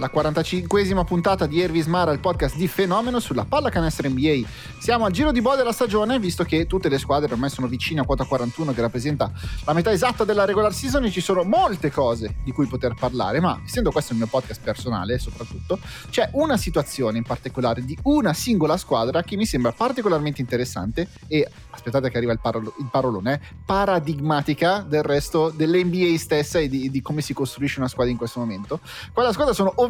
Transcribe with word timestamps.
la 0.00 0.10
45esima 0.10 1.04
puntata 1.04 1.44
di 1.44 1.60
Ervis 1.60 1.84
Mara, 1.84 2.10
il 2.10 2.20
podcast 2.20 2.56
di 2.56 2.66
Fenomeno 2.68 3.20
sulla 3.20 3.44
pallacanestro 3.44 4.08
NBA. 4.08 4.48
Siamo 4.78 5.04
al 5.04 5.12
giro 5.12 5.30
di 5.30 5.42
boa 5.42 5.56
della 5.56 5.72
stagione, 5.72 6.18
visto 6.18 6.42
che 6.42 6.66
tutte 6.66 6.88
le 6.88 6.98
squadre 6.98 7.30
ormai 7.30 7.50
sono 7.50 7.66
vicine 7.66 8.00
a 8.00 8.04
quota 8.04 8.24
41, 8.24 8.72
che 8.72 8.80
rappresenta 8.80 9.30
la 9.66 9.74
metà 9.74 9.92
esatta 9.92 10.24
della 10.24 10.46
regular 10.46 10.72
season, 10.72 11.04
e 11.04 11.10
ci 11.10 11.20
sono 11.20 11.42
molte 11.42 11.90
cose 11.90 12.36
di 12.42 12.50
cui 12.50 12.66
poter 12.66 12.94
parlare, 12.94 13.40
ma 13.40 13.60
essendo 13.62 13.90
questo 13.90 14.12
il 14.12 14.18
mio 14.20 14.26
podcast 14.26 14.62
personale, 14.62 15.18
soprattutto, 15.18 15.78
c'è 16.08 16.30
una 16.32 16.56
situazione 16.56 17.18
in 17.18 17.24
particolare 17.24 17.84
di 17.84 17.96
una 18.04 18.32
singola 18.32 18.78
squadra 18.78 19.22
che 19.22 19.36
mi 19.36 19.44
sembra 19.44 19.72
particolarmente 19.72 20.40
interessante 20.40 21.08
e, 21.28 21.46
aspettate 21.68 22.08
che 22.08 22.16
arriva 22.16 22.32
il, 22.32 22.40
parolo- 22.40 22.72
il 22.78 22.88
parolone, 22.90 23.38
paradigmatica 23.66 24.78
del 24.78 25.02
resto 25.02 25.50
dell'NBA 25.50 26.16
stessa 26.16 26.58
e 26.58 26.70
di, 26.70 26.90
di 26.90 27.02
come 27.02 27.20
si 27.20 27.34
costruisce 27.34 27.80
una 27.80 27.88
squadra 27.88 28.10
in 28.10 28.18
questo 28.18 28.40
momento. 28.40 28.80
Quella 29.12 29.32
squadra 29.32 29.52
sono 29.52 29.70
ovviamente 29.76 29.88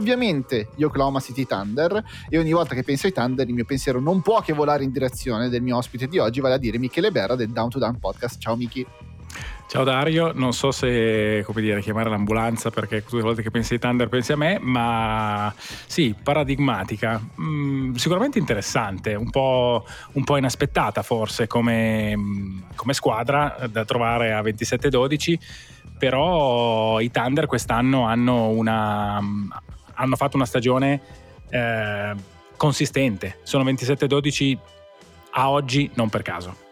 gli 0.74 0.82
Oklahoma 0.82 1.20
City 1.20 1.46
Thunder 1.46 2.02
e 2.28 2.38
ogni 2.38 2.52
volta 2.52 2.74
che 2.74 2.82
penso 2.82 3.06
ai 3.06 3.12
Thunder 3.12 3.46
il 3.46 3.54
mio 3.54 3.64
pensiero 3.64 4.00
non 4.00 4.22
può 4.22 4.40
che 4.40 4.52
volare 4.52 4.84
in 4.84 4.90
direzione 4.90 5.48
del 5.48 5.62
mio 5.62 5.76
ospite 5.76 6.06
di 6.06 6.18
oggi, 6.18 6.40
vale 6.40 6.54
a 6.54 6.58
dire 6.58 6.78
Michele 6.78 7.10
Berra 7.10 7.36
del 7.36 7.50
Down 7.50 7.70
to 7.70 7.78
Down 7.78 7.98
Podcast. 7.98 8.40
Ciao 8.40 8.56
Miki. 8.56 8.86
Ciao 9.70 9.84
Dario, 9.84 10.32
non 10.34 10.52
so 10.52 10.72
se 10.72 11.46
dire, 11.54 11.80
chiamare 11.80 12.10
l'ambulanza 12.10 12.70
perché 12.70 13.04
tutte 13.04 13.18
le 13.18 13.22
volte 13.22 13.42
che 13.42 13.52
pensi 13.52 13.74
ai 13.74 13.78
Thunder 13.78 14.08
pensi 14.08 14.32
a 14.32 14.36
me, 14.36 14.58
ma 14.60 15.54
sì, 15.56 16.12
paradigmatica, 16.20 17.20
mm, 17.40 17.94
sicuramente 17.94 18.40
interessante, 18.40 19.14
un 19.14 19.30
po', 19.30 19.86
un 20.14 20.24
po', 20.24 20.36
inaspettata 20.36 21.02
forse 21.02 21.46
come, 21.46 22.64
come 22.74 22.94
squadra 22.94 23.68
da 23.70 23.84
trovare 23.84 24.32
a 24.32 24.42
27-12, 24.42 25.38
però 25.96 26.98
i 26.98 27.12
Thunder 27.12 27.46
quest'anno 27.46 28.06
hanno 28.06 28.48
una, 28.48 29.20
hanno 30.00 30.16
fatto 30.16 30.36
una 30.36 30.46
stagione 30.46 31.00
eh, 31.50 32.14
consistente. 32.56 33.38
Sono 33.42 33.64
27-12 33.64 34.58
a 35.32 35.50
oggi, 35.50 35.90
non 35.94 36.08
per 36.08 36.22
caso. 36.22 36.68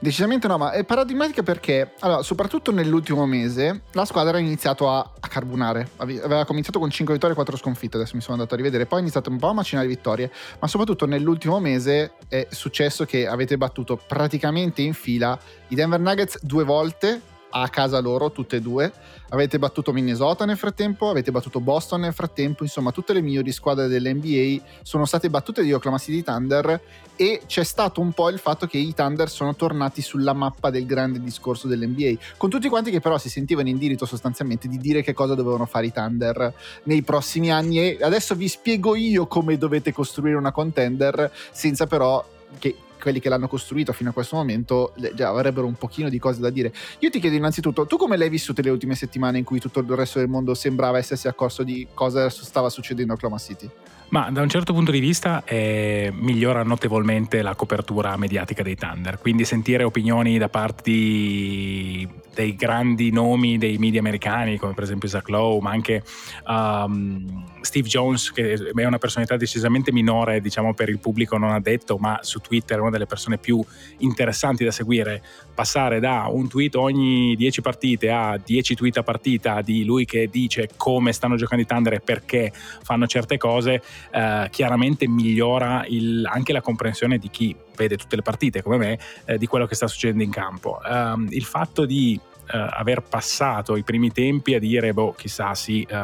Decisamente 0.00 0.48
no, 0.48 0.56
ma 0.56 0.70
è 0.70 0.84
paradigmatica 0.84 1.42
perché, 1.42 1.92
allora, 2.00 2.22
soprattutto 2.22 2.72
nell'ultimo 2.72 3.26
mese, 3.26 3.82
la 3.92 4.04
squadra 4.04 4.38
ha 4.38 4.40
iniziato 4.40 4.90
a, 4.90 4.98
a 4.98 5.28
carbonare. 5.28 5.90
Aveva 5.96 6.44
cominciato 6.44 6.78
con 6.78 6.90
5 6.90 7.14
vittorie 7.14 7.34
e 7.34 7.36
4 7.36 7.56
sconfitte, 7.56 7.96
adesso 7.96 8.14
mi 8.14 8.22
sono 8.22 8.34
andato 8.34 8.54
a 8.54 8.56
rivedere, 8.56 8.86
poi 8.86 8.98
ha 8.98 9.02
iniziato 9.02 9.30
un 9.30 9.38
po' 9.38 9.48
a 9.48 9.52
macinare 9.52 9.86
vittorie, 9.86 10.30
ma 10.58 10.68
soprattutto 10.68 11.06
nell'ultimo 11.06 11.58
mese 11.60 12.12
è 12.28 12.46
successo 12.50 13.04
che 13.04 13.26
avete 13.26 13.56
battuto 13.58 13.96
praticamente 13.96 14.82
in 14.82 14.94
fila 14.94 15.38
i 15.68 15.74
Denver 15.74 16.00
Nuggets 16.00 16.42
due 16.42 16.64
volte 16.64 17.36
a 17.50 17.68
casa 17.68 18.00
loro, 18.00 18.30
tutte 18.30 18.56
e 18.56 18.60
due. 18.60 18.92
Avete 19.30 19.58
battuto 19.58 19.92
Minnesota 19.92 20.44
nel 20.44 20.56
frattempo, 20.56 21.10
avete 21.10 21.30
battuto 21.30 21.60
Boston 21.60 22.00
nel 22.00 22.14
frattempo, 22.14 22.62
insomma 22.62 22.92
tutte 22.92 23.12
le 23.12 23.20
migliori 23.20 23.52
squadre 23.52 23.86
dell'NBA 23.86 24.64
sono 24.82 25.04
state 25.04 25.28
battute 25.28 25.62
di 25.62 25.72
Oklahoma 25.72 26.00
City 26.00 26.22
Thunder 26.22 26.80
e 27.14 27.42
c'è 27.46 27.64
stato 27.64 28.00
un 28.00 28.12
po' 28.12 28.30
il 28.30 28.38
fatto 28.38 28.66
che 28.66 28.78
i 28.78 28.94
Thunder 28.94 29.28
sono 29.28 29.54
tornati 29.54 30.00
sulla 30.00 30.32
mappa 30.32 30.70
del 30.70 30.86
grande 30.86 31.20
discorso 31.20 31.66
dell'NBA, 31.68 32.12
con 32.38 32.48
tutti 32.48 32.68
quanti 32.68 32.90
che 32.90 33.00
però 33.00 33.18
si 33.18 33.28
sentivano 33.28 33.68
in 33.68 33.76
diritto 33.76 34.06
sostanzialmente 34.06 34.66
di 34.66 34.78
dire 34.78 35.02
che 35.02 35.12
cosa 35.12 35.34
dovevano 35.34 35.66
fare 35.66 35.86
i 35.86 35.92
Thunder 35.92 36.54
nei 36.84 37.02
prossimi 37.02 37.50
anni 37.50 37.80
e 37.80 37.98
adesso 38.00 38.34
vi 38.34 38.48
spiego 38.48 38.94
io 38.94 39.26
come 39.26 39.58
dovete 39.58 39.92
costruire 39.92 40.36
una 40.38 40.52
contender 40.52 41.30
senza 41.50 41.86
però 41.86 42.24
che 42.58 42.74
quelli 43.00 43.20
che 43.20 43.28
l'hanno 43.28 43.48
costruito 43.48 43.92
fino 43.92 44.10
a 44.10 44.12
questo 44.12 44.36
momento 44.36 44.92
già 45.14 45.28
avrebbero 45.28 45.66
un 45.66 45.74
pochino 45.74 46.08
di 46.08 46.18
cose 46.18 46.40
da 46.40 46.50
dire. 46.50 46.72
Io 47.00 47.10
ti 47.10 47.20
chiedo 47.20 47.36
innanzitutto, 47.36 47.86
tu 47.86 47.96
come 47.96 48.16
le 48.16 48.24
hai 48.24 48.30
vissute 48.30 48.62
le 48.62 48.70
ultime 48.70 48.94
settimane 48.94 49.38
in 49.38 49.44
cui 49.44 49.60
tutto 49.60 49.80
il 49.80 49.88
resto 49.90 50.18
del 50.18 50.28
mondo 50.28 50.54
sembrava 50.54 50.98
essersi 50.98 51.28
accorso 51.28 51.62
di 51.62 51.86
cosa 51.94 52.28
stava 52.28 52.68
succedendo 52.68 53.12
a 53.12 53.16
Oklahoma 53.16 53.40
City? 53.40 53.68
Ma 54.10 54.30
da 54.30 54.40
un 54.40 54.48
certo 54.48 54.72
punto 54.72 54.90
di 54.90 55.00
vista 55.00 55.44
eh, 55.44 56.10
migliora 56.14 56.62
notevolmente 56.62 57.42
la 57.42 57.54
copertura 57.54 58.16
mediatica 58.16 58.62
dei 58.62 58.74
Thunder, 58.74 59.18
quindi 59.18 59.44
sentire 59.44 59.84
opinioni 59.84 60.38
da 60.38 60.48
parte 60.48 60.82
di, 60.82 62.08
dei 62.38 62.54
grandi 62.54 63.10
nomi 63.10 63.58
dei 63.58 63.78
media 63.78 63.98
americani, 63.98 64.58
come 64.58 64.72
per 64.72 64.84
esempio 64.84 65.08
Zach 65.08 65.28
Lowe, 65.28 65.60
ma 65.60 65.70
anche 65.70 66.04
um, 66.46 67.44
Steve 67.62 67.88
Jones, 67.88 68.30
che 68.30 68.52
è 68.52 68.84
una 68.84 68.98
personalità 68.98 69.36
decisamente 69.36 69.90
minore 69.90 70.40
diciamo, 70.40 70.72
per 70.72 70.88
il 70.88 71.00
pubblico 71.00 71.36
non 71.36 71.50
addetto, 71.50 71.96
ma 71.98 72.20
su 72.22 72.38
Twitter 72.38 72.76
è 72.76 72.80
una 72.80 72.90
delle 72.90 73.06
persone 73.06 73.38
più 73.38 73.60
interessanti 73.98 74.62
da 74.62 74.70
seguire, 74.70 75.20
passare 75.52 75.98
da 75.98 76.28
un 76.30 76.46
tweet 76.46 76.76
ogni 76.76 77.34
10 77.34 77.60
partite 77.60 78.08
a 78.08 78.40
10 78.42 78.76
tweet 78.76 78.98
a 78.98 79.02
partita 79.02 79.60
di 79.60 79.84
lui 79.84 80.04
che 80.04 80.28
dice 80.30 80.68
come 80.76 81.12
stanno 81.12 81.34
giocando 81.34 81.64
i 81.64 81.66
Thunder 81.66 81.94
e 81.94 82.00
perché 82.00 82.52
fanno 82.52 83.08
certe 83.08 83.36
cose, 83.36 83.82
eh, 84.12 84.46
chiaramente 84.52 85.08
migliora 85.08 85.84
il, 85.88 86.24
anche 86.24 86.52
la 86.52 86.60
comprensione 86.60 87.18
di 87.18 87.30
chi 87.30 87.56
vede 87.74 87.96
tutte 87.96 88.14
le 88.14 88.22
partite 88.22 88.62
come 88.62 88.76
me 88.76 88.98
eh, 89.24 89.38
di 89.38 89.46
quello 89.46 89.66
che 89.66 89.74
sta 89.74 89.88
succedendo 89.88 90.22
in 90.22 90.30
campo. 90.30 90.78
Um, 90.84 91.26
il 91.30 91.44
fatto 91.44 91.84
di 91.84 92.18
aver 92.50 93.02
passato 93.02 93.76
i 93.76 93.82
primi 93.82 94.10
tempi 94.10 94.54
a 94.54 94.58
dire, 94.58 94.92
boh, 94.92 95.12
chissà, 95.12 95.54
sì, 95.54 95.86
uh, 95.88 95.94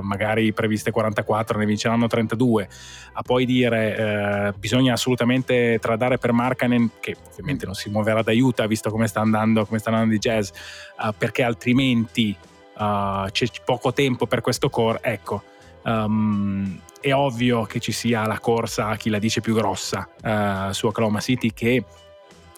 magari 0.00 0.52
previste 0.52 0.90
44, 0.90 1.58
ne 1.58 1.66
vinceranno 1.66 2.06
32, 2.06 2.68
a 3.14 3.22
poi 3.22 3.44
dire 3.46 4.50
uh, 4.52 4.58
bisogna 4.58 4.94
assolutamente 4.94 5.78
tradare 5.80 6.18
per 6.18 6.32
Markanen, 6.32 6.90
che 7.00 7.16
ovviamente 7.30 7.66
non 7.66 7.74
si 7.74 7.90
muoverà 7.90 8.22
d'aiuto 8.22 8.66
visto 8.66 8.90
come 8.90 9.06
sta 9.06 9.20
andando, 9.20 9.64
come 9.66 9.78
sta 9.78 9.90
andando 9.90 10.12
di 10.12 10.18
jazz, 10.18 10.50
perché 11.16 11.42
altrimenti 11.42 12.36
c'è 12.76 13.46
poco 13.64 13.92
tempo 13.92 14.26
per 14.26 14.40
questo 14.40 14.68
core, 14.68 14.98
ecco. 15.02 15.42
Um, 15.82 16.80
è 17.04 17.12
ovvio 17.12 17.64
che 17.64 17.80
ci 17.80 17.92
sia 17.92 18.26
la 18.26 18.38
corsa 18.38 18.86
a 18.86 18.96
chi 18.96 19.10
la 19.10 19.18
dice 19.18 19.42
più 19.42 19.54
grossa 19.54 20.08
uh, 20.22 20.72
su 20.72 20.86
Oklahoma 20.86 21.20
City 21.20 21.52
che 21.52 21.84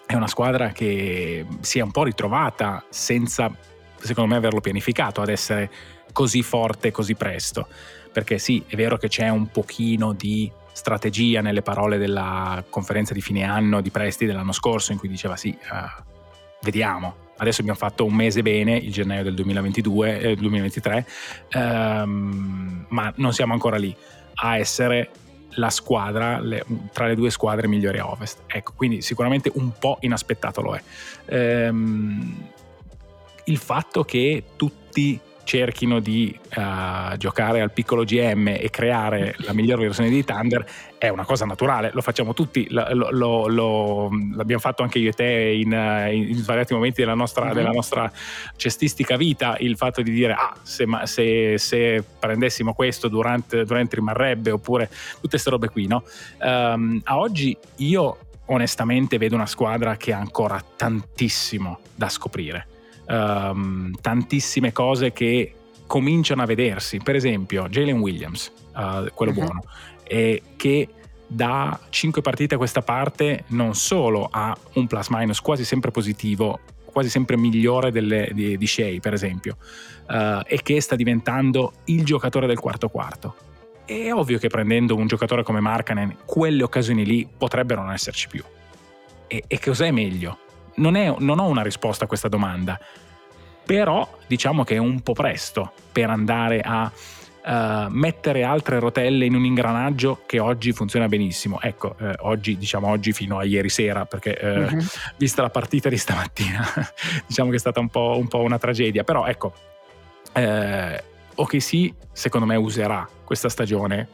è 0.07 0.15
una 0.15 0.27
squadra 0.27 0.71
che 0.71 1.45
si 1.59 1.79
è 1.79 1.81
un 1.81 1.91
po' 1.91 2.03
ritrovata 2.03 2.83
senza 2.89 3.53
secondo 3.99 4.31
me 4.31 4.37
averlo 4.37 4.61
pianificato 4.61 5.21
ad 5.21 5.27
essere 5.29 5.69
così 6.13 6.41
forte 6.41 6.91
così 6.91 7.13
presto. 7.13 7.67
Perché 8.11 8.39
sì 8.39 8.63
è 8.65 8.75
vero 8.75 8.97
che 8.97 9.09
c'è 9.09 9.27
un 9.27 9.47
pochino 9.51 10.13
di 10.13 10.49
strategia 10.71 11.41
nelle 11.41 11.61
parole 11.61 11.97
della 11.97 12.63
conferenza 12.69 13.13
di 13.13 13.21
fine 13.21 13.43
anno 13.43 13.81
di 13.81 13.91
Presti 13.91 14.25
dell'anno 14.25 14.53
scorso 14.53 14.93
in 14.93 14.97
cui 14.97 15.09
diceva 15.09 15.35
sì 15.35 15.49
uh, 15.49 16.03
vediamo. 16.61 17.25
Adesso 17.37 17.61
abbiamo 17.61 17.77
fatto 17.77 18.05
un 18.05 18.15
mese 18.15 18.41
bene, 18.41 18.77
il 18.77 18.91
gennaio 18.91 19.23
del 19.23 19.35
2022, 19.35 20.19
eh, 20.19 20.35
2023, 20.35 21.05
ehm, 21.49 22.85
ma 22.87 23.13
non 23.17 23.31
siamo 23.31 23.53
ancora 23.53 23.77
lì. 23.77 23.95
A 24.39 24.57
essere 24.57 25.11
la 25.57 25.69
squadra 25.69 26.39
le, 26.39 26.63
tra 26.91 27.07
le 27.07 27.15
due 27.15 27.29
squadre 27.29 27.67
migliori 27.67 27.99
a 27.99 28.09
ovest. 28.09 28.41
Ecco, 28.47 28.73
quindi 28.75 29.01
sicuramente 29.01 29.51
un 29.55 29.71
po' 29.77 29.97
inaspettato 30.01 30.61
lo 30.61 30.75
è. 30.75 30.81
Ehm, 31.25 32.49
il 33.45 33.57
fatto 33.57 34.03
che 34.03 34.43
tutti 34.55 35.19
cerchino 35.47 36.01
di 36.01 36.37
uh, 36.57 37.15
giocare 37.15 37.61
al 37.61 37.71
piccolo 37.71 38.03
GM 38.03 38.49
e 38.49 38.69
creare 38.69 39.33
la 39.37 39.53
migliore 39.53 39.83
versione 39.83 40.09
di 40.09 40.21
Thunder 40.21 40.65
è 40.97 41.07
una 41.07 41.23
cosa 41.23 41.45
naturale, 41.45 41.91
lo 41.93 42.01
facciamo 42.01 42.33
tutti, 42.33 42.67
lo, 42.69 42.85
lo, 43.11 43.47
lo, 43.47 44.09
l'abbiamo 44.35 44.59
fatto 44.59 44.83
anche 44.83 44.99
io 44.99 45.09
e 45.09 45.13
te 45.13 45.25
in, 45.25 45.71
in 46.11 46.35
svariati 46.35 46.73
momenti 46.73 46.99
della 46.99 47.13
nostra, 47.13 47.45
mm-hmm. 47.45 47.53
della 47.53 47.71
nostra, 47.71 48.11
cestistica 48.57 49.15
vita, 49.15 49.55
il 49.59 49.77
fatto 49.77 50.01
di 50.01 50.11
dire 50.11 50.33
ah 50.33 50.53
se, 50.63 50.85
se, 51.03 51.57
se 51.57 52.03
prendessimo 52.19 52.73
questo 52.73 53.07
durante, 53.07 53.63
durante 53.63 53.95
rimarrebbe 53.95 54.51
oppure 54.51 54.89
tutte 55.15 55.29
queste 55.29 55.49
robe 55.49 55.69
qui, 55.69 55.87
no? 55.87 56.03
Um, 56.41 56.99
a 57.05 57.17
oggi 57.17 57.57
io 57.77 58.17
onestamente 58.47 59.17
vedo 59.17 59.35
una 59.35 59.45
squadra 59.45 59.95
che 59.95 60.11
ha 60.11 60.17
ancora 60.17 60.61
tantissimo 60.75 61.79
da 61.95 62.09
scoprire 62.09 62.67
um, 63.07 63.93
tantissime 64.01 64.71
cose 64.71 65.11
che 65.13 65.53
cominciano 65.85 66.41
a 66.41 66.45
vedersi. 66.45 66.99
Per 66.99 67.15
esempio, 67.15 67.67
Jalen 67.69 67.99
Williams, 67.99 68.51
uh, 68.75 69.09
quello 69.13 69.31
uh-huh. 69.31 69.43
buono, 69.43 69.63
che 70.55 70.87
da 71.27 71.77
5 71.89 72.21
partite 72.21 72.55
a 72.55 72.57
questa 72.57 72.81
parte 72.81 73.43
non 73.47 73.75
solo 73.75 74.27
ha 74.31 74.55
un 74.73 74.87
plus 74.87 75.09
minus 75.09 75.41
quasi 75.41 75.65
sempre 75.65 75.91
positivo, 75.91 76.59
quasi 76.85 77.09
sempre 77.09 77.37
migliore 77.37 77.91
delle, 77.91 78.29
di, 78.33 78.57
di 78.57 78.67
Shea, 78.67 78.99
per 78.99 79.13
esempio, 79.13 79.57
uh, 80.07 80.39
e 80.45 80.61
che 80.63 80.79
sta 80.81 80.95
diventando 80.95 81.73
il 81.85 82.03
giocatore 82.05 82.47
del 82.47 82.59
quarto 82.59 82.87
quarto. 82.87 83.35
È 83.85 84.11
ovvio 84.11 84.37
che 84.37 84.47
prendendo 84.47 84.95
un 84.95 85.07
giocatore 85.07 85.43
come 85.43 85.59
Markanen, 85.59 86.17
quelle 86.25 86.63
occasioni 86.63 87.05
lì 87.05 87.27
potrebbero 87.37 87.81
non 87.81 87.93
esserci 87.93 88.27
più. 88.27 88.43
E, 89.27 89.43
e 89.45 89.59
cos'è 89.59 89.91
meglio? 89.91 90.39
Non, 90.77 90.95
è, 90.95 91.13
non 91.19 91.39
ho 91.39 91.47
una 91.47 91.61
risposta 91.61 92.05
a 92.05 92.07
questa 92.07 92.27
domanda, 92.27 92.79
però 93.65 94.17
diciamo 94.27 94.63
che 94.63 94.75
è 94.75 94.79
un 94.79 95.01
po' 95.01 95.13
presto 95.13 95.71
per 95.91 96.09
andare 96.09 96.61
a 96.61 96.91
uh, 97.47 97.89
mettere 97.89 98.43
altre 98.43 98.79
rotelle 98.79 99.25
in 99.25 99.35
un 99.35 99.45
ingranaggio 99.45 100.21
che 100.25 100.39
oggi 100.39 100.71
funziona 100.71 101.07
benissimo. 101.07 101.59
Ecco, 101.61 101.95
eh, 101.99 102.15
oggi, 102.19 102.57
diciamo 102.57 102.87
oggi 102.87 103.11
fino 103.11 103.37
a 103.37 103.43
ieri 103.43 103.69
sera, 103.69 104.05
perché 104.05 104.37
eh, 104.37 104.63
uh-huh. 104.63 104.85
vista 105.17 105.41
la 105.41 105.49
partita 105.49 105.89
di 105.89 105.97
stamattina, 105.97 106.65
diciamo 107.27 107.49
che 107.49 107.55
è 107.55 107.59
stata 107.59 107.79
un 107.79 107.89
po', 107.89 108.15
un 108.17 108.27
po 108.27 108.39
una 108.39 108.57
tragedia, 108.57 109.03
però 109.03 109.25
ecco, 109.25 109.53
eh, 110.33 111.03
OKC 111.35 111.93
secondo 112.11 112.45
me 112.45 112.55
userà 112.55 113.07
questa 113.23 113.49
stagione 113.49 114.07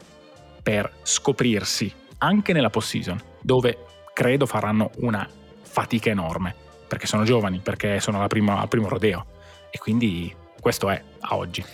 per 0.61 0.91
scoprirsi 1.03 1.93
anche 2.19 2.53
nella 2.53 2.69
post-season, 2.69 3.21
dove 3.41 3.77
credo 4.13 4.45
faranno 4.45 4.91
una 4.97 5.27
fatica 5.73 6.11
enorme, 6.11 6.53
perché 6.87 7.07
sono 7.07 7.23
giovani, 7.23 7.59
perché 7.59 7.99
sono 7.99 8.25
prima, 8.27 8.59
al 8.59 8.67
primo 8.67 8.87
rodeo. 8.87 9.25
E 9.71 9.79
quindi 9.79 10.31
questo 10.61 10.87
è 10.91 11.01
a 11.21 11.35
oggi. 11.35 11.65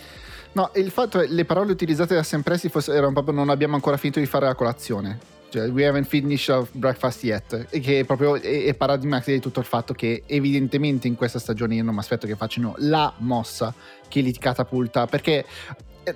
No, 0.52 0.70
il 0.76 0.90
fatto 0.90 1.20
è 1.20 1.26
che 1.26 1.32
le 1.32 1.44
parole 1.44 1.70
utilizzate 1.70 2.14
da 2.14 2.22
Sam 2.22 2.40
Presti 2.40 2.70
erano 2.88 3.12
proprio 3.12 3.34
non 3.34 3.50
abbiamo 3.50 3.74
ancora 3.74 3.98
finito 3.98 4.18
di 4.18 4.24
fare 4.24 4.46
la 4.46 4.54
colazione. 4.54 5.18
Cioè, 5.50 5.68
we 5.68 5.86
haven't 5.86 6.06
finished 6.06 6.68
breakfast 6.72 7.22
yet. 7.24 7.66
E 7.68 7.80
che 7.80 8.00
è 8.00 8.04
proprio 8.04 8.36
è, 8.36 8.64
è 8.64 8.74
paradigmatico 8.74 9.32
di 9.32 9.40
tutto 9.40 9.60
il 9.60 9.66
fatto 9.66 9.92
che 9.92 10.22
evidentemente 10.26 11.06
in 11.06 11.14
questa 11.14 11.38
stagione 11.38 11.74
io 11.74 11.84
non 11.84 11.92
mi 11.92 12.00
aspetto 12.00 12.26
che 12.26 12.36
facciano 12.36 12.74
la 12.78 13.12
mossa 13.18 13.74
che 14.08 14.20
li 14.22 14.32
catapulta. 14.32 15.06
Perché 15.06 15.44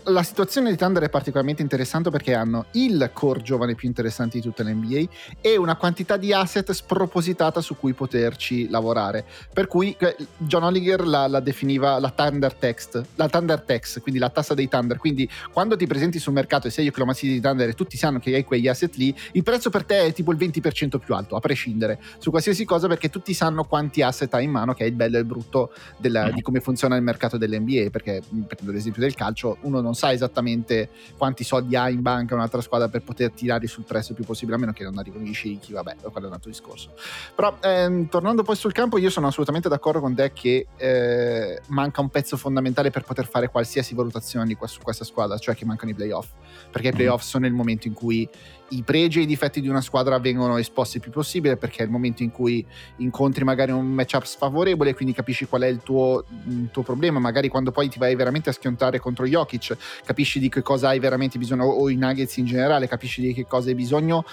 la 0.04 0.22
situazione 0.22 0.70
di 0.70 0.76
Thunder 0.76 1.02
è 1.02 1.08
particolarmente 1.08 1.62
interessante 1.62 2.10
perché 2.10 2.34
hanno 2.34 2.66
il 2.72 3.10
core 3.12 3.42
giovane 3.42 3.74
più 3.74 3.88
interessante 3.88 4.38
di 4.38 4.42
tutta 4.42 4.62
l'NBA 4.62 5.04
e 5.40 5.56
una 5.56 5.76
quantità 5.76 6.16
di 6.16 6.32
asset 6.32 6.70
spropositata 6.72 7.60
su 7.60 7.76
cui 7.76 7.92
poterci 7.92 8.68
lavorare. 8.68 9.24
Per 9.52 9.66
cui 9.66 9.96
John 10.38 10.64
Oliger 10.64 11.06
la, 11.06 11.26
la 11.26 11.40
definiva 11.40 11.98
la 11.98 12.10
Thunder 12.10 12.54
Text, 12.54 13.02
la 13.16 13.28
Thunder 13.28 13.60
Tax, 13.60 14.00
quindi 14.00 14.20
la 14.20 14.30
tassa 14.30 14.54
dei 14.54 14.68
Thunder. 14.68 14.98
Quindi 14.98 15.28
quando 15.52 15.76
ti 15.76 15.86
presenti 15.86 16.18
sul 16.18 16.32
mercato 16.32 16.66
e 16.66 16.70
sei 16.70 16.88
Oklahoma 16.88 17.14
City 17.14 17.34
di 17.34 17.40
Thunder 17.40 17.68
e 17.68 17.74
tutti 17.74 17.96
sanno 17.96 18.18
che 18.18 18.34
hai 18.34 18.44
quegli 18.44 18.68
asset 18.68 18.94
lì, 18.96 19.14
il 19.32 19.42
prezzo 19.42 19.70
per 19.70 19.84
te 19.84 20.06
è 20.06 20.12
tipo 20.12 20.32
il 20.32 20.38
20% 20.38 20.98
più 20.98 21.14
alto, 21.14 21.36
a 21.36 21.40
prescindere, 21.40 22.00
su 22.18 22.30
qualsiasi 22.30 22.64
cosa 22.64 22.88
perché 22.88 23.10
tutti 23.10 23.34
sanno 23.34 23.64
quanti 23.64 24.02
asset 24.02 24.32
hai 24.34 24.44
in 24.44 24.50
mano, 24.50 24.74
che 24.74 24.84
è 24.84 24.86
il 24.86 24.94
bello 24.94 25.16
e 25.16 25.20
il 25.20 25.26
brutto 25.26 25.72
della, 25.96 26.26
mm. 26.26 26.34
di 26.34 26.42
come 26.42 26.60
funziona 26.60 26.96
il 26.96 27.02
mercato 27.02 27.36
dell'NBA. 27.36 27.90
Perché, 27.90 28.22
prendo 28.46 28.72
l'esempio 28.72 29.02
del 29.02 29.14
calcio, 29.14 29.58
uno 29.62 29.80
non 29.84 29.94
sa 29.94 30.12
esattamente 30.12 30.88
quanti 31.16 31.44
soldi 31.44 31.76
ha 31.76 31.88
in 31.88 32.02
banca 32.02 32.34
un'altra 32.34 32.60
squadra 32.60 32.88
per 32.88 33.02
poter 33.02 33.30
tirare 33.30 33.66
sul 33.66 33.84
prezzo 33.84 34.10
il 34.10 34.16
più 34.16 34.24
possibile, 34.24 34.56
a 34.56 34.58
meno 34.58 34.72
che 34.72 34.82
non 34.82 34.98
arrivino 34.98 35.24
gli 35.24 35.32
sceicchi, 35.32 35.72
vabbè, 35.72 35.96
quello 36.10 36.26
è 36.26 36.28
un 36.28 36.34
altro 36.34 36.50
discorso. 36.50 36.94
Però 37.34 37.56
ehm, 37.60 38.08
tornando 38.08 38.42
poi 38.42 38.56
sul 38.56 38.72
campo, 38.72 38.98
io 38.98 39.10
sono 39.10 39.26
assolutamente 39.28 39.68
d'accordo 39.68 40.00
con 40.00 40.14
te 40.14 40.32
che 40.32 40.66
eh, 40.76 41.60
manca 41.68 42.00
un 42.00 42.08
pezzo 42.08 42.36
fondamentale 42.36 42.90
per 42.90 43.04
poter 43.04 43.28
fare 43.28 43.48
qualsiasi 43.48 43.94
valutazione 43.94 44.56
su 44.64 44.80
questa 44.80 45.04
squadra, 45.04 45.38
cioè 45.38 45.54
che 45.54 45.64
mancano 45.64 45.90
i 45.90 45.94
playoff, 45.94 46.28
perché 46.70 46.88
i 46.88 46.92
mm. 46.92 46.96
playoff 46.96 47.22
sono 47.22 47.46
il 47.46 47.52
momento 47.52 47.86
in 47.86 47.94
cui 47.94 48.28
i 48.76 48.82
pregi 48.82 49.20
e 49.20 49.22
i 49.22 49.26
difetti 49.26 49.60
di 49.60 49.68
una 49.68 49.80
squadra 49.80 50.18
vengono 50.18 50.56
esposti 50.56 50.96
il 50.96 51.02
più 51.02 51.12
possibile 51.12 51.56
perché 51.56 51.82
è 51.82 51.84
il 51.84 51.90
momento 51.90 52.22
in 52.22 52.30
cui 52.30 52.64
incontri 52.96 53.44
magari 53.44 53.72
un 53.72 53.86
matchup 53.86 54.24
sfavorevole 54.24 54.90
e 54.90 54.94
quindi 54.94 55.14
capisci 55.14 55.46
qual 55.46 55.62
è 55.62 55.66
il 55.66 55.80
tuo, 55.82 56.24
il 56.48 56.68
tuo, 56.70 56.82
problema. 56.82 57.18
Magari 57.18 57.48
quando 57.48 57.70
poi 57.70 57.88
ti 57.88 57.98
vai 57.98 58.14
veramente 58.14 58.50
a 58.50 58.52
schiontare 58.52 58.98
contro 58.98 59.26
Jokic 59.26 59.76
capisci 60.04 60.38
di 60.38 60.48
che 60.48 60.62
cosa 60.62 60.88
hai 60.88 60.98
veramente 60.98 61.38
bisogno 61.38 61.64
o 61.64 61.88
i 61.88 61.96
Nuggets 61.96 62.36
in 62.36 62.46
generale 62.46 62.88
capisci 62.88 63.20
di 63.20 63.32
che 63.32 63.46
cosa 63.46 63.68
hai 63.68 63.74
bisogno 63.74 64.24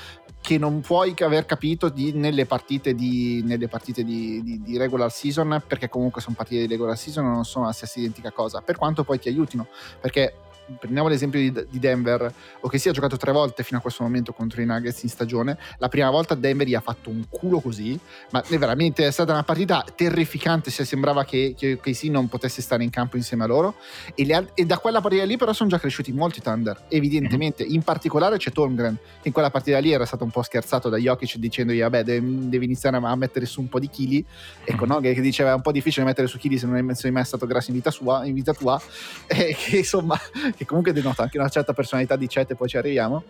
che 0.41 0.57
non 0.57 0.81
puoi 0.81 1.13
aver 1.19 1.45
capito 1.45 1.89
di, 1.89 2.13
nelle 2.13 2.45
partite, 2.45 2.95
di, 2.95 3.43
nelle 3.45 3.67
partite 3.67 4.03
di, 4.03 4.61
di, 4.63 4.77
regular 4.77 5.11
season 5.11 5.61
perché 5.67 5.87
comunque 5.87 6.19
sono 6.19 6.35
partite 6.35 6.61
di 6.61 6.67
regular 6.67 6.97
season 6.97 7.31
non 7.31 7.45
sono 7.45 7.65
la 7.65 7.71
stessa 7.71 7.99
identica 7.99 8.31
cosa. 8.31 8.61
Per 8.61 8.75
quanto 8.75 9.03
poi 9.03 9.19
ti 9.19 9.29
aiutino 9.29 9.67
perché 9.99 10.33
prendiamo 10.79 11.07
l'esempio 11.07 11.39
di, 11.39 11.51
di 11.69 11.79
Denver, 11.79 12.33
o 12.59 12.67
che 12.67 12.77
sia 12.77 12.91
giocato 12.91 13.17
tre 13.17 13.31
volte 13.31 13.63
fino 13.63 13.79
a 13.79 13.81
questo 13.81 14.03
momento 14.03 14.33
contro 14.33 14.61
i 14.61 14.65
Nuggets 14.65 15.03
in 15.03 15.09
stagione, 15.09 15.57
la 15.77 15.89
prima 15.89 16.09
volta 16.09 16.35
Denver 16.35 16.67
gli 16.67 16.75
ha 16.75 16.81
fatto 16.81 17.09
un 17.09 17.25
culo 17.29 17.59
così, 17.59 17.99
ma 18.31 18.43
è 18.47 18.57
veramente 18.57 19.05
è 19.05 19.11
stata 19.11 19.31
una 19.31 19.43
partita 19.43 19.85
terrificante, 19.95 20.71
se 20.71 20.85
sembrava 20.85 21.23
che, 21.25 21.55
che, 21.57 21.93
sì 21.93 22.09
non 22.09 22.27
potesse 22.27 22.61
stare 22.61 22.83
in 22.83 22.89
campo 22.89 23.17
insieme 23.17 23.43
a 23.43 23.47
loro, 23.47 23.75
e, 24.15 24.25
le, 24.25 24.51
e, 24.53 24.65
da 24.65 24.77
quella 24.77 25.01
partita 25.01 25.23
lì 25.23 25.37
però 25.37 25.53
sono 25.53 25.69
già 25.69 25.79
cresciuti 25.79 26.11
molti 26.11 26.41
Thunder, 26.41 26.83
evidentemente, 26.87 27.63
mm-hmm. 27.63 27.73
in 27.73 27.81
particolare 27.83 28.37
c'è 28.37 28.51
Torngren, 28.51 28.97
che 29.21 29.27
in 29.27 29.33
quella 29.33 29.49
partita 29.49 29.79
lì 29.79 29.91
era 29.91 30.05
stato 30.05 30.23
un 30.23 30.31
po' 30.31 30.41
scherzato 30.41 30.89
da 30.89 30.97
Jokic 30.97 31.37
dicendogli 31.37 31.81
vabbè 31.81 32.03
devi, 32.03 32.49
devi 32.49 32.65
iniziare 32.65 32.97
a 32.97 33.15
mettere 33.15 33.45
su 33.45 33.61
un 33.61 33.69
po' 33.69 33.79
di 33.79 33.89
chili, 33.89 34.23
ecco 34.63 34.85
mm-hmm. 34.85 34.93
no? 34.93 34.99
che, 34.99 35.13
che, 35.13 35.21
diceva 35.21 35.51
è 35.51 35.53
un 35.53 35.61
po' 35.61 35.71
difficile 35.71 36.05
mettere 36.05 36.27
su 36.27 36.37
chili 36.37 36.57
se 36.57 36.65
non 36.65 36.75
hai 36.75 37.11
mai 37.11 37.25
stato 37.25 37.45
grasso 37.45 37.69
in 37.69 37.75
vita, 37.75 37.91
sua, 37.91 38.25
in 38.25 38.33
vita 38.33 38.53
tua, 38.53 38.81
e 39.27 39.55
che 39.57 39.77
insomma 39.77 40.19
che 40.61 40.67
comunque 40.67 40.93
denota 40.93 41.23
anche 41.23 41.39
una 41.39 41.49
certa 41.49 41.73
personalità 41.73 42.15
di 42.15 42.27
Chet 42.27 42.51
e 42.51 42.55
poi 42.55 42.67
ci 42.67 42.77
arriviamo. 42.77 43.23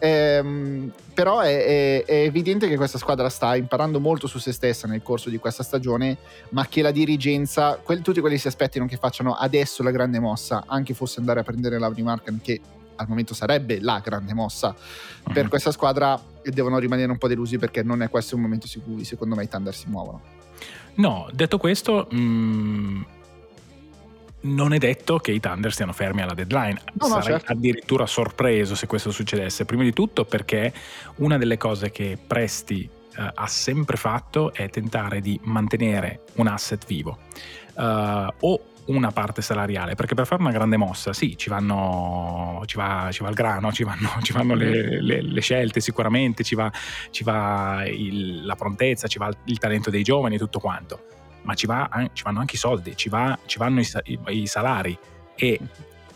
Ehm, 0.00 0.92
però 1.14 1.40
è, 1.40 1.64
è, 1.64 2.04
è, 2.04 2.14
evidente 2.24 2.68
che 2.68 2.76
questa 2.76 2.98
squadra 2.98 3.30
sta 3.30 3.56
imparando 3.56 4.00
molto 4.00 4.26
su 4.26 4.38
se 4.38 4.52
stessa 4.52 4.86
nel 4.86 5.02
corso 5.02 5.30
di 5.30 5.38
questa 5.38 5.62
stagione, 5.62 6.18
ma 6.50 6.66
che 6.66 6.82
la 6.82 6.90
dirigenza, 6.90 7.78
quel, 7.82 8.02
tutti 8.02 8.20
quelli 8.20 8.36
si 8.36 8.48
aspettino 8.48 8.84
che 8.84 8.98
facciano 8.98 9.32
adesso 9.34 9.82
la 9.82 9.90
grande 9.90 10.18
mossa, 10.18 10.64
anche 10.66 10.92
fosse 10.92 11.20
andare 11.20 11.40
a 11.40 11.42
prendere 11.42 11.78
Lauri 11.78 12.02
Marken, 12.02 12.40
che 12.42 12.60
al 12.96 13.08
momento 13.08 13.32
sarebbe 13.32 13.80
la 13.80 14.00
grande 14.04 14.34
mossa 14.34 14.68
uh-huh. 14.68 15.32
per 15.32 15.44
mhm. 15.44 15.48
questa 15.48 15.72
squadra, 15.72 16.20
e 16.42 16.50
devono 16.50 16.76
rimanere 16.78 17.10
un 17.10 17.16
po' 17.16 17.28
delusi 17.28 17.56
perché 17.56 17.82
non 17.82 18.02
è 18.02 18.10
questo 18.10 18.36
un 18.36 18.42
momento 18.42 18.66
su 18.66 18.82
cui 18.82 19.04
secondo 19.04 19.34
me 19.34 19.44
i 19.44 19.48
Thunder 19.48 19.74
si 19.74 19.86
muovono. 19.88 20.20
No, 20.96 21.28
detto 21.32 21.56
questo, 21.56 22.08
mh, 22.10 22.16
mm, 22.18 23.02
non 24.44 24.72
è 24.72 24.78
detto 24.78 25.18
che 25.18 25.32
i 25.32 25.40
Thunder 25.40 25.72
stiano 25.72 25.92
fermi 25.92 26.22
alla 26.22 26.34
deadline. 26.34 26.80
No, 26.94 27.06
Sarei 27.06 27.18
no, 27.18 27.22
certo. 27.22 27.52
addirittura 27.52 28.06
sorpreso 28.06 28.74
se 28.74 28.86
questo 28.86 29.10
succedesse. 29.10 29.64
Prima 29.64 29.82
di 29.82 29.92
tutto 29.92 30.24
perché 30.24 30.72
una 31.16 31.38
delle 31.38 31.56
cose 31.56 31.90
che 31.90 32.18
Presti 32.24 32.88
uh, 33.16 33.22
ha 33.34 33.46
sempre 33.46 33.96
fatto 33.96 34.52
è 34.52 34.68
tentare 34.68 35.20
di 35.20 35.38
mantenere 35.44 36.24
un 36.34 36.46
asset 36.46 36.84
vivo. 36.86 37.18
Uh, 37.74 38.26
o 38.40 38.60
una 38.86 39.12
parte 39.12 39.40
salariale, 39.40 39.94
perché 39.94 40.14
per 40.14 40.26
fare 40.26 40.42
una 40.42 40.50
grande 40.50 40.76
mossa, 40.76 41.14
sì, 41.14 41.38
ci, 41.38 41.48
vanno, 41.48 42.62
ci, 42.66 42.76
va, 42.76 43.08
ci 43.10 43.22
va 43.22 43.30
il 43.30 43.34
grano, 43.34 43.72
ci 43.72 43.82
vanno, 43.82 44.10
ci 44.20 44.32
vanno 44.32 44.54
le, 44.54 45.00
le, 45.00 45.22
le, 45.22 45.40
scelte 45.40 45.80
sicuramente, 45.80 46.44
ci 46.44 46.54
va, 46.54 46.70
ci 47.10 47.24
va 47.24 47.82
il, 47.86 48.44
la 48.44 48.56
prontezza, 48.56 49.08
ci 49.08 49.16
va 49.16 49.28
il, 49.28 49.36
il 49.44 49.58
talento 49.58 49.88
dei 49.88 50.02
giovani 50.02 50.34
e 50.34 50.38
tutto 50.38 50.58
quanto 50.58 51.14
ma 51.44 51.54
ci, 51.54 51.66
va, 51.66 51.88
ci 52.12 52.22
vanno 52.22 52.40
anche 52.40 52.56
i 52.56 52.58
soldi, 52.58 52.96
ci, 52.96 53.08
va, 53.08 53.38
ci 53.46 53.58
vanno 53.58 53.80
i, 53.80 53.88
i, 54.04 54.18
i, 54.26 54.46
salari. 54.46 54.96
E 55.36 55.60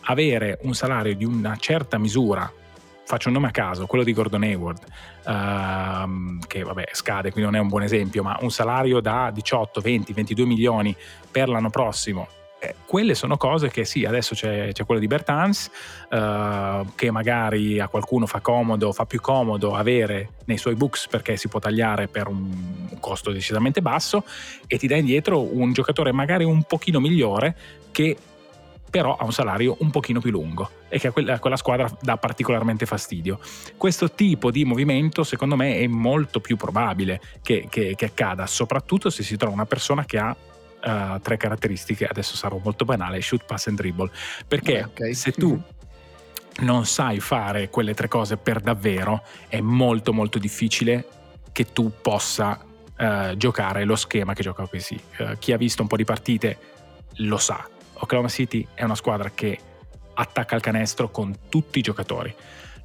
avere 0.03 0.59
un 0.63 0.75
salario 0.75 1.15
di 1.15 1.25
una 1.25 1.57
certa 1.57 1.99
misura, 1.99 2.51
faccio 3.05 3.29
un 3.29 3.35
nome 3.35 3.49
a 3.49 3.51
caso, 3.51 3.87
quello 3.87 4.05
di 4.05 4.13
Gordon 4.13 4.43
Hayward, 4.43 4.85
uh, 5.25 6.39
che 6.47 6.63
vabbè 6.63 6.89
scade, 6.93 7.31
quindi 7.31 7.51
non 7.51 7.59
è 7.59 7.63
un 7.63 7.69
buon 7.69 7.83
esempio, 7.83 8.23
ma 8.23 8.37
un 8.41 8.51
salario 8.51 9.01
da 9.01 9.31
18, 9.33 9.81
20, 9.81 10.13
22 10.13 10.45
milioni 10.45 10.97
per 11.31 11.49
l'anno 11.49 11.71
prossimo 11.71 12.29
eh, 12.61 12.75
quelle 12.87 13.15
sono 13.15 13.37
cose 13.37 13.69
che 13.69 13.85
sì, 13.85 14.05
adesso 14.05 14.35
c'è, 14.35 14.73
c'è 14.73 14.85
quello 14.85 15.01
di 15.01 15.07
Bertans, 15.07 15.71
eh, 16.11 16.85
che 16.95 17.11
magari 17.11 17.79
a 17.79 17.89
qualcuno 17.89 18.27
fa 18.27 18.41
comodo, 18.41 18.93
fa 18.93 19.07
più 19.07 19.21
comodo 19.21 19.75
avere 19.75 20.31
nei 20.47 20.59
suoi 20.59 20.75
books 20.75 21.09
perché 21.09 21.37
si 21.37 21.49
può 21.49 21.61
tagliare 21.61 22.09
per 22.09 22.27
un 22.27 22.97
costo 23.01 23.31
decisamente 23.31 23.81
basso 23.81 24.25
e 24.67 24.79
ti 24.79 24.87
dà 24.87 24.97
indietro 24.97 25.41
un 25.41 25.73
giocatore 25.73 26.13
magari 26.13 26.45
un 26.45 26.63
pochino 26.65 27.01
migliore 27.01 27.57
che 27.93 28.17
però 28.91 29.17
ha 29.17 29.25
un 29.25 29.33
salario 29.33 29.77
un 29.81 29.91
pochino 29.91 30.21
più 30.21 30.31
lungo 30.31 30.71
e 30.89 30.99
che 30.99 31.09
a 31.09 31.13
quella, 31.13 31.35
a 31.35 31.39
quella, 31.39 31.57
squadra 31.57 31.91
dà 32.01 32.17
particolarmente 32.17 32.87
fastidio. 32.87 33.39
Questo 33.77 34.11
tipo 34.13 34.51
di 34.51 34.65
movimento 34.65 35.25
secondo 35.25 35.57
me 35.57 35.77
è 35.77 35.87
molto 35.87 36.41
più 36.41 36.57
probabile 36.57 37.21
che, 37.43 37.67
che, 37.69 37.95
che 37.95 38.05
accada, 38.07 38.47
soprattutto 38.47 39.11
se 39.11 39.23
si 39.23 39.37
trova 39.37 39.53
una 39.53 39.67
persona 39.67 40.05
che 40.05 40.19
ha 40.19 40.35
uh, 40.85 41.21
tre 41.21 41.37
caratteristiche, 41.37 42.07
adesso 42.07 42.37
sarò 42.37 42.61
molto 42.63 42.85
banale, 42.85 43.21
shoot, 43.21 43.45
pass 43.45 43.67
and 43.67 43.77
dribble, 43.77 44.11
perché 44.47 44.85
okay. 44.85 45.15
se 45.15 45.33
tu 45.33 45.61
non 46.61 46.87
sai 46.87 47.21
fare 47.21 47.69
quelle 47.69 47.95
tre 47.95 48.09
cose 48.09 48.37
per 48.37 48.61
davvero, 48.61 49.23
è 49.49 49.61
molto 49.61 50.13
molto 50.13 50.39
difficile 50.39 51.07
che 51.53 51.73
tu 51.73 51.93
possa 52.03 52.59
uh, 52.99 53.37
giocare 53.37 53.85
lo 53.85 53.97
schema 53.97 54.35
che 54.35 54.43
gioca 54.43 54.67
così. 54.67 55.01
Uh, 55.19 55.39
chi 55.39 55.53
ha 55.53 55.57
visto 55.57 55.83
un 55.83 55.89
po' 55.89 55.97
di 55.97 56.05
partite 56.05 56.59
lo 57.17 57.39
sa. 57.39 57.67
Oklahoma 57.95 58.29
City 58.29 58.67
è 58.75 58.85
una 58.85 58.95
squadra 58.95 59.31
che 59.31 59.59
attacca 60.15 60.57
il 60.57 60.63
canestro 60.63 61.11
con 61.11 61.35
tutti 61.49 61.79
i 61.79 61.83
giocatori. 61.83 62.35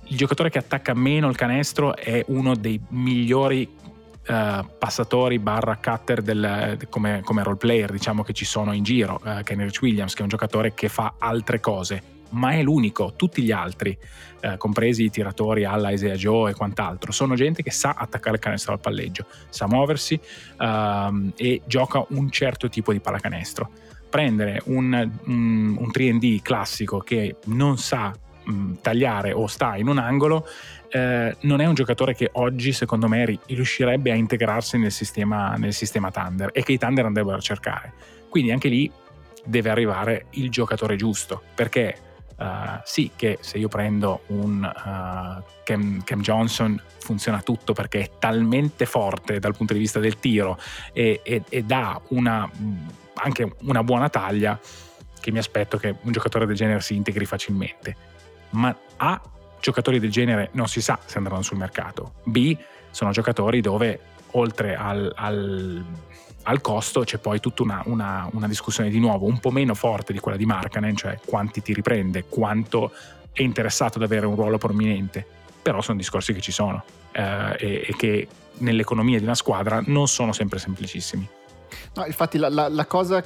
Il 0.06 0.18
giocatore 0.18 0.50
che 0.50 0.58
attacca 0.58 0.94
meno 0.94 1.30
il 1.30 1.36
canestro 1.36 1.96
è 1.96 2.24
uno 2.28 2.56
dei 2.56 2.80
migliori 2.90 3.82
uh, 4.28 4.66
passatori 4.78 5.40
barra 5.40 5.78
cutter 5.82 6.22
del, 6.22 6.78
come, 6.90 7.22
come 7.24 7.44
role 7.44 7.58
player 7.58 7.92
diciamo 7.92 8.24
che 8.24 8.34
ci 8.34 8.46
sono 8.46 8.74
in 8.74 8.84
giro 8.84 9.22
uh, 9.24 9.44
Kenny 9.44 9.64
Rich 9.64 9.82
Williams 9.82 10.14
che 10.14 10.20
è 10.20 10.24
un 10.24 10.30
giocatore 10.30 10.74
che 10.74 10.90
fa 10.90 11.16
altre 11.18 11.60
cose 11.60 12.14
ma 12.34 12.52
è 12.52 12.62
l'unico, 12.62 13.14
tutti 13.16 13.42
gli 13.42 13.52
altri, 13.52 13.98
eh, 14.42 14.58
compresi 14.58 15.04
i 15.04 15.10
tiratori 15.10 15.66
alla 15.66 15.92
Isaiah 15.92 16.16
Joe 16.16 16.52
e 16.52 16.54
quant'altro, 16.54 17.12
sono 17.12 17.36
gente 17.36 17.64
che 17.64 17.72
sa 17.72 17.96
attaccare 17.98 18.36
il 18.36 18.42
canestro 18.42 18.74
al 18.74 18.80
palleggio, 18.80 19.26
sa 19.50 19.68
muoversi 19.68 20.20
ehm, 20.60 21.34
e 21.36 21.62
gioca 21.66 22.04
un 22.10 22.30
certo 22.30 22.70
tipo 22.70 22.92
di 22.92 23.00
pallacanestro. 23.00 23.70
prendere 24.10 24.62
un, 24.66 24.94
un, 25.26 25.76
un 25.76 25.90
3D 25.92 26.42
classico 26.44 27.00
che 27.00 27.38
non 27.46 27.80
sa 27.80 28.14
mh, 28.44 28.74
tagliare 28.82 29.32
o 29.32 29.48
sta 29.48 29.76
in 29.76 29.88
un 29.88 29.98
angolo, 29.98 30.46
eh, 30.94 31.36
non 31.42 31.60
è 31.60 31.66
un 31.66 31.74
giocatore 31.74 32.14
che 32.14 32.30
oggi, 32.34 32.72
secondo 32.72 33.08
me, 33.08 33.40
riuscirebbe 33.48 34.12
a 34.12 34.16
integrarsi 34.16 34.78
nel 34.78 34.92
sistema, 34.92 35.56
nel 35.56 35.74
sistema 35.74 36.12
Thunder 36.12 36.52
e 36.54 36.64
che 36.64 36.74
i 36.74 36.78
Thunder 36.78 37.06
andrebbero 37.06 37.38
a 37.38 37.42
cercare. 37.42 37.94
Quindi 38.30 38.52
anche 38.52 38.68
lì 38.68 38.92
deve 39.44 39.72
arrivare 39.72 40.28
il 40.32 40.52
giocatore 40.52 40.96
giusto, 40.96 41.42
perché 41.56 41.98
uh, 42.38 42.46
sì 42.84 43.10
che 43.16 43.40
se 43.42 43.58
io 43.58 43.70
prendo 43.70 44.22
un 44.28 44.62
uh, 44.64 45.44
Cam, 45.64 46.04
Cam, 46.04 46.22
Johnson 46.22 46.80
funziona 47.00 47.42
tutto 47.42 47.74
perché 47.74 48.00
è 48.02 48.12
talmente 48.20 48.86
forte 48.86 49.40
dal 49.40 49.56
punto 49.56 49.74
di 49.74 49.80
vista 49.80 50.00
del 50.00 50.20
tiro 50.20 50.60
e, 50.94 51.22
e, 51.24 51.42
e 51.50 51.64
dà 51.64 52.00
una, 52.10 52.48
anche 53.16 53.56
una 53.62 53.84
buona 53.84 54.10
taglia 54.10 54.60
che 55.20 55.32
mi 55.32 55.40
aspetto 55.40 55.78
che 55.78 55.96
un 56.04 56.12
giocatore 56.12 56.46
del 56.46 56.56
genere 56.56 56.82
si 56.82 56.96
integri 56.96 57.26
facilmente. 57.26 57.96
Ma 58.52 58.76
A, 58.98 59.20
giocatori 59.64 59.98
del 59.98 60.12
genere 60.12 60.50
non 60.52 60.68
si 60.68 60.82
sa 60.82 61.00
se 61.06 61.18
andranno 61.18 61.42
sul 61.42 61.58
mercato. 61.58 62.16
B, 62.26 62.56
sono 62.92 63.12
giocatori 63.12 63.62
dove 63.62 64.00
oltre 64.32 64.76
al, 64.76 65.12
al 65.16 65.86
al 66.46 66.60
costo 66.60 67.06
c'è 67.06 67.20
poi 67.20 67.40
tutta 67.40 67.64
una, 67.64 67.82
una, 67.86 68.28
una, 68.34 68.50
discussione 68.50 68.90
di 68.90 69.00
nuovo 69.00 69.26
un 69.26 69.40
po' 69.40 69.50
meno 69.50 69.74
forte 69.76 70.12
di 70.12 70.20
quella 70.20 70.36
di 70.36 70.46
Markanen, 70.46 70.94
cioè 70.94 71.18
quanti 71.26 71.62
ti 71.62 71.74
riprende, 71.74 72.26
quanto 72.28 72.92
è 73.32 73.42
interessato 73.42 73.98
ad 73.98 74.04
avere 74.04 74.26
un 74.26 74.36
ruolo 74.36 74.58
prominente, 74.58 75.26
però 75.62 75.82
sono 75.82 75.98
discorsi 75.98 76.34
che 76.34 76.42
ci 76.42 76.52
sono 76.52 76.84
eh, 77.14 77.56
e, 77.58 77.86
e, 77.88 77.96
che 77.96 78.28
nell'economia 78.58 79.20
di 79.20 79.24
una 79.24 79.36
squadra 79.36 79.82
non 79.86 80.10
sono 80.10 80.34
sempre 80.34 80.60
semplicissimi. 80.60 81.26
No, 81.94 82.06
infatti 82.06 82.38
la, 82.38 82.50
la, 82.50 82.68
la 82.68 82.86
cosa 82.88 83.24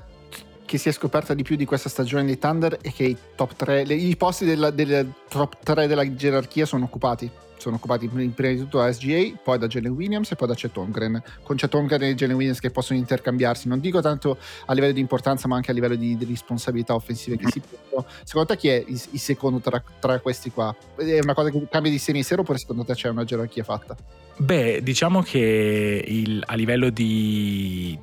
che 0.67 0.77
si 0.77 0.89
è 0.89 0.91
scoperta 0.91 1.33
di 1.33 1.43
più 1.43 1.55
di 1.55 1.65
questa 1.65 1.87
stagione 1.87 2.25
di 2.25 2.37
Thunder 2.37 2.77
è 2.81 2.91
che 2.91 3.05
i 3.05 3.17
top 3.35 3.55
3, 3.55 3.85
le, 3.85 3.93
i 3.95 4.15
posti 4.17 4.45
della, 4.45 4.69
delle 4.69 5.13
top 5.29 5.55
3 5.63 5.87
della 5.87 6.13
gerarchia 6.13 6.65
sono 6.65 6.83
occupati 6.83 7.31
sono 7.57 7.77
occupati 7.77 8.07
prima 8.07 8.51
di 8.51 8.59
tutto 8.59 8.77
da 8.77 8.91
SGA, 8.91 9.31
poi 9.43 9.57
da 9.57 9.65
Jalen 9.65 9.91
Williams 9.91 10.31
e 10.31 10.35
poi 10.35 10.47
da 10.47 10.53
Chet 10.53 10.77
Holmgren, 10.77 11.21
con 11.41 11.55
Chet 11.55 11.73
Holmgren 11.73 12.03
e 12.03 12.13
Jalen 12.13 12.35
Williams 12.35 12.59
che 12.59 12.69
possono 12.69 12.99
intercambiarsi, 12.99 13.67
non 13.67 13.79
dico 13.79 13.99
tanto 13.99 14.37
a 14.65 14.73
livello 14.73 14.93
di 14.93 14.99
importanza 14.99 15.47
ma 15.47 15.55
anche 15.55 15.71
a 15.71 15.73
livello 15.73 15.95
di, 15.95 16.15
di 16.15 16.25
responsabilità 16.25 16.93
offensive 16.93 17.35
che 17.37 17.49
si 17.49 17.59
prendono. 17.59 18.05
Secondo 18.23 18.49
te 18.49 18.57
chi 18.57 18.67
è 18.67 18.83
il, 18.87 19.01
il 19.11 19.19
secondo 19.19 19.59
tra, 19.59 19.81
tra, 19.99 20.19
questi 20.19 20.51
qua? 20.51 20.75
È 20.95 21.19
una 21.19 21.33
cosa 21.33 21.49
che 21.49 21.67
cambia 21.69 21.91
di 21.91 21.97
serie 21.97 22.21
in 22.21 22.27
sera 22.27 22.41
oppure 22.41 22.59
secondo 22.59 22.83
te 22.83 22.93
c'è 22.93 23.09
una 23.09 23.23
gerarchia 23.23 23.63
fatta? 23.63 23.95
Beh, 24.37 24.81
diciamo 24.83 25.23
che 25.23 26.03
il, 26.05 26.43
a 26.45 26.53
livello 26.53 26.91
di 26.91 27.97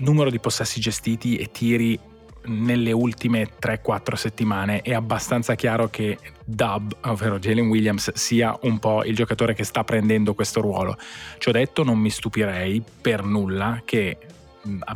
numero 0.00 0.30
di 0.30 0.38
possessi 0.38 0.80
gestiti 0.80 1.36
e 1.36 1.50
tiri 1.50 1.98
nelle 2.44 2.92
ultime 2.92 3.50
3-4 3.60 4.14
settimane 4.14 4.82
è 4.82 4.92
abbastanza 4.92 5.54
chiaro 5.54 5.88
che 5.88 6.18
Dub, 6.44 6.96
ovvero 7.02 7.38
Jalen 7.38 7.68
Williams, 7.68 8.12
sia 8.14 8.56
un 8.62 8.78
po' 8.78 9.04
il 9.04 9.14
giocatore 9.14 9.54
che 9.54 9.64
sta 9.64 9.84
prendendo 9.84 10.34
questo 10.34 10.60
ruolo. 10.60 10.96
Ci 11.38 11.48
ho 11.48 11.52
detto, 11.52 11.84
non 11.84 11.98
mi 11.98 12.10
stupirei 12.10 12.82
per 13.00 13.24
nulla 13.24 13.82
che 13.84 14.18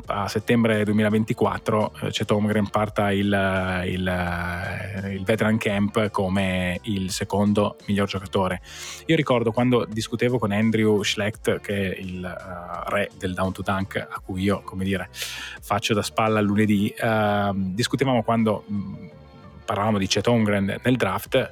a, 0.07 0.29
settembre 0.29 0.85
2024 0.85 1.93
eh, 2.03 2.11
Chet 2.11 2.31
Holmgren 2.31 2.69
parta 2.69 3.11
il, 3.11 3.83
il, 3.87 5.13
il, 5.13 5.25
veteran 5.25 5.59
camp 5.59 6.11
come 6.11 6.79
il 6.83 7.11
secondo 7.11 7.77
miglior 7.87 8.07
giocatore. 8.07 8.61
Io 9.07 9.17
ricordo 9.17 9.53
quando 9.53 9.85
discutevo 9.89 10.39
con 10.39 10.53
Andrew 10.53 11.03
Schlecht, 11.03 11.61
che 11.61 11.93
è 11.93 11.99
il 11.99 12.23
uh, 12.23 12.89
re 12.91 13.11
del 13.19 13.35
down 13.35 13.53
to 13.53 13.63
dunk, 13.63 13.97
a 13.97 14.21
cui 14.25 14.43
io, 14.43 14.61
come 14.63 14.85
dire, 14.85 15.09
faccio 15.11 15.95
da 15.95 16.03
spalla 16.03 16.41
lunedì, 16.41 16.95
uh, 17.01 17.51
discutevamo 17.53 18.23
quando 18.23 18.65
mh, 18.67 19.11
parlavamo 19.65 19.99
di 19.99 20.07
Chet 20.07 20.27
Holmgren 20.27 20.81
nel 20.83 20.97
draft 20.97 21.51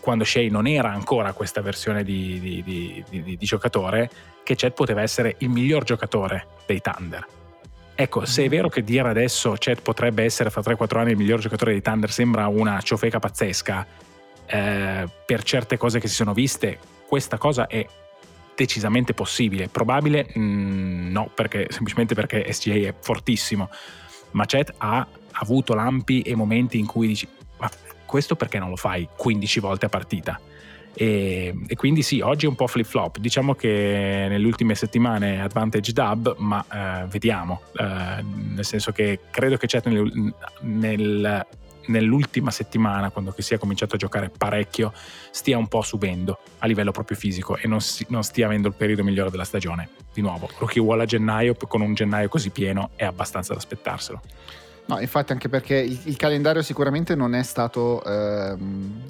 quando 0.00 0.24
Shea 0.24 0.48
non 0.48 0.66
era 0.66 0.90
ancora 0.90 1.32
questa 1.32 1.60
versione 1.60 2.02
di, 2.02 2.40
di, 2.40 2.62
di, 2.64 3.04
di, 3.10 3.36
giocatore, 3.40 4.08
che 4.42 4.54
Chet 4.54 4.72
poteva 4.72 5.02
essere 5.02 5.34
il 5.38 5.50
miglior 5.50 5.84
giocatore 5.84 6.46
dei 6.64 6.80
Thunder. 6.80 7.26
Ecco, 8.00 8.24
se 8.26 8.44
è 8.44 8.48
vero 8.48 8.68
che 8.68 8.84
dire 8.84 9.08
adesso 9.08 9.56
Chet 9.58 9.82
potrebbe 9.82 10.22
essere 10.22 10.50
fra 10.50 10.60
3-4 10.60 10.98
anni 10.98 11.10
il 11.10 11.16
miglior 11.16 11.40
giocatore 11.40 11.74
di 11.74 11.82
Thunder 11.82 12.12
sembra 12.12 12.46
una 12.46 12.80
ciofeca 12.80 13.18
pazzesca, 13.18 13.84
eh, 14.46 15.08
per 15.26 15.42
certe 15.42 15.76
cose 15.76 15.98
che 15.98 16.06
si 16.06 16.14
sono 16.14 16.32
viste, 16.32 16.78
questa 17.08 17.38
cosa 17.38 17.66
è 17.66 17.84
decisamente 18.54 19.14
possibile. 19.14 19.66
Probabile 19.66 20.32
mm, 20.38 21.10
no, 21.10 21.28
perché, 21.34 21.66
semplicemente 21.70 22.14
perché 22.14 22.52
SGA 22.52 22.74
è 22.86 22.94
fortissimo, 23.00 23.68
ma 24.30 24.44
Chet 24.44 24.74
ha 24.76 25.04
avuto 25.32 25.74
lampi 25.74 26.22
e 26.22 26.36
momenti 26.36 26.78
in 26.78 26.86
cui 26.86 27.08
dici, 27.08 27.26
ma 27.56 27.68
questo 28.06 28.36
perché 28.36 28.60
non 28.60 28.68
lo 28.68 28.76
fai 28.76 29.08
15 29.16 29.58
volte 29.58 29.86
a 29.86 29.88
partita? 29.88 30.40
E, 30.94 31.54
e, 31.66 31.76
quindi 31.76 32.02
sì, 32.02 32.20
oggi 32.20 32.46
è 32.46 32.48
un 32.48 32.54
po' 32.54 32.66
flip 32.66 32.86
flop. 32.86 33.18
Diciamo 33.18 33.54
che 33.54 34.26
nelle 34.28 34.46
ultime 34.46 34.74
settimane 34.74 35.40
advantage 35.40 35.92
dub, 35.92 36.34
ma 36.38 36.64
eh, 36.72 37.06
vediamo. 37.06 37.62
Eh, 37.78 38.22
nel 38.22 38.64
senso 38.64 38.92
che 38.92 39.20
credo 39.30 39.56
che 39.56 39.66
c'è 39.66 39.80
nel, 39.84 40.34
nel, 40.60 41.46
nell'ultima 41.86 42.50
settimana, 42.50 43.10
quando 43.10 43.34
si 43.38 43.54
è 43.54 43.58
cominciato 43.58 43.94
a 43.94 43.98
giocare 43.98 44.30
parecchio, 44.30 44.92
stia 45.30 45.58
un 45.58 45.68
po' 45.68 45.82
subendo 45.82 46.38
a 46.58 46.66
livello 46.66 46.90
proprio 46.90 47.16
fisico 47.16 47.56
e 47.56 47.66
non, 47.66 47.80
si, 47.80 48.06
non 48.08 48.22
stia 48.22 48.46
avendo 48.46 48.68
il 48.68 48.74
periodo 48.74 49.04
migliore 49.04 49.30
della 49.30 49.44
stagione. 49.44 49.88
Di 50.12 50.20
nuovo, 50.20 50.48
rookie 50.58 50.80
wall 50.80 51.00
a 51.00 51.04
gennaio, 51.04 51.54
con 51.54 51.80
un 51.80 51.94
gennaio 51.94 52.28
così 52.28 52.50
pieno, 52.50 52.90
è 52.96 53.04
abbastanza 53.04 53.52
da 53.52 53.58
aspettarselo. 53.58 54.20
No, 54.86 55.00
infatti 55.00 55.32
anche 55.32 55.50
perché 55.50 55.76
il, 55.76 56.00
il 56.04 56.16
calendario 56.16 56.62
sicuramente 56.62 57.14
non 57.14 57.34
è 57.34 57.42
stato 57.42 58.02
ehm, 58.04 59.02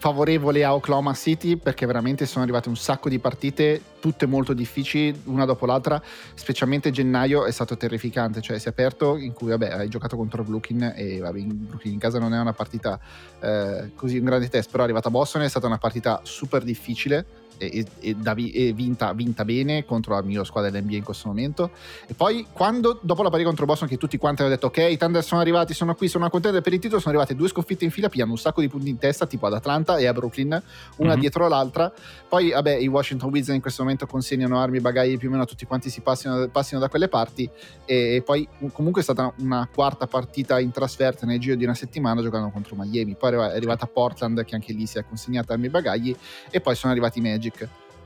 favorevole 0.00 0.64
a 0.64 0.74
Oklahoma 0.74 1.12
City 1.12 1.56
perché 1.56 1.84
veramente 1.84 2.24
sono 2.24 2.42
arrivate 2.42 2.70
un 2.70 2.76
sacco 2.76 3.10
di 3.10 3.18
partite, 3.18 3.82
tutte 4.00 4.24
molto 4.24 4.54
difficili, 4.54 5.20
una 5.24 5.44
dopo 5.44 5.66
l'altra, 5.66 6.02
specialmente 6.32 6.90
gennaio 6.90 7.44
è 7.44 7.50
stato 7.50 7.76
terrificante, 7.76 8.40
cioè 8.40 8.58
si 8.58 8.66
è 8.66 8.70
aperto 8.70 9.18
in 9.18 9.34
cui 9.34 9.50
vabbè 9.50 9.68
hai 9.68 9.88
giocato 9.90 10.16
contro 10.16 10.42
Brooklyn 10.42 10.94
e 10.96 11.18
vabbè 11.18 11.38
in 11.38 11.66
Brooklyn 11.66 11.92
in 11.92 11.98
casa 11.98 12.18
non 12.18 12.32
è 12.32 12.40
una 12.40 12.54
partita 12.54 12.98
eh, 13.40 13.90
così 13.94 14.16
un 14.16 14.24
grande 14.24 14.48
test, 14.48 14.70
però 14.70 14.82
è 14.82 14.86
arrivata 14.86 15.08
a 15.08 15.10
Boston 15.10 15.42
è 15.42 15.48
stata 15.50 15.66
una 15.66 15.76
partita 15.76 16.20
super 16.22 16.62
difficile 16.62 17.39
e, 17.60 17.84
e, 18.00 18.16
e 18.52 18.72
vinta, 18.72 19.12
vinta, 19.12 19.44
bene 19.44 19.84
contro 19.84 20.14
la 20.14 20.22
migliore 20.22 20.46
squadra 20.46 20.70
dell'NBA 20.70 20.96
in 20.96 21.04
questo 21.04 21.28
momento. 21.28 21.70
E 22.06 22.14
poi, 22.14 22.46
quando 22.50 22.98
dopo 23.02 23.22
la 23.22 23.28
partita 23.28 23.48
contro 23.48 23.66
Boston, 23.66 23.86
che 23.86 23.98
tutti 23.98 24.16
quanti 24.16 24.40
hanno 24.40 24.50
detto: 24.50 24.68
Ok, 24.68 24.78
i 24.78 24.96
Thunder 24.96 25.22
sono 25.22 25.40
arrivati, 25.40 25.74
sono 25.74 25.94
qui, 25.94 26.08
sono 26.08 26.24
a 26.24 26.30
contendere 26.30 26.62
per 26.62 26.72
il 26.72 26.78
titolo, 26.78 27.00
sono 27.00 27.14
arrivate 27.14 27.36
due 27.36 27.48
sconfitte 27.48 27.84
in 27.84 27.90
fila, 27.90 28.08
piano 28.08 28.30
un 28.30 28.38
sacco 28.38 28.62
di 28.62 28.68
punti 28.68 28.88
in 28.88 28.98
testa, 28.98 29.26
tipo 29.26 29.46
ad 29.46 29.52
Atlanta 29.52 29.98
e 29.98 30.06
a 30.06 30.12
Brooklyn, 30.12 30.50
una 30.96 31.10
mm-hmm. 31.10 31.20
dietro 31.20 31.48
l'altra. 31.48 31.92
Poi, 32.28 32.50
vabbè, 32.50 32.76
i 32.76 32.86
Washington 32.86 33.30
Wizards 33.30 33.54
in 33.54 33.60
questo 33.60 33.82
momento 33.82 34.06
consegnano 34.06 34.58
armi 34.58 34.78
e 34.78 34.80
bagagli 34.80 35.18
più 35.18 35.28
o 35.28 35.30
meno 35.32 35.42
a 35.42 35.46
tutti 35.46 35.66
quanti 35.66 35.90
si 35.90 36.00
passino, 36.00 36.48
passino 36.48 36.80
da 36.80 36.88
quelle 36.88 37.08
parti. 37.08 37.48
E 37.84 38.22
poi, 38.24 38.48
comunque, 38.72 39.00
è 39.00 39.04
stata 39.04 39.32
una 39.38 39.68
quarta 39.72 40.06
partita 40.06 40.58
in 40.60 40.70
trasferta 40.70 41.26
nel 41.26 41.38
giro 41.38 41.56
di 41.56 41.64
una 41.64 41.74
settimana 41.74 42.22
giocando 42.22 42.48
contro 42.50 42.76
Miami. 42.76 43.16
Poi 43.16 43.32
è 43.32 43.36
arrivata 43.36 43.86
Portland, 43.86 44.44
che 44.44 44.54
anche 44.54 44.72
lì 44.72 44.86
si 44.86 44.98
è 44.98 45.04
consegnata 45.04 45.52
armi 45.52 45.66
e 45.66 45.70
bagagli, 45.70 46.16
e 46.50 46.60
poi 46.60 46.74
sono 46.74 46.92
arrivati 46.92 47.18
i 47.18 47.22
Magic. 47.22 47.49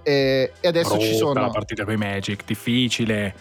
E, 0.02 0.52
e 0.60 0.68
adesso 0.68 0.90
Brutta 0.90 1.04
ci 1.04 1.14
sono. 1.14 1.40
la 1.40 1.48
partita 1.48 1.84
con 1.84 1.94
i 1.94 1.96
Magic, 1.96 2.44
difficile 2.44 3.26
eh, 3.26 3.32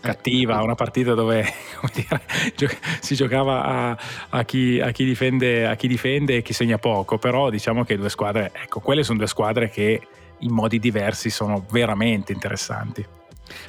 cattiva, 0.00 0.62
una 0.62 0.74
partita 0.74 1.14
dove 1.14 1.44
dire, 1.94 2.78
si 3.00 3.14
giocava 3.14 3.64
a, 3.64 3.98
a, 4.30 4.44
chi, 4.44 4.80
a, 4.80 4.90
chi 4.90 5.04
difende, 5.04 5.66
a, 5.66 5.74
chi, 5.74 5.88
difende, 5.88 6.36
e 6.36 6.42
chi 6.42 6.52
segna 6.52 6.78
poco, 6.78 7.18
però 7.18 7.50
diciamo 7.50 7.84
che 7.84 7.96
due 7.96 8.10
squadre, 8.10 8.52
ecco, 8.54 8.80
quelle 8.80 9.02
sono 9.02 9.18
due 9.18 9.26
squadre 9.26 9.68
che 9.68 10.00
in 10.38 10.52
modi 10.52 10.78
diversi 10.78 11.30
sono 11.30 11.64
veramente 11.70 12.32
interessanti. 12.32 13.04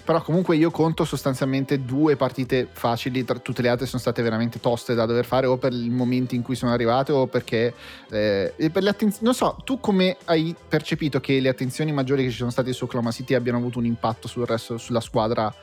Però 0.03 0.21
comunque 0.21 0.55
io 0.55 0.71
conto 0.71 1.05
sostanzialmente 1.05 1.83
due 1.83 2.15
partite 2.15 2.67
facili, 2.71 3.25
tutte 3.41 3.61
le 3.61 3.69
altre 3.69 3.85
sono 3.85 4.01
state 4.01 4.21
veramente 4.21 4.59
toste 4.59 4.93
da 4.93 5.05
dover 5.05 5.25
fare 5.25 5.47
o 5.47 5.57
per 5.57 5.71
il 5.71 5.91
momento 5.91 6.35
in 6.35 6.41
cui 6.41 6.55
sono 6.55 6.71
arrivate 6.71 7.11
o 7.11 7.27
perché... 7.27 7.73
Eh, 8.09 8.53
per 8.71 8.83
le 8.83 8.89
attenzioni, 8.89 9.25
non 9.25 9.33
so, 9.33 9.57
tu 9.63 9.79
come 9.79 10.17
hai 10.25 10.55
percepito 10.67 11.19
che 11.19 11.39
le 11.39 11.49
attenzioni 11.49 11.91
maggiori 11.91 12.23
che 12.23 12.31
ci 12.31 12.37
sono 12.37 12.49
state 12.49 12.73
su 12.73 12.85
Oklahoma 12.85 13.11
City 13.11 13.33
abbiano 13.33 13.57
avuto 13.59 13.79
un 13.79 13.85
impatto 13.85 14.27
sul 14.27 14.45
resto, 14.45 14.77
sulla 14.77 15.01
squadra? 15.01 15.53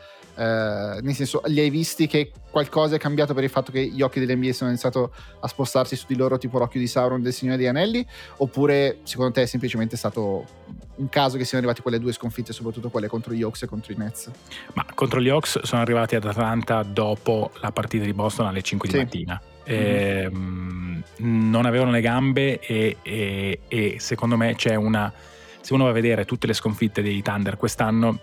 Eh, 0.40 1.00
nel 1.02 1.14
senso, 1.14 1.42
li 1.49 1.61
hai 1.61 1.68
visti 1.68 2.06
che 2.06 2.32
qualcosa 2.50 2.94
è 2.94 2.99
cambiato 2.99 3.35
per 3.35 3.44
il 3.44 3.50
fatto 3.50 3.70
che 3.70 3.87
gli 3.87 4.00
occhi 4.00 4.25
dell'NBA 4.25 4.54
sono 4.54 4.70
iniziati 4.70 4.99
a 4.99 5.47
spostarsi 5.47 5.97
su 5.97 6.06
di 6.09 6.16
loro 6.16 6.38
tipo 6.38 6.59
l'occhio 6.59 6.80
di 6.80 6.87
Sauron 6.87 7.20
del 7.20 7.35
Signore 7.35 7.59
degli 7.59 7.66
Anelli? 7.66 8.06
Oppure 8.38 9.00
secondo 9.02 9.32
te 9.32 9.42
è 9.42 9.47
semplicemente 9.47 9.99
stato 9.99 10.47
un 10.94 11.09
caso 11.11 11.37
che 11.37 11.44
siano 11.44 11.59
arrivati 11.59 11.82
quelle 11.82 11.99
due 11.99 12.12
sconfitte, 12.12 12.54
soprattutto 12.54 12.88
quelle 12.88 13.06
contro 13.06 13.35
gli 13.35 13.42
Hawks 13.42 13.62
e 13.62 13.66
contro 13.66 13.92
i 13.92 13.97
Nets? 13.97 14.30
Ma 14.73 14.87
contro 14.94 15.20
gli 15.20 15.28
Hawks 15.28 15.61
sono 15.61 15.82
arrivati 15.82 16.16
ad 16.16 16.25
Atlanta 16.25 16.82
dopo 16.85 17.50
la 17.61 17.70
partita 17.70 18.04
di 18.04 18.14
Boston 18.14 18.47
alle 18.47 18.62
5 18.62 18.88
sì. 18.88 18.94
di 18.94 19.02
mattina. 19.02 19.42
E, 19.62 20.26
mm-hmm. 20.30 21.00
non 21.50 21.66
avevano 21.66 21.90
le 21.90 22.00
gambe 22.00 22.61
e, 22.61 22.97
e, 23.02 23.61
e 23.68 23.97
secondo 23.99 24.38
me 24.38 24.54
c'è 24.54 24.75
una 24.75 25.12
se 25.61 25.75
uno 25.75 25.85
va 25.85 25.90
a 25.90 25.92
vedere 25.92 26.25
tutte 26.25 26.47
le 26.47 26.54
sconfitte 26.54 27.02
dei 27.02 27.20
Thunder 27.20 27.59
quest'anno 27.59 28.20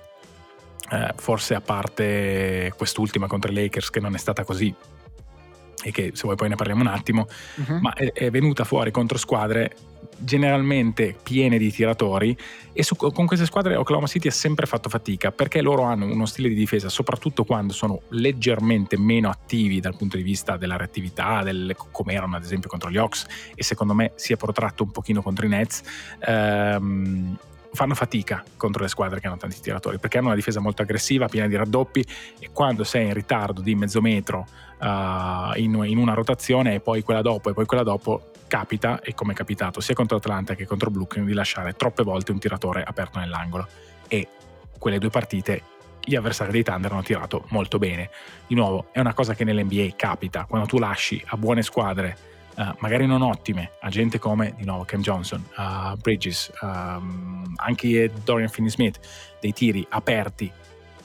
eh, 0.90 1.14
forse 1.16 1.54
a 1.54 1.62
parte 1.62 2.74
quest'ultima 2.76 3.28
contro 3.28 3.52
i 3.52 3.54
Lakers 3.54 3.90
che 3.90 4.00
non 4.00 4.16
è 4.16 4.18
stata 4.18 4.44
così 4.44 4.74
e 5.84 5.92
che 5.92 6.12
se 6.14 6.24
vuoi 6.24 6.36
poi 6.36 6.50
ne 6.50 6.56
parliamo 6.56 6.82
un 6.82 6.88
attimo, 6.88 7.28
uh-huh. 7.56 7.80
ma 7.80 7.94
è, 7.94 8.12
è, 8.12 8.32
venuta 8.32 8.64
fuori 8.64 8.92
contro 8.92 9.18
squadre 9.18 9.76
generalmente 10.20 11.16
piene 11.22 11.58
di 11.58 11.72
tiratori 11.72 12.36
e 12.74 12.84
su, 12.84 12.96
con 12.96 13.26
queste 13.26 13.46
squadre 13.46 13.76
Oklahoma 13.76 14.08
City 14.08 14.28
ha 14.28 14.32
sempre 14.32 14.66
fatto 14.66 14.90
fatica 14.90 15.32
perché 15.32 15.62
loro 15.62 15.84
hanno 15.84 16.06
uno 16.06 16.26
stile 16.26 16.50
di 16.50 16.56
difesa, 16.56 16.90
soprattutto 16.90 17.44
quando 17.44 17.74
sono 17.74 18.02
leggermente 18.10 18.98
meno 18.98 19.30
attivi 19.30 19.80
dal 19.80 19.96
punto 19.96 20.18
di 20.18 20.24
vista 20.24 20.58
della 20.58 20.78
reattività, 20.78 21.44
del, 21.44 21.76
come 21.92 22.14
erano 22.14 22.36
ad 22.36 22.44
esempio 22.44 22.70
contro 22.70 22.90
gli 22.90 22.98
Hawks 22.98 23.26
e 23.54 23.64
secondo 23.64 23.94
me 23.94 24.14
si 24.16 24.34
è 24.34 24.38
protratto 24.38 24.84
un 24.84 24.92
pochino 24.92 25.22
contro 25.22 25.46
i 25.46 25.50
Nets. 25.50 25.84
Ehm, 26.26 27.38
fanno 27.74 27.96
fatica 27.96 28.44
contro 28.56 28.82
le 28.84 28.90
squadre 28.90 29.20
che 29.20 29.28
hanno 29.28 29.38
tanti 29.38 29.60
tiratori 29.60 30.00
perché 30.00 30.18
hanno 30.18 30.28
una 30.28 30.36
difesa 30.36 30.60
molto 30.60 30.82
aggressiva, 30.82 31.28
piena 31.28 31.48
di 31.48 31.56
raddoppi 31.56 32.06
e 32.40 32.50
quando 32.52 32.84
sei 32.84 33.08
in 33.08 33.14
ritardo 33.14 33.62
di 33.62 33.76
mezzo 33.76 34.02
metro 34.02 34.46
uh, 34.80 35.58
in, 35.58 35.82
in, 35.86 35.98
una 35.98 36.14
rotazione 36.14 36.76
e 36.76 36.80
poi 36.80 37.04
quella 37.04 37.22
dopo 37.22 37.50
e 37.50 37.54
poi 37.54 37.66
quella 37.66 37.84
dopo 37.84 38.32
capita 38.48 39.02
e 39.02 39.14
come 39.14 39.34
è 39.34 39.36
capitato 39.36 39.82
sia 39.82 39.94
contro 39.94 40.18
Atlanta 40.18 40.56
che 40.56 40.66
contro 40.66 40.90
Brooklyn 40.90 41.26
di 41.26 41.34
lasciare 41.34 41.74
troppe 41.74 42.04
volte 42.04 42.32
un 42.32 42.40
tiratore 42.40 42.84
aperto 42.84 43.20
nell'angolo 43.20 43.68
e 44.08 44.28
quelle 44.78 45.00
due 45.00 45.10
partite 45.10 45.76
gli 46.08 46.16
avversari 46.16 46.52
dei 46.52 46.64
Thunder 46.64 46.90
hanno 46.90 47.04
tirato 47.04 47.44
molto 47.50 47.78
bene. 47.80 48.10
Di 48.48 48.56
nuovo, 48.56 48.88
è 48.94 49.00
una 49.02 49.14
cosa 49.14 49.34
che 49.34 49.44
nell'NBA 49.44 49.90
capita, 49.98 50.46
quando 50.46 50.66
tu 50.66 50.80
lasci 50.80 51.22
a 51.28 51.36
buone 51.36 51.62
squadre 51.64 52.18
Uh, 52.58 52.74
magari 52.80 53.06
non 53.06 53.22
ottime, 53.22 53.74
a 53.82 53.90
gente 53.90 54.18
come 54.18 54.56
di 54.58 54.66
nuovo 54.66 54.84
Cam 54.84 55.02
Johnson, 55.02 55.44
uh, 55.58 55.96
Bridges, 55.98 56.52
um, 56.62 57.54
anche 57.58 58.12
Dorian 58.24 58.50
Finney-Smith, 58.50 59.00
dei 59.40 59.54
tiri 59.54 59.86
aperti 59.90 60.52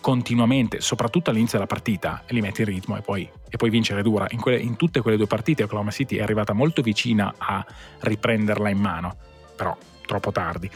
continuamente, 0.01 0.81
soprattutto 0.81 1.31
all'inizio 1.31 1.59
della 1.59 1.69
partita, 1.69 2.23
e 2.27 2.35
li 2.35 2.41
metti 2.41 2.63
in 2.63 2.69
ritmo 2.69 2.97
e 2.97 3.03
poi, 3.03 3.31
e 3.49 3.57
poi 3.57 3.71
vincere 3.71 4.03
dura. 4.03 4.27
In, 4.31 4.41
quelle, 4.41 4.59
in, 4.59 4.77
tutte 4.77 5.01
quelle 5.01 5.17
due 5.17 5.27
partite 5.27 5.63
Oklahoma 5.63 5.91
City 5.91 6.17
è 6.17 6.23
arrivata 6.23 6.55
molto 6.55 6.83
vicina 6.83 7.33
a 7.37 7.65
riprenderla 8.01 8.69
in 8.69 8.79
mano, 8.79 9.17
però 9.55 9.77
troppo 10.05 10.33
tardi. 10.33 10.71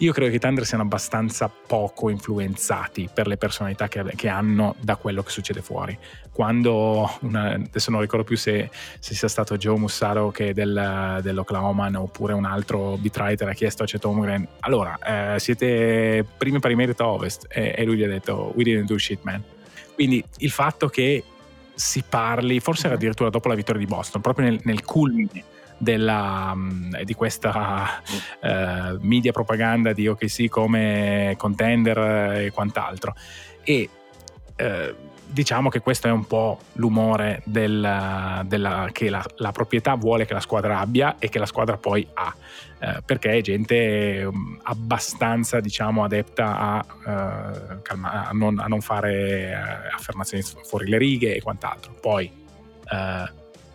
Io 0.00 0.12
credo 0.12 0.30
che 0.30 0.36
i 0.36 0.38
Thunder 0.38 0.64
siano 0.64 0.84
abbastanza 0.84 1.48
poco 1.48 2.08
influenzati 2.08 3.08
per 3.12 3.26
le 3.26 3.36
personalità 3.36 3.88
che, 3.88 4.04
che 4.14 4.28
hanno 4.28 4.76
da 4.78 4.94
quello 4.94 5.24
che 5.24 5.30
succede 5.30 5.60
fuori. 5.60 5.98
Quando, 6.30 7.10
una, 7.22 7.54
adesso 7.54 7.90
non 7.90 8.00
ricordo 8.00 8.24
più 8.24 8.36
se, 8.36 8.70
se, 9.00 9.14
sia 9.16 9.26
stato 9.26 9.56
Joe 9.56 9.76
Mussaro 9.76 10.30
che 10.30 10.54
del, 10.54 11.18
dell'Oklahoma 11.20 11.90
oppure 11.96 12.32
un 12.32 12.44
altro 12.44 12.96
beat 12.96 13.16
writer 13.16 13.48
ha 13.48 13.54
chiesto 13.54 13.82
a 13.82 13.86
Chet 13.86 14.04
Holmgren, 14.04 14.46
allora 14.60 15.34
eh, 15.34 15.40
siete 15.40 16.24
primi 16.36 16.60
per 16.60 16.70
i 16.70 16.76
merito 16.76 17.04
ovest 17.04 17.46
e, 17.48 17.74
e 17.76 17.84
lui 17.84 17.96
gli 17.96 18.04
ha 18.04 18.08
detto 18.08 18.52
we 18.54 18.62
didn't 18.62 18.86
do 18.86 18.96
shit 18.98 19.18
man. 19.22 19.42
Quindi 19.94 20.24
il 20.38 20.50
fatto 20.50 20.86
che 20.88 21.24
si 21.74 22.04
parli, 22.08 22.60
forse 22.60 22.86
era 22.86 22.94
addirittura 22.94 23.30
dopo 23.30 23.48
la 23.48 23.56
vittoria 23.56 23.80
di 23.80 23.88
Boston, 23.88 24.20
proprio 24.20 24.46
nel, 24.46 24.60
nel 24.62 24.84
culmine 24.84 25.56
della, 25.78 26.52
mm, 26.54 26.96
di 27.04 27.14
questa 27.14 28.02
uh, 28.42 28.98
media 29.00 29.32
propaganda 29.32 29.92
di 29.92 30.06
OKC 30.08 30.48
come 30.48 31.34
contender 31.38 31.98
e 32.42 32.50
quant'altro. 32.50 33.14
E 33.62 33.88
uh, 34.58 34.94
diciamo 35.24 35.68
che 35.68 35.80
questo 35.80 36.08
è 36.08 36.10
un 36.10 36.26
po' 36.26 36.58
l'umore 36.74 37.42
della, 37.44 38.42
della, 38.46 38.88
che 38.92 39.08
la, 39.08 39.24
la, 39.36 39.52
proprietà 39.52 39.94
vuole 39.94 40.26
che 40.26 40.34
la 40.34 40.40
squadra 40.40 40.80
abbia 40.80 41.16
e 41.18 41.28
che 41.28 41.38
la 41.38 41.46
squadra 41.46 41.76
poi 41.76 42.06
ha, 42.14 42.34
uh, 42.80 43.02
perché 43.04 43.30
è 43.30 43.40
gente 43.40 44.24
um, 44.24 44.58
abbastanza 44.62 45.60
diciamo 45.60 46.02
adepta 46.02 46.58
a, 46.58 46.86
calma, 47.82 48.28
a, 48.28 48.30
non, 48.32 48.58
a 48.58 48.66
non, 48.66 48.80
fare 48.80 49.54
affermazioni 49.94 50.42
fuori 50.42 50.88
le 50.88 50.98
righe 50.98 51.36
e 51.36 51.40
quant'altro. 51.40 51.94
Poi 52.00 52.46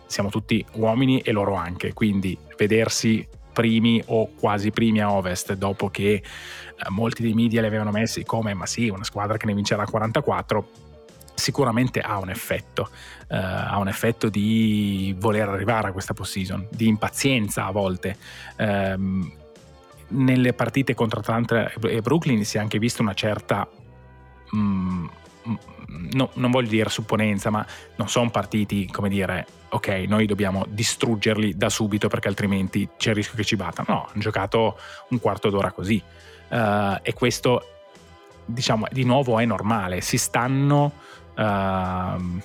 siamo 0.06 0.28
tutti 0.30 0.64
uomini 0.74 1.20
e 1.20 1.32
loro 1.32 1.54
anche, 1.54 1.92
quindi 1.92 2.36
vedersi 2.56 3.26
primi 3.52 4.02
o 4.06 4.30
quasi 4.34 4.70
primi 4.70 5.00
a 5.00 5.12
ovest 5.12 5.54
dopo 5.54 5.88
che 5.88 6.14
eh, 6.14 6.22
molti 6.88 7.22
dei 7.22 7.34
media 7.34 7.60
li 7.60 7.68
avevano 7.68 7.92
messi 7.92 8.24
come 8.24 8.52
ma 8.52 8.66
sì, 8.66 8.88
una 8.88 9.04
squadra 9.04 9.36
che 9.36 9.46
ne 9.46 9.54
vincerà 9.54 9.84
44 9.84 10.68
sicuramente 11.34 12.00
ha 12.00 12.18
un 12.18 12.30
effetto, 12.30 12.88
uh, 13.28 13.34
ha 13.34 13.78
un 13.78 13.88
effetto 13.88 14.28
di 14.28 15.14
voler 15.18 15.48
arrivare 15.48 15.88
a 15.88 15.92
questa 15.92 16.14
postseason, 16.14 16.68
di 16.70 16.86
impazienza 16.86 17.66
a 17.66 17.72
volte. 17.72 18.16
Um, 18.56 19.32
nelle 20.08 20.52
partite 20.52 20.94
contro 20.94 21.20
Atlanta 21.20 21.72
e 21.72 22.00
Brooklyn 22.00 22.44
si 22.44 22.56
è 22.56 22.60
anche 22.60 22.78
vista 22.78 23.02
una 23.02 23.14
certa 23.14 23.68
um, 24.52 25.10
no, 26.12 26.30
non 26.34 26.50
voglio 26.50 26.68
dire 26.68 26.88
supponenza, 26.88 27.50
ma 27.50 27.66
non 27.96 28.08
sono 28.08 28.30
partiti 28.30 28.86
come 28.86 29.08
dire 29.08 29.46
ok, 29.74 29.88
noi 30.06 30.26
dobbiamo 30.26 30.64
distruggerli 30.68 31.56
da 31.56 31.68
subito 31.68 32.08
perché 32.08 32.28
altrimenti 32.28 32.88
c'è 32.96 33.10
il 33.10 33.16
rischio 33.16 33.36
che 33.36 33.44
ci 33.44 33.56
battano. 33.56 33.86
No, 33.88 34.06
hanno 34.08 34.20
giocato 34.20 34.78
un 35.08 35.18
quarto 35.18 35.50
d'ora 35.50 35.72
così. 35.72 36.00
Uh, 36.48 36.96
e 37.02 37.12
questo, 37.12 37.68
diciamo, 38.44 38.86
di 38.90 39.04
nuovo 39.04 39.38
è 39.40 39.44
normale. 39.44 40.00
Si 40.00 40.16
stanno 40.16 40.92
uh, 41.36 42.40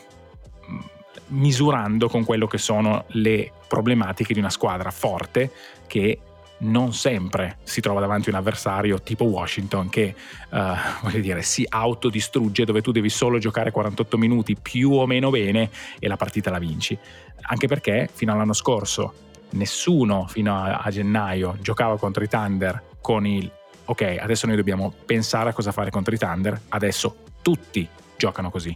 misurando 1.27 2.09
con 2.09 2.25
quello 2.25 2.47
che 2.47 2.57
sono 2.57 3.05
le 3.09 3.51
problematiche 3.67 4.33
di 4.33 4.39
una 4.39 4.49
squadra 4.49 4.89
forte 4.89 5.51
che 5.85 6.19
non 6.59 6.93
sempre 6.93 7.57
si 7.63 7.81
trova 7.81 7.99
davanti 7.99 8.29
un 8.29 8.35
avversario 8.35 9.01
tipo 9.01 9.25
Washington 9.25 9.89
che 9.89 10.15
uh, 10.49 11.19
dire, 11.19 11.41
si 11.41 11.65
autodistrugge 11.67 12.65
dove 12.65 12.81
tu 12.81 12.91
devi 12.91 13.09
solo 13.09 13.37
giocare 13.37 13.71
48 13.71 14.17
minuti 14.17 14.55
più 14.55 14.91
o 14.91 15.05
meno 15.05 15.29
bene 15.29 15.69
e 15.99 16.07
la 16.07 16.17
partita 16.17 16.49
la 16.49 16.59
vinci. 16.59 16.97
Anche 17.41 17.67
perché 17.67 18.09
fino 18.11 18.33
all'anno 18.33 18.53
scorso 18.53 19.13
nessuno 19.51 20.27
fino 20.27 20.55
a, 20.55 20.77
a 20.77 20.91
gennaio 20.91 21.57
giocava 21.61 21.97
contro 21.97 22.23
i 22.23 22.27
Thunder 22.27 22.83
con 23.01 23.25
il 23.25 23.49
ok, 23.89 24.17
adesso 24.19 24.45
noi 24.45 24.55
dobbiamo 24.55 24.93
pensare 25.05 25.49
a 25.49 25.53
cosa 25.53 25.71
fare 25.71 25.89
contro 25.89 26.13
i 26.13 26.17
Thunder, 26.17 26.61
adesso 26.69 27.15
tutti 27.41 27.87
giocano 28.17 28.51
così. 28.51 28.75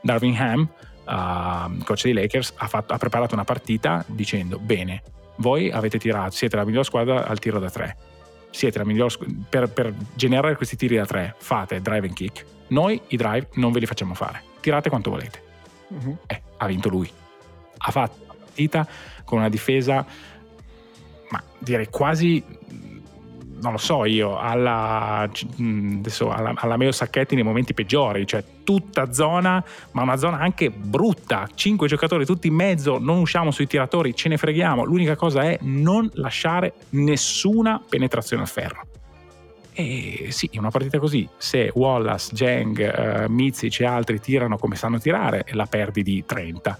Darvin 0.00 0.36
Ham, 0.36 0.68
uh, 1.04 1.82
coach 1.82 2.04
dei 2.04 2.12
Lakers, 2.12 2.54
ha, 2.56 2.68
fatto, 2.68 2.92
ha 2.92 2.98
preparato 2.98 3.34
una 3.34 3.44
partita 3.44 4.04
dicendo 4.06 4.60
bene, 4.60 5.02
voi 5.36 5.70
avete 5.70 5.98
tirato, 5.98 6.30
siete 6.30 6.56
la 6.56 6.64
miglior 6.64 6.84
squadra 6.84 7.26
al 7.26 7.38
tiro 7.38 7.58
da 7.58 7.70
tre. 7.70 7.96
Siete 8.50 8.78
la 8.78 8.84
miglior 8.84 9.16
per, 9.48 9.70
per 9.70 9.94
generare 10.14 10.56
questi 10.56 10.76
tiri 10.76 10.96
da 10.96 11.06
tre, 11.06 11.34
fate 11.38 11.80
drive 11.80 12.06
and 12.06 12.14
kick. 12.14 12.44
Noi 12.68 13.00
i 13.08 13.16
drive 13.16 13.48
non 13.54 13.72
ve 13.72 13.80
li 13.80 13.86
facciamo 13.86 14.14
fare. 14.14 14.42
Tirate 14.60 14.88
quanto 14.88 15.10
volete. 15.10 15.42
Uh-huh. 15.88 16.18
Eh, 16.26 16.42
ha 16.58 16.66
vinto 16.66 16.88
lui. 16.88 17.10
Ha 17.78 17.90
fatto 17.90 18.24
la 18.26 18.34
partita 18.34 18.86
con 19.24 19.38
una 19.38 19.48
difesa, 19.48 20.06
ma 21.30 21.42
direi 21.58 21.88
quasi 21.88 22.44
non 23.62 23.72
lo 23.72 23.78
so 23.78 24.04
io, 24.04 24.36
alla, 24.38 25.20
adesso, 25.20 26.30
alla, 26.30 26.52
alla 26.56 26.76
Meo 26.76 26.92
Sacchetti 26.92 27.34
nei 27.34 27.44
momenti 27.44 27.72
peggiori, 27.72 28.26
cioè 28.26 28.44
tutta 28.64 29.12
zona, 29.12 29.64
ma 29.92 30.02
una 30.02 30.16
zona 30.16 30.38
anche 30.38 30.70
brutta, 30.70 31.48
cinque 31.54 31.86
giocatori 31.86 32.26
tutti 32.26 32.48
in 32.48 32.54
mezzo, 32.54 32.98
non 32.98 33.18
usciamo 33.18 33.52
sui 33.52 33.66
tiratori, 33.66 34.14
ce 34.14 34.28
ne 34.28 34.36
freghiamo, 34.36 34.84
l'unica 34.84 35.16
cosa 35.16 35.42
è 35.44 35.58
non 35.62 36.10
lasciare 36.14 36.74
nessuna 36.90 37.80
penetrazione 37.88 38.42
al 38.42 38.48
ferro. 38.48 38.86
E 39.74 40.26
sì, 40.30 40.48
in 40.52 40.58
una 40.58 40.70
partita 40.70 40.98
così, 40.98 41.26
se 41.38 41.70
Wallace, 41.72 42.34
Jeng, 42.34 43.26
uh, 43.26 43.32
Mizic 43.32 43.80
e 43.80 43.86
altri 43.86 44.20
tirano 44.20 44.58
come 44.58 44.74
sanno 44.74 44.98
tirare, 44.98 45.46
la 45.52 45.66
perdi 45.66 46.02
di 46.02 46.24
30. 46.26 46.78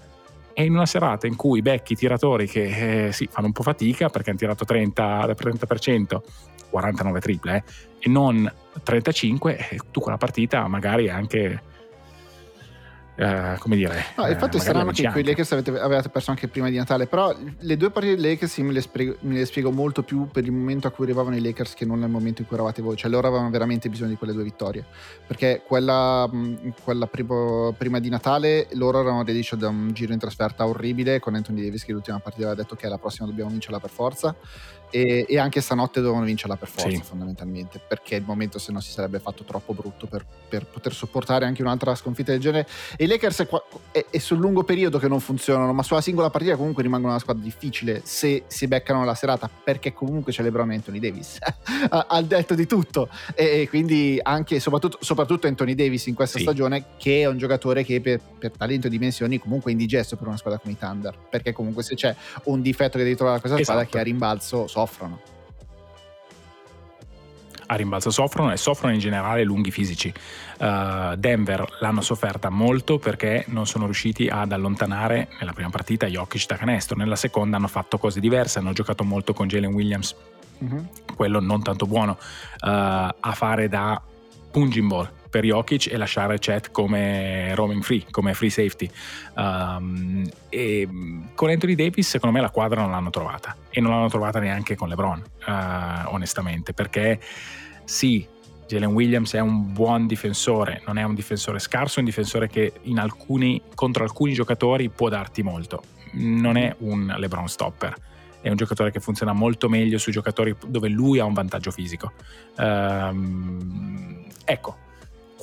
E 0.53 0.65
in 0.65 0.73
una 0.73 0.85
serata 0.85 1.25
in 1.25 1.35
cui 1.35 1.63
becchi 1.63 1.95
tiratori 1.95 2.45
che 2.47 3.07
eh, 3.07 3.11
sì, 3.11 3.27
fanno 3.31 3.47
un 3.47 3.53
po' 3.53 3.63
fatica 3.63 4.09
perché 4.09 4.29
hanno 4.29 4.37
tirato 4.37 4.65
30, 4.65 5.25
30% 5.25 6.21
49 6.73 7.19
triple 7.19 7.55
eh, 7.55 7.63
e 7.99 8.09
non 8.09 8.51
35, 8.81 9.57
eh, 9.57 9.79
tu 9.91 10.01
quella 10.01 10.17
partita 10.17 10.67
magari 10.67 11.07
anche 11.09 11.61
Uh, 13.15 13.59
come 13.59 13.75
dire 13.75 14.05
no, 14.17 14.25
infatti 14.25 14.57
è 14.57 14.59
strano 14.59 14.89
che 14.89 15.07
quei 15.11 15.23
Lakers 15.23 15.51
avete, 15.51 15.69
avevate 15.79 16.09
perso 16.09 16.31
anche 16.31 16.47
prima 16.47 16.71
di 16.71 16.77
Natale 16.77 17.05
però 17.05 17.31
le 17.59 17.77
due 17.77 17.91
partite 17.91 18.15
dei 18.15 18.31
Lakers 18.31 18.57
me 18.57 18.71
le, 18.71 18.81
spiego, 18.81 19.17
me 19.19 19.35
le, 19.35 19.45
spiego, 19.45 19.69
molto 19.69 20.01
più 20.01 20.29
per 20.31 20.43
il 20.45 20.51
momento 20.51 20.87
a 20.87 20.89
cui 20.89 21.03
arrivavano 21.05 21.35
i 21.35 21.41
Lakers 21.41 21.75
che 21.75 21.85
non 21.85 21.99
nel 21.99 22.09
momento 22.09 22.41
in 22.41 22.47
cui 22.47 22.55
eravate 22.55 22.81
voi 22.81 22.95
cioè 22.95 23.11
loro 23.11 23.27
avevano 23.27 23.51
veramente 23.51 23.87
bisogno 23.87 24.09
di 24.09 24.15
quelle 24.15 24.33
due 24.33 24.41
vittorie 24.41 24.83
perché 25.27 25.61
quella, 25.63 26.27
quella 26.83 27.05
primo, 27.05 27.75
prima 27.77 27.99
di 27.99 28.09
Natale 28.09 28.65
loro 28.71 29.01
erano 29.01 29.23
reduci 29.23 29.57
da 29.57 29.67
un 29.67 29.91
giro 29.93 30.11
in 30.11 30.17
trasferta 30.17 30.65
orribile 30.65 31.19
con 31.19 31.35
Anthony 31.35 31.61
Davis 31.61 31.85
che 31.85 31.91
l'ultima 31.91 32.17
partita 32.17 32.47
aveva 32.47 32.63
detto 32.63 32.75
che 32.75 32.87
la 32.87 32.97
prossima 32.97 33.27
dobbiamo 33.27 33.51
vincerla 33.51 33.79
per 33.79 33.91
forza 33.91 34.35
e, 34.93 35.25
e 35.27 35.39
anche 35.39 35.59
stanotte 35.59 35.99
dovevano 36.01 36.25
vincerla 36.25 36.55
per 36.55 36.67
forza 36.67 36.87
Sì. 36.89 37.01
fondamentalmente 37.03 37.79
perché 37.85 38.13
il 38.15 38.23
momento 38.23 38.59
se 38.59 38.71
no 38.71 38.79
si 38.79 38.91
sarebbe 38.91 39.17
fatto 39.19 39.43
troppo 39.43 39.73
brutto 39.73 40.05
per, 40.05 40.23
per 40.47 40.65
poter 40.65 40.93
sopportare 40.93 41.45
anche 41.45 41.63
un'altra 41.63 41.95
sconfitta 41.95 42.31
del 42.31 42.39
genere 42.39 42.67
e 42.95 43.05
i 43.05 43.07
Lakers 43.07 43.41
è, 43.41 43.47
è- 43.91 44.05
è 44.11 44.17
sul 44.19 44.37
lungo 44.37 44.63
periodo 44.63 44.99
che 44.99 45.07
non 45.07 45.19
funzionano 45.19 45.73
ma 45.73 45.81
sulla 45.81 46.01
singola 46.01 46.29
partita 46.29 46.55
comunque 46.55 46.83
rimangono 46.83 47.11
una 47.13 47.19
squadra 47.21 47.41
difficile 47.43 48.01
se 48.03 48.43
si 48.45 48.67
beccano 48.67 49.03
la 49.03 49.15
serata 49.15 49.49
perché 49.63 49.93
comunque 49.93 50.31
c'è 50.31 50.43
LeBron 50.43 50.71
e 50.71 50.75
Anthony 50.75 50.99
Davis 50.99 51.39
al 51.89 52.25
detto 52.25 52.53
di 52.55 52.65
tutto 52.67 53.09
e 53.35 53.61
e 53.63 53.69
quindi 53.69 54.19
anche 54.21 54.59
soprattutto, 54.59 54.97
soprattutto 55.01 55.47
Anthony 55.47 55.73
Davis 55.75 56.05
in 56.07 56.13
questa 56.15 56.37
Sì. 56.37 56.43
stagione 56.43 56.85
che 56.97 57.21
è 57.21 57.25
un 57.25 57.37
giocatore 57.37 57.83
che 57.83 57.99
per, 58.01 58.19
per 58.37 58.51
talento 58.51 58.87
e 58.87 58.89
dimensioni 58.89 59.37
comunque 59.39 59.71
è 59.71 59.73
indigesto 59.73 60.15
per 60.17 60.27
una 60.27 60.37
squadra 60.37 60.59
come 60.59 60.73
i 60.73 60.77
Thunder 60.77 61.17
perché 61.29 61.51
comunque 61.53 61.81
se 61.83 61.95
c'è 61.95 62.15
un 62.45 62.61
difetto 62.61 62.97
che 62.97 63.03
devi 63.03 63.15
trovare 63.15 63.37
a 63.37 63.39
questa 63.41 63.57
squadra 63.61 63.81
Esatto. 63.83 63.95
che 63.97 64.01
a 64.01 64.05
rimbalzo 64.05 64.67
soffrono 64.83 65.19
a 67.65 67.75
rimbalzo 67.75 68.11
soffrono 68.11 68.51
e 68.51 68.57
soffrono 68.57 68.93
in 68.93 68.99
generale 68.99 69.43
lunghi 69.43 69.71
fisici. 69.71 70.13
Uh, 70.59 71.15
Denver 71.15 71.65
l'hanno 71.79 72.01
sofferta 72.01 72.49
molto 72.49 72.99
perché 72.99 73.45
non 73.47 73.65
sono 73.65 73.85
riusciti 73.85 74.27
ad 74.27 74.51
allontanare 74.51 75.29
nella 75.39 75.53
prima 75.53 75.69
partita 75.69 76.05
Jokic 76.05 76.45
da 76.45 76.57
canestro, 76.57 76.97
nella 76.97 77.15
seconda 77.15 77.55
hanno 77.55 77.69
fatto 77.69 77.97
cose 77.97 78.19
diverse, 78.19 78.59
hanno 78.59 78.73
giocato 78.73 79.03
molto 79.05 79.33
con 79.33 79.47
Jalen 79.47 79.73
Williams, 79.73 80.13
Mhm. 80.59 80.89
quello 81.15 81.39
non 81.39 81.63
tanto 81.63 81.85
buono, 81.87 82.17
uh, 82.19 82.67
a 82.67 83.33
fare 83.33 83.69
da 83.69 83.99
punching 84.51 84.87
ball 84.87 85.09
per 85.33 85.45
Jokic 85.45 85.91
e 85.91 85.97
lasciare 85.97 86.37
Chet 86.37 86.69
come 86.69 87.55
roaming 87.55 87.81
free, 87.81 88.05
come 88.11 88.35
free 88.35 88.51
safety. 88.51 88.87
Um, 89.35 90.29
e 90.49 90.87
con 91.33 91.49
Anthony 91.49 91.73
Davis 91.73 92.07
secondo 92.07 92.35
me 92.35 92.39
la 92.39 92.51
quadra 92.51 92.81
non 92.81 92.91
l'hanno 92.91 93.09
trovata 93.09 93.55
e 93.71 93.81
non 93.81 93.89
l'hanno 93.89 94.09
trovata 94.09 94.37
neanche 94.37 94.75
con 94.75 94.89
LeBron, 94.89 95.23
uh, 95.47 96.13
onestamente, 96.13 96.73
perché 96.73 97.19
sì, 97.83 98.27
Jalen 98.67 98.91
Williams 98.91 99.33
è 99.33 99.39
un 99.39 99.73
buon 99.73 100.05
difensore, 100.05 100.83
non 100.85 100.99
è 100.99 101.03
un 101.03 101.15
difensore 101.15 101.57
scarso, 101.57 101.95
è 101.95 101.99
un 102.01 102.05
difensore 102.05 102.47
che 102.47 102.73
alcuni, 102.97 103.59
contro 103.73 104.03
alcuni 104.03 104.33
giocatori 104.33 104.89
può 104.89 105.09
darti 105.09 105.41
molto. 105.41 105.81
Non 106.11 106.57
è 106.57 106.75
un 106.81 107.11
LeBron 107.17 107.47
stopper, 107.47 107.95
è 108.39 108.49
un 108.49 108.55
giocatore 108.55 108.91
che 108.91 108.99
funziona 108.99 109.33
molto 109.33 109.67
meglio 109.67 109.97
sui 109.97 110.11
giocatori 110.11 110.55
dove 110.67 110.89
lui 110.89 111.17
ha 111.17 111.25
un 111.25 111.33
vantaggio 111.33 111.71
fisico. 111.71 112.11
Ehm, 112.59 114.25
ecco, 114.45 114.77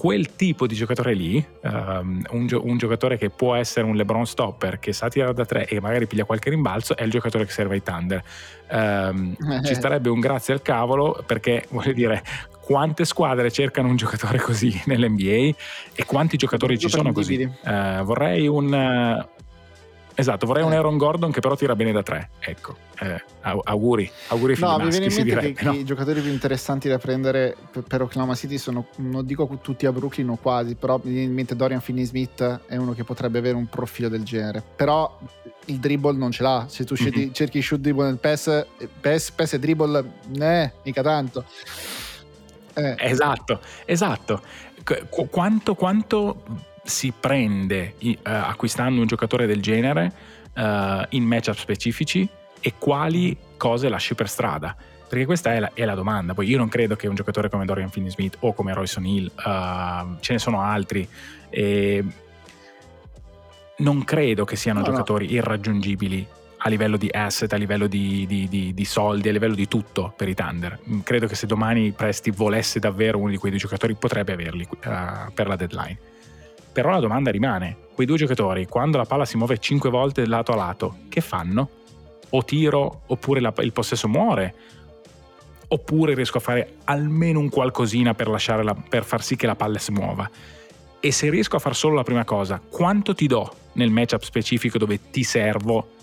quel 0.01 0.35
tipo 0.35 0.67
di 0.67 0.75
giocatore 0.75 1.13
lì, 1.13 1.47
ehm, 1.61 2.25
un, 2.31 2.47
gio- 2.47 2.65
un 2.65 2.79
giocatore 2.79 3.19
che 3.19 3.29
può 3.29 3.55
essere 3.55 3.85
un 3.85 3.97
LeBron 3.97 4.25
stopper, 4.25 4.79
che 4.79 4.95
sa 4.95 5.11
tirare 5.11 5.35
da 5.35 5.45
tre 5.45 5.67
e 5.67 5.79
magari 5.79 6.07
piglia 6.07 6.25
qualche 6.25 6.49
rimbalzo, 6.49 6.97
è 6.97 7.03
il 7.03 7.11
giocatore 7.11 7.45
che 7.45 7.51
serve 7.53 7.75
ai 7.75 7.83
Thunder. 7.83 8.25
Ehm, 8.71 9.37
ci 9.63 9.75
starebbe 9.75 10.09
un 10.09 10.19
grazie 10.19 10.55
al 10.55 10.63
cavolo 10.63 11.23
perché 11.27 11.67
voglio 11.69 11.93
dire 11.93 12.23
quante 12.63 13.05
squadre 13.05 13.51
cercano 13.51 13.89
un 13.89 13.97
giocatore 13.97 14.39
così 14.39 14.73
nell'NBA 14.87 15.55
e 15.95 16.07
quanti 16.07 16.39
giocatori 16.39 16.79
ci 16.79 16.89
sono 16.89 17.13
così. 17.13 17.39
Eh, 17.39 18.01
vorrei 18.03 18.49
un 18.49 19.29
esatto 20.21 20.47
vorrei 20.47 20.63
un 20.63 20.73
Eh. 20.73 20.77
Aaron 20.77 20.97
Gordon 20.97 21.31
che 21.33 21.41
però 21.41 21.57
tira 21.57 21.75
bene 21.75 21.93
da 21.93 22.03
tre 22.03 22.31
ecco 22.39 22.77
eh, 23.01 23.23
au- 23.43 23.61
auguri 23.65 24.11
auguri 24.29 24.55
No, 24.59 24.77
mi 24.79 24.89
viene 24.91 25.07
in 25.07 25.13
mente 25.15 25.23
direbbe 25.25 25.53
che, 25.55 25.65
no? 25.65 25.73
i 25.73 25.85
giocatori 25.85 26.21
più 26.21 26.31
interessanti 26.31 26.89
da 26.89 26.99
prendere 26.99 27.57
per, 27.87 28.03
Oklahoma 28.03 28.35
City 28.35 28.59
sono, 28.59 28.87
non 28.97 29.25
dico 29.25 29.49
tutti 29.63 29.87
a 29.87 29.93
Brooklyn 29.93 30.29
o 30.29 30.37
quasi, 30.37 30.75
però 30.75 31.01
mi 31.03 31.11
viene 31.13 31.27
in 31.27 31.33
mente 31.35 31.57
Dorian 31.57 31.81
Finney-Smith 31.81 32.61
è 32.67 32.77
uno 32.77 32.93
che 32.93 33.05
potrebbe 33.05 33.39
avere 33.39 33.57
un 33.57 33.67
profilo 33.69 34.09
del 34.09 34.23
genere. 34.23 34.63
Però 34.77 35.19
il 35.67 35.79
dribble 35.79 36.17
non 36.17 36.31
ce 36.31 36.43
l'ha. 36.43 36.67
Se 36.69 36.85
tu 36.85 36.95
Mhm. 36.99 37.33
cerchi 37.33 37.63
shoot 37.63 37.81
dribble 37.81 38.05
nel 38.07 38.19
pass, 38.19 38.67
pass, 39.01 39.31
pass 39.31 39.53
e 39.55 39.59
dribble, 39.59 40.05
eh, 40.39 40.73
mica 40.85 41.03
tanto. 41.03 41.45
Eh, 42.75 42.95
Esatto, 42.99 43.61
esatto. 43.85 44.43
Qu- 44.85 45.29
quanto, 45.29 45.75
quanto 45.75 46.43
si 46.83 47.13
prende 47.19 47.95
eh, 47.99 48.19
acquistando 48.23 49.01
un 49.01 49.07
giocatore 49.07 49.47
del 49.47 49.61
genere 49.61 50.13
eh, 50.55 51.07
in 51.11 51.25
matchup 51.25 51.57
specifici 51.57 52.29
e 52.61 52.75
quali 52.79 53.37
cose 53.57 53.89
lasci 53.89 54.15
per 54.15 54.29
strada? 54.29 54.75
Perché 55.09 55.25
questa 55.27 55.53
è 55.55 55.59
la, 55.59 55.71
è 55.75 55.85
la 55.85 55.95
domanda. 55.95 56.35
Poi 56.35 56.49
io 56.49 56.57
non 56.59 56.69
credo 56.69 56.95
che 56.95 57.09
un 57.09 57.15
giocatore 57.17 57.49
come 57.49 57.65
Dorian 57.65 57.91
Finney-Smith 57.91 58.37
o 58.41 58.53
come 58.53 58.73
Royce 58.73 58.99
O'Neill, 58.99 59.27
eh, 59.27 60.05
ce 60.21 60.33
ne 60.35 60.39
sono 60.39 60.61
altri, 60.63 61.07
e 61.49 62.05
non 63.79 64.05
credo 64.05 64.45
che 64.45 64.57
siano 64.57 64.81
No, 64.81 64.87
no. 64.87 64.93
giocatori 64.93 65.33
irraggiungibili 65.33 66.27
a 66.63 66.69
livello 66.69 66.97
di 66.99 67.09
asset, 67.11 67.51
a 67.55 67.57
livello 67.57 67.87
di, 67.87 68.27
di- 68.27 68.47
di- 68.49 68.75
di 68.75 68.85
soldi, 68.85 69.31
a 69.31 69.33
livello 69.33 69.55
di 69.55 69.67
tutto 69.67 70.13
per 70.15 70.29
i 70.29 70.35
Thunder. 70.35 70.79
Mm, 70.89 71.01
Credo 71.01 71.27
che 71.27 71.35
se 71.35 71.47
domani 71.47 71.91
Presti 71.93 72.31
volesse 72.31 72.79
davvero 72.79 73.19
uno 73.19 73.31
di 73.31 73.39
quei 73.39 73.51
due 73.51 73.61
giocatori 73.61 73.95
potrebbe 73.95 74.35
averli 74.35 74.63
eh, 74.85 75.31
per 75.33 75.47
la 75.49 75.57
deadline. 75.57 75.99
Però 76.73 76.91
la 76.91 77.01
domanda 77.01 77.31
rimane, 77.31 77.77
quei 77.95 78.07
due 78.07 78.17
giocatori 78.17 78.67
quando 78.67 78.97
la 78.97 79.05
palla 79.05 79.25
si 79.25 79.37
muove 79.37 79.59
5 79.59 79.91
volte 79.91 80.27
lato 80.27 80.53
a 80.53 80.57
lato, 80.57 80.97
che 81.09 81.21
fanno? 81.21 81.69
O 82.31 82.45
tiro 82.45 83.03
oppure 83.07 83.41
la- 83.41 83.53
il 83.59 83.73
possesso 83.73 84.09
muore? 84.09 84.55
Oppure 85.69 86.15
riesco 86.15 86.39
a 86.39 86.41
fare 86.41 86.77
almeno 86.85 87.39
un 87.39 87.49
qualcosina 87.49 88.15
per, 88.15 88.29
la- 88.29 88.75
per 88.89 89.05
far 89.05 89.23
sì 89.23 89.37
che 89.37 89.47
la 89.47 89.55
palla 89.57 89.79
si 89.79 89.93
muova? 89.93 90.29
E 91.01 91.13
se 91.13 91.31
riesco 91.31 91.57
a 91.57 91.61
fare 91.61 91.75
solo 91.75 91.95
la 91.97 92.03
prima 92.03 92.25
cosa, 92.25 92.61
quanto 92.61 93.15
ti 93.15 93.27
do 93.27 93.53
nel 93.73 93.91
matchup 93.91 94.23
specifico 94.23 94.79
dove 94.79 95.11
ti 95.11 95.23
servo 95.25 95.99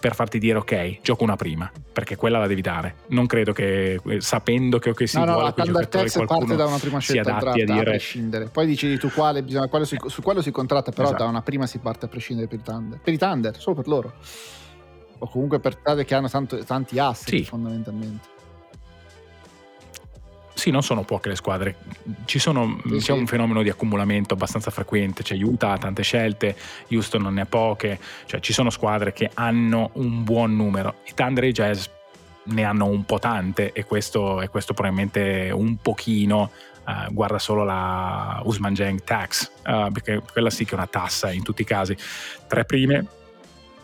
per 0.00 0.14
farti 0.14 0.38
dire 0.38 0.58
ok, 0.58 1.00
gioco 1.02 1.24
una 1.24 1.36
prima, 1.36 1.70
perché 1.92 2.16
quella 2.16 2.38
la 2.38 2.46
devi 2.46 2.62
dare. 2.62 2.96
Non 3.08 3.26
credo 3.26 3.52
che 3.52 4.00
eh, 4.02 4.20
sapendo 4.20 4.78
che 4.78 4.90
ok 4.90 5.06
si 5.06 5.18
no, 5.18 5.26
no, 5.26 5.32
vuole 5.32 5.46
la 5.48 5.52
quei 5.52 5.66
giocatori 5.66 6.10
parte 6.26 6.56
da 6.56 6.66
una 6.66 6.78
prima 6.78 7.00
si 7.00 7.12
scelta 7.12 7.36
a 7.36 7.38
draft, 7.40 7.60
a, 7.60 7.64
dire 7.64 7.82
prescindere. 7.82 8.46
Poi 8.46 8.66
dici 8.66 8.96
tu 8.96 9.10
quale, 9.10 9.42
bisogna, 9.42 9.68
quale 9.68 9.84
su, 9.84 9.96
su 10.06 10.22
quello 10.22 10.40
si 10.40 10.50
contratta, 10.50 10.90
però 10.90 11.08
Esatto. 11.08 11.22
da 11.22 11.28
una 11.28 11.42
prima 11.42 11.66
si 11.66 11.78
parte 11.78 12.06
a 12.06 12.08
prescindere 12.08 12.48
per 12.48 12.58
i 12.58 12.62
Thunder. 12.62 12.98
Per 12.98 13.12
i 13.12 13.18
Thunder, 13.18 13.58
solo 13.58 13.76
per 13.76 13.86
loro. 13.88 14.14
O 15.18 15.28
comunque 15.28 15.60
per 15.60 15.76
squadre 15.78 16.04
che 16.06 16.14
hanno 16.14 16.30
tanto- 16.30 16.64
tanti 16.64 16.98
asset 16.98 17.28
Sì. 17.28 17.44
fondamentalmente. 17.44 18.38
Sì, 20.52 20.70
non 20.70 20.82
sono 20.82 21.04
poche 21.04 21.30
le 21.30 21.36
squadre. 21.36 21.76
Ci 22.26 22.38
sono, 22.38 22.78
Sì, 22.84 22.90
c'è 22.96 23.00
sì. 23.00 23.10
un 23.12 23.26
fenomeno 23.26 23.62
di 23.62 23.70
accumulamento 23.70 24.34
abbastanza 24.34 24.70
frequente. 24.70 25.22
C'è 25.22 25.36
Utah, 25.36 25.72
ha 25.72 25.78
tante 25.78 26.02
scelte, 26.02 26.54
Houston 26.90 27.22
non 27.22 27.34
ne 27.34 27.42
ha 27.42 27.46
poche. 27.46 27.98
Cioè, 28.26 28.40
ci 28.40 28.52
sono 28.52 28.68
squadre 28.70 29.12
che 29.12 29.30
hanno 29.34 29.90
un 29.94 30.22
buon 30.22 30.54
numero. 30.56 30.96
I 31.06 31.12
Thunder 31.14 31.44
e 31.44 31.48
i 31.48 31.52
Jazz 31.52 31.86
ne 32.42 32.64
hanno 32.64 32.86
un 32.86 33.04
po' 33.04 33.18
tante 33.18 33.72
e 33.72 33.84
questo, 33.84 34.40
e 34.40 34.48
questo 34.48 34.74
probabilmente 34.74 35.50
un 35.52 35.76
pochino. 35.76 36.50
eh, 36.86 37.08
guarda 37.12 37.38
solo 37.38 37.62
la 37.62 38.40
Usman 38.44 38.74
Jang 38.74 39.04
tax, 39.04 39.50
eh, 39.64 39.90
perché 39.92 40.20
quella 40.32 40.50
sì 40.50 40.64
che 40.64 40.72
è 40.72 40.74
una 40.74 40.86
tassa 40.88 41.30
in 41.30 41.42
tutti 41.42 41.62
i 41.62 41.64
casi. 41.64 41.96
Tre 42.48 42.64
prime 42.64 43.06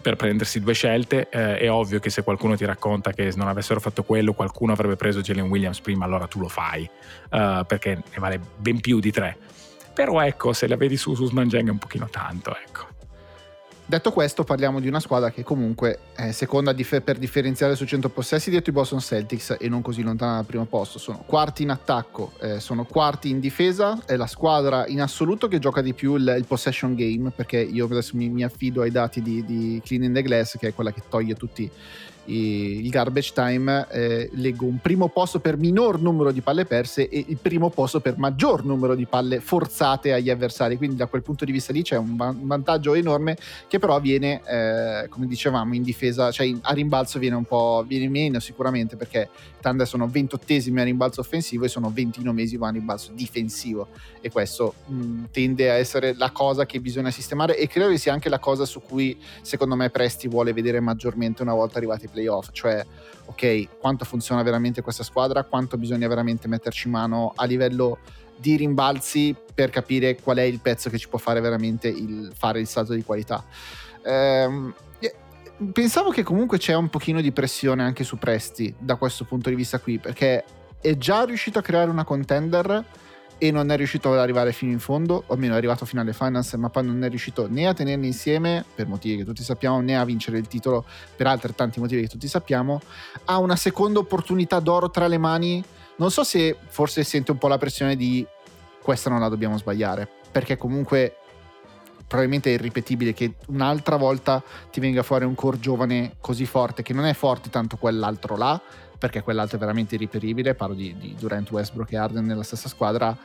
per 0.07 0.15
prendersi 0.15 0.61
due 0.61 0.73
scelte. 0.73 1.29
eh, 1.29 1.59
è 1.59 1.69
ovvio 1.69 1.99
che 1.99 2.11
se 2.11 2.23
qualcuno 2.23 2.55
ti 2.55 2.65
racconta 2.65 3.11
che 3.11 3.33
non 3.35 3.49
avessero 3.49 3.81
fatto 3.81 4.05
quello, 4.05 4.35
qualcuno 4.35 4.71
avrebbe 4.71 4.95
preso 4.95 5.21
Jalen 5.21 5.49
Williams 5.49 5.81
prima, 5.81 6.05
allora 6.05 6.29
tu 6.29 6.39
lo 6.39 6.47
fai 6.47 6.89
eh, 7.29 7.65
perché 7.67 7.95
ne 7.97 8.19
vale 8.19 8.41
ben 8.57 8.79
più 8.79 9.01
di 9.01 9.11
tre. 9.11 9.37
Però 9.93 10.21
ecco, 10.21 10.53
se 10.53 10.69
la 10.69 10.77
vedi 10.77 10.97
su 10.97 11.11
Usman 11.11 11.49
Jang 11.49 11.67
è 11.67 11.71
un 11.73 11.79
pochino 11.79 12.09
tanto, 12.09 12.55
ecco. 12.57 12.96
Detto 13.89 14.11
questo, 14.11 14.43
parliamo 14.43 14.81
di 14.81 14.89
una 14.89 14.99
squadra 14.99 15.31
che 15.31 15.45
comunque 15.45 16.01
è 16.17 16.33
seconda 16.33 16.73
dif- 16.73 17.03
per 17.03 17.19
differenziare 17.19 17.77
su 17.77 17.85
100 17.85 18.09
possessi 18.09 18.51
dietro 18.51 18.73
i 18.73 18.75
Boston 18.75 18.99
Celtics 18.99 19.59
e 19.61 19.69
non 19.69 19.81
così 19.81 20.03
lontana 20.03 20.35
dal 20.35 20.45
primo 20.45 20.65
posto. 20.65 20.99
Sono 20.99 21.23
quarti 21.25 21.63
in 21.63 21.71
attacco, 21.71 22.33
eh, 22.41 22.59
sono 22.59 22.85
quarti 22.85 23.31
in 23.31 23.39
difesa. 23.39 23.97
È 24.05 24.17
la 24.17 24.27
squadra 24.27 24.89
in 24.89 25.01
assoluto 25.01 25.47
che 25.47 25.61
gioca 25.61 25.83
di 25.83 25.95
più 25.95 26.17
il, 26.17 26.35
il 26.37 26.47
possession 26.47 26.97
game 26.97 27.31
perché 27.31 27.59
io 27.59 27.85
adesso 27.85 28.17
mi, 28.17 28.29
mi 28.29 28.43
affido 28.43 28.83
ai 28.83 28.91
dati 28.91 29.23
di, 29.23 29.45
di 29.45 29.81
Cleaning 29.85 30.13
the 30.17 30.23
Glass, 30.23 30.59
che 30.59 30.67
è 30.67 30.75
quella 30.75 30.93
che 30.93 31.03
toglie 31.09 31.35
tutti 31.35 31.71
il 32.27 32.89
garbage 32.91 33.33
time. 33.33 33.87
eh, 33.91 34.31
leggo 34.35 34.67
un 34.67 34.79
primo 34.79 35.09
posto 35.09 35.41
per 35.41 35.57
minor 35.57 36.01
numero 36.01 36.31
di 36.33 36.41
palle 36.41 36.65
perse 36.65 37.09
e 37.09 37.25
il 37.29 37.37
primo 37.37 37.71
posto 37.71 38.01
per 38.01 38.17
maggior 38.19 38.65
numero 38.65 38.95
di 38.95 39.07
palle 39.07 39.41
forzate 39.41 40.13
agli 40.13 40.31
avversari. 40.31 40.77
Quindi, 40.77 40.97
da 40.97 41.07
quel 41.07 41.23
punto 41.23 41.45
di 41.45 41.53
vista 41.53 41.73
lì 41.73 41.83
c'è 41.83 41.97
un 41.97 42.17
va- 42.17 42.29
un 42.29 42.47
vantaggio 42.47 42.95
enorme 42.95 43.37
che 43.69 43.79
però 43.79 43.99
viene, 44.01 44.43
eh, 44.47 45.09
come 45.09 45.27
dicevamo, 45.27 45.75
in 45.75 45.83
difesa, 45.83 46.31
cioè 46.31 46.53
a 46.63 46.73
rimbalzo 46.73 47.19
viene 47.19 47.37
un 47.37 47.45
po' 47.45 47.85
viene 47.87 48.09
meno 48.09 48.41
sicuramente 48.41 48.97
perché 48.97 49.29
Thunder 49.61 49.87
sono 49.87 50.07
28esimi 50.07 50.79
a 50.79 50.85
rimbalzo 50.85 51.21
offensivo 51.21 51.65
e 51.65 51.69
sono 51.69 51.93
29esimi 51.95 52.65
a 52.65 52.71
rimbalzo 52.71 53.11
difensivo 53.13 53.89
e 54.21 54.31
questo 54.31 54.75
mh, 54.87 55.25
tende 55.33 55.71
a 55.71 55.75
essere 55.75 56.15
la 56.17 56.31
cosa 56.31 56.67
che 56.67 56.81
bisogna 56.81 57.11
sistemare 57.11 57.59
e 57.59 57.67
credo 57.67 57.91
che 57.91 57.99
sia 57.99 58.13
anche 58.13 58.29
la 58.29 58.39
cosa 58.39 58.65
su 58.65 58.81
cui 58.81 59.17
secondo 59.43 59.75
me 59.75 59.91
Presti 59.91 60.29
vuole 60.29 60.53
vedere 60.53 60.81
maggiormente 60.81 61.43
una 61.43 61.55
volta 61.55 61.79
arrivati 61.79 62.05
ai 62.05 62.11
playoff, 62.17 62.49
cioè 62.53 62.85
ok, 63.27 63.79
quanto 63.79 64.05
funziona 64.05 64.43
veramente 64.43 64.81
questa 64.81 65.03
squadra, 65.03 65.45
quanto 65.45 65.77
bisogna 65.77 66.09
veramente 66.09 66.49
metterci 66.49 66.89
mano 66.89 67.33
a 67.37 67.45
livello 67.45 67.99
di 68.37 68.57
rimbalzi 68.57 69.35
per 69.55 69.71
capire 69.71 70.17
qual 70.17 70.39
è 70.39 70.43
il 70.43 70.61
pezzo 70.61 70.91
che 70.91 70.99
ci 70.99 71.09
può 71.09 71.19
fare 71.19 71.41
veramente 71.41 71.89
il 71.89 72.33
fare 72.35 72.61
il 72.61 72.67
salto 72.67 72.95
di 72.95 73.03
qualità. 73.03 73.45
Ehm, 74.05 74.75
pensavo 75.73 76.11
che 76.11 76.23
comunque 76.23 76.59
c'è 76.59 76.75
un 76.75 76.89
pochino 76.89 77.21
di 77.21 77.33
pressione 77.33 77.83
anche 77.83 78.05
su 78.05 78.19
Presti 78.19 78.75
da 78.79 78.97
questo 78.97 79.25
punto 79.25 79.49
di 79.49 79.57
vista 79.57 79.79
qui, 79.79 79.99
perché 79.99 80.45
è 80.81 80.97
già 80.97 81.25
riuscito 81.25 81.59
a 81.59 81.63
creare 81.63 81.91
una 81.91 82.05
contender 82.05 82.85
e 83.39 83.51
non 83.51 83.71
è 83.71 83.77
riuscito 83.77 84.13
ad 84.13 84.19
arrivare 84.19 84.53
fino 84.53 84.73
in 84.73 84.79
fondo, 84.79 85.25
o 85.27 85.35
almeno 85.35 85.55
è 85.55 85.57
arrivato 85.57 85.85
fino 85.85 86.01
alle 86.01 86.13
finals, 86.13 86.55
ma 86.55 86.71
poi 86.71 86.85
non 86.85 87.03
è 87.05 87.09
riuscito 87.09 87.47
né 87.49 87.67
a 87.67 87.75
tenerli 87.75 88.07
insieme, 88.07 88.65
per 88.75 88.87
motivi 88.87 89.19
che 89.19 89.25
tutti 89.25 89.43
sappiamo, 89.43 89.81
né 89.81 89.99
a 89.99 90.05
vincere 90.05 90.39
il 90.39 90.49
titolo 90.49 90.85
per 91.17 91.27
altrettanti 91.27 91.81
motivi 91.81 92.03
che 92.03 92.09
tutti 92.09 92.29
sappiamo, 92.29 92.81
ha 93.27 93.39
una 93.39 93.57
seconda 93.57 93.99
opportunità 93.99 94.59
d'oro 94.61 94.91
tra 94.91 95.07
le 95.07 95.19
mani. 95.19 95.63
Non 95.97 96.11
so 96.11 96.25
se 96.25 96.57
forse 96.67 97.05
sente 97.05 97.31
un 97.31 97.39
po' 97.39 97.49
la 97.49 97.59
pressione 97.59 97.97
di 97.97 98.27
questa 98.81 99.11
non 99.11 99.21
la 99.21 99.29
dobbiamo 99.29 99.59
sbagliare, 99.59 100.09
perché 100.31 100.57
comunque 100.57 101.17
probabilmente 102.07 102.51
è 102.51 102.55
irripetibile 102.55 103.13
che 103.13 103.35
un'altra 103.49 103.97
volta 103.97 104.43
ti 104.71 104.79
venga 104.79 105.03
fuori 105.03 105.25
un 105.25 105.35
core 105.35 105.59
giovane 105.59 106.17
così 106.21 106.47
forte, 106.47 106.83
che 106.83 106.93
non 106.93 107.05
è 107.05 107.13
forte 107.15 107.51
tanto 107.51 107.77
quell'altro 107.77 108.37
là, 108.37 108.61
perché 108.99 109.23
quell'altro 109.23 109.57
è 109.57 109.61
veramente 109.61 109.95
irriperibile, 109.95 110.55
parlo 110.55 110.75
di, 110.75 110.97
di 110.99 111.15
Durant, 111.19 111.51
Westbrook 111.51 111.93
e 111.93 111.97
Arden 111.97 112.25
nella 112.25 112.43
stessa 112.43 112.69
squadra, 112.69 113.17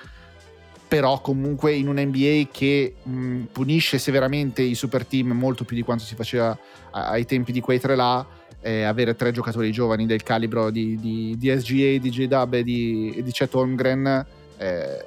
però 0.88 1.22
comunque 1.22 1.74
in 1.74 1.88
un 1.88 2.00
NBA 2.00 2.50
che 2.52 2.96
mh, 3.02 3.44
punisce 3.52 3.98
severamente 3.98 4.62
i 4.62 4.76
super 4.76 5.06
team 5.06 5.32
molto 5.32 5.64
più 5.64 5.76
di 5.76 5.84
quanto 5.84 6.04
si 6.04 6.16
faceva 6.16 6.58
ai 6.92 7.26
tempi 7.26 7.52
di 7.52 7.62
quei 7.62 7.80
tre 7.80 7.96
là, 7.96 8.26
eh, 8.60 8.84
avere 8.84 9.16
tre 9.16 9.32
giocatori 9.32 9.72
giovani 9.72 10.06
del 10.06 10.22
calibro 10.24 10.70
di, 10.70 11.00
di, 11.00 11.36
di 11.38 11.50
SGA, 11.50 11.98
di 11.98 12.10
J-Dub 12.10 12.54
e 12.56 12.64
di, 12.64 13.22
di 13.24 13.32
Chet 13.32 13.54
Holmgren 13.56 14.26
eh, 14.58 15.06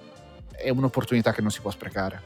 è 0.57 0.71
un'opportunità 0.71 1.33
che 1.33 1.43
non 1.43 1.51
si 1.51 1.61
può 1.61 1.71
sprecare. 1.71 2.23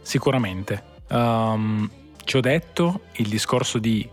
Sicuramente. 0.00 0.96
Um, 1.08 1.90
ci 2.24 2.36
ho 2.36 2.40
detto 2.40 3.00
il 3.16 3.28
discorso 3.28 3.78
di 3.78 4.08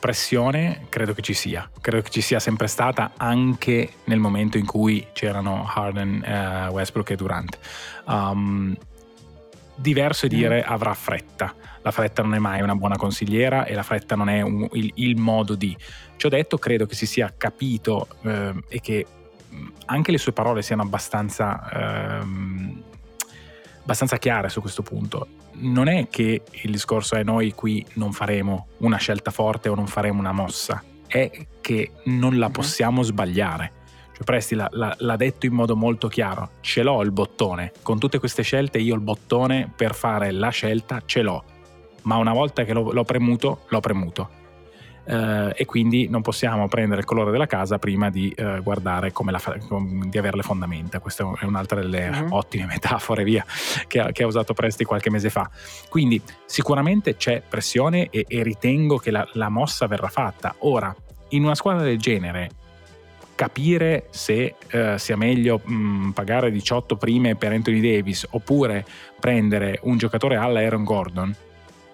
pressione 0.00 0.86
credo 0.88 1.12
che 1.12 1.22
ci 1.22 1.34
sia, 1.34 1.70
credo 1.80 2.02
che 2.02 2.10
ci 2.10 2.20
sia 2.20 2.40
sempre 2.40 2.66
stata 2.66 3.12
anche 3.16 3.92
nel 4.04 4.18
momento 4.18 4.58
in 4.58 4.66
cui 4.66 5.06
c'erano 5.12 5.70
Harden, 5.72 6.24
uh, 6.26 6.72
Westbrook 6.72 7.10
e 7.10 7.16
Durant. 7.16 7.58
Um, 8.06 8.76
diverso 9.76 10.26
è 10.26 10.28
mm. 10.28 10.32
dire 10.32 10.64
avrà 10.64 10.94
fretta, 10.94 11.54
la 11.82 11.90
fretta 11.92 12.22
non 12.22 12.34
è 12.34 12.38
mai 12.38 12.60
una 12.62 12.74
buona 12.74 12.96
consigliera 12.96 13.64
e 13.64 13.74
la 13.74 13.84
fretta 13.84 14.16
non 14.16 14.28
è 14.28 14.40
un, 14.40 14.68
il, 14.72 14.90
il, 14.96 15.16
modo 15.16 15.54
di. 15.54 15.76
Ci 16.16 16.26
ho 16.26 16.28
detto, 16.28 16.58
credo 16.58 16.86
che 16.86 16.94
si 16.94 17.06
sia 17.06 17.32
capito 17.36 18.08
eh, 18.22 18.54
e 18.68 18.80
che 18.80 19.06
anche 19.86 20.10
le 20.10 20.18
sue 20.18 20.32
parole 20.32 20.62
siano 20.62 20.82
abbastanza... 20.82 22.18
Ehm, 22.20 22.82
abbastanza 23.90 24.18
chiare 24.18 24.48
su 24.48 24.60
questo 24.60 24.82
punto. 24.82 25.26
Non 25.54 25.88
è 25.88 26.06
che 26.08 26.42
il 26.48 26.70
discorso 26.70 27.16
è 27.16 27.24
noi 27.24 27.52
qui 27.52 27.84
non 27.94 28.12
faremo 28.12 28.68
una 28.78 28.98
scelta 28.98 29.32
forte 29.32 29.68
o 29.68 29.74
non 29.74 29.88
faremo 29.88 30.20
una 30.20 30.30
mossa, 30.30 30.82
è 31.08 31.30
che 31.60 31.92
non 32.04 32.38
la 32.38 32.46
mhm. 32.46 32.52
possiamo 32.52 33.02
sbagliare. 33.02 33.72
Cioè 34.14 34.24
Presti 34.24 34.54
l'ha, 34.54 34.68
l'ha 34.70 35.16
detto 35.16 35.46
in 35.46 35.54
modo 35.54 35.74
molto 35.74 36.06
chiaro, 36.06 36.50
ce 36.60 36.82
l'ho 36.82 37.02
il 37.02 37.10
bottone, 37.10 37.72
con 37.82 37.98
tutte 37.98 38.20
queste 38.20 38.42
scelte 38.42 38.78
io 38.78 38.94
il 38.94 39.00
bottone 39.00 39.70
per 39.74 39.94
fare 39.94 40.30
la 40.30 40.50
scelta 40.50 41.02
ce 41.04 41.22
l'ho, 41.22 41.42
ma 42.02 42.16
una 42.16 42.32
volta 42.32 42.62
che 42.64 42.72
l'ho, 42.72 42.92
l'ho 42.92 43.04
premuto, 43.04 43.64
l'ho 43.68 43.80
premuto 43.80 44.38
eh, 45.04 45.52
e 45.54 45.64
quindi 45.64 46.08
non 46.08 46.22
possiamo 46.22 46.68
prendere 46.68 47.00
il 47.00 47.06
colore 47.06 47.30
della 47.30 47.46
casa 47.46 47.78
prima 47.78 48.10
di 48.10 48.30
eh, 48.30 48.60
guardare 48.62 49.12
come 49.12 49.32
la, 49.32 49.40
com, 49.68 50.08
di 50.08 50.18
avere 50.18 50.36
le 50.36 50.42
fondamenta. 50.42 51.00
Questa 51.00 51.30
è 51.40 51.44
un'altra 51.44 51.80
delle 51.80 52.08
uh-huh. 52.08 52.34
ottime 52.36 52.66
metafore 52.66 53.24
via, 53.24 53.44
che, 53.86 54.00
ha, 54.00 54.12
che, 54.12 54.22
ha, 54.22 54.26
usato 54.26 54.54
Presti 54.54 54.84
qualche 54.84 55.10
mese 55.10 55.30
fa. 55.30 55.48
Quindi 55.88 56.20
sicuramente 56.44 57.16
c'è 57.16 57.42
pressione 57.46 58.08
e, 58.10 58.24
e 58.28 58.42
ritengo 58.42 58.98
che 58.98 59.10
la, 59.10 59.26
la 59.34 59.48
mossa 59.48 59.86
verrà 59.86 60.08
fatta. 60.08 60.54
Ora, 60.60 60.94
in 61.30 61.44
una 61.44 61.54
squadra 61.54 61.84
del 61.84 61.98
genere 61.98 62.50
capire 63.40 64.08
se 64.10 64.54
eh, 64.68 64.98
sia 64.98 65.16
meglio 65.16 65.62
mh, 65.64 65.72
mm, 65.72 66.10
pagare 66.10 66.50
18 66.50 66.96
prime 66.96 67.36
per 67.36 67.52
Anthony 67.52 67.80
Davis 67.80 68.26
oppure 68.32 68.84
prendere 69.18 69.78
un 69.84 69.96
giocatore 69.96 70.36
alla 70.36 70.60
Aaron 70.60 70.84
Gordon 70.84 71.34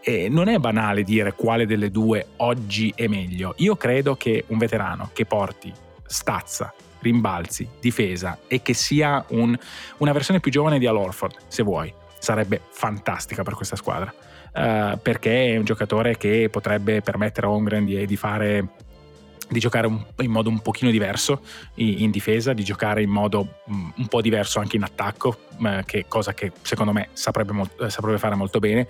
eh, 0.08 0.28
non 0.28 0.46
è 0.46 0.58
banale 0.58 1.02
dire 1.02 1.32
quale 1.32 1.66
delle 1.66 1.90
due 1.90 2.28
oggi 2.36 2.92
è 2.94 3.08
meglio. 3.08 3.54
Io 3.56 3.74
credo 3.74 4.14
che 4.14 4.44
un 4.46 4.56
veterano 4.56 5.10
che 5.12 5.26
porti 5.26 5.72
stazza, 6.06 6.72
rimbalzi, 7.00 7.68
difesa 7.80 8.38
e 8.46 8.62
che 8.62 8.72
sia 8.72 9.24
un, 9.30 9.58
una 9.96 10.12
versione 10.12 10.38
più 10.38 10.52
giovane 10.52 10.78
di 10.78 10.86
Al 10.86 10.96
Orford, 10.96 11.34
se 11.48 11.64
vuoi, 11.64 11.92
sarebbe 12.20 12.60
fantastica 12.70 13.42
per 13.42 13.54
questa 13.54 13.74
squadra. 13.74 14.14
Uh, 14.54 14.96
perché 15.02 15.52
è 15.52 15.56
un 15.56 15.64
giocatore 15.64 16.16
che 16.16 16.48
potrebbe 16.52 17.02
permettere 17.02 17.48
a 17.48 17.50
Holmgren 17.50 17.84
di, 17.84 18.06
di 18.06 18.16
fare 18.16 18.68
di 19.48 19.58
giocare 19.58 19.86
un, 19.86 20.02
in 20.20 20.30
modo 20.30 20.48
un 20.48 20.60
pochino 20.60 20.90
diverso 20.90 21.42
in, 21.74 22.02
in, 22.02 22.10
difesa, 22.10 22.52
di 22.52 22.64
giocare 22.64 23.02
in 23.02 23.10
modo 23.10 23.58
um, 23.66 23.92
un 23.96 24.06
po' 24.06 24.20
diverso 24.20 24.60
anche 24.60 24.76
in 24.76 24.84
attacco, 24.84 25.36
uh, 25.58 25.82
che 25.84 26.04
cosa 26.06 26.32
che 26.32 26.52
secondo 26.62 26.92
me 26.92 27.08
saprebbe, 27.12 27.52
molt, 27.52 27.86
saprebbe 27.86 28.18
fare 28.18 28.36
molto 28.36 28.60
bene. 28.60 28.86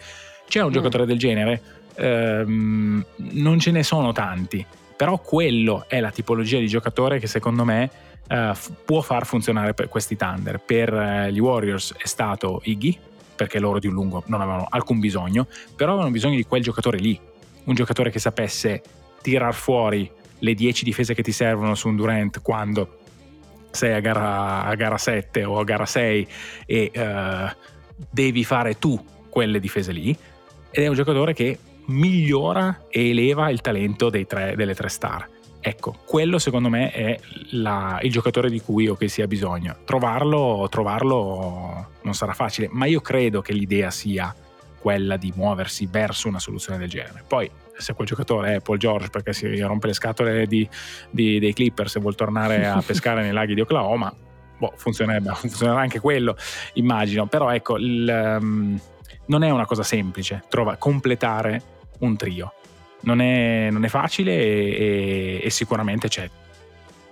C'è 0.49 0.61
un 0.61 0.69
mm. 0.69 0.73
giocatore 0.73 1.07
del 1.07 1.19
genere? 1.19 1.61
Ehm, 1.97 3.05
non 3.17 3.59
ce 3.59 3.71
ne 3.71 3.83
sono 3.83 4.13
tanti, 4.13 4.65
però 4.97 5.19
quello 5.19 5.85
è 5.89 6.01
la 6.01 6.11
tipologia 6.11 6.59
di 6.59 6.67
giocatore 6.67 7.19
che 7.19 7.27
secondo 7.27 7.65
me 7.65 7.91
eh, 8.29 8.53
f- 8.55 8.73
può 8.85 9.01
far 9.01 9.27
funzionare 9.27 9.75
per 9.75 9.89
questi 9.89 10.17
Thunder. 10.17 10.61
Per 10.61 10.93
eh, 10.93 11.33
gli 11.33 11.39
Warriors 11.39 11.95
è 11.97 12.07
stato 12.07 12.61
Iggy, 12.65 12.99
perché 13.35 13.59
loro 13.59 13.79
di 13.79 13.87
un 13.87 13.95
lungo 13.95 14.23
non 14.27 14.41
avevano 14.41 14.67
alcun 14.69 14.99
bisogno, 14.99 15.47
però 15.75 15.93
avevano 15.93 16.13
bisogno 16.13 16.37
di 16.37 16.45
quel 16.45 16.63
giocatore 16.63 16.99
lì, 16.99 17.19
un 17.65 17.75
giocatore 17.75 18.11
che 18.11 18.19
sapesse 18.19 18.83
tirar 19.23 19.55
fuori 19.55 20.11
le 20.41 20.55
10 20.55 20.85
difese 20.85 21.15
che 21.15 21.23
ti 21.23 21.33
servono 21.33 21.75
su 21.75 21.89
un 21.89 21.97
Durant 21.97 22.43
quando 22.43 22.99
sei 23.71 23.95
a 23.95 24.01
gara, 24.01 24.65
a 24.65 24.75
gara 24.75 24.99
7 24.99 25.45
o 25.45 25.59
a 25.59 25.65
gara 25.65 25.87
6 25.87 26.29
e 26.67 26.91
uh, 26.95 27.55
devi 28.11 28.45
fare 28.45 28.79
tu 28.79 29.03
quelle 29.29 29.61
difese 29.61 29.93
lì 29.93 30.17
ed 30.77 30.85
è 30.85 30.89
un 30.89 30.95
giocatore 30.95 31.33
che 31.33 31.59
migliora 31.87 32.83
e 32.91 33.09
eleva 33.09 33.49
il 33.49 33.63
talento 33.63 34.11
tre, 34.11 34.55
delle 34.57 34.75
tre 34.75 34.91
star. 34.91 35.27
Ecco, 35.59 35.97
quello 36.05 36.39
secondo 36.39 36.69
me 36.69 36.91
è 36.91 37.19
la, 37.53 37.99
il 38.03 38.13
giocatore 38.13 38.51
di 38.51 38.61
cui 38.61 38.87
ho 38.87 38.95
che 38.95 39.09
sia 39.09 39.27
bisogno. 39.27 39.75
Trovarlo, 39.87 40.69
trovarlo 40.71 41.93
non 42.03 42.13
sarà 42.13 42.35
facile, 42.35 42.69
ma 42.71 42.85
io 42.85 43.01
credo 43.01 43.41
che 43.41 43.55
l'idea 43.55 43.91
sia 43.91 44.35
quella 44.79 45.17
di 45.17 45.33
muoversi 45.35 45.89
verso 45.91 46.29
una 46.29 46.41
soluzione 46.41 46.79
del 46.79 46.91
genere. 46.91 47.25
Poi, 47.27 47.51
se 47.75 47.95
quel 47.95 48.07
giocatore 48.07 48.57
è 48.57 48.61
Paul 48.61 48.77
George 48.77 49.09
perché 49.09 49.33
si 49.33 49.59
rompe 49.61 49.87
le 49.87 49.95
scatole 49.95 50.47
di, 50.47 50.69
di, 51.09 51.39
dei 51.39 51.55
Clippers 51.55 51.97
e 51.97 52.01
vuol 52.01 52.17
tornare 52.17 52.67
a 52.67 52.83
pescare 52.85 53.23
nei 53.23 53.33
laghi 53.33 53.55
di 53.55 53.63
Oklahoma, 53.63 54.15
boh, 54.59 54.75
funzionerà 54.77 55.81
anche 55.81 56.01
quello, 56.01 56.37
immagino. 56.75 57.27
Però 57.29 57.51
ecco, 57.51 57.79
il, 57.79 58.37
um, 58.39 58.79
non 59.27 59.43
è 59.43 59.51
una 59.51 59.67
cosa 59.67 59.83
semplice 59.83 60.45
trova, 60.49 60.77
completare 60.77 61.63
un 62.01 62.17
trio. 62.17 62.53
Non 63.03 63.21
è, 63.21 63.69
non 63.71 63.85
è 63.85 63.89
facile 63.89 64.33
e, 64.33 64.49
e, 64.49 65.41
e, 65.45 65.51
sicuramente 65.51 66.09
c'è, 66.09 66.29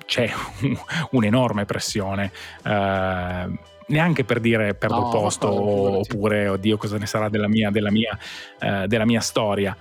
c'è 0.06 0.30
un'enorme 1.10 1.64
pressione. 1.64 2.32
Uh, 2.64 3.56
neanche 3.86 4.24
per 4.24 4.40
dire 4.40 4.74
perdo 4.74 4.98
no, 4.98 5.04
il 5.04 5.10
posto 5.10 5.52
oppure 5.52 6.48
oddio 6.48 6.78
cosa 6.78 6.96
ne 6.98 7.06
sarà 7.06 7.28
della 7.28 7.48
mia, 7.48 7.70
della 7.70 7.90
mia, 7.90 8.18
uh, 8.60 8.86
della 8.86 9.04
mia 9.04 9.20
storia, 9.20 9.76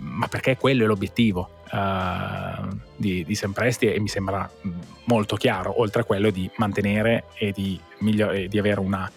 ma 0.00 0.26
perché 0.26 0.56
quello 0.56 0.84
è 0.84 0.86
l'obiettivo 0.86 1.62
uh, 1.70 2.68
di, 2.96 3.24
di 3.24 3.34
Sempresti 3.34 3.92
e 3.92 4.00
mi 4.00 4.08
sembra 4.08 4.50
molto 5.04 5.36
chiaro, 5.36 5.80
oltre 5.80 6.02
a 6.02 6.04
quello 6.04 6.30
di 6.30 6.50
mantenere 6.56 7.24
e 7.34 7.52
di, 7.52 7.80
miglior- 7.98 8.34
e 8.34 8.48
di 8.48 8.58
avere 8.58 8.80
una 8.80 9.10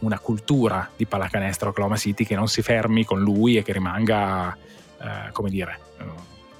una 0.00 0.18
cultura 0.18 0.90
di 0.96 1.06
pallacanestro 1.06 1.70
Oklahoma 1.70 1.96
City 1.96 2.24
che 2.24 2.34
non 2.34 2.48
si 2.48 2.62
fermi 2.62 3.04
con 3.04 3.20
lui 3.20 3.56
e 3.56 3.62
che 3.62 3.72
rimanga, 3.72 4.56
eh, 5.00 5.30
come 5.32 5.50
dire, 5.50 5.78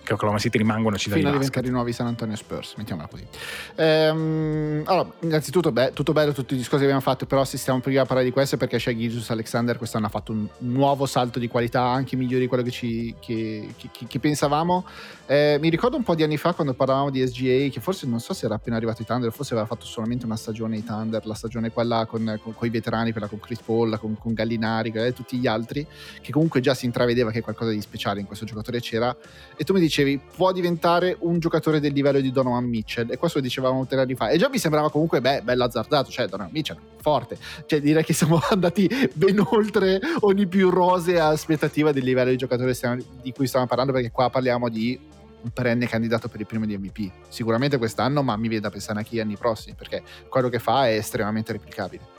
che 0.04 0.12
Oklahoma 0.12 0.38
City 0.38 0.58
rimanga 0.58 0.86
una 0.86 0.96
città 0.96 1.16
fino 1.16 1.30
di 1.30 1.34
a 1.34 1.38
diventare 1.38 1.66
i 1.66 1.70
nuovi 1.70 1.92
San 1.92 2.06
Antonio 2.06 2.36
Spurs, 2.36 2.74
mettiamola 2.76 3.08
così. 3.08 3.26
Ehm, 3.74 4.82
allora, 4.84 5.10
innanzitutto, 5.20 5.72
beh, 5.72 5.92
tutto 5.92 6.12
bello 6.12 6.32
tutti 6.32 6.54
i 6.54 6.56
discorsi 6.56 6.84
che 6.84 6.90
abbiamo 6.92 7.00
fatto, 7.00 7.26
però 7.26 7.44
se 7.44 7.56
stiamo 7.56 7.80
prima 7.80 8.02
a 8.02 8.04
parlare 8.04 8.26
di 8.26 8.32
questo 8.32 8.54
è 8.54 8.58
perché 8.58 8.78
Shea 8.78 8.94
Gilgius 8.94 9.30
Alexander 9.30 9.78
quest'anno 9.78 10.06
ha 10.06 10.10
fatto 10.10 10.32
un 10.32 10.46
nuovo 10.58 11.06
salto 11.06 11.38
di 11.38 11.48
qualità, 11.48 11.82
anche 11.82 12.16
migliore 12.16 12.42
di 12.42 12.46
quello 12.46 12.62
che, 12.62 12.70
ci, 12.70 13.14
che, 13.18 13.74
che, 13.76 14.06
che 14.06 14.18
pensavamo. 14.18 14.86
Eh, 15.26 15.56
mi 15.58 15.70
ricordo 15.70 15.96
un 15.96 16.02
po' 16.02 16.14
di 16.14 16.22
anni 16.22 16.36
fa 16.36 16.52
quando 16.52 16.74
parlavamo 16.74 17.08
di 17.10 17.26
SGA, 17.26 17.68
che 17.72 17.80
forse 17.80 18.06
non 18.06 18.20
so 18.20 18.34
se 18.34 18.44
era 18.44 18.56
appena 18.56 18.76
arrivato 18.76 19.00
i 19.00 19.06
Thunder, 19.06 19.32
forse 19.32 19.54
aveva 19.54 19.66
fatto 19.66 19.86
solamente 19.86 20.26
una 20.26 20.36
stagione 20.36 20.76
i 20.76 20.84
Thunder, 20.84 21.24
la 21.26 21.34
stagione 21.34 21.70
quella 21.70 22.04
con, 22.04 22.38
con, 22.42 22.54
con 22.54 22.66
i 22.66 22.70
veterani, 22.70 23.12
quella 23.12 23.26
con 23.26 23.40
Chris 23.40 23.60
Paul, 23.60 23.98
con, 23.98 24.18
con 24.18 24.34
Gallinari 24.34 24.90
e 24.90 25.12
tutti 25.14 25.38
gli 25.38 25.46
altri, 25.46 25.86
che 26.20 26.30
comunque 26.30 26.60
già 26.60 26.74
si 26.74 26.84
intravedeva 26.84 27.30
che 27.30 27.40
qualcosa 27.40 27.70
di 27.70 27.80
speciale 27.80 28.20
in 28.20 28.26
questo 28.26 28.44
giocatore 28.44 28.80
c'era. 28.80 29.16
E 29.56 29.64
tu 29.64 29.72
mi 29.72 29.80
dicevi 29.80 29.93
dicevi 29.94 30.20
può 30.34 30.50
diventare 30.50 31.16
un 31.20 31.38
giocatore 31.38 31.78
del 31.78 31.92
livello 31.92 32.18
di 32.18 32.32
Donovan 32.32 32.64
Mitchell 32.64 33.10
e 33.12 33.16
questo 33.16 33.38
lo 33.38 33.44
dicevamo 33.44 33.86
tre 33.86 34.00
anni 34.00 34.16
fa 34.16 34.28
e 34.28 34.38
già 34.38 34.48
mi 34.48 34.58
sembrava 34.58 34.90
comunque 34.90 35.20
beh, 35.20 35.42
bello 35.42 35.62
azzardato 35.62 36.10
cioè 36.10 36.26
Donovan 36.26 36.52
Mitchell 36.52 36.78
forte 37.00 37.38
cioè 37.66 37.80
direi 37.80 38.02
che 38.02 38.12
siamo 38.12 38.40
andati 38.50 38.88
ben 39.14 39.38
oltre 39.50 40.00
ogni 40.20 40.48
più 40.48 40.70
rosea 40.70 41.28
aspettativa 41.28 41.92
del 41.92 42.02
livello 42.02 42.30
di 42.30 42.36
giocatore 42.36 42.74
di 43.22 43.32
cui 43.32 43.46
stiamo 43.46 43.66
parlando 43.66 43.92
perché 43.92 44.10
qua 44.10 44.30
parliamo 44.30 44.68
di 44.68 44.98
un 45.42 45.50
perenne 45.50 45.86
candidato 45.86 46.28
per 46.28 46.40
il 46.40 46.46
primo 46.46 46.66
di 46.66 46.76
MVP 46.76 47.10
sicuramente 47.28 47.78
quest'anno 47.78 48.22
ma 48.22 48.36
mi 48.36 48.48
viene 48.48 48.62
da 48.62 48.70
pensare 48.70 48.98
anche 48.98 49.10
agli 49.12 49.20
anni 49.20 49.36
prossimi 49.36 49.76
perché 49.76 50.02
quello 50.28 50.48
che 50.48 50.58
fa 50.58 50.88
è 50.88 50.96
estremamente 50.96 51.52
replicabile 51.52 52.13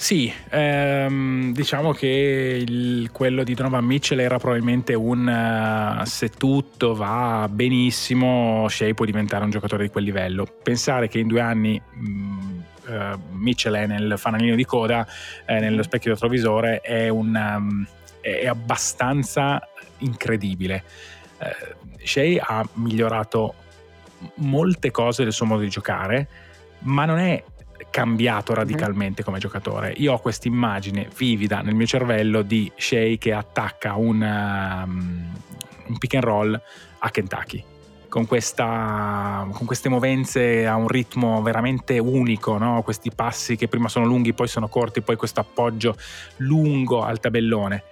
Sì, 0.00 0.32
ehm, 0.48 1.52
diciamo 1.52 1.92
che 1.92 2.64
il, 2.66 3.10
quello 3.12 3.44
di 3.44 3.52
Donovan 3.52 3.84
Mitchell 3.84 4.18
era 4.20 4.38
probabilmente 4.38 4.94
un 4.94 5.26
uh, 6.00 6.04
se 6.06 6.30
tutto 6.30 6.94
va 6.94 7.46
benissimo, 7.50 8.66
Shea 8.66 8.94
può 8.94 9.04
diventare 9.04 9.44
un 9.44 9.50
giocatore 9.50 9.84
di 9.84 9.90
quel 9.90 10.04
livello. 10.04 10.46
Pensare 10.62 11.06
che 11.06 11.18
in 11.18 11.28
due 11.28 11.42
anni 11.42 11.78
mh, 11.78 12.62
uh, 12.86 12.92
Mitchell 13.32 13.74
è 13.74 13.86
nel 13.86 14.14
fanalino 14.16 14.54
di 14.54 14.64
coda, 14.64 15.06
eh, 15.44 15.60
nello 15.60 15.82
specchio 15.82 16.12
retrovisore, 16.12 16.80
è, 16.80 17.10
un, 17.10 17.34
um, 17.34 17.86
è 18.22 18.46
abbastanza 18.46 19.60
incredibile. 19.98 20.82
Uh, 21.40 21.96
Shea 22.02 22.42
ha 22.42 22.66
migliorato 22.72 23.52
molte 24.36 24.90
cose 24.90 25.24
del 25.24 25.34
suo 25.34 25.44
modo 25.44 25.60
di 25.60 25.68
giocare, 25.68 26.26
ma 26.84 27.04
non 27.04 27.18
è 27.18 27.44
cambiato 27.90 28.54
radicalmente 28.54 29.22
come 29.22 29.38
giocatore. 29.38 29.92
Io 29.96 30.12
ho 30.12 30.18
questa 30.18 30.48
immagine 30.48 31.08
vivida 31.16 31.60
nel 31.60 31.74
mio 31.74 31.86
cervello 31.86 32.42
di 32.42 32.70
Shea 32.76 33.16
che 33.16 33.32
attacca 33.32 33.94
un, 33.94 34.20
um, 34.20 35.32
un 35.86 35.98
pick 35.98 36.14
and 36.14 36.24
roll 36.24 36.60
a 36.98 37.10
Kentucky. 37.10 37.64
Con, 38.08 38.26
questa, 38.26 39.46
con, 39.52 39.66
queste 39.66 39.88
movenze 39.88 40.66
a 40.66 40.74
un 40.74 40.88
ritmo 40.88 41.40
veramente 41.42 41.98
unico, 41.98 42.58
no? 42.58 42.82
questi 42.82 43.12
passi 43.14 43.54
che 43.54 43.68
prima 43.68 43.88
sono 43.88 44.04
lunghi, 44.04 44.32
poi 44.32 44.48
sono 44.48 44.66
corti, 44.66 45.00
poi 45.00 45.14
questo 45.14 45.38
appoggio 45.38 45.96
lungo 46.38 47.04
al 47.04 47.20
tabellone. 47.20 47.84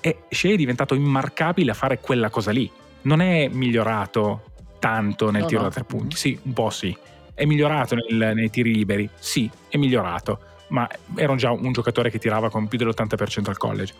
E 0.00 0.22
Shea 0.30 0.54
è 0.54 0.56
diventato 0.56 0.94
immarcabile 0.94 1.72
a 1.72 1.74
fare 1.74 2.00
quella 2.00 2.30
cosa 2.30 2.50
lì. 2.50 2.70
Non 3.02 3.20
è 3.20 3.48
migliorato 3.48 4.44
tanto 4.78 5.30
nel 5.30 5.42
no, 5.42 5.48
tiro 5.48 5.60
no. 5.60 5.68
da 5.68 5.74
tre 5.74 5.84
punti, 5.84 6.16
sì, 6.16 6.38
un 6.44 6.52
po' 6.54 6.70
sì 6.70 6.96
è 7.38 7.44
migliorato 7.44 7.94
nel, 7.94 8.34
nei 8.34 8.50
tiri 8.50 8.74
liberi? 8.74 9.08
Sì, 9.16 9.48
è 9.68 9.76
migliorato, 9.76 10.40
ma 10.68 10.88
era 11.14 11.36
già 11.36 11.52
un 11.52 11.70
giocatore 11.72 12.10
che 12.10 12.18
tirava 12.18 12.50
con 12.50 12.66
più 12.66 12.76
dell'80% 12.76 13.48
al 13.48 13.56
college. 13.56 13.94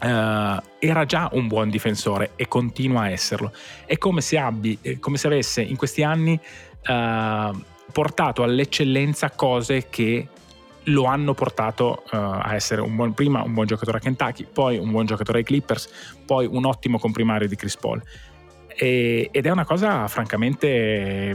Uh, 0.00 0.62
era 0.78 1.04
già 1.04 1.28
un 1.32 1.46
buon 1.48 1.68
difensore 1.68 2.30
e 2.36 2.46
continua 2.46 3.02
a 3.02 3.10
esserlo. 3.10 3.52
È 3.84 3.98
come 3.98 4.20
se, 4.20 4.38
abbi, 4.38 4.78
come 5.00 5.18
se 5.18 5.26
avesse 5.26 5.62
in 5.62 5.76
questi 5.76 6.04
anni 6.04 6.38
uh, 6.86 7.62
portato 7.92 8.44
all'eccellenza 8.44 9.30
cose 9.32 9.88
che 9.90 10.28
lo 10.84 11.04
hanno 11.04 11.34
portato 11.34 12.04
uh, 12.04 12.16
a 12.16 12.54
essere 12.54 12.80
un 12.80 12.94
buon, 12.94 13.12
prima 13.14 13.42
un 13.42 13.52
buon 13.52 13.66
giocatore 13.66 13.98
a 13.98 14.00
Kentucky, 14.00 14.46
poi 14.50 14.78
un 14.78 14.92
buon 14.92 15.06
giocatore 15.06 15.38
ai 15.38 15.44
Clippers, 15.44 16.14
poi 16.24 16.46
un 16.46 16.64
ottimo 16.64 17.00
comprimario 17.00 17.48
di 17.48 17.56
Chris 17.56 17.76
Paul. 17.76 18.00
E, 18.68 19.28
ed 19.32 19.44
è 19.44 19.50
una 19.50 19.64
cosa 19.64 20.06
francamente 20.06 21.34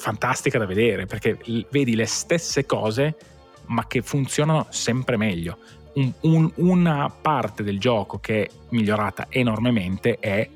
fantastica 0.00 0.58
da 0.58 0.64
vedere 0.64 1.04
perché 1.04 1.36
vedi 1.68 1.94
le 1.94 2.06
stesse 2.06 2.64
cose 2.64 3.16
ma 3.66 3.86
che 3.86 4.00
funzionano 4.00 4.66
sempre 4.70 5.16
meglio. 5.18 5.58
Un, 5.92 6.10
un, 6.20 6.50
una 6.56 7.10
parte 7.10 7.62
del 7.62 7.78
gioco 7.78 8.18
che 8.18 8.44
è 8.44 8.50
migliorata 8.70 9.26
enormemente 9.28 10.18
è 10.18 10.48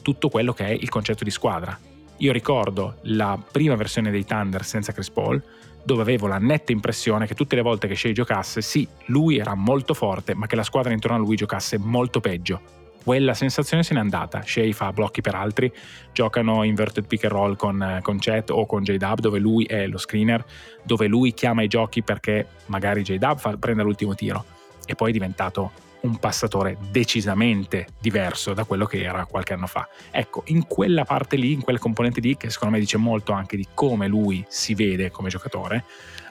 tutto 0.00 0.30
quello 0.30 0.52
che 0.52 0.64
è 0.64 0.70
il 0.70 0.88
concetto 0.88 1.24
di 1.24 1.30
squadra. 1.30 1.78
Io 2.18 2.32
ricordo 2.32 2.96
la 3.02 3.38
prima 3.50 3.74
versione 3.76 4.10
dei 4.10 4.24
Thunder 4.24 4.64
senza 4.64 4.92
Chris 4.92 5.10
Paul, 5.10 5.42
dove 5.84 6.02
avevo 6.02 6.26
la 6.26 6.38
netta 6.38 6.72
impressione 6.72 7.26
che 7.26 7.34
tutte 7.34 7.56
le 7.56 7.62
volte 7.62 7.86
che 7.86 7.94
Shea 7.94 8.12
giocasse, 8.12 8.62
sì, 8.62 8.88
lui 9.06 9.36
era 9.36 9.54
molto 9.54 9.92
forte, 9.92 10.34
ma 10.34 10.46
che 10.46 10.56
la 10.56 10.62
squadra 10.62 10.92
intorno 10.92 11.16
a 11.16 11.20
lui 11.20 11.36
giocasse 11.36 11.76
molto 11.78 12.20
peggio 12.20 12.83
quella 13.04 13.34
sensazione 13.34 13.82
se 13.82 13.94
n'è 13.94 14.00
andata. 14.00 14.42
Shea 14.44 14.72
fa 14.72 14.92
blocchi 14.92 15.20
per 15.20 15.34
altri, 15.34 15.72
giocano 16.12 16.64
inverted 16.64 17.06
pick 17.06 17.24
and 17.24 17.32
roll 17.32 17.56
con, 17.56 18.00
con 18.02 18.18
Chet 18.18 18.50
o 18.50 18.64
con 18.66 18.82
J-Dub 18.82 19.20
dove 19.20 19.38
lui 19.38 19.64
è 19.66 19.86
lo 19.86 19.98
screener, 19.98 20.44
dove 20.82 21.06
lui 21.06 21.34
chiama 21.34 21.62
i 21.62 21.68
giochi 21.68 22.02
perché 22.02 22.48
magari 22.66 23.02
J-Dub 23.02 23.58
prende 23.58 23.82
l'ultimo 23.82 24.14
tiro 24.14 24.44
e 24.86 24.94
poi 24.94 25.10
è 25.10 25.12
diventato 25.12 25.82
un 26.00 26.18
passatore 26.18 26.76
decisamente 26.90 27.86
diverso 27.98 28.52
da 28.52 28.64
quello 28.64 28.84
che 28.84 29.02
era 29.02 29.24
qualche 29.24 29.54
anno 29.54 29.66
fa. 29.66 29.88
Ecco, 30.10 30.42
in 30.46 30.66
quella 30.66 31.04
parte 31.04 31.36
lì, 31.36 31.52
in 31.52 31.62
quella 31.62 31.78
componente 31.78 32.20
lì, 32.20 32.36
che 32.36 32.50
secondo 32.50 32.74
me 32.74 32.80
dice 32.80 32.98
molto 32.98 33.32
anche 33.32 33.56
di 33.56 33.66
come 33.72 34.06
lui 34.06 34.44
si 34.48 34.74
vede 34.74 35.10
come 35.10 35.30
giocatore 35.30 35.84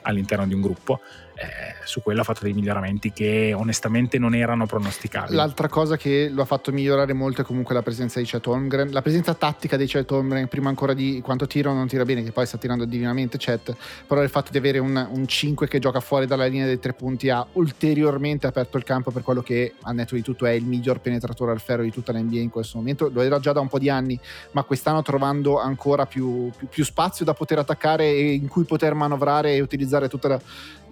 all'interno 0.04 0.46
di 0.46 0.54
un 0.54 0.60
gruppo, 0.60 1.00
eh, 1.36 1.74
su 1.84 2.00
quello 2.00 2.20
ha 2.20 2.24
fatto 2.24 2.44
dei 2.44 2.52
miglioramenti 2.52 3.12
che 3.12 3.52
onestamente 3.52 4.18
non 4.18 4.34
erano 4.34 4.66
pronosticabili. 4.66 5.34
L'altra 5.34 5.68
cosa 5.68 5.96
che 5.96 6.30
lo 6.32 6.42
ha 6.42 6.44
fatto 6.44 6.70
migliorare 6.70 7.12
molto 7.12 7.40
è 7.40 7.44
comunque 7.44 7.74
la 7.74 7.82
presenza 7.82 8.20
di 8.20 8.26
Chet 8.26 8.46
Holmgren, 8.46 8.90
la 8.90 9.02
presenza 9.02 9.34
tattica 9.34 9.76
di 9.76 9.86
Chet 9.86 10.10
Holmgren, 10.10 10.46
prima 10.48 10.68
ancora 10.68 10.94
di 10.94 11.20
quanto 11.22 11.46
tira 11.46 11.70
o 11.70 11.74
non 11.74 11.88
tira 11.88 12.04
bene, 12.04 12.22
che 12.22 12.30
poi 12.30 12.46
sta 12.46 12.56
tirando 12.56 12.84
divinamente 12.84 13.36
Chet, 13.36 13.74
però 14.06 14.22
il 14.22 14.28
fatto 14.28 14.52
di 14.52 14.58
avere 14.58 14.78
un, 14.78 15.08
un 15.10 15.26
5 15.26 15.66
che 15.66 15.78
gioca 15.80 16.00
fuori 16.00 16.26
dalla 16.26 16.46
linea 16.46 16.66
dei 16.66 16.78
tre 16.78 16.92
punti 16.92 17.28
ha 17.30 17.44
ulteriormente 17.52 18.46
aperto 18.46 18.76
il 18.76 18.84
campo 18.84 19.10
per 19.10 19.22
quello 19.22 19.42
che 19.42 19.74
a 19.82 19.92
netto 19.92 20.14
di 20.14 20.22
tutto 20.22 20.46
è 20.46 20.52
il 20.52 20.64
miglior 20.64 21.00
penetratore 21.00 21.50
al 21.50 21.60
ferro 21.60 21.82
di 21.82 21.90
tutta 21.90 22.12
la 22.12 22.20
NBA 22.20 22.38
in 22.38 22.50
questo 22.50 22.78
momento, 22.78 23.10
lo 23.12 23.22
era 23.22 23.40
già 23.40 23.52
da 23.52 23.60
un 23.60 23.68
po' 23.68 23.78
di 23.78 23.90
anni, 23.90 24.18
ma 24.52 24.62
quest'anno 24.62 25.02
trovando 25.02 25.58
ancora 25.58 26.06
più, 26.06 26.50
più, 26.56 26.68
più 26.68 26.84
spazio 26.84 27.24
da 27.24 27.34
poter 27.34 27.58
attaccare 27.58 28.04
e 28.04 28.34
in 28.34 28.46
cui 28.46 28.62
poter 28.62 28.94
manovrare 28.94 29.54
e 29.54 29.60
utilizzare 29.60 29.93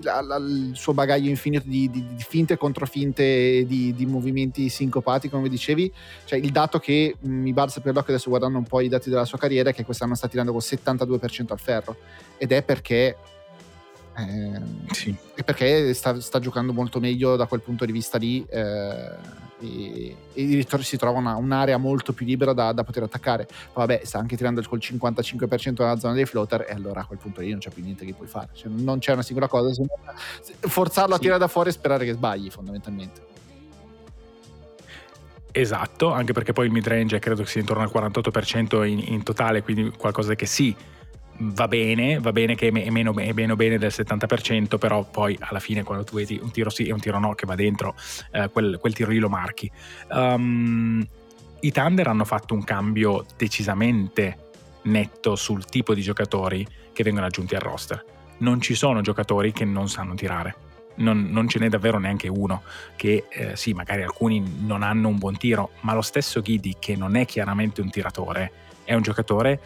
la, 0.03 0.21
la 0.21 0.37
il 0.37 0.73
suo 0.75 0.93
bagaglio 0.93 1.29
infinito 1.29 1.65
di, 1.67 1.91
di, 1.91 2.05
di 2.15 2.23
finte 2.23 2.55
e 2.55 2.57
controfinte 2.57 3.65
di, 3.67 3.95
di, 3.95 4.07
movimenti 4.07 4.69
sincopati, 4.69 5.29
come 5.29 5.49
dicevi. 5.49 5.93
Cioè, 6.25 6.39
il 6.39 6.51
dato 6.51 6.79
che 6.79 7.17
mi 7.21 7.53
balza 7.53 7.81
per 7.81 7.95
l'occhio 7.95 8.15
adesso 8.15 8.29
guardando 8.29 8.59
un 8.59 8.65
po' 8.65 8.81
i 8.81 8.89
dati 8.89 9.11
della 9.11 9.25
sua 9.25 9.39
carriera 9.39 9.71
è 9.71 9.75
che 9.75 9.85
quest'anno 9.85 10.15
sta 10.15 10.29
tirando 10.29 10.53
col 10.53 10.63
72% 10.65 11.53
al 11.53 11.61
ferro. 11.61 11.97
Ed 12.39 12.53
è 12.53 12.63
perché 12.63 13.17
eh, 14.17 14.61
sì. 14.93 15.17
perché 15.45 15.95
sta, 15.95 16.21
sta, 16.21 16.39
giocando 16.39 16.73
molto 16.73 17.01
meglio 17.01 17.37
da 17.37 17.47
quel 17.47 17.63
punto 17.63 17.85
di 17.85 17.93
vista 17.93 18.19
lì 18.19 18.45
eh, 18.49 19.41
e, 19.61 20.17
e 20.35 20.67
si 20.81 20.97
trova 20.97 21.19
una, 21.19 21.37
un'area 21.37 21.79
molto 21.79 22.13
più 22.13 22.27
libera 22.27 22.53
da, 22.53 22.73
da, 22.73 22.85
poter 22.85 23.05
attaccare. 23.05 23.47
Poi 23.47 23.87
vabbè, 23.87 24.03
sta 24.05 24.19
anche 24.19 24.37
tirando 24.37 24.63
col 24.67 24.81
55% 24.83 25.75
nella 25.79 25.99
zona 25.99 26.15
dei 26.15 26.27
floater 26.27 26.67
e 26.69 26.73
allora 26.73 27.01
a 27.01 27.05
quel 27.05 27.19
punto 27.19 27.41
lì 27.41 27.51
non 27.51 27.59
c'è 27.59 27.71
più 27.71 27.83
niente 27.83 28.05
che 28.05 28.13
puoi 28.13 28.29
fare. 28.29 28.49
Cioè, 28.53 28.71
non 28.71 28.99
c'è 28.99 29.13
una 29.13 29.23
singola 29.23 29.49
cosa, 29.49 29.73
se 29.73 29.83
non 29.83 30.71
forzarlo 30.71 31.15
a 31.15 31.19
tirare 31.19 31.39
da 31.39 31.49
fuori 31.49 31.71
e 31.71 31.73
sperare 31.73 32.05
che 32.05 32.13
sbagli 32.13 32.51
fondamentalmente. 32.51 33.31
Esatto, 35.55 36.11
anche 36.11 36.33
perché 36.33 36.55
poi 36.55 36.67
il 36.67 36.73
mid 36.73 36.87
range 36.87 37.19
credo 37.19 37.43
che 37.43 37.49
sia 37.49 37.61
intorno 37.61 37.83
al 37.83 37.91
48% 37.93 38.87
in, 38.87 39.03
in 39.07 39.23
totale, 39.23 39.63
quindi 39.63 39.91
qualcosa 39.91 40.35
che 40.35 40.47
sì, 40.47 40.75
va 41.39 41.69
bene, 41.69 42.19
va 42.19 42.33
bene 42.33 42.55
che 42.55 42.69
è 42.69 42.71
meno, 42.71 43.17
è 43.17 43.33
meno, 43.33 43.57
bene 43.57 43.79
del 43.79 43.91
70%, 43.93 44.79
però 44.79 45.05
poi 45.05 45.37
alla 45.41 45.61
fine 45.61 45.83
quando 45.83 46.05
tu 46.05 46.17
vedi 46.17 46.39
un 46.43 46.51
tiro 46.51 46.71
sì 46.71 46.87
e 46.87 46.93
un 46.93 47.01
tiro 47.01 47.19
no 47.19 47.35
che 47.35 47.47
va 47.47 47.55
dentro, 47.55 47.95
eh, 48.31 48.49
quel, 48.51 48.79
quel, 48.81 48.93
tiro 48.93 49.11
lì 49.11 49.19
lo 49.19 49.29
marchi. 49.29 49.71
Um, 50.11 51.07
I 51.61 51.73
Thunder 51.73 52.09
hanno 52.09 52.25
fatto 52.25 52.55
un 52.55 52.65
cambio 52.65 53.25
decisamente 53.37 54.51
netto 54.83 55.37
sul 55.37 55.65
tipo 55.65 55.95
di 55.95 56.03
giocatori 56.03 56.67
che 56.93 57.03
vengono 57.03 57.27
aggiunti 57.27 57.55
al 57.55 57.61
roster. 57.61 58.05
Non 58.39 58.61
ci 58.61 58.75
sono 58.75 59.01
giocatori 59.01 59.53
che 59.53 59.65
non 59.65 59.89
sanno 59.89 60.15
tirare. 60.15 60.71
Non, 60.95 61.29
non 61.31 61.49
ce 61.49 61.59
n'è 61.59 61.69
davvero 61.69 61.99
neanche 61.99 62.29
uno 62.29 62.63
che 62.97 63.25
eh, 63.31 63.57
sì, 63.57 63.73
magari 63.73 64.03
alcuni 64.03 64.43
non 64.61 64.83
hanno 64.83 65.09
un 65.09 65.19
buon 65.19 65.39
tiro, 65.39 65.71
ma 65.81 65.95
lo 65.95 66.03
stesso 66.03 66.43
Giddy 66.43 66.77
che 66.79 66.97
non 66.97 67.17
è 67.17 67.25
chiaramente 67.25 67.81
un 67.81 67.91
tiratore, 67.91 68.53
è 68.85 68.93
un 68.95 69.01
giocatore 69.01 69.61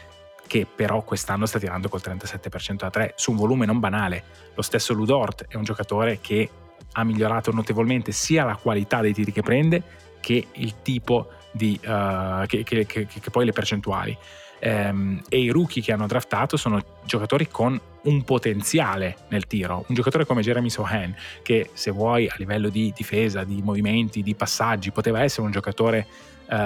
che 0.46 0.66
però 0.66 1.02
quest'anno 1.02 1.46
sta 1.46 1.58
tirando 1.58 1.88
col 1.88 2.00
37% 2.02 2.84
a 2.84 2.90
3 2.90 3.14
su 3.16 3.32
un 3.32 3.36
volume 3.36 3.66
non 3.66 3.78
banale. 3.78 4.24
Lo 4.54 4.62
stesso 4.62 4.92
Ludort 4.94 5.46
è 5.48 5.56
un 5.56 5.64
giocatore 5.64 6.18
che 6.20 6.48
ha 6.92 7.04
migliorato 7.04 7.52
notevolmente 7.52 8.12
sia 8.12 8.44
la 8.44 8.56
qualità 8.56 9.00
dei 9.00 9.12
tiri 9.12 9.32
che 9.32 9.42
prende 9.42 9.82
che 10.20 10.46
il 10.52 10.82
tipo 10.82 11.30
di 11.50 11.78
uh, 11.84 12.46
che, 12.46 12.62
che, 12.64 12.86
che, 12.86 13.06
che, 13.06 13.30
poi 13.30 13.44
le 13.44 13.52
percentuali. 13.52 14.16
Um, 14.58 15.22
e 15.28 15.38
i 15.38 15.50
rookie 15.50 15.82
che 15.82 15.92
hanno 15.92 16.06
draftato 16.06 16.56
sono 16.56 16.82
giocatori 17.04 17.46
con 17.48 17.78
un 18.02 18.24
potenziale 18.24 19.16
nel 19.28 19.46
tiro. 19.46 19.84
Un 19.88 19.94
giocatore 19.94 20.24
come 20.24 20.40
Jeremy 20.40 20.70
Sohan, 20.70 21.14
che 21.42 21.70
se 21.74 21.90
vuoi 21.90 22.26
a 22.26 22.34
livello 22.38 22.70
di 22.70 22.92
difesa, 22.96 23.44
di 23.44 23.60
movimenti, 23.62 24.22
di 24.22 24.34
passaggi, 24.34 24.90
poteva 24.92 25.22
essere 25.22 25.42
un 25.42 25.52
giocatore 25.52 26.06
uh, 26.48 26.56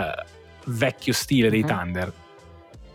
vecchio 0.66 1.12
stile 1.12 1.50
dei 1.50 1.62
uh-huh. 1.62 1.66
Thunder 1.66 2.12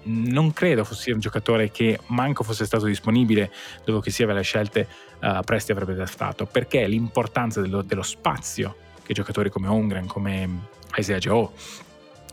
non 0.06 0.54
credo 0.54 0.84
fosse 0.84 1.12
un 1.12 1.20
giocatore 1.20 1.72
che 1.72 2.00
manco 2.08 2.44
fosse 2.44 2.66
stato 2.66 2.86
disponibile 2.86 3.52
dopo 3.84 4.00
che 4.00 4.12
si 4.12 4.24
aveva 4.24 4.38
le 4.38 4.44
scelte 4.44 4.88
uh, 5.22 5.42
Presti 5.44 5.72
avrebbe 5.72 5.94
draftato 5.94 6.46
perché 6.46 6.86
l'importanza 6.88 7.62
dello, 7.62 7.82
dello 7.82 8.04
spazio 8.04 8.76
che 9.04 9.14
giocatori 9.14 9.50
come 9.50 9.68
Ongren, 9.68 10.08
come 10.08 10.50
Isaiah 10.96 11.20
Joe, 11.20 11.50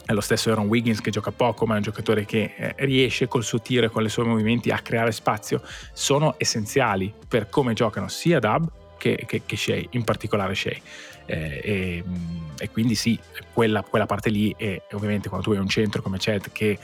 è 0.05 0.12
lo 0.12 0.20
stesso 0.20 0.51
Aaron 0.51 0.66
Wiggins 0.66 1.01
che 1.01 1.11
gioca 1.11 1.31
poco, 1.31 1.66
ma 1.66 1.75
è 1.75 1.77
un 1.77 1.83
giocatore 1.83 2.25
che 2.25 2.55
eh, 2.57 2.75
riesce 2.79 3.29
col 3.29 3.45
suo 3.45 3.61
tiro 3.61 3.87
e 3.87 3.89
con 3.91 4.05
i 4.05 4.09
suoi 4.09 4.27
movimenti 4.27 4.70
a 4.70 4.79
creare 4.79 5.12
spazio, 5.12 5.62
sono 5.93 6.35
essenziali 6.39 7.12
per 7.29 7.49
come 7.49 7.75
giocano 7.75 8.09
sia 8.09 8.39
Dub 8.39 8.70
che, 8.99 9.25
che, 9.27 9.43
che 9.45 9.57
Shea, 9.57 9.83
in 9.91 10.05
particolare 10.05 10.55
Shea. 10.55 10.77
Eh, 11.25 11.61
e, 11.62 12.05
e, 12.59 12.70
quindi 12.70 12.95
sì, 12.95 13.18
quella, 13.53 13.83
quella 13.83 14.07
parte 14.07 14.29
lì 14.29 14.53
e 14.57 14.83
ovviamente 14.93 15.29
quando 15.29 15.47
tu 15.47 15.53
hai 15.53 15.61
un 15.61 15.68
centro 15.68 16.03
come 16.03 16.18
Chet 16.18 16.51
che 16.51 16.79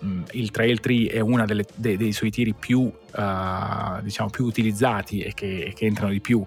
mh, 0.00 0.22
il 0.32 0.50
trail 0.50 0.80
tree 0.80 1.08
è 1.08 1.20
uno 1.20 1.44
dei, 1.44 1.96
dei, 1.96 2.12
suoi 2.12 2.30
tiri 2.30 2.54
più, 2.54 2.80
uh, 2.80 4.02
diciamo, 4.02 4.30
più 4.30 4.44
utilizzati 4.44 5.20
e 5.22 5.34
che, 5.34 5.72
che 5.74 5.86
entrano 5.86 6.12
di 6.12 6.20
più, 6.20 6.38
uh, 6.38 6.46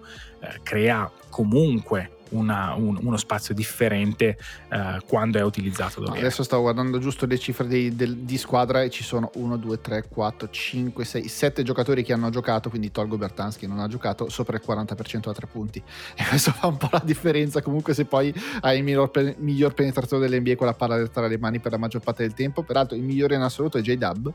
crea 0.63 1.09
comunque 1.29 2.20
una, 2.31 2.73
un, 2.73 2.97
uno 3.01 3.17
spazio 3.17 3.53
differente 3.53 4.37
uh, 4.69 5.03
quando 5.05 5.37
è 5.37 5.43
utilizzato 5.43 6.01
no, 6.01 6.13
adesso 6.13 6.43
stavo 6.43 6.63
guardando 6.63 6.99
giusto 6.99 7.25
le 7.25 7.37
cifre 7.37 7.67
di, 7.67 7.95
del, 7.95 8.17
di, 8.17 8.37
squadra 8.37 8.81
e 8.81 8.89
ci 8.89 9.03
sono 9.03 9.31
1, 9.35 9.57
2, 9.57 9.81
3, 9.81 10.07
4, 10.07 10.49
5, 10.49 11.05
6, 11.05 11.27
7 11.27 11.63
giocatori 11.63 12.03
che 12.03 12.13
hanno 12.13 12.29
giocato, 12.29 12.69
quindi 12.69 12.91
tolgo 12.91 13.17
Bertans 13.17 13.57
che 13.57 13.67
non 13.67 13.79
ha 13.79 13.87
giocato, 13.87 14.29
sopra 14.29 14.57
il 14.57 14.63
40% 14.65 15.29
a 15.29 15.33
3 15.33 15.47
punti. 15.47 15.81
E 16.21 16.25
questo 16.27 16.51
fa 16.51 16.67
un 16.67 16.77
po' 16.77 16.89
la 16.91 17.01
differenza 17.03 17.61
comunque 17.61 17.93
se 17.93 18.05
poi 18.05 18.33
hai 18.61 18.77
il 18.77 18.83
miglior, 18.83 19.11
miglior 19.37 19.73
penetratore 19.73 20.27
dell'NBA 20.27 20.55
con 20.55 20.67
la 20.67 20.73
palla 20.73 21.05
tra 21.07 21.27
le 21.27 21.37
mani 21.37 21.59
per 21.59 21.71
la 21.71 21.77
maggior 21.77 22.01
parte 22.01 22.23
del 22.23 22.33
tempo. 22.33 22.63
Peraltro 22.63 22.95
il 22.95 23.03
migliore 23.03 23.35
in 23.35 23.41
assoluto 23.41 23.77
è 23.77 23.81
J-Dub 23.81 24.33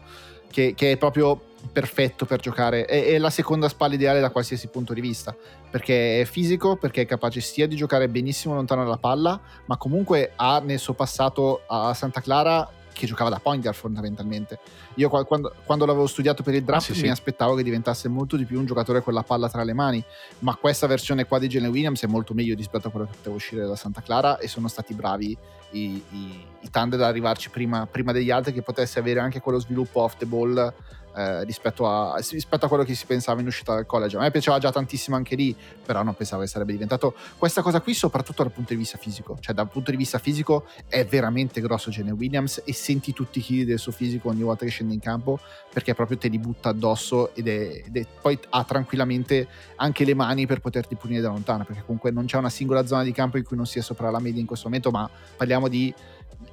che, 0.57 0.73
che 0.75 0.93
è 0.93 0.97
proprio 0.97 1.39
perfetto 1.71 2.25
per 2.25 2.41
giocare, 2.41 2.87
è, 2.87 3.05
è, 3.09 3.19
la 3.19 3.29
seconda 3.29 3.69
spalla 3.69 3.93
ideale 3.93 4.21
da 4.21 4.31
qualsiasi 4.31 4.69
punto 4.69 4.95
di 4.95 5.03
vista, 5.03 5.37
perché 5.71 6.23
è 6.23 6.25
fisico, 6.25 6.77
perché 6.77 7.03
è 7.03 7.07
capace 7.07 7.43
sia 7.43 7.67
di 7.69 7.77
giocare 7.77 8.09
benissimo 8.09 8.55
lontano 8.55 8.83
dalla 8.83 8.97
palla, 8.97 9.39
ma 9.67 9.77
comunque 9.77 10.33
ha 10.35 10.63
nel 10.65 10.79
suo 10.79 10.95
passato 10.95 11.61
a 11.67 11.93
Santa 11.93 12.23
Clara 12.23 12.67
che 12.97 13.07
giocava 13.07 13.31
da 13.31 13.39
point 13.39 13.63
guard 13.63 13.77
fondamentalmente. 13.77 14.59
Io 14.95 15.09
quando, 15.09 15.55
quando 15.65 15.85
l'avevo 15.85 16.07
studiato 16.07 16.43
per 16.43 16.55
il 16.55 16.65
draft 16.65 16.91
ah, 16.91 16.95
sì, 16.95 17.01
mi 17.01 17.07
sì. 17.07 17.13
aspettavo 17.13 17.55
che 17.55 17.63
diventasse 17.63 18.09
molto 18.09 18.37
di 18.37 18.45
più 18.45 18.59
un 18.59 18.67
giocatore 18.67 19.03
con 19.03 19.13
la 19.13 19.23
palla 19.23 19.49
tra 19.49 19.63
le 19.63 19.75
mani, 19.75 20.03
ma 20.41 20.55
questa 20.57 20.87
versione 20.87 21.27
qua 21.27 21.39
di 21.39 21.49
Jalen 21.49 21.71
Williams 21.71 22.03
è 22.03 22.07
molto 22.07 22.35
meglio 22.35 22.55
rispetto 22.55 22.89
a 22.89 22.91
quello 22.91 23.07
che 23.07 23.17
poteva 23.17 23.37
uscire 23.37 23.67
da 23.67 23.77
Santa 23.77 24.01
Clara 24.01 24.39
e 24.39 24.49
sono 24.49 24.69
stati 24.69 24.95
bravi 24.95 25.37
i, 25.71 26.03
i, 26.11 26.47
i 26.61 26.71
Thunder 26.71 27.01
ad 27.01 27.07
arrivarci 27.07 27.51
prima, 27.51 27.87
prima 27.87 28.13
degli 28.13 28.31
altri 28.31 28.53
che 28.53 28.63
potesse 28.63 28.99
avere 28.99 29.21
anche 29.21 29.41
quello 29.41 29.59
sviluppo 29.59 30.01
off 30.01 30.17
the 30.17 30.27
ball 30.27 30.73
eh, 31.17 31.45
rispetto, 31.45 31.89
a, 31.89 32.17
rispetto, 32.17 32.67
a, 32.67 32.69
quello 32.69 32.85
che 32.85 32.95
si 32.95 33.07
pensava 33.07 33.41
in 33.41 33.47
uscita 33.47 33.73
dal 33.73 33.87
college. 33.87 34.17
A 34.17 34.21
me 34.21 34.31
piaceva 34.31 34.59
già 34.59 34.71
tantissimo 34.71 35.17
anche 35.17 35.35
lì, 35.35 35.57
però 35.85 36.03
non 36.03 36.15
pensavo 36.15 36.43
che 36.43 36.49
sarebbe 36.49 36.73
diventato 36.73 37.15
questa 37.39 37.63
cosa 37.63 37.81
qui, 37.81 37.95
soprattutto 37.95 38.43
dal 38.43 38.53
punto 38.53 38.75
di 38.75 38.79
vista 38.79 38.99
fisico. 38.99 39.39
Cioè, 39.41 39.55
dal 39.55 39.69
punto 39.69 39.91
di 39.91 39.97
vista 39.97 40.19
fisico 40.19 40.67
è 40.89 41.07
veramente 41.07 41.61
grosso 41.63 41.91
Gene 41.91 42.11
Williams 42.11 42.61
e 42.65 42.75
senti 42.75 43.15
tutti 43.15 43.39
i 43.39 43.43
chili 43.43 43.65
del 43.65 43.79
suo 43.79 43.93
fisico 43.93 44.29
ogni 44.29 44.43
volta 44.43 44.65
che 44.65 44.71
scende 44.71 44.93
in 44.93 45.01
campo 45.01 45.41
perché 45.73 45.95
proprio 45.95 46.19
te 46.19 46.29
li 46.29 46.39
butta 46.39 46.71
addosso 46.71 47.35
ed 47.35 47.49
è, 47.49 47.83
ed 47.87 47.97
è, 47.97 48.07
poi 48.21 48.39
ha 48.51 48.65
tranquillamente 48.65 49.47
anche 49.77 50.05
le 50.05 50.15
mani 50.15 50.47
per 50.47 50.61
poterti 50.61 50.95
punire 50.95 51.21
da 51.21 51.29
lontano 51.29 51.65
perché 51.65 51.83
comunque 51.83 52.11
non 52.11 52.25
c'è 52.25 52.39
una 52.39 52.49
singola 52.51 52.87
zona 52.87 53.03
di 53.03 53.13
campo 53.13 53.37
in 53.37 53.45
cui 53.45 53.57
non 53.57 53.67
sia 53.67 53.83
sopra 53.83 54.11
la 54.11 54.19
media 54.19 54.41
in 54.41 54.47
questo 54.47 54.69
momento, 54.69 54.91
ma 54.91 55.09
parliamo 55.37 55.69
di 55.69 55.95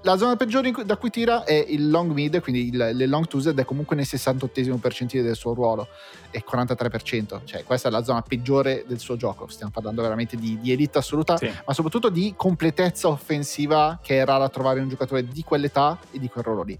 la 0.01 0.17
zona 0.17 0.35
peggiore 0.35 0.71
da 0.85 0.97
cui 0.97 1.09
tira 1.09 1.43
è 1.43 1.53
il 1.53 1.89
long 1.89 2.11
mid, 2.11 2.41
quindi 2.41 2.67
il, 2.67 2.89
le 2.93 3.07
long 3.07 3.25
twos 3.27 3.47
ed 3.47 3.59
è 3.59 3.65
comunque 3.65 3.95
nel 3.95 4.05
68 4.05 4.77
percentile 4.77 5.23
del 5.23 5.35
suo 5.35 5.53
ruolo 5.53 5.87
e 6.29 6.43
43%, 6.49 7.41
cioè 7.45 7.63
questa 7.63 7.87
è 7.87 7.91
la 7.91 8.03
zona 8.03 8.21
peggiore 8.21 8.83
del 8.87 8.99
suo 8.99 9.15
gioco, 9.15 9.47
stiamo 9.47 9.71
parlando 9.71 10.01
veramente 10.01 10.35
di, 10.35 10.59
di 10.59 10.71
elite 10.71 10.97
assoluta, 10.97 11.37
sì. 11.37 11.49
ma 11.65 11.73
soprattutto 11.73 12.09
di 12.09 12.33
completezza 12.35 13.07
offensiva 13.07 13.99
che 14.01 14.21
è 14.21 14.25
rara 14.25 14.49
trovare 14.49 14.77
in 14.77 14.83
un 14.83 14.89
giocatore 14.89 15.25
di 15.25 15.43
quell'età 15.43 15.97
e 16.11 16.19
di 16.19 16.27
quel 16.27 16.43
ruolo 16.43 16.63
lì. 16.63 16.79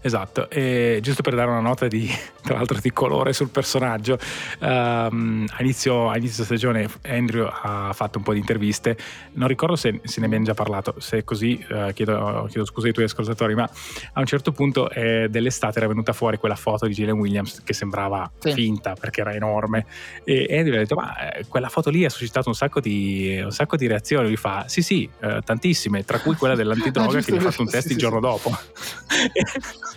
Esatto, 0.00 0.48
e 0.50 0.98
giusto 1.02 1.22
per 1.22 1.34
dare 1.34 1.50
una 1.50 1.60
nota 1.60 1.86
di, 1.88 2.08
tra 2.42 2.56
l'altro 2.56 2.78
di 2.80 2.92
colore 2.92 3.32
sul 3.32 3.48
personaggio, 3.48 4.18
um, 4.60 5.46
a, 5.48 5.62
inizio, 5.62 6.08
a 6.08 6.16
inizio 6.16 6.44
stagione 6.44 6.88
Andrew 7.02 7.48
ha 7.50 7.92
fatto 7.92 8.18
un 8.18 8.24
po' 8.24 8.32
di 8.32 8.38
interviste, 8.38 8.96
non 9.34 9.48
ricordo 9.48 9.76
se, 9.76 10.00
se 10.04 10.20
ne 10.20 10.26
abbiamo 10.26 10.44
già 10.44 10.54
parlato, 10.54 10.94
se 10.98 11.18
è 11.18 11.24
così 11.24 11.64
uh, 11.70 11.92
chiedo, 11.92 12.46
chiedo, 12.50 12.64
scusa 12.64 12.86
ai 12.86 12.92
tuoi 12.92 13.06
ascoltatori, 13.06 13.54
ma 13.54 13.68
a 14.12 14.20
un 14.20 14.26
certo 14.26 14.52
punto 14.52 14.90
eh, 14.90 15.28
dell'estate 15.28 15.78
era 15.78 15.88
venuta 15.88 16.12
fuori 16.12 16.36
quella 16.36 16.56
foto 16.56 16.86
di 16.86 16.94
Jalen 16.94 17.18
Williams 17.18 17.62
che 17.64 17.72
sembrava 17.72 18.30
sì. 18.38 18.52
finta 18.52 18.94
perché 18.94 19.20
era 19.20 19.32
enorme 19.32 19.86
e 20.24 20.46
Andrew 20.50 20.74
ha 20.74 20.78
detto 20.78 20.94
ma 20.94 21.32
eh, 21.32 21.44
quella 21.46 21.68
foto 21.68 21.90
lì 21.90 22.04
ha 22.04 22.10
suscitato 22.10 22.48
un 22.48 22.54
sacco 22.54 22.80
di, 22.80 23.40
un 23.42 23.50
sacco 23.50 23.76
di 23.76 23.86
reazioni, 23.86 24.26
lui 24.26 24.36
fa 24.36 24.64
sì 24.66 24.82
sì, 24.82 25.08
eh, 25.20 25.40
tantissime, 25.44 26.04
tra 26.04 26.18
cui 26.20 26.34
quella 26.34 26.54
dell'antidroga 26.56 27.18
ah, 27.18 27.22
che 27.22 27.32
gli 27.32 27.36
ha 27.36 27.40
fatto 27.40 27.62
un 27.62 27.68
test 27.68 27.86
sì, 27.88 27.92
il 27.92 27.98
giorno 27.98 28.18
sì. 28.18 28.22
dopo. 28.22 28.58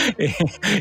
e, 0.16 0.34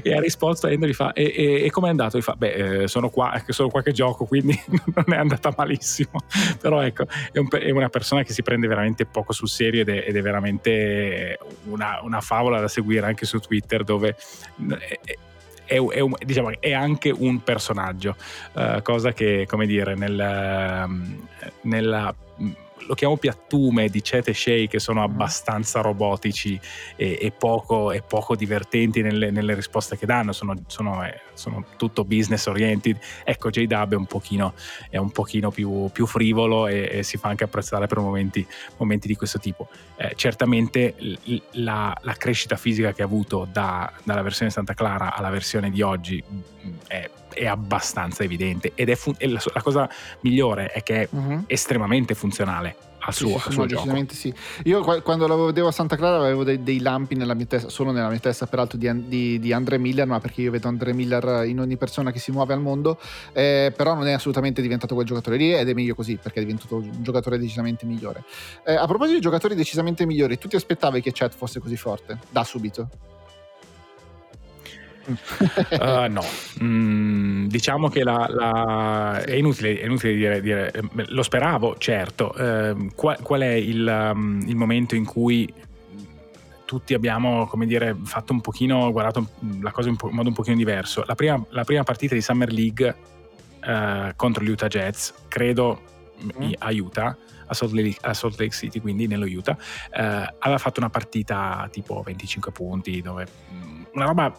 e, 0.03 0.13
ha 0.15 0.20
risposto 0.20 0.67
e 0.67 0.78
gli 0.78 0.93
fa 0.93 1.13
e, 1.13 1.34
e, 1.36 1.65
e 1.65 1.70
com'è 1.70 1.89
andato? 1.89 2.17
Gli 2.17 2.22
fa 2.22 2.36
beh 2.36 2.82
eh, 2.82 2.88
sono 2.88 3.09
qua, 3.09 3.41
sono 3.47 3.70
qua 3.70 3.82
che 3.82 3.91
gioco 3.91 4.26
quindi 4.26 4.59
non 4.93 5.05
è 5.13 5.17
andata 5.17 5.53
malissimo 5.55 6.20
però 6.59 6.82
ecco 6.82 7.05
è, 7.32 7.38
un, 7.38 7.47
è, 7.51 7.70
una 7.72 7.89
persona 7.89 8.24
che 8.24 8.34
si 8.34 8.41
prende 8.41 8.67
veramente 8.67 9.05
poco 9.05 9.34
sul 9.34 9.49
serio 9.49 9.82
ed 9.82 9.89
è, 9.89 10.05
ed 10.07 10.15
è 10.15 10.22
veramente 10.22 11.38
una, 11.65 11.99
una, 12.03 12.22
favola 12.22 12.59
da 12.59 12.67
seguire 12.67 13.05
anche 13.05 13.26
su 13.26 13.39
Twitter 13.39 13.84
dove 13.84 14.15
è, 14.67 14.99
è, 15.65 15.76
è, 15.76 15.99
un, 15.99 16.13
diciamo, 16.26 16.51
è, 16.59 16.74
anche 16.74 17.11
un 17.15 17.43
personaggio, 17.43 18.15
uh, 18.53 18.82
cosa 18.82 19.13
che, 19.13 19.45
come 19.47 19.67
dire, 19.67 19.95
nel, 19.95 20.84
um, 20.86 21.28
nella 21.61 22.13
lo 22.89 22.95
chiamo 22.95 23.17
piattume 23.17 23.87
di 23.87 24.01
Chet 24.01 24.29
e 24.29 24.33
Shea 24.33 24.65
che 24.65 24.79
sono 24.79 25.01
mm. 25.01 25.03
abbastanza 25.03 25.79
robotici 25.81 26.59
e, 26.95 27.19
e, 27.21 27.31
poco, 27.31 27.91
e 27.91 28.01
poco, 28.01 28.35
divertenti 28.35 29.03
nelle, 29.03 29.29
nelle, 29.29 29.53
risposte 29.53 29.95
che 29.95 30.07
danno, 30.07 30.31
sono, 30.31 30.55
sono, 30.65 31.05
eh, 31.05 31.21
sono 31.33 31.63
tutto 31.77 32.03
business 32.03 32.47
oriented. 32.47 32.97
Ecco, 33.23 33.51
J-Dub 33.51 33.93
è 33.93 33.95
un 33.95 34.07
pochino, 34.07 34.55
è 34.89 34.97
un 34.97 35.11
pochino 35.11 35.51
più, 35.51 35.89
più, 35.93 36.07
frivolo 36.07 36.65
e, 36.65 36.89
e, 36.91 37.03
si 37.03 37.17
fa 37.17 37.29
anche 37.29 37.43
apprezzare 37.43 37.85
per 37.85 37.99
momenti, 37.99 38.45
momenti 38.77 39.07
di 39.07 39.15
questo 39.15 39.37
tipo. 39.37 39.69
Eh, 39.95 40.13
certamente 40.15 40.95
la, 41.51 41.95
la, 42.01 42.13
crescita 42.13 42.55
fisica 42.55 42.91
che 42.91 43.03
ha 43.03 43.05
avuto 43.05 43.47
da, 43.51 43.93
dalla 44.03 44.23
versione 44.23 44.49
Santa 44.49 44.73
Clara 44.73 45.13
alla 45.13 45.29
versione 45.29 45.69
di 45.69 45.83
oggi 45.83 46.23
mm, 46.27 46.73
è 46.87 47.09
è 47.34 47.45
abbastanza 47.45 48.23
evidente 48.23 48.71
ed 48.75 48.89
è, 48.89 48.95
fun- 48.95 49.15
la, 49.19 49.41
la, 49.53 49.61
cosa 49.61 49.89
migliore 50.21 50.67
è 50.67 50.84
che 50.84 51.03
è 51.03 51.07
uh-huh. 51.09 51.43
estremamente 51.47 52.13
funzionale 52.15 52.75
al 52.99 53.13
suo, 53.13 53.39
sì, 53.39 53.47
al 53.47 53.53
suo 53.53 53.65
gioco. 53.65 54.05
Sì. 54.09 54.34
Io 54.65 54.84
quando 55.01 55.27
lo 55.27 55.45
vedevo 55.45 55.67
a 55.67 55.71
Santa 55.71 55.95
Clara 55.95 56.17
avevo 56.17 56.43
dei, 56.43 56.61
dei, 56.63 56.80
lampi 56.80 57.15
nella 57.15 57.34
mia 57.34 57.45
testa, 57.45 57.69
solo 57.69 57.91
nella 57.91 58.09
mia 58.09 58.19
testa 58.19 58.45
peraltro 58.45 58.77
di, 58.77 59.07
di, 59.07 59.39
di, 59.39 59.53
Andre 59.53 59.77
Miller, 59.77 60.05
ma 60.05 60.19
perché 60.19 60.41
io 60.41 60.51
vedo 60.51 60.67
Andre 60.67 60.93
Miller 60.93 61.45
in 61.45 61.59
ogni 61.59 61.77
persona 61.77 62.11
che 62.11 62.19
si 62.19 62.32
muove 62.32 62.53
al 62.53 62.61
mondo, 62.61 62.99
eh, 63.34 63.73
però 63.75 63.93
non 63.93 64.07
è 64.07 64.11
assolutamente 64.11 64.61
diventato 64.61 64.95
quel 64.95 65.07
giocatore 65.07 65.38
lì 65.38 65.53
ed 65.53 65.67
è 65.67 65.73
meglio 65.73 65.95
così 65.95 66.17
perché 66.21 66.39
è 66.39 66.43
diventato 66.43 66.75
un 66.75 66.91
giocatore 67.01 67.38
decisamente 67.38 67.86
migliore. 67.86 68.23
Eh, 68.65 68.75
a 68.75 68.86
proposito 68.86 69.15
di 69.15 69.21
giocatori 69.21 69.55
decisamente 69.55 70.05
migliori, 70.05 70.38
tu 70.38 70.47
ti 70.47 70.55
aspettavi 70.55 71.01
che 71.01 71.11
Chat 71.13 71.34
fosse 71.34 71.59
così 71.59 71.77
forte? 71.77 72.19
Da 72.30 72.43
subito 72.43 73.17
uh, 75.10 76.12
no, 76.12 76.24
mm, 76.64 77.47
diciamo 77.47 77.89
che 77.89 78.03
la, 78.03 78.28
la... 78.30 79.22
È, 79.24 79.34
inutile, 79.34 79.80
è, 79.80 79.86
inutile, 79.86 80.14
dire, 80.14 80.41
dire, 80.41 80.72
lo 81.07 81.24
speravo, 81.24 81.78
certo. 81.78 82.34
Uh, 82.36 82.89
qual, 82.95 83.20
qual, 83.22 83.41
è 83.41 83.53
il, 83.53 84.12
um, 84.14 84.43
il, 84.45 84.55
momento 84.55 84.95
in 84.95 85.05
cui 85.05 85.51
tutti 86.66 86.93
abbiamo, 86.93 87.47
come 87.47 87.66
dire, 87.66 87.95
fatto 88.03 88.34
un 88.34 88.41
pochino, 88.41 88.91
guardato 88.91 89.30
la 89.62 89.72
cosa 89.72 89.89
in, 89.89 89.95
po- 89.95 90.10
in 90.10 90.16
modo 90.16 90.30
un 90.30 90.36
pochino 90.36 90.55
diverso? 90.55 91.03
La 91.05 91.16
prima, 91.16 91.43
la 91.49 91.64
prima, 91.64 91.84
partita 91.84 92.14
di 92.14 92.22
Summer 92.22 92.51
League 92.51 92.95
uh, 93.66 94.16
contro 94.16 94.43
gli 94.43 94.49
Utah 94.49 94.68
Jazz, 94.68 95.12
credo 95.28 95.82
mm. 96.24 96.51
aiuta. 96.60 97.18
A 97.51 97.55
Salt, 97.55 97.72
Lake, 97.72 97.97
a 98.01 98.14
Salt, 98.14 98.38
Lake, 98.39 98.53
City, 98.53 98.80
quindi 98.80 99.07
nello 99.07 99.26
Utah, 99.26 99.57
uh, 99.57 100.36
aveva 100.38 100.60
fatto 100.60 100.80
una 100.80 100.91
partita 100.91 101.68
tipo 101.72 102.03
25 102.05 102.51
punti, 102.51 103.01
dove 103.01 103.26
mm, 103.51 103.84
una 103.93 104.05
roba 104.05 104.32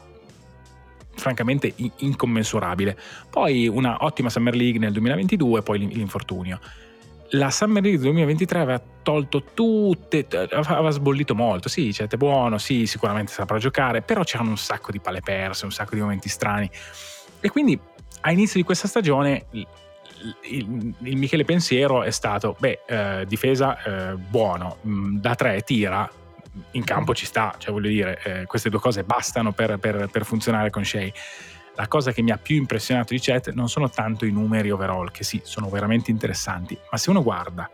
francamente 1.21 1.73
incommensurabile. 1.99 2.99
Poi 3.31 3.69
una 3.69 3.99
ottima 4.01 4.29
Summer 4.29 4.55
League 4.55 4.79
nel 4.79 4.93
2022, 4.93 5.63
poi 5.63 5.79
l'infortunio. 5.87 6.59
La 7.35 7.51
Summer 7.51 7.81
League 7.81 8.01
2023 8.01 8.59
aveva 8.59 8.83
tolto 9.03 9.45
tutte, 9.55 10.27
aveva 10.51 10.91
sbollito 10.91 11.37
molto, 11.37 11.69
sì, 11.69 11.93
cioè, 11.93 12.09
è 12.09 12.17
buono, 12.17 12.59
sì, 12.59 12.87
sicuramente 12.87 13.31
saprà 13.31 13.59
giocare, 13.59 14.03
però 14.03 14.25
c'erano 14.25 14.51
un 14.51 14.59
sacco 14.59 14.91
di 14.91 14.99
palle 14.99 15.21
perse, 15.21 15.65
un 15.65 15.71
sacco 15.71 15.95
di 15.95 16.01
momenti 16.01 16.29
strani. 16.29 16.69
E 17.39 17.49
quindi 17.49 17.79
a 18.23 18.33
inizio 18.33 18.59
di 18.59 18.67
questa 18.67 18.89
stagione 18.89 19.47
il, 19.51 19.67
il, 20.43 20.95
il 21.03 21.17
Michele 21.17 21.45
Pensiero 21.45 22.03
è 22.03 22.11
stato, 22.11 22.57
beh, 22.59 22.81
eh, 22.87 23.25
difesa 23.27 23.83
eh, 23.83 24.17
buono, 24.17 24.79
mm, 24.87 25.19
da 25.19 25.35
tre 25.35 25.61
tira, 25.63 26.11
in 26.73 26.85
campo 26.85 27.15
ci 27.15 27.27
sta, 27.27 27.55
cioè 27.59 27.73
voglio 27.73 27.89
dire, 27.89 28.21
eh, 28.25 28.47
queste 28.47 28.71
due 28.71 28.81
cose 28.81 29.05
bastano 29.05 29.53
per, 29.53 29.79
per, 29.79 30.09
per 30.11 30.25
funzionare 30.25 30.71
con 30.71 30.85
Shea. 30.85 31.11
la 31.77 31.89
cosa 31.89 32.13
che 32.13 32.23
mi 32.23 32.31
ha 32.31 32.39
più 32.39 32.57
impressionato 32.57 33.15
di 33.15 33.21
Chet 33.21 33.53
non 33.53 33.69
sono 33.69 33.89
tanto 33.89 34.25
i 34.25 34.31
numeri 34.31 34.71
overall, 34.71 35.11
che 35.11 35.25
sì, 35.25 35.41
sono 35.45 35.69
veramente 35.69 36.11
interessanti, 36.11 36.77
ma 36.91 36.99
se 36.99 37.11
uno 37.11 37.23
guarda 37.23 37.71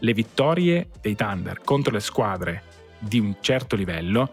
le 0.00 0.12
vittorie 0.12 0.88
dei 1.00 1.16
Thunder 1.16 1.60
contro 1.64 1.92
le 1.92 2.00
squadre 2.00 2.62
di 2.98 3.18
un 3.18 3.36
certo 3.40 3.76
livello, 3.76 4.32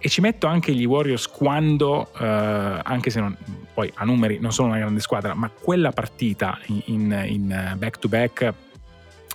e 0.00 0.08
ci 0.08 0.20
metto 0.20 0.46
anche 0.46 0.72
gli 0.72 0.84
Warriors 0.84 1.26
quando, 1.26 2.12
eh, 2.18 2.24
anche 2.24 3.10
se 3.10 3.20
non, 3.20 3.36
poi 3.74 3.90
a 3.96 4.04
numeri 4.04 4.38
non 4.38 4.52
sono 4.52 4.68
una 4.68 4.78
grande 4.78 5.00
squadra, 5.00 5.34
ma 5.34 5.50
quella 5.50 5.90
partita 5.90 6.58
in, 6.66 6.82
in, 6.86 7.24
in 7.26 7.74
back 7.76 7.98
to 7.98 8.08
back 8.08 8.54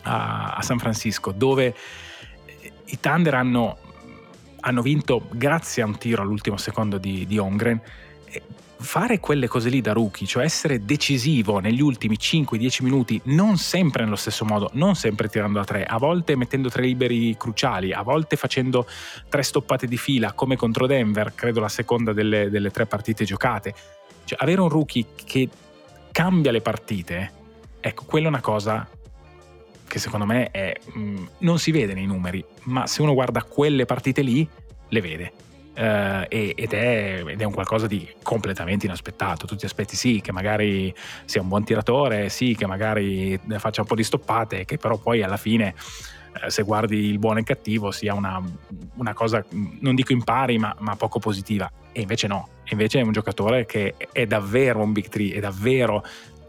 a, 0.03 0.53
a, 0.55 0.61
San 0.61 0.79
Francisco 0.79 1.31
dove 1.31 1.75
i 2.85 2.99
Thunder 2.99 3.33
hanno, 3.35 3.77
hanno, 4.63 4.81
vinto 4.81 5.27
grazie 5.31 5.83
a 5.83 5.85
un 5.85 5.97
tiro 5.97 6.21
all'ultimo 6.21 6.57
secondo 6.57 6.97
di, 6.97 7.25
di 7.25 7.37
Holmgren 7.37 7.81
fare 8.83 9.19
quelle 9.19 9.47
cose 9.47 9.69
lì 9.69 9.81
da 9.81 9.93
rookie, 9.93 10.27
cioè 10.27 10.43
essere 10.43 10.83
decisivo 10.83 11.59
negli 11.59 11.81
ultimi 11.81 12.17
5-10 12.19 12.83
minuti, 12.83 13.19
non 13.25 13.57
sempre 13.57 14.03
nello 14.03 14.17
stesso 14.17 14.45
modo, 14.45 14.69
non 14.73 14.95
sempre 14.95 15.29
tirando 15.29 15.59
a 15.59 15.63
tre, 15.63 15.85
a 15.85 15.97
volte 15.97 16.35
mettendo 16.35 16.69
tre 16.69 16.83
liberi 16.83 17.35
cruciali, 17.37 17.93
a 17.93 18.01
volte 18.01 18.35
facendo 18.35 18.85
tre 19.29 19.41
stoppate 19.41 19.87
di 19.87 19.97
fila, 19.97 20.33
come 20.33 20.57
contro 20.57 20.85
Denver, 20.85 21.33
credo 21.33 21.61
la 21.61 21.69
seconda 21.69 22.11
delle, 22.11 22.49
delle 22.49 22.69
tre 22.69 22.85
partite 22.85 23.23
giocate. 23.23 23.73
Cioè, 24.25 24.37
avere 24.41 24.61
un 24.61 24.69
rookie 24.69 25.07
che 25.15 25.49
cambia 26.11 26.51
le 26.51 26.61
partite, 26.61 27.31
ecco, 27.79 28.03
quella 28.03 28.27
è 28.27 28.29
una 28.29 28.41
cosa 28.41 28.87
che 29.93 29.99
secondo 29.99 30.25
me 30.25 30.49
è, 30.49 30.73
mh, 30.91 30.99
mm, 30.99 31.25
non 31.39 31.59
si 31.59 31.69
vede 31.69 31.93
nei 31.93 32.07
numeri, 32.07 32.43
ma 32.63 32.87
se 32.87 33.03
uno 33.03 33.13
guarda 33.13 33.43
quelle 33.43 33.85
partite 33.85 34.23
lì, 34.23 34.47
le 34.87 35.01
vede 35.01 35.33
Uh, 35.75 36.21
ed, 36.29 36.71
è, 36.71 37.23
ed, 37.25 37.41
è, 37.41 37.43
un 37.43 37.51
qualcosa 37.51 37.87
di 37.87 38.07
completamente 38.21 38.85
inaspettato. 38.85 39.47
Tu 39.47 39.55
ti 39.55 39.65
aspetti 39.65 39.95
sì 39.95 40.21
che 40.21 40.31
magari 40.31 40.93
sia 41.25 41.41
un 41.41 41.47
buon 41.47 41.63
tiratore, 41.63 42.29
sì 42.29 42.53
che 42.55 42.67
magari 42.67 43.39
faccia 43.57 43.81
un 43.81 43.87
po' 43.87 43.95
di 43.95 44.03
stoppate, 44.03 44.65
che 44.65 44.77
però 44.77 44.99
poi 44.99 45.23
alla 45.23 45.35
fine 45.35 45.73
uh, 46.43 46.47
se 46.47 46.61
guardi 46.61 46.97
il 46.97 47.17
buono 47.17 47.37
e 47.37 47.39
il 47.39 47.47
cattivo 47.47 47.89
sia 47.89 48.13
una, 48.13 48.39
una 48.97 49.13
cosa, 49.15 49.43
non 49.79 49.95
dico 49.95 50.11
impari, 50.11 50.59
ma, 50.59 50.75
ma, 50.77 50.95
poco 50.95 51.17
positiva. 51.17 51.67
E 51.91 52.01
invece 52.01 52.27
no, 52.27 52.49
invece 52.69 52.99
è 52.99 53.01
un 53.01 53.11
giocatore 53.11 53.65
che 53.65 53.95
è 54.11 54.27
davvero 54.27 54.79
un 54.79 54.91
big 54.91 55.07
three, 55.07 55.33
è 55.33 55.39
davvero 55.39 56.03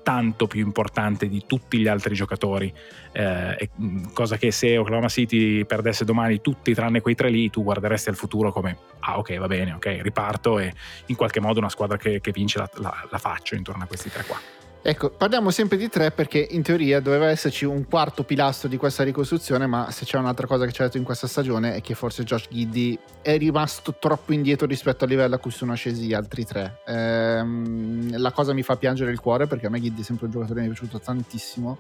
tanto 0.04 0.46
più 0.46 0.60
importante 0.60 1.28
di 1.28 1.42
tutti 1.46 1.78
gli 1.78 1.88
altri 1.88 2.14
giocatori, 2.14 2.72
eh, 3.10 3.70
mm, 3.80 4.12
cosa 4.12 4.36
che 4.36 4.52
se 4.52 4.78
Oklahoma 4.78 5.08
City 5.08 5.64
perdesse 5.64 6.04
domani 6.04 6.40
tutti 6.40 6.72
tranne 6.74 7.00
quei 7.00 7.16
tre 7.16 7.30
lì, 7.30 7.50
tu 7.50 7.64
guarderesti 7.64 8.10
al 8.10 8.16
futuro 8.16 8.52
come, 8.52 8.76
ah 9.00 9.18
ok 9.18 9.36
va 9.38 9.48
bene, 9.48 9.72
ok 9.72 9.98
riparto 10.02 10.60
e 10.60 10.72
in 11.06 11.16
qualche 11.16 11.40
modo 11.40 11.58
una 11.58 11.70
squadra 11.70 11.96
che, 11.96 12.20
che 12.20 12.30
vince 12.30 12.58
la, 12.58 12.70
la, 12.74 13.08
la 13.10 13.18
faccio 13.18 13.56
intorno 13.56 13.82
a 13.82 13.86
questi 13.86 14.10
tre 14.10 14.22
qua. 14.24 14.63
Ecco, 14.86 15.08
parliamo 15.08 15.50
sempre 15.50 15.78
di 15.78 15.88
tre 15.88 16.10
perché 16.10 16.46
in 16.50 16.60
teoria 16.60 17.00
doveva 17.00 17.30
esserci 17.30 17.64
un 17.64 17.86
quarto 17.88 18.22
pilastro 18.22 18.68
di 18.68 18.76
questa 18.76 19.02
ricostruzione, 19.02 19.66
ma 19.66 19.90
se 19.90 20.04
c'è 20.04 20.18
un'altra 20.18 20.46
cosa 20.46 20.66
che 20.66 20.72
c'è 20.72 20.84
detto 20.84 20.98
in 20.98 21.04
questa 21.04 21.26
stagione 21.26 21.74
è 21.74 21.80
che 21.80 21.94
forse 21.94 22.22
Josh 22.22 22.48
Giddy 22.50 22.98
è 23.22 23.38
rimasto 23.38 23.94
troppo 23.98 24.34
indietro 24.34 24.66
rispetto 24.66 25.04
al 25.04 25.10
livello 25.10 25.36
a 25.36 25.38
cui 25.38 25.52
sono 25.52 25.74
scesi 25.74 26.04
gli 26.04 26.12
altri 26.12 26.44
tre. 26.44 26.82
Ehm, 26.86 28.18
la 28.18 28.30
cosa 28.32 28.52
mi 28.52 28.62
fa 28.62 28.76
piangere 28.76 29.10
il 29.10 29.20
cuore 29.20 29.46
perché 29.46 29.68
a 29.68 29.70
me 29.70 29.80
Giddy 29.80 30.02
è 30.02 30.04
sempre 30.04 30.26
un 30.26 30.32
giocatore 30.32 30.60
che 30.60 30.66
mi 30.66 30.72
è 30.74 30.78
piaciuto 30.78 31.00
tantissimo. 31.00 31.78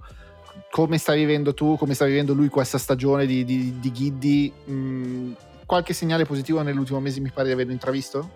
Come 0.70 0.96
stai 0.96 1.18
vivendo 1.18 1.52
tu, 1.52 1.76
come 1.76 1.92
sta 1.92 2.06
vivendo 2.06 2.32
lui 2.32 2.48
questa 2.48 2.78
stagione 2.78 3.26
di, 3.26 3.44
di, 3.44 3.80
di 3.80 3.92
Giddy? 3.92 4.52
Mm, 4.70 5.32
qualche 5.66 5.92
segnale 5.92 6.24
positivo 6.24 6.62
nell'ultimo 6.62 7.00
mese 7.00 7.20
mi 7.20 7.30
pare 7.30 7.48
di 7.48 7.52
averlo 7.52 7.72
intravisto? 7.72 8.30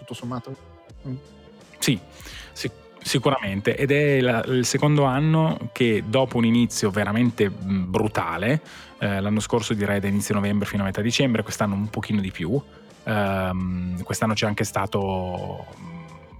Tutto 0.00 0.12
sommato? 0.12 0.54
Mm. 1.08 1.14
Sì, 1.78 1.98
sì 2.52 2.70
Sicuramente, 3.06 3.76
ed 3.76 3.92
è 3.92 4.20
la, 4.20 4.42
il 4.48 4.66
secondo 4.66 5.04
anno 5.04 5.70
che 5.70 6.02
dopo 6.04 6.38
un 6.38 6.44
inizio 6.44 6.90
veramente 6.90 7.48
brutale, 7.50 8.60
eh, 8.98 9.20
l'anno 9.20 9.38
scorso 9.38 9.74
direi 9.74 10.00
da 10.00 10.08
inizio 10.08 10.34
novembre 10.34 10.66
fino 10.66 10.82
a 10.82 10.86
metà 10.86 11.02
dicembre, 11.02 11.44
quest'anno 11.44 11.76
un 11.76 11.88
pochino 11.88 12.20
di 12.20 12.32
più, 12.32 12.60
ehm, 13.04 14.02
quest'anno 14.02 14.34
c'è 14.34 14.46
anche 14.46 14.64
stato, 14.64 15.66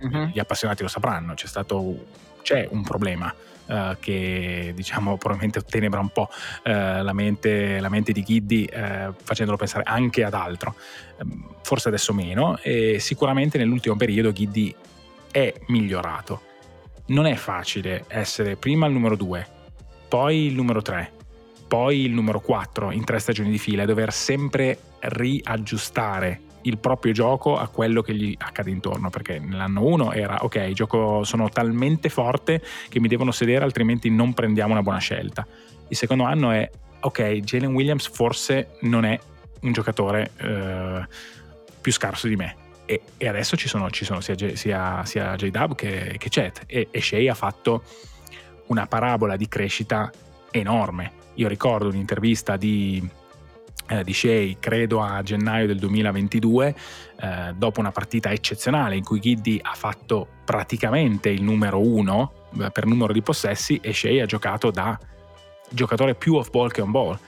uh-huh. 0.01 0.31
gli 0.33 0.41
appassionati 0.41 0.83
lo 0.83 0.89
sapranno, 0.89 1.35
c'è 1.35 1.47
stato, 1.47 2.05
c'è 2.43 2.67
un 2.69 2.83
problema 2.83 3.33
Uh, 3.67 3.97
che 3.99 4.71
diciamo 4.77 5.17
probabilmente 5.17 5.59
ottenebra 5.59 5.99
un 5.99 6.11
po' 6.11 6.29
uh, 6.31 6.71
la, 7.03 7.13
mente, 7.13 7.81
la, 7.81 7.89
mente, 7.89 8.13
di 8.13 8.23
Giddy 8.23 8.69
uh, 8.73 9.13
facendolo 9.25 9.57
pensare 9.57 9.83
anche 9.85 10.23
ad 10.23 10.35
altro. 10.35 10.77
Ehm, 11.19 11.49
forse 11.63 11.89
adesso 11.89 12.15
meno. 12.15 12.59
E 12.63 13.01
sicuramente 13.01 13.59
nell'ultimo 13.59 13.97
periodo 13.97 14.31
Giddy 14.31 14.73
è 15.33 15.53
migliorato 15.67 16.46
non 17.07 17.27
è 17.27 17.35
facile 17.35 18.05
essere 18.09 18.57
prima 18.57 18.87
il 18.87 18.93
numero 18.93 19.17
2, 19.17 19.47
poi 20.09 20.47
il 20.47 20.55
numero 20.55 20.83
3, 20.83 21.13
poi 21.69 22.05
il 22.05 22.13
numero 22.13 22.41
4 22.41 22.91
in 22.91 23.05
tre 23.05 23.19
stagioni 23.19 23.51
di 23.51 23.59
fila 23.59 23.83
e 23.83 23.87
dover 23.87 24.13
sempre 24.13 24.79
riaggiustare 25.01 26.41
il 26.63 26.79
proprio 26.79 27.13
gioco 27.13 27.57
a 27.57 27.69
quello 27.69 28.03
che 28.03 28.15
gli 28.15 28.35
accade 28.37 28.71
intorno 28.71 29.09
perché 29.09 29.39
nell'anno 29.39 29.85
1 29.85 30.13
era 30.13 30.43
ok 30.43 30.73
gioco 30.73 31.23
sono 31.23 31.49
talmente 31.49 32.09
forte 32.09 32.61
che 32.89 32.99
mi 32.99 33.07
devono 33.07 33.31
sedere 33.31 33.65
altrimenti 33.65 34.11
non 34.11 34.35
prendiamo 34.35 34.73
una 34.73 34.83
buona 34.83 34.99
scelta. 34.99 35.47
Il 35.89 35.97
secondo 35.97 36.25
anno 36.25 36.51
è 36.51 36.69
ok 37.01 37.23
Jalen 37.23 37.73
Williams 37.73 38.09
forse 38.09 38.79
non 38.81 39.05
è 39.05 39.19
un 39.61 39.73
giocatore 39.73 40.33
eh, 40.39 41.07
più 41.81 41.93
scarso 41.93 42.27
di 42.27 42.35
me 42.35 42.65
e, 42.87 43.03
e 43.17 43.29
adesso 43.29 43.57
ci 43.57 43.69
sono, 43.69 43.91
ci 43.91 44.05
sono 44.05 44.21
sia, 44.21 44.35
sia, 44.55 45.05
sia 45.05 45.35
J-Dub 45.35 45.75
che, 45.75 46.15
che 46.19 46.29
Chet 46.29 46.63
e, 46.67 46.89
e 46.91 47.01
Shea 47.01 47.31
ha 47.31 47.35
fatto 47.35 47.83
una 48.67 48.87
parabola 48.87 49.37
di 49.37 49.49
crescita 49.49 50.11
enorme. 50.51 51.13
Io 51.35 51.49
ricordo 51.49 51.89
un'intervista 51.89 52.57
di, 52.57 53.07
eh, 53.89 54.03
di 54.03 54.13
Shea, 54.15 54.55
credo 54.59 55.03
a 55.03 55.23
gennaio 55.23 55.67
del 55.67 55.79
2022, 55.79 56.75
eh, 57.21 57.53
dopo 57.55 57.81
una 57.81 57.93
partita 57.93 58.31
eccezionale 58.31 58.97
in 58.97 59.05
cui 59.05 59.21
Giddy 59.21 59.59
ha 59.61 59.75
fatto 59.75 60.27
praticamente 60.45 61.29
il 61.29 61.43
numero 61.43 61.81
uno 61.81 62.49
eh, 62.59 62.71
per 62.71 62.87
numero 62.87 63.13
di 63.13 63.23
possessi 63.23 63.79
e 63.83 63.93
Shea 63.93 64.23
ha 64.23 64.27
giocato 64.27 64.71
da 64.71 64.99
giocatore 65.69 66.15
più 66.15 66.35
off 66.35 66.51
ball 66.51 66.71
che 66.71 66.81
on 66.81 66.91
ball 66.93 67.19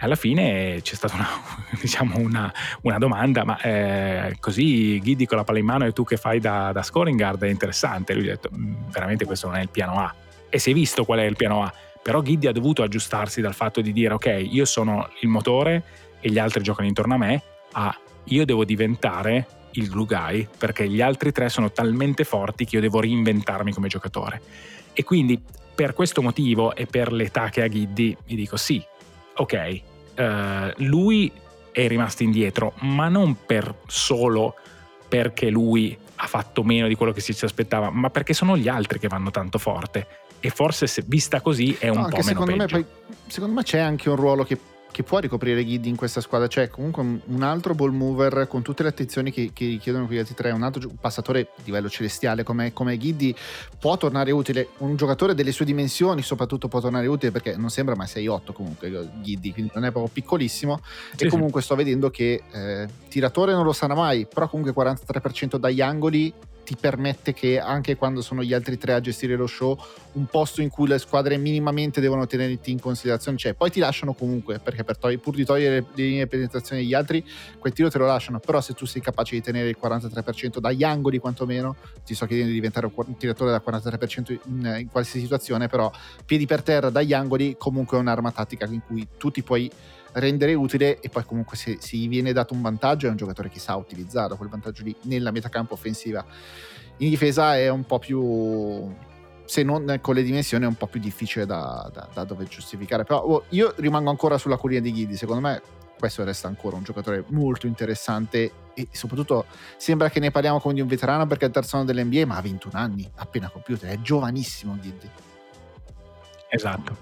alla 0.00 0.16
fine 0.16 0.80
c'è 0.82 0.94
stata 0.94 1.14
una, 1.14 1.28
diciamo 1.80 2.18
una, 2.18 2.52
una 2.82 2.98
domanda, 2.98 3.44
ma 3.44 3.60
eh, 3.60 4.36
così 4.40 4.98
Ghidi 4.98 5.26
con 5.26 5.36
la 5.36 5.44
palla 5.44 5.58
in 5.58 5.64
mano 5.64 5.86
e 5.86 5.92
tu 5.92 6.04
che 6.04 6.16
fai 6.16 6.40
da, 6.40 6.72
da 6.72 6.82
scoring 6.82 7.18
guard 7.18 7.44
è 7.44 7.48
interessante. 7.48 8.14
Lui 8.14 8.28
ha 8.28 8.32
detto, 8.32 8.50
mm, 8.54 8.90
veramente 8.90 9.24
questo 9.24 9.46
non 9.46 9.56
è 9.56 9.62
il 9.62 9.68
piano 9.68 10.00
A. 10.00 10.14
E 10.48 10.58
si 10.58 10.70
è 10.70 10.74
visto 10.74 11.04
qual 11.04 11.20
è 11.20 11.24
il 11.24 11.36
piano 11.36 11.62
A. 11.62 11.72
Però 12.02 12.20
Ghidi 12.20 12.46
ha 12.46 12.52
dovuto 12.52 12.82
aggiustarsi 12.82 13.40
dal 13.40 13.54
fatto 13.54 13.80
di 13.80 13.92
dire, 13.92 14.14
ok, 14.14 14.46
io 14.50 14.64
sono 14.64 15.10
il 15.20 15.28
motore 15.28 15.82
e 16.20 16.30
gli 16.30 16.38
altri 16.38 16.62
giocano 16.62 16.88
intorno 16.88 17.14
a 17.14 17.18
me, 17.18 17.42
a 17.72 17.96
io 18.24 18.44
devo 18.44 18.64
diventare 18.64 19.46
il 19.72 19.88
glue 19.88 20.06
guy 20.06 20.48
perché 20.58 20.88
gli 20.88 21.00
altri 21.00 21.30
tre 21.30 21.48
sono 21.48 21.70
talmente 21.70 22.24
forti 22.24 22.64
che 22.64 22.76
io 22.76 22.80
devo 22.80 23.00
reinventarmi 23.00 23.72
come 23.72 23.88
giocatore. 23.88 24.40
E 24.92 25.04
quindi 25.04 25.40
per 25.74 25.94
questo 25.94 26.22
motivo 26.22 26.74
e 26.74 26.86
per 26.86 27.12
l'età 27.12 27.48
che 27.48 27.62
ha 27.62 27.66
Ghiddi, 27.66 28.16
mi 28.26 28.34
dico 28.34 28.56
sì, 28.56 28.82
ok, 29.36 29.82
uh, 30.20 30.72
lui 30.84 31.32
è 31.72 31.86
rimasto 31.88 32.22
indietro, 32.22 32.74
ma 32.80 33.08
non 33.08 33.36
per 33.46 33.74
solo 33.86 34.54
perché 35.08 35.50
lui 35.50 35.96
ha 36.16 36.26
fatto 36.26 36.62
meno 36.62 36.86
di 36.86 36.94
quello 36.94 37.12
che 37.12 37.20
si 37.20 37.34
aspettava, 37.44 37.90
ma 37.90 38.10
perché 38.10 38.34
sono 38.34 38.56
gli 38.56 38.68
altri 38.68 38.98
che 38.98 39.08
vanno 39.08 39.30
tanto 39.30 39.58
forte. 39.58 40.06
E 40.40 40.50
forse 40.50 40.86
se 40.86 41.02
vista 41.06 41.40
così 41.40 41.76
è 41.78 41.88
un 41.88 42.00
no, 42.00 42.08
po' 42.08 42.22
meno 42.24 42.44
peggio. 42.44 42.56
Me, 42.56 42.66
poi, 42.66 42.86
secondo 43.26 43.54
me 43.54 43.62
c'è 43.62 43.78
anche 43.78 44.08
un 44.08 44.16
ruolo 44.16 44.44
che 44.44 44.58
che 44.90 45.02
può 45.02 45.18
ricoprire 45.18 45.64
Giddy 45.64 45.88
in 45.88 45.96
questa 45.96 46.20
squadra. 46.20 46.48
C'è 46.48 46.68
comunque 46.68 47.02
un 47.24 47.42
altro 47.42 47.74
ball 47.74 47.92
mover 47.92 48.46
con 48.48 48.62
tutte 48.62 48.82
le 48.82 48.88
attenzioni 48.88 49.30
che, 49.30 49.50
che 49.52 49.66
richiedono 49.66 50.06
quegli 50.06 50.18
altri 50.18 50.34
tre, 50.34 50.50
un 50.50 50.62
altro 50.62 50.90
passatore 51.00 51.48
di 51.56 51.64
livello 51.66 51.88
celestiale 51.88 52.42
come, 52.42 52.72
come 52.72 52.96
Giddy 52.96 53.34
può 53.78 53.96
tornare 53.96 54.30
utile. 54.30 54.68
Un 54.78 54.96
giocatore 54.96 55.34
delle 55.34 55.52
sue 55.52 55.64
dimensioni, 55.64 56.22
soprattutto, 56.22 56.68
può 56.68 56.80
tornare 56.80 57.06
utile 57.06 57.30
perché 57.30 57.56
non 57.56 57.70
sembra 57.70 57.94
mai 57.94 58.06
6-8 58.06 58.52
comunque 58.52 59.10
Giddy, 59.22 59.52
quindi 59.52 59.70
non 59.74 59.84
è 59.84 59.90
proprio 59.90 60.12
piccolissimo. 60.12 60.80
Sì, 61.16 61.24
e 61.24 61.28
comunque 61.28 61.60
sì. 61.60 61.66
sto 61.66 61.76
vedendo 61.76 62.10
che 62.10 62.42
eh, 62.50 62.88
tiratore 63.08 63.52
non 63.52 63.64
lo 63.64 63.72
sarà 63.72 63.94
mai, 63.94 64.26
però 64.26 64.48
comunque 64.48 64.74
43% 64.74 65.56
dagli 65.56 65.80
angoli 65.80 66.32
ti 66.64 66.76
permette 66.76 67.32
che 67.32 67.58
anche 67.58 67.96
quando 67.96 68.22
sono 68.22 68.42
gli 68.42 68.52
altri 68.52 68.78
tre 68.78 68.92
a 68.92 69.00
gestire 69.00 69.36
lo 69.36 69.46
show, 69.46 69.78
un 70.12 70.26
posto 70.26 70.60
in 70.60 70.68
cui 70.68 70.88
le 70.88 70.98
squadre 70.98 71.36
minimamente 71.36 72.00
devono 72.00 72.26
tenerti 72.26 72.70
in 72.70 72.80
considerazione 72.80 73.36
c'è. 73.36 73.54
Poi 73.54 73.70
ti 73.70 73.80
lasciano 73.80 74.12
comunque, 74.12 74.58
perché 74.58 74.84
per 74.84 74.96
togli, 74.96 75.18
pur 75.18 75.34
di 75.34 75.44
togliere 75.44 75.86
le 75.94 76.02
linee 76.02 76.24
di 76.24 76.28
penetrazione 76.28 76.82
degli 76.82 76.94
altri, 76.94 77.24
quel 77.58 77.72
tiro 77.72 77.90
te 77.90 77.98
lo 77.98 78.06
lasciano. 78.06 78.38
Però 78.38 78.60
se 78.60 78.74
tu 78.74 78.86
sei 78.86 79.00
capace 79.00 79.34
di 79.34 79.42
tenere 79.42 79.68
il 79.68 79.76
43% 79.80 80.58
dagli 80.58 80.84
angoli 80.84 81.18
quantomeno, 81.18 81.76
ti 82.04 82.14
sto 82.14 82.26
chiedendo 82.26 82.50
di 82.50 82.56
diventare 82.56 82.90
un 82.92 83.16
tiratore 83.16 83.50
da 83.50 83.62
43% 83.64 84.38
in, 84.46 84.76
in 84.80 84.88
qualsiasi 84.90 85.20
situazione, 85.20 85.68
però 85.68 85.90
piedi 86.24 86.46
per 86.46 86.62
terra 86.62 86.90
dagli 86.90 87.12
angoli 87.12 87.56
comunque 87.58 87.96
è 87.96 88.00
un'arma 88.00 88.32
tattica 88.32 88.66
in 88.66 88.80
cui 88.86 89.06
tu 89.16 89.30
ti 89.30 89.42
puoi 89.42 89.70
rendere 90.12 90.54
utile 90.54 91.00
e 91.00 91.08
poi 91.08 91.24
comunque 91.24 91.56
se, 91.56 91.78
gli 91.90 92.08
viene 92.08 92.32
dato 92.32 92.54
un 92.54 92.62
vantaggio 92.62 93.06
è 93.06 93.10
un 93.10 93.16
giocatore 93.16 93.48
che 93.48 93.58
sa 93.58 93.76
utilizzarlo 93.76 94.36
quel 94.36 94.48
vantaggio 94.48 94.82
lì 94.82 94.94
nella 95.02 95.30
metacampo 95.30 95.74
offensiva 95.74 96.24
In 96.98 97.08
difesa 97.08 97.56
è 97.56 97.68
un 97.68 97.84
po' 97.84 97.98
più 97.98 98.92
se 99.44 99.64
non 99.64 99.98
con 100.00 100.14
le 100.14 100.22
dimensioni 100.22 100.64
è 100.64 100.68
un 100.68 100.76
po' 100.76 100.86
più 100.86 101.00
difficile 101.00 101.44
da, 101.44 101.90
da, 101.92 102.08
da 102.12 102.22
dover 102.22 102.46
giustificare. 102.46 103.02
Però 103.02 103.20
oh, 103.20 103.44
io 103.48 103.74
rimango 103.78 104.08
ancora 104.08 104.38
sulla 104.38 104.56
collina 104.56 104.80
di 104.80 104.92
Ghidi, 104.92 105.16
secondo 105.16 105.40
me 105.40 105.60
questo 105.98 106.22
resta 106.22 106.46
ancora 106.46 106.76
un 106.76 106.84
giocatore 106.84 107.24
molto 107.28 107.66
interessante 107.66 108.52
e 108.74 108.88
soprattutto 108.92 109.46
sembra 109.76 110.08
che 110.08 110.20
ne 110.20 110.30
parliamo 110.30 110.60
come 110.60 110.74
di 110.74 110.80
un 110.80 110.86
veterano 110.86 111.26
perché 111.26 111.44
è 111.44 111.48
il 111.48 111.52
terzo 111.52 111.76
anno 111.76 111.84
dell'NBA 111.84 112.26
ma 112.26 112.36
ha 112.36 112.40
21 112.40 112.78
anni, 112.78 113.10
appena 113.16 113.48
compiuto, 113.48 113.86
è 113.86 113.98
giovanissimo 114.00 114.78
Ghidi. 114.80 115.10
Esatto. 116.48 116.96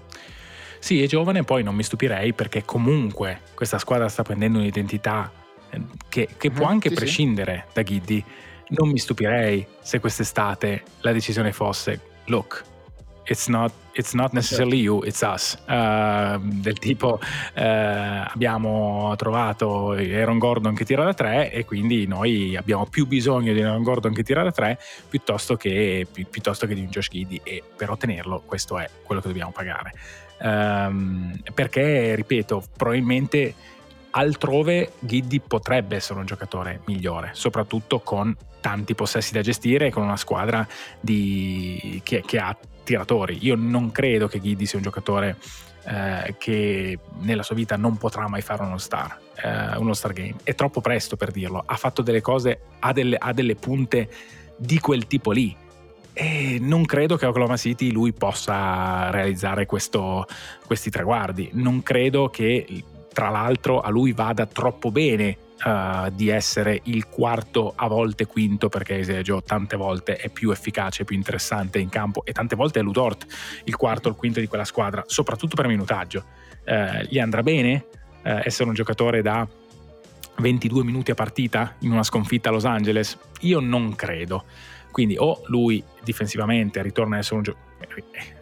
Sì, 0.79 1.03
è 1.03 1.07
giovane, 1.07 1.43
poi 1.43 1.61
non 1.61 1.75
mi 1.75 1.83
stupirei 1.83 2.33
perché 2.33 2.63
comunque 2.63 3.41
questa 3.53 3.77
squadra 3.77 4.07
sta 4.07 4.23
prendendo 4.23 4.59
un'identità 4.59 5.31
eh, 5.69 5.81
che, 6.07 6.29
che 6.37 6.49
può 6.51 6.65
mhm, 6.65 6.71
anche 6.71 6.89
sì, 6.89 6.95
prescindere 6.95 7.65
sì. 7.67 7.73
da 7.73 7.81
Ghidi. 7.81 8.23
Non 8.69 8.89
mi 8.89 8.97
stupirei 8.97 9.65
se 9.81 9.99
quest'estate 9.99 10.83
la 11.01 11.11
decisione 11.11 11.51
fosse, 11.51 11.99
look, 12.25 12.63
it's 13.29 13.47
not, 13.47 13.71
it's 13.93 14.13
not 14.13 14.31
necessarily 14.33 14.79
you, 14.79 15.03
it's 15.03 15.21
us. 15.21 15.57
Uh, 15.67 16.39
del 16.39 16.77
tipo 16.79 17.19
uh, 17.21 17.61
abbiamo 17.61 19.13
trovato 19.17 19.91
Aaron 19.91 20.39
Gordon 20.39 20.73
che 20.73 20.85
tira 20.85 21.03
da 21.03 21.13
tre 21.13 21.51
e 21.51 21.65
quindi 21.65 22.07
noi 22.07 22.55
abbiamo 22.55 22.85
più 22.85 23.05
bisogno 23.05 23.53
di 23.53 23.61
Aaron 23.61 23.83
Gordon 23.83 24.13
che 24.13 24.23
tira 24.23 24.43
da 24.43 24.51
tre 24.51 24.79
piuttosto 25.07 25.55
che, 25.55 26.07
pi, 26.11 26.25
piuttosto 26.25 26.65
che 26.65 26.73
di 26.73 26.81
un 26.81 26.87
Josh 26.87 27.09
Giddy 27.09 27.41
e 27.43 27.63
per 27.75 27.89
ottenerlo 27.91 28.41
questo 28.45 28.79
è 28.79 28.89
quello 29.03 29.21
che 29.21 29.27
dobbiamo 29.27 29.51
pagare. 29.51 29.93
Um, 30.41 31.37
perché, 31.53 32.15
ripeto, 32.15 32.63
probabilmente 32.77 33.53
altrove 34.11 34.93
Giddy 34.99 35.39
potrebbe 35.39 35.95
essere 35.95 36.19
un 36.19 36.25
giocatore 36.25 36.81
migliore, 36.85 37.31
soprattutto 37.33 37.99
con 37.99 38.35
tanti 38.61 38.95
possessi 38.95 39.33
da 39.33 39.41
gestire 39.41 39.87
e 39.87 39.91
con 39.91 40.03
una 40.03 40.17
squadra 40.17 40.67
di, 40.99 42.01
che, 42.03 42.23
che, 42.25 42.37
ha 42.37 42.57
tiratori. 42.83 43.37
Io 43.41 43.55
non 43.55 43.91
credo 43.91 44.27
che 44.27 44.39
Giddy 44.39 44.65
sia 44.65 44.77
un 44.77 44.83
giocatore 44.83 45.37
eh, 45.85 46.35
che 46.37 46.99
nella 47.19 47.43
sua 47.43 47.55
vita 47.55 47.75
non 47.75 47.97
potrà 47.97 48.27
mai 48.27 48.41
fare 48.41 48.63
uno 48.63 48.77
star, 48.77 49.17
eh, 49.35 49.77
uno 49.77 49.93
star 49.93 50.13
game. 50.13 50.35
È 50.43 50.55
troppo 50.55 50.81
presto 50.81 51.15
per 51.15 51.31
dirlo. 51.31 51.63
Ha 51.65 51.75
fatto 51.75 52.01
delle 52.01 52.21
cose, 52.21 52.61
ha 52.79 52.91
delle, 52.91 53.17
ha 53.17 53.31
delle 53.33 53.55
punte 53.55 54.09
di 54.57 54.79
quel 54.79 55.07
tipo 55.07 55.31
lì. 55.31 55.55
E 56.21 56.57
non 56.59 56.83
credo 56.83 57.15
che 57.15 57.25
Oklahoma 57.25 57.55
City 57.55 57.91
lui 57.91 58.11
possa 58.11 59.09
realizzare 59.09 59.65
questo, 59.65 60.27
questi 60.65 60.89
traguardi. 60.89 61.49
Non 61.53 61.81
credo 61.81 62.27
che, 62.27 62.83
tra 63.13 63.29
l'altro, 63.29 63.79
a 63.79 63.89
lui 63.89 64.11
vada 64.11 64.45
troppo 64.45 64.91
bene 64.91 65.37
uh, 65.63 66.09
di 66.11 66.27
essere 66.27 66.81
il 66.83 67.07
quarto 67.07 67.71
a 67.73 67.87
volte 67.87 68.25
quinto 68.25 68.67
perché 68.67 69.01
Joe 69.23 69.41
tante 69.43 69.77
volte 69.77 70.17
è 70.17 70.27
più 70.27 70.51
efficace, 70.51 71.05
più 71.05 71.15
interessante 71.15 71.79
in 71.79 71.87
campo 71.87 72.25
e 72.25 72.33
tante 72.33 72.57
volte 72.57 72.81
è 72.81 72.83
Ludort 72.83 73.25
il 73.63 73.77
quarto 73.77 74.09
o 74.09 74.11
il 74.11 74.17
quinto 74.17 74.41
di 74.41 74.47
quella 74.47 74.65
squadra, 74.65 75.01
soprattutto 75.07 75.55
per 75.55 75.67
minutaggio. 75.67 76.25
Uh, 76.65 77.05
gli 77.07 77.17
andrà 77.17 77.41
bene 77.43 77.85
uh, 78.23 78.41
essere 78.43 78.67
un 78.67 78.75
giocatore 78.75 79.21
da 79.21 79.47
22 80.35 80.83
minuti 80.83 81.11
a 81.11 81.15
partita 81.15 81.75
in 81.79 81.93
una 81.93 82.03
sconfitta 82.03 82.49
a 82.49 82.51
Los 82.51 82.65
Angeles? 82.65 83.17
Io 83.39 83.61
non 83.61 83.95
credo. 83.95 84.43
Quindi 84.91 85.15
o 85.17 85.41
lui 85.47 85.83
difensivamente 86.03 86.81
ritorna 86.81 87.17
a 87.17 87.19
essere 87.19 87.35
un 87.35 87.43
giocatore 87.43 87.67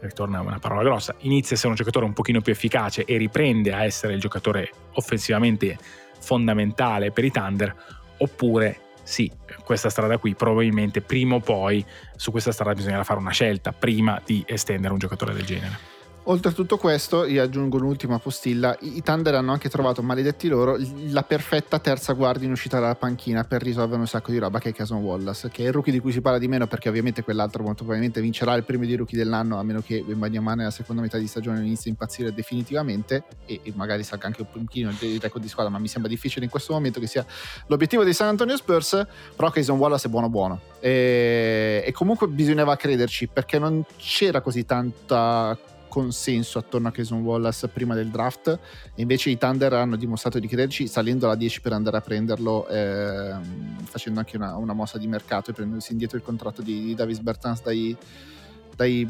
ritorna 0.01 0.41
una 0.41 0.59
parola 0.59 0.83
grossa, 0.83 1.15
inizia 1.19 1.51
a 1.51 1.53
essere 1.53 1.69
un 1.69 1.75
giocatore 1.75 2.05
un 2.05 2.13
pochino 2.13 2.41
più 2.41 2.51
efficace 2.51 3.05
e 3.05 3.17
riprende 3.17 3.71
a 3.73 3.83
essere 3.83 4.13
il 4.13 4.19
giocatore 4.19 4.71
offensivamente 4.93 5.77
fondamentale 6.19 7.11
per 7.11 7.23
i 7.23 7.31
Thunder, 7.31 7.73
oppure 8.17 8.79
sì, 9.03 9.31
questa 9.63 9.89
strada 9.89 10.17
qui 10.17 10.35
probabilmente 10.35 11.01
prima 11.01 11.35
o 11.35 11.39
poi 11.39 11.85
su 12.15 12.31
questa 12.31 12.51
strada 12.51 12.73
bisognerà 12.73 13.03
fare 13.03 13.19
una 13.19 13.31
scelta 13.31 13.71
prima 13.71 14.21
di 14.25 14.43
estendere 14.45 14.91
un 14.91 14.99
giocatore 14.99 15.33
del 15.33 15.45
genere. 15.45 15.96
Oltre 16.29 16.51
a 16.51 16.53
tutto 16.53 16.75
questo, 16.75 17.23
io 17.23 17.41
aggiungo 17.41 17.77
un'ultima 17.77 18.19
postilla, 18.19 18.75
i 18.81 19.01
Thunder 19.01 19.35
hanno 19.35 19.53
anche 19.53 19.69
trovato, 19.69 20.03
maledetti 20.03 20.49
loro, 20.49 20.77
la 21.07 21.23
perfetta 21.23 21.79
terza 21.79 22.11
guardia 22.11 22.45
in 22.45 22.51
uscita 22.51 22.81
dalla 22.81 22.95
panchina 22.95 23.45
per 23.45 23.61
risolvere 23.61 24.01
un 24.01 24.07
sacco 24.07 24.31
di 24.31 24.37
roba 24.37 24.59
che 24.59 24.69
è 24.69 24.73
Cason 24.73 25.01
Wallace, 25.01 25.47
che 25.49 25.63
è 25.63 25.67
il 25.67 25.71
rookie 25.71 25.93
di 25.93 25.99
cui 25.99 26.11
si 26.11 26.19
parla 26.19 26.37
di 26.37 26.49
meno 26.49 26.67
perché 26.67 26.89
ovviamente 26.89 27.23
quell'altro 27.23 27.63
molto 27.63 27.77
probabilmente 27.77 28.19
vincerà 28.19 28.55
il 28.55 28.65
premio 28.65 28.85
di 28.85 28.97
rookie 28.97 29.17
dell'anno 29.17 29.57
a 29.57 29.63
meno 29.63 29.81
che 29.81 30.03
Wembanyama 30.05 30.53
nella 30.53 30.69
seconda 30.69 31.01
metà 31.01 31.17
di 31.17 31.27
stagione 31.27 31.59
inizi 31.59 31.87
a 31.87 31.91
impazzire 31.91 32.33
definitivamente 32.33 33.23
e, 33.45 33.61
e 33.63 33.71
magari 33.77 34.03
salga 34.03 34.25
anche 34.25 34.41
un 34.41 34.49
pochino 34.51 34.89
il 34.99 35.21
record 35.21 35.41
di 35.41 35.47
squadra, 35.49 35.71
ma 35.71 35.79
mi 35.79 35.87
sembra 35.87 36.11
difficile 36.11 36.43
in 36.43 36.51
questo 36.51 36.73
momento 36.73 36.99
che 36.99 37.07
sia 37.07 37.25
l'obiettivo 37.67 38.03
dei 38.03 38.13
San 38.13 38.27
Antonio 38.27 38.57
Spurs, 38.57 39.07
però 39.33 39.49
Cason 39.49 39.77
Wallace 39.77 40.07
è 40.07 40.09
buono 40.09 40.27
buono. 40.27 40.59
E, 40.81 41.83
e 41.87 41.91
comunque 41.93 42.27
bisognava 42.27 42.75
crederci 42.75 43.27
perché 43.27 43.59
non 43.59 43.81
c'era 43.95 44.41
così 44.41 44.65
tanta 44.65 45.57
consenso 45.87 46.59
attorno 46.59 46.87
a 46.87 46.91
Cason 46.91 47.21
Wallace 47.21 47.67
prima 47.67 47.95
del 47.95 48.09
draft 48.09 48.47
e 48.95 49.01
invece 49.01 49.29
i 49.29 49.37
Thunder 49.37 49.73
hanno 49.73 49.95
dimostrato 49.95 50.39
di 50.39 50.47
crederci 50.47 50.87
salendo 50.87 51.25
alla 51.25 51.35
10 51.35 51.61
per 51.61 51.73
andare 51.73 51.97
a 51.97 52.01
prenderlo 52.01 52.67
eh, 52.67 53.35
facendo 53.83 54.19
anche 54.19 54.37
una, 54.37 54.55
una, 54.55 54.73
mossa 54.73 54.97
di 54.97 55.07
mercato 55.07 55.51
e 55.51 55.53
prendendosi 55.53 55.91
indietro 55.91 56.17
il 56.17 56.23
contratto 56.23 56.61
di, 56.61 56.83
di 56.83 56.95
Davis 56.95 57.19
Bertans 57.19 57.61
dai, 57.63 57.95
dai, 58.75 59.07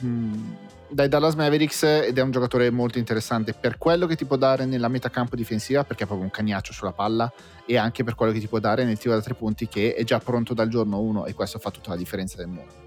dai, 0.90 1.08
Dallas 1.08 1.36
Mavericks 1.36 1.84
ed 1.84 2.18
è 2.18 2.22
un 2.22 2.32
giocatore 2.32 2.70
molto 2.70 2.98
interessante 2.98 3.54
per 3.54 3.78
quello 3.78 4.06
che 4.06 4.16
ti 4.16 4.26
può 4.26 4.38
dare 4.38 4.66
nella 4.66 4.88
metacampo 4.88 5.36
difensiva 5.36 5.84
perché 5.84 6.04
è 6.04 6.06
proprio 6.06 6.28
un 6.28 6.34
cagnaccio 6.34 6.74
sulla 6.74 6.94
palla 6.94 7.32
e 7.66 7.78
anche 7.78 8.04
per 8.04 8.16
quello 8.16 8.32
che 8.32 8.40
ti 8.40 8.48
può 8.48 8.60
dare 8.60 8.86
nel 8.86 8.98
tiro 8.98 9.14
da 9.14 9.22
tre 9.22 9.34
punti 9.34 9.68
che 9.68 9.94
è 9.94 10.04
già 10.04 10.20
pronto 10.20 10.54
dal 10.54 10.70
giorno 10.70 11.00
1 11.00 11.26
e 11.26 11.34
questo 11.34 11.60
fa 11.60 11.72
tutta 11.72 11.90
la 11.90 11.98
differenza 11.98 12.38
del 12.38 12.48
mondo. 12.48 12.87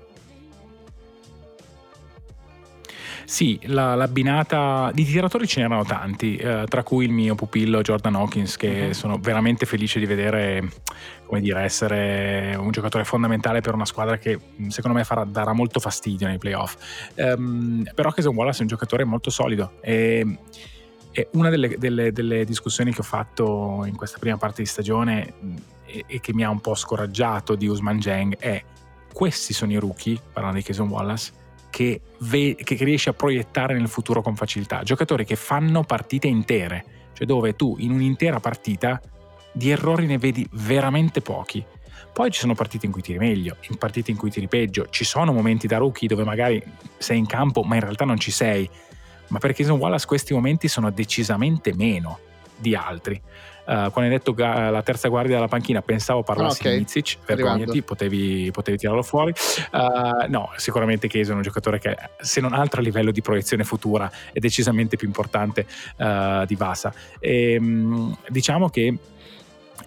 Sì, 3.30 3.60
la, 3.66 3.94
l'abbinata 3.94 4.90
di 4.92 5.04
tiratori 5.04 5.46
ce 5.46 5.60
n'erano 5.60 5.84
tanti, 5.84 6.34
eh, 6.34 6.64
tra 6.68 6.82
cui 6.82 7.04
il 7.04 7.12
mio 7.12 7.36
pupillo 7.36 7.80
Jordan 7.80 8.16
Hawkins, 8.16 8.56
che 8.56 8.86
uh-huh. 8.86 8.92
sono 8.92 9.18
veramente 9.18 9.66
felice 9.66 10.00
di 10.00 10.04
vedere 10.04 10.68
come 11.26 11.40
dire, 11.40 11.62
essere 11.62 12.56
un 12.58 12.72
giocatore 12.72 13.04
fondamentale 13.04 13.60
per 13.60 13.74
una 13.74 13.84
squadra 13.84 14.18
che 14.18 14.36
secondo 14.66 14.98
me 14.98 15.04
farà, 15.04 15.22
darà 15.22 15.52
molto 15.52 15.78
fastidio 15.78 16.26
nei 16.26 16.38
playoff. 16.38 16.74
Um, 17.14 17.88
però 17.94 18.10
Cason 18.10 18.34
Wallace 18.34 18.58
è 18.58 18.62
un 18.62 18.66
giocatore 18.66 19.04
molto 19.04 19.30
solido 19.30 19.74
e, 19.80 20.38
e 21.12 21.28
una 21.34 21.50
delle, 21.50 21.76
delle, 21.78 22.10
delle, 22.10 22.44
discussioni 22.44 22.92
che 22.92 22.98
ho 22.98 23.04
fatto 23.04 23.84
in 23.86 23.94
questa 23.94 24.18
prima 24.18 24.38
parte 24.38 24.62
di 24.62 24.66
stagione 24.66 25.34
e, 25.86 26.02
e 26.04 26.18
che 26.18 26.34
mi 26.34 26.42
ha 26.42 26.50
un 26.50 26.60
po' 26.60 26.74
scoraggiato 26.74 27.54
di 27.54 27.68
Usman 27.68 28.00
Jeng 28.00 28.36
è 28.38 28.60
questi 29.12 29.52
sono 29.52 29.70
i 29.70 29.76
rookie, 29.76 30.18
parlando 30.32 30.58
di 30.58 30.64
Cason 30.64 30.88
Wallace, 30.88 31.38
che, 31.70 32.00
ve- 32.18 32.56
che 32.56 32.74
riesce 32.84 33.10
a 33.10 33.14
proiettare 33.14 33.74
nel 33.74 33.88
futuro 33.88 34.20
con 34.20 34.36
facilità. 34.36 34.82
Giocatori 34.82 35.24
che 35.24 35.36
fanno 35.36 35.84
partite 35.84 36.26
intere, 36.26 36.84
cioè 37.14 37.26
dove 37.26 37.56
tu 37.56 37.76
in 37.78 37.92
un'intera 37.92 38.40
partita 38.40 39.00
di 39.52 39.70
errori 39.70 40.06
ne 40.06 40.18
vedi 40.18 40.46
veramente 40.52 41.20
pochi. 41.20 41.64
Poi 42.12 42.30
ci 42.30 42.40
sono 42.40 42.54
partite 42.54 42.86
in 42.86 42.92
cui 42.92 43.02
tiri 43.02 43.18
meglio, 43.18 43.56
in 43.68 43.78
partite 43.78 44.10
in 44.10 44.16
cui 44.16 44.30
tiri 44.30 44.48
peggio, 44.48 44.88
ci 44.90 45.04
sono 45.04 45.32
momenti 45.32 45.66
da 45.66 45.78
rookie 45.78 46.08
dove 46.08 46.24
magari 46.24 46.62
sei 46.98 47.18
in 47.18 47.26
campo 47.26 47.62
ma 47.62 47.76
in 47.76 47.82
realtà 47.82 48.04
non 48.04 48.18
ci 48.18 48.32
sei, 48.32 48.68
ma 49.28 49.38
per 49.38 49.54
Jason 49.54 49.78
Wallace 49.78 50.06
questi 50.06 50.34
momenti 50.34 50.66
sono 50.66 50.90
decisamente 50.90 51.72
meno 51.74 52.18
di 52.56 52.74
altri. 52.74 53.20
Uh, 53.70 53.92
quando 53.92 54.02
hai 54.02 54.10
detto 54.10 54.32
uh, 54.32 54.70
la 54.70 54.82
terza 54.82 55.06
guardia 55.06 55.36
della 55.36 55.46
panchina 55.46 55.80
pensavo 55.80 56.24
parlassi 56.24 56.62
okay. 56.62 56.72
di 56.72 56.78
Mizic, 56.80 57.18
vergognati, 57.24 57.82
potevi, 57.82 58.50
potevi, 58.50 58.76
tirarlo 58.76 59.04
fuori. 59.04 59.32
Uh, 59.70 60.28
no, 60.28 60.50
sicuramente 60.56 61.06
Chiesa 61.06 61.32
è 61.32 61.36
un 61.36 61.42
giocatore 61.42 61.78
che 61.78 61.96
se 62.18 62.40
non 62.40 62.52
altro 62.52 62.80
a 62.80 62.82
livello 62.82 63.12
di 63.12 63.22
proiezione 63.22 63.62
futura 63.62 64.10
è 64.32 64.40
decisamente 64.40 64.96
più 64.96 65.06
importante 65.06 65.66
di 66.46 66.54
Vasa. 66.56 66.92
E, 67.20 67.56
um, 67.60 68.16
diciamo 68.28 68.70
che 68.70 68.98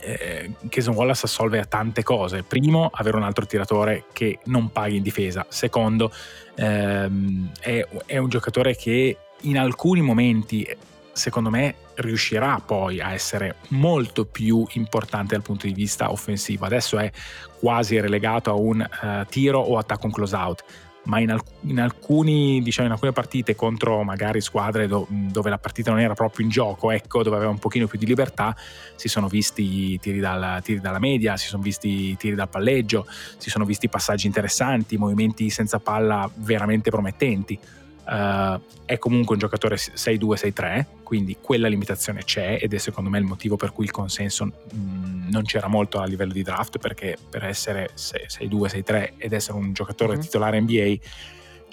eh, 0.04 0.52
Jason 0.62 0.96
Wallace 0.96 1.26
assolve 1.26 1.60
a 1.60 1.66
tante 1.66 2.04
cose. 2.04 2.44
Primo, 2.44 2.90
avere 2.94 3.18
un 3.18 3.24
altro 3.24 3.46
tiratore 3.46 4.06
che 4.14 4.40
non 4.46 4.72
paghi 4.72 4.98
in 4.98 5.04
difesa. 5.04 5.46
Secondo, 5.50 6.12
ehm, 6.56 7.52
è, 7.60 7.86
è, 8.06 8.18
un 8.18 8.30
giocatore 8.30 8.76
che 8.76 9.18
in 9.42 9.58
alcuni 9.58 10.02
momenti 10.02 10.68
secondo 11.14 11.49
me 11.49 11.76
riuscirà 11.95 12.59
poi 12.66 12.99
a 12.99 13.14
essere 13.14 13.55
molto 13.70 14.26
più 14.26 14.66
importante 14.74 15.36
dal 15.36 15.43
punto 15.43 15.68
di 15.68 15.74
vista 15.74 16.11
offensivo. 16.11 16.66
Adesso 16.66 16.97
è 16.97 17.11
quasi 17.59 17.99
relegato 17.99 18.49
a 18.49 18.55
un 18.55 18.82
uh, 18.82 19.26
tiro 19.30 19.59
o 19.59 19.78
attacco 19.78 20.07
in 20.07 20.11
close 20.11 20.36
out, 20.36 20.64
ma 21.05 21.20
in, 21.20 21.32
alc- 21.32 21.51
in, 21.61 21.80
alcuni, 21.80 22.61
diciamo, 22.64 22.88
in 22.88 22.93
alcune 22.93 23.11
partite 23.11 23.55
contro 23.55 24.03
magari 24.03 24.41
squadre 24.41 24.88
do- 24.88 25.07
dove 25.09 25.49
la 25.49 25.57
partita 25.57 25.91
non 25.91 25.99
era 25.99 26.14
proprio 26.16 26.45
in 26.45 26.51
gioco, 26.51 26.91
ecco, 26.91 27.22
dove 27.24 27.36
aveva 27.36 27.51
un 27.51 27.59
pochino 27.59 27.88
più 27.88 27.99
di 27.99 28.05
libertà, 28.05 28.55
si 28.95 29.07
sono 29.07 29.28
visti 29.28 29.99
tiri, 29.99 30.20
dal, 30.20 30.61
tiri 30.64 30.80
dalla 30.80 30.99
media, 30.99 31.38
si 31.38 31.47
sono 31.47 31.61
visti 31.61 32.18
tiri 32.18 32.36
dal 32.36 32.49
palleggio, 32.49 33.05
si 33.38 33.49
sono 33.49 33.66
visti 33.66 33.88
passaggi 33.88 34.26
interessanti, 34.26 34.97
movimenti 34.97 35.49
senza 35.49 35.80
palla 35.80 36.30
veramente 36.36 36.89
promettenti 36.89 37.59
Uh, 38.06 38.60
è 38.86 38.97
comunque 38.97 39.36
un 39.36 39.39
giocatore 39.39 39.76
6-2-6-3, 39.76 40.86
quindi 41.04 41.38
quella 41.39 41.70
limitazione 41.70 42.24
c'è 42.24 42.58
ed 42.62 42.74
è 42.74 42.78
secondo 42.78 43.10
me 43.10 43.18
il 43.18 43.24
motivo 43.24 43.56
per 43.56 43.72
cui 43.72 43.86
il 43.86 43.91
consenso 43.91 44.45
mh, 44.45 44.51
mm, 44.76 45.30
non 45.30 45.43
c'era 45.43 45.68
molto 45.68 45.99
a 45.99 46.06
livello 46.06 46.34
di 46.34 46.43
draft 46.43 46.80
perché 46.80 47.18
per 47.30 47.45
essere 47.45 47.91
6-2, 47.95 48.84
6-3 48.84 49.14
ed 49.18 49.32
essere 49.32 49.58
un 49.58 49.72
giocatore 49.72 50.14
mm-hmm. 50.14 50.22
titolare 50.22 50.60
NBA 50.60 50.95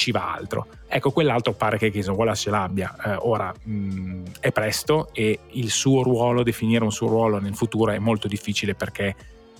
ci 0.00 0.12
va 0.12 0.32
altro. 0.32 0.66
Ecco, 0.88 1.10
quell'altro 1.10 1.52
pare 1.52 1.76
che 1.76 1.90
Jason 1.90 2.14
Wallace 2.14 2.44
ce 2.44 2.50
l'abbia. 2.50 2.96
Eh, 3.04 3.16
ora 3.20 3.52
mh, 3.62 4.22
è 4.40 4.50
presto 4.50 5.10
e 5.12 5.40
il 5.50 5.70
suo 5.70 6.02
ruolo, 6.02 6.42
definire 6.42 6.82
un 6.82 6.90
suo 6.90 7.08
ruolo 7.08 7.38
nel 7.38 7.54
futuro 7.54 7.92
è 7.92 7.98
molto 7.98 8.26
difficile 8.26 8.74
perché, 8.74 9.14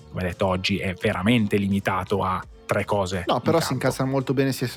come 0.09 0.23
detto 0.23 0.47
oggi, 0.47 0.79
è 0.79 0.95
veramente 0.95 1.59
limitato 1.59 2.23
a 2.23 2.43
tre 2.71 2.85
cose. 2.85 3.25
No, 3.27 3.41
però 3.41 3.59
si 3.59 3.73
incassano 3.73 4.09
molto 4.09 4.33
bene 4.33 4.53
sia 4.53 4.69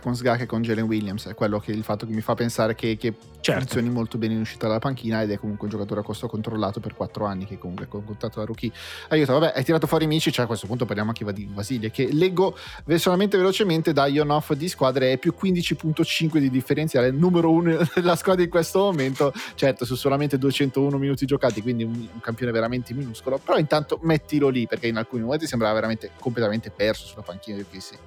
con 0.00 0.14
Sga 0.14 0.36
che 0.36 0.44
con 0.44 0.60
Jalen 0.60 0.84
Williams. 0.84 1.28
È 1.28 1.34
quello 1.34 1.58
che 1.58 1.72
il 1.72 1.82
fatto 1.82 2.04
che 2.04 2.12
mi 2.12 2.20
fa 2.20 2.34
pensare 2.34 2.74
che, 2.74 2.98
che 2.98 3.14
certo. 3.40 3.60
funzioni 3.60 3.88
molto 3.88 4.18
bene 4.18 4.34
in 4.34 4.40
uscita 4.40 4.66
dalla 4.66 4.78
panchina 4.78 5.22
ed 5.22 5.30
è 5.30 5.38
comunque 5.38 5.64
un 5.64 5.70
giocatore 5.70 6.00
a 6.00 6.02
costo 6.02 6.28
controllato 6.28 6.78
per 6.78 6.94
quattro 6.94 7.24
anni 7.24 7.46
che 7.46 7.56
comunque 7.56 7.86
è 7.86 7.88
contattato 7.88 8.40
da 8.40 8.44
rookie. 8.44 8.70
Aiuto, 9.08 9.32
vabbè, 9.32 9.54
hai 9.56 9.64
tirato 9.64 9.86
fuori 9.86 10.04
amici, 10.04 10.30
cioè 10.30 10.44
a 10.44 10.46
questo 10.46 10.66
punto 10.66 10.84
parliamo 10.84 11.08
anche 11.08 11.32
di 11.32 11.48
Vasile, 11.50 11.90
che 11.90 12.10
leggo 12.12 12.54
solamente 12.96 13.38
velocemente 13.38 13.94
da 13.94 14.04
on-off 14.04 14.52
di 14.52 14.68
squadre 14.68 15.12
è 15.12 15.16
più 15.16 15.32
15.5 15.40 16.36
di 16.36 16.50
differenziale, 16.50 17.10
numero 17.10 17.50
uno 17.50 17.78
della 17.94 18.16
squadra 18.16 18.44
in 18.44 18.50
questo 18.50 18.80
momento, 18.80 19.32
certo 19.54 19.86
su 19.86 19.94
solamente 19.94 20.36
201 20.36 20.98
minuti 20.98 21.24
giocati, 21.24 21.62
quindi 21.62 21.84
un, 21.84 21.92
un 21.94 22.20
campione 22.20 22.52
veramente 22.52 22.92
minuscolo, 22.92 23.38
però 23.38 23.56
intanto 23.56 23.98
mettilo 24.02 24.48
lì 24.48 24.66
perché 24.66 24.88
in 24.88 24.98
alcuni 24.98 25.22
momenti 25.22 25.46
sembrava 25.46 25.72
veramente 25.72 26.10
completamente 26.18 26.70
perso 26.70 27.06
sulla 27.06 27.22
panchina 27.22 27.37
panchina 27.38 27.56
di 27.56 27.62
OKC. 27.62 27.98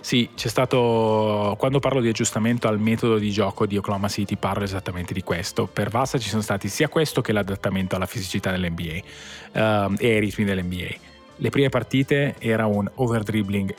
Sì, 0.00 0.30
c'è 0.34 0.48
stato. 0.48 1.54
Quando 1.58 1.78
parlo 1.78 2.00
di 2.00 2.08
aggiustamento 2.08 2.66
al 2.66 2.80
metodo 2.80 3.18
di 3.18 3.30
gioco 3.30 3.66
di 3.66 3.76
Oklahoma 3.76 4.08
City, 4.08 4.36
parlo 4.36 4.64
esattamente 4.64 5.12
di 5.14 5.22
questo. 5.22 5.66
Per 5.66 5.90
Vassa 5.90 6.18
ci 6.18 6.28
sono 6.28 6.42
stati 6.42 6.68
sia 6.68 6.88
questo 6.88 7.20
che 7.20 7.32
l'adattamento 7.32 7.94
alla 7.94 8.06
fisicità 8.06 8.50
dell'NBA 8.50 8.82
uh, 8.82 9.58
ehm, 9.58 9.96
e 9.98 10.14
ai 10.14 10.20
ritmi 10.20 10.44
dell'NBA. 10.44 11.10
Le 11.36 11.50
prime 11.50 11.68
partite 11.68 12.34
era 12.38 12.66
un 12.66 12.90
overdribbling 12.96 13.72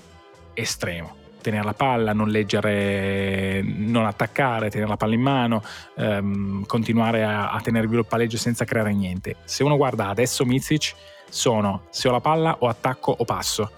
estremo. 0.54 1.18
Tenere 1.42 1.66
la 1.66 1.74
palla, 1.74 2.14
non 2.14 2.30
leggere, 2.30 3.62
non 3.62 4.06
attaccare, 4.06 4.70
tenere 4.70 4.90
la 4.90 4.96
palla 4.96 5.14
in 5.14 5.22
mano, 5.22 5.62
um, 5.96 6.66
continuare 6.66 7.26
a, 7.26 7.52
a 7.52 7.60
tenere 7.60 7.86
vivo 7.86 8.00
il 8.00 8.08
palleggio 8.08 8.38
senza 8.38 8.64
creare 8.64 8.94
niente. 8.94 9.36
Se 9.44 9.62
uno 9.62 9.76
guarda 9.76 10.08
adesso 10.08 10.46
Mizic, 10.46 10.96
sono 11.34 11.88
se 11.90 12.08
ho 12.08 12.12
la 12.12 12.22
palla 12.22 12.58
o 12.60 12.68
attacco 12.68 13.16
o 13.18 13.26
passo. 13.26 13.72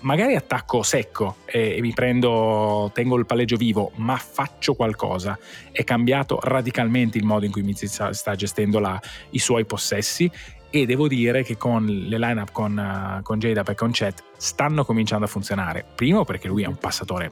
Magari 0.00 0.34
attacco 0.34 0.82
secco 0.82 1.36
e, 1.44 1.78
mi 1.80 1.92
prendo, 1.92 2.90
tengo 2.94 3.16
il 3.16 3.26
palleggio 3.26 3.56
vivo, 3.56 3.90
ma 3.96 4.16
faccio 4.16 4.74
qualcosa. 4.74 5.38
È 5.72 5.84
cambiato 5.84 6.38
radicalmente 6.40 7.18
il 7.18 7.24
modo 7.24 7.44
in 7.44 7.50
cui 7.50 7.62
Mizzi 7.62 7.86
sta 7.86 8.34
gestendo 8.34 8.78
la, 8.78 8.98
i 9.30 9.38
suoi 9.38 9.66
possessi 9.66 10.30
e 10.70 10.86
devo 10.86 11.08
dire 11.08 11.42
che 11.42 11.56
con 11.56 11.84
le 11.84 12.18
line-up 12.18 12.52
con, 12.52 12.76
uh, 13.18 13.22
con 13.22 13.38
Jada 13.40 13.64
e 13.64 13.74
con 13.74 13.90
Chet 13.90 14.22
stanno 14.36 14.84
cominciando 14.84 15.24
a 15.24 15.28
funzionare. 15.28 15.84
Primo 15.94 16.24
perché 16.24 16.46
lui 16.48 16.62
è 16.62 16.66
un 16.66 16.76
passatore 16.76 17.30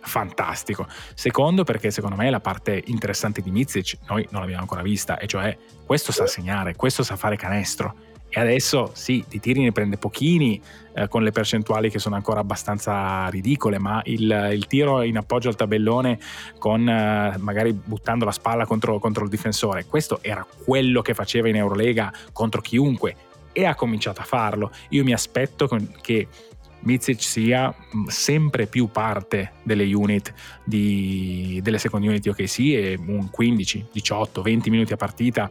fantastico. 0.00 0.86
Secondo 1.14 1.64
perché 1.64 1.90
secondo 1.90 2.16
me 2.16 2.30
la 2.30 2.40
parte 2.40 2.80
interessante 2.86 3.42
di 3.42 3.50
Mizic 3.50 3.98
noi 4.08 4.26
non 4.30 4.40
l'abbiamo 4.40 4.62
ancora 4.62 4.82
vista 4.82 5.18
e 5.18 5.26
cioè 5.26 5.58
questo 5.84 6.12
sa 6.12 6.26
segnare, 6.28 6.76
questo 6.76 7.02
sa 7.02 7.16
fare 7.16 7.36
canestro 7.36 8.14
e 8.28 8.40
adesso 8.40 8.90
sì, 8.94 9.24
di 9.28 9.40
tiri 9.40 9.62
ne 9.62 9.72
prende 9.72 9.96
pochini 9.96 10.60
eh, 10.94 11.08
con 11.08 11.22
le 11.22 11.30
percentuali 11.30 11.90
che 11.90 11.98
sono 11.98 12.16
ancora 12.16 12.40
abbastanza 12.40 13.28
ridicole, 13.28 13.78
ma 13.78 14.00
il, 14.04 14.50
il 14.52 14.66
tiro 14.66 15.02
in 15.02 15.16
appoggio 15.16 15.48
al 15.48 15.56
tabellone 15.56 16.18
con 16.58 16.88
eh, 16.88 17.36
magari 17.38 17.72
buttando 17.72 18.24
la 18.24 18.32
spalla 18.32 18.66
contro, 18.66 18.98
contro 18.98 19.24
il 19.24 19.30
difensore, 19.30 19.86
questo 19.86 20.18
era 20.22 20.46
quello 20.64 21.02
che 21.02 21.14
faceva 21.14 21.48
in 21.48 21.56
Eurolega 21.56 22.12
contro 22.32 22.60
chiunque 22.60 23.16
e 23.52 23.64
ha 23.64 23.74
cominciato 23.74 24.20
a 24.20 24.24
farlo. 24.24 24.70
Io 24.90 25.02
mi 25.02 25.14
aspetto 25.14 25.66
che 26.02 26.28
Mizic 26.80 27.22
sia 27.22 27.74
mm, 27.74 28.06
sempre 28.06 28.66
più 28.66 28.88
parte 28.88 29.52
delle 29.62 29.92
unit 29.92 30.32
di, 30.64 31.58
delle 31.62 31.78
second 31.78 32.04
unit 32.04 32.20
di 32.20 32.28
OKC 32.28 32.58
e 32.58 32.98
un 33.06 33.30
15, 33.30 33.86
18, 33.92 34.42
20 34.42 34.70
minuti 34.70 34.92
a 34.92 34.96
partita 34.96 35.50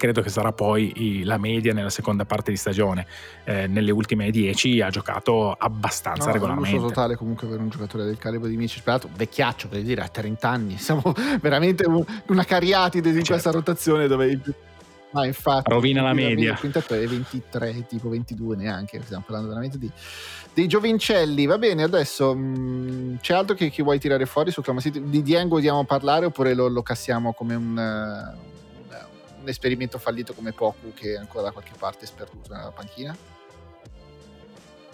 credo 0.00 0.22
che 0.22 0.30
sarà 0.30 0.50
poi 0.50 1.22
la 1.24 1.36
media 1.36 1.74
nella 1.74 1.90
seconda 1.90 2.24
parte 2.24 2.50
di 2.50 2.56
stagione. 2.56 3.06
Eh, 3.44 3.66
nelle 3.66 3.90
ultime 3.90 4.30
10 4.30 4.80
ha 4.80 4.88
giocato 4.88 5.52
abbastanza 5.52 6.28
no, 6.28 6.32
regolarmente. 6.32 6.74
È 6.74 6.80
un 6.80 6.86
totale 6.86 7.16
comunque 7.16 7.46
per 7.46 7.60
un 7.60 7.68
giocatore 7.68 8.04
del 8.04 8.16
calibro 8.16 8.48
di 8.48 8.56
Mici. 8.56 8.80
Peraltro, 8.82 9.10
vecchiaccio 9.14 9.68
per 9.68 9.82
dire, 9.82 10.00
a 10.00 10.08
30 10.08 10.48
anni. 10.48 10.78
Siamo 10.78 11.02
veramente 11.42 11.84
una 12.28 12.44
cariatide 12.44 13.08
in 13.10 13.16
certo. 13.16 13.32
questa 13.32 13.50
rotazione 13.50 14.06
dove 14.06 14.26
il 14.26 14.40
ma 15.12 15.26
infatti, 15.26 15.70
rovina 15.70 16.02
la 16.02 16.12
media. 16.12 16.52
Il 16.52 16.58
quintetto 16.58 16.94
è 16.94 17.04
23, 17.04 17.86
tipo 17.88 18.08
22 18.08 18.56
neanche. 18.56 19.00
Stiamo 19.02 19.24
parlando 19.24 19.48
veramente 19.48 19.76
di, 19.76 19.90
dei 20.54 20.68
giovincelli. 20.68 21.46
Va 21.46 21.58
bene, 21.58 21.82
adesso 21.82 22.34
mh, 22.34 22.40
mm, 22.40 23.14
c'è 23.20 23.34
altro 23.34 23.56
che, 23.56 23.70
che, 23.70 23.82
vuoi 23.82 23.98
tirare 23.98 24.24
fuori 24.24 24.52
su 24.52 24.62
Clama 24.62 24.80
City? 24.80 25.02
Di 25.02 25.22
Dieng 25.22 25.48
vogliamo 25.48 25.84
parlare 25.84 26.26
oppure 26.26 26.54
lo, 26.54 26.68
lo 26.68 26.82
cassiamo 26.82 27.32
come 27.32 27.54
un, 27.56 27.76
un 29.40 29.48
esperimento 29.48 29.98
fallito 29.98 30.34
come 30.34 30.52
Poku 30.52 30.92
che 30.94 31.16
ancora 31.16 31.44
da 31.44 31.50
qualche 31.52 31.72
parte 31.78 32.04
è 32.04 32.06
sperduto 32.06 32.52
nella 32.52 32.72
panchina? 32.72 33.16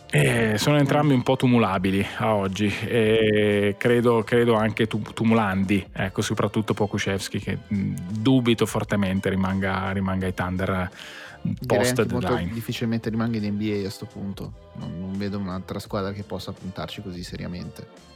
Eh, 0.09 0.57
sono 0.57 0.79
entrambi 0.79 1.15
un 1.15 1.23
po' 1.23 1.35
tumulabili 1.35 2.07
a 2.19 2.35
oggi 2.35 2.73
e 2.87 3.75
credo, 3.77 4.23
credo 4.23 4.55
anche 4.55 4.87
tumulandi, 4.87 5.85
ecco, 5.93 6.23
soprattutto 6.23 6.75
Pokushevski 6.75 7.41
che 7.41 7.59
dubito 7.69 8.67
fortemente 8.67 9.29
rimanga, 9.29 9.91
rimanga 9.91 10.27
ai 10.27 10.33
Thunder 10.33 10.91
post 11.67 12.03
deadline. 12.05 12.53
difficilmente 12.53 13.11
rimanga 13.11 13.37
in 13.39 13.53
NBA 13.53 13.79
a 13.79 13.81
questo 13.81 14.07
punto, 14.07 14.53
non, 14.75 14.99
non 14.99 15.19
vedo 15.19 15.39
un'altra 15.39 15.81
squadra 15.81 16.13
che 16.13 16.23
possa 16.23 16.53
puntarci 16.53 17.03
così 17.03 17.25
seriamente. 17.25 18.15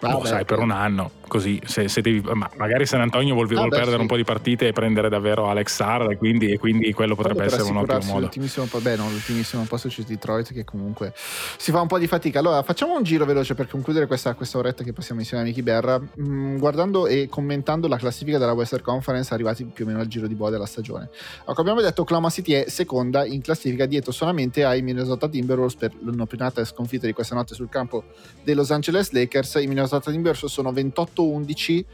Vabbè, 0.00 0.14
boh, 0.14 0.24
sai, 0.24 0.44
per 0.44 0.60
un 0.60 0.70
anno, 0.70 1.10
così, 1.26 1.60
se, 1.64 1.88
se 1.88 2.00
devi, 2.00 2.20
ma 2.32 2.48
magari 2.56 2.86
San 2.86 3.00
Antonio 3.00 3.34
vuol, 3.34 3.48
vuol 3.48 3.68
perdere 3.68 3.96
sì. 3.96 4.00
un 4.00 4.06
po' 4.06 4.14
di 4.14 4.22
partite 4.22 4.68
e 4.68 4.72
prendere 4.72 5.08
davvero 5.08 5.48
Alex 5.48 5.74
Sar, 5.74 6.12
e 6.12 6.16
quindi, 6.16 6.52
e 6.52 6.58
quindi 6.58 6.92
quello 6.92 7.16
potrebbe 7.16 7.44
essere 7.44 7.64
un 7.64 7.78
ottimo 7.78 8.04
modo. 8.04 8.20
L'ultimissimo, 8.20 8.66
beh, 8.66 8.96
no, 8.96 9.10
l'ultimissimo 9.10 9.64
posto 9.64 9.88
c'è 9.88 10.02
Detroit 10.02 10.52
che 10.52 10.62
comunque 10.62 11.12
si 11.14 11.72
fa 11.72 11.80
un 11.80 11.88
po' 11.88 11.98
di 11.98 12.06
fatica. 12.06 12.38
Allora, 12.38 12.62
facciamo 12.62 12.96
un 12.96 13.02
giro 13.02 13.24
veloce 13.24 13.54
per 13.54 13.66
concludere 13.66 14.06
questa, 14.06 14.34
questa 14.34 14.58
oretta 14.58 14.84
che 14.84 14.92
passiamo 14.92 15.20
insieme 15.20 15.42
a 15.42 15.46
Miki 15.46 15.62
Berra, 15.62 16.00
mm, 16.00 16.58
guardando 16.58 17.08
e 17.08 17.26
commentando 17.28 17.88
la 17.88 17.96
classifica 17.96 18.38
della 18.38 18.52
Western 18.52 18.82
Conference 18.82 19.34
arrivati 19.34 19.64
più 19.64 19.84
o 19.84 19.88
meno 19.88 19.98
al 19.98 20.06
giro 20.06 20.28
di 20.28 20.36
boa 20.36 20.50
della 20.50 20.66
stagione. 20.66 21.10
Come 21.44 21.58
abbiamo 21.58 21.80
detto, 21.80 22.02
Oklahoma 22.02 22.30
City 22.30 22.52
è 22.52 22.68
seconda 22.68 23.24
in 23.24 23.40
classifica 23.40 23.84
dietro 23.86 24.12
solamente 24.12 24.64
ai 24.64 24.80
Minnesota 24.82 25.28
Timberwolves 25.28 25.74
per 25.74 25.92
l'opinata 26.02 26.64
sconfitta 26.64 27.06
di 27.06 27.12
questa 27.12 27.34
notte 27.34 27.54
sul 27.54 27.68
campo 27.68 28.04
dei 28.44 28.54
Los 28.54 28.70
Angeles 28.70 29.10
Lakers. 29.10 29.54
I 29.54 29.66
Minnesota 29.66 29.87
Minnesota 29.88 30.10
Timberwolves 30.10 30.52
sono 30.52 30.72
28-11 30.72 31.84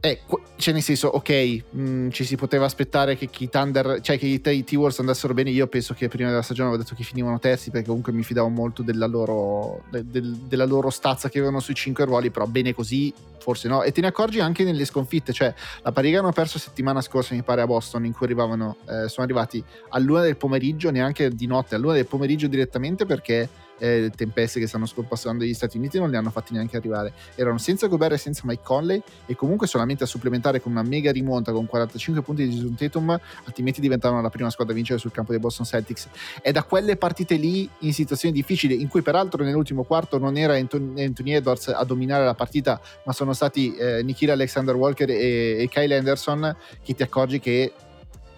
eh, 0.00 0.20
cioè 0.54 0.72
nel 0.72 0.82
senso, 0.82 1.08
ok, 1.08 1.30
mh, 1.70 1.80
mm, 1.80 2.10
ci 2.10 2.24
si 2.24 2.36
poteva 2.36 2.64
aspettare 2.64 3.16
che 3.16 3.28
i 3.36 3.48
Thunder, 3.48 4.00
cioè 4.00 4.16
che 4.16 4.26
i, 4.26 4.40
T-Wars 4.40 5.00
andassero 5.00 5.34
bene. 5.34 5.50
Io 5.50 5.66
penso 5.66 5.92
che 5.92 6.06
prima 6.06 6.28
della 6.30 6.42
stagione 6.42 6.68
avevo 6.68 6.84
detto 6.84 6.94
che 6.94 7.02
finivano 7.02 7.38
terzi 7.40 7.70
perché 7.70 7.88
comunque 7.88 8.12
mi 8.12 8.22
fidavo 8.22 8.48
molto 8.48 8.82
della 8.82 9.06
loro, 9.06 9.82
de, 9.90 10.04
del, 10.06 10.36
della 10.36 10.66
loro 10.66 10.90
stazza 10.90 11.28
che 11.28 11.38
avevano 11.38 11.58
sui 11.58 11.74
5 11.74 12.04
ruoli, 12.04 12.30
però 12.30 12.46
bene 12.46 12.72
così 12.74 13.12
forse 13.40 13.66
no. 13.66 13.82
E 13.82 13.90
te 13.90 14.00
ne 14.00 14.06
accorgi 14.06 14.38
anche 14.38 14.62
nelle 14.62 14.84
sconfitte, 14.84 15.32
cioè 15.32 15.52
la 15.82 15.90
pariga 15.90 16.20
hanno 16.20 16.32
perso 16.32 16.60
settimana 16.60 17.00
scorsa, 17.00 17.34
mi 17.34 17.42
pare, 17.42 17.62
a 17.62 17.66
Boston, 17.66 18.04
in 18.04 18.12
cui 18.12 18.26
arrivavano, 18.26 18.76
eh, 18.82 19.08
sono 19.08 19.26
arrivati 19.26 19.62
all'una 19.90 20.22
del 20.22 20.36
pomeriggio, 20.36 20.92
neanche 20.92 21.30
di 21.30 21.46
notte, 21.46 21.74
all'una 21.74 21.94
del 21.94 22.06
pomeriggio 22.06 22.46
direttamente 22.46 23.04
perché 23.04 23.48
eh, 23.78 24.10
tempeste 24.14 24.60
che 24.60 24.66
stanno 24.66 24.86
scomparendo 24.86 25.44
gli 25.44 25.54
Stati 25.54 25.76
Uniti 25.76 25.98
non 25.98 26.10
li 26.10 26.16
hanno 26.16 26.30
fatti 26.30 26.52
neanche 26.52 26.76
arrivare. 26.76 27.12
Erano 27.34 27.58
senza 27.58 27.86
Gobert 27.86 28.14
e 28.14 28.18
senza 28.18 28.42
Mike 28.44 28.62
Conley 28.62 29.02
e 29.26 29.34
comunque 29.34 29.66
solamente 29.66 30.04
a 30.04 30.06
supplementare 30.06 30.60
con 30.60 30.72
una 30.72 30.82
mega 30.82 31.10
rimonta 31.12 31.52
con 31.52 31.66
45 31.66 32.22
punti 32.22 32.46
di 32.46 32.54
Jason 32.54 32.74
Tatum, 32.74 33.18
altrimenti 33.44 33.80
diventavano 33.80 34.22
la 34.22 34.30
prima 34.30 34.50
squadra 34.50 34.72
a 34.72 34.76
vincere 34.76 34.98
sul 34.98 35.10
campo 35.10 35.32
dei 35.32 35.40
Boston 35.40 35.66
Celtics. 35.66 36.08
È 36.40 36.52
da 36.52 36.62
quelle 36.62 36.96
partite 36.96 37.36
lì 37.36 37.68
in 37.80 37.92
situazioni 37.92 38.34
difficili, 38.34 38.80
in 38.80 38.88
cui 38.88 39.02
peraltro 39.02 39.44
nell'ultimo 39.44 39.84
quarto 39.84 40.18
non 40.18 40.36
era 40.36 40.54
Anthony, 40.54 41.04
Anthony 41.04 41.32
Edwards 41.32 41.68
a 41.68 41.84
dominare 41.84 42.24
la 42.24 42.34
partita, 42.34 42.80
ma 43.04 43.12
sono 43.12 43.32
stati 43.32 43.74
eh, 43.74 44.02
Nikhil 44.02 44.30
Alexander 44.30 44.74
Walker 44.74 45.08
e, 45.10 45.62
e 45.62 45.68
Kyle 45.68 45.96
Anderson, 45.96 46.56
che 46.82 46.94
ti 46.94 47.02
accorgi 47.02 47.40
che 47.40 47.72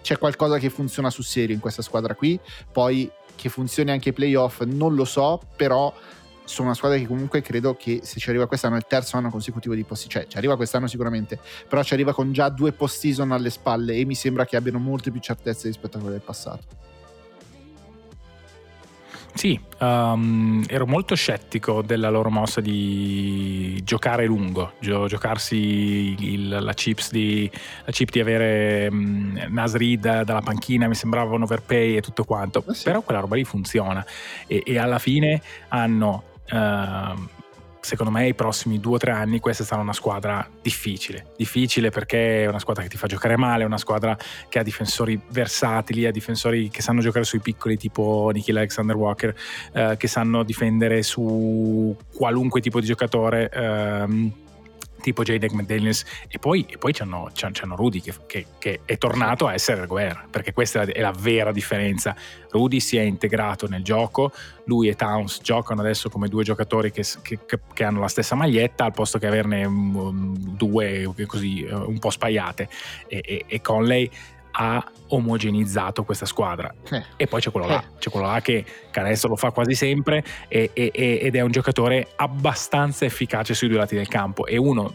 c'è 0.01 0.17
qualcosa 0.17 0.57
che 0.57 0.69
funziona 0.69 1.09
sul 1.09 1.23
serio 1.23 1.55
in 1.55 1.61
questa 1.61 1.81
squadra 1.81 2.15
qui. 2.15 2.39
Poi 2.71 3.09
che 3.35 3.49
funzioni 3.49 3.91
anche 3.91 4.09
ai 4.09 4.15
playoff 4.15 4.61
non 4.61 4.95
lo 4.95 5.05
so, 5.05 5.41
però 5.55 5.93
sono 6.43 6.67
una 6.67 6.75
squadra 6.75 6.97
che 6.97 7.07
comunque 7.07 7.41
credo 7.41 7.75
che 7.75 8.01
se 8.03 8.19
ci 8.19 8.29
arriva 8.29 8.47
quest'anno 8.47 8.75
è 8.75 8.77
il 8.77 8.85
terzo 8.87 9.15
anno 9.15 9.29
consecutivo 9.29 9.73
di 9.73 9.83
post 9.83 10.07
cioè 10.09 10.27
ci 10.27 10.37
arriva 10.37 10.55
quest'anno 10.55 10.87
sicuramente, 10.87 11.39
però 11.67 11.81
ci 11.83 11.93
arriva 11.93 12.13
con 12.13 12.33
già 12.33 12.49
due 12.49 12.71
post 12.71 12.99
season 12.99 13.31
alle 13.31 13.49
spalle 13.49 13.95
e 13.95 14.05
mi 14.05 14.15
sembra 14.15 14.45
che 14.45 14.55
abbiano 14.55 14.79
molte 14.79 15.11
più 15.11 15.19
certezze 15.19 15.67
rispetto 15.67 15.97
a 15.97 15.99
quelle 15.99 16.17
del 16.17 16.25
passato. 16.25 16.90
Sì, 19.33 19.59
um, 19.79 20.63
ero 20.67 20.85
molto 20.85 21.15
scettico 21.15 21.81
della 21.81 22.09
loro 22.09 22.29
mossa 22.29 22.61
di 22.61 23.79
giocare 23.83 24.25
lungo, 24.25 24.73
gio- 24.79 25.07
giocarsi 25.07 26.15
il, 26.19 26.49
la, 26.49 26.73
chips 26.73 27.11
di, 27.11 27.49
la 27.85 27.91
chip 27.91 28.11
di 28.11 28.19
avere 28.19 28.87
um, 28.91 29.41
Nasrid 29.49 30.23
dalla 30.23 30.41
panchina, 30.41 30.87
mi 30.87 30.95
sembrava 30.95 31.33
un 31.33 31.43
overpay 31.43 31.95
e 31.97 32.01
tutto 32.01 32.23
quanto, 32.23 32.63
eh 32.69 32.73
sì. 32.73 32.83
però 32.83 33.01
quella 33.01 33.21
roba 33.21 33.35
lì 33.35 33.43
funziona 33.43 34.05
e, 34.47 34.61
e 34.65 34.77
alla 34.77 34.99
fine 34.99 35.41
hanno... 35.69 36.23
Uh, 36.51 37.39
secondo 37.81 38.11
me 38.11 38.27
i 38.27 38.33
prossimi 38.33 38.79
due 38.79 38.95
o 38.95 38.97
tre 38.97 39.11
anni 39.11 39.39
questa 39.39 39.63
sarà 39.63 39.81
una 39.81 39.93
squadra 39.93 40.47
difficile. 40.61 41.33
Difficile 41.35 41.89
perché 41.89 42.43
è 42.43 42.47
una 42.47 42.59
squadra 42.59 42.83
che 42.83 42.89
ti 42.89 42.97
fa 42.97 43.07
giocare 43.07 43.35
male, 43.37 43.63
è 43.63 43.65
una 43.65 43.77
squadra 43.77 44.17
che 44.47 44.59
ha 44.59 44.63
difensori 44.63 45.19
versatili, 45.29 46.05
ha 46.05 46.11
difensori 46.11 46.69
che 46.69 46.81
sanno 46.81 47.01
giocare 47.01 47.25
sui 47.25 47.39
piccoli 47.39 47.77
tipo 47.77 48.29
Nikhil 48.33 48.57
Alexander 48.57 48.95
Walker, 48.95 49.35
eh, 49.73 49.95
che 49.97 50.07
sanno 50.07 50.43
difendere 50.43 51.03
su 51.03 51.95
qualunque 52.13 52.61
tipo 52.61 52.79
di 52.79 52.85
giocatore. 52.85 53.49
Ehm, 53.49 54.31
tipo 55.01 55.23
J.D. 55.23 55.51
McDaniels 55.51 56.05
e 56.27 56.39
poi, 56.39 56.65
e 56.69 56.77
poi 56.77 56.93
c'hanno, 56.93 57.29
c'hanno 57.33 57.75
Rudy 57.75 58.01
che, 58.01 58.13
che, 58.25 58.45
che, 58.57 58.79
è 58.85 58.97
tornato 58.97 59.47
a 59.47 59.53
essere 59.53 59.85
Guerra 59.85 60.25
perché 60.29 60.53
questa 60.53 60.83
è 60.83 61.01
la 61.01 61.11
vera 61.11 61.51
differenza 61.51 62.15
Rudy 62.51 62.79
si 62.79 62.97
è 62.97 63.01
integrato 63.01 63.67
nel 63.67 63.83
gioco 63.83 64.31
lui 64.65 64.87
e 64.87 64.95
Towns 64.95 65.39
giocano 65.41 65.81
adesso 65.81 66.09
come 66.09 66.27
due 66.27 66.43
giocatori 66.43 66.91
che, 66.91 67.03
che 67.21 67.83
hanno 67.83 67.99
la 67.99 68.07
stessa 68.07 68.35
maglietta 68.35 68.85
al 68.85 68.93
posto 68.93 69.17
che 69.17 69.27
averne 69.27 69.65
um, 69.65 70.37
due 70.37 71.11
così 71.25 71.67
uh, 71.69 71.89
un 71.89 71.99
po' 71.99 72.09
spaiate 72.09 72.69
e, 73.07 73.21
e, 73.23 73.45
e 73.47 73.61
Conley 73.61 74.09
ha 74.51 74.83
omogenizzato 75.07 76.03
questa 76.03 76.25
squadra. 76.25 76.73
Eh. 76.89 77.03
E 77.15 77.27
poi 77.27 77.41
c'è 77.41 77.51
quello 77.51 77.67
là, 77.67 77.81
eh. 77.81 77.97
c'è 77.99 78.09
quello 78.09 78.27
là 78.27 78.39
che 78.41 78.65
Canestro 78.91 79.29
lo 79.29 79.35
fa 79.35 79.51
quasi 79.51 79.73
sempre 79.73 80.23
e, 80.47 80.71
e, 80.73 80.91
ed 80.93 81.35
è 81.35 81.41
un 81.41 81.51
giocatore 81.51 82.09
abbastanza 82.15 83.05
efficace 83.05 83.53
sui 83.53 83.67
due 83.67 83.77
lati 83.77 83.95
del 83.95 84.07
campo. 84.07 84.45
È 84.45 84.57
uno 84.57 84.93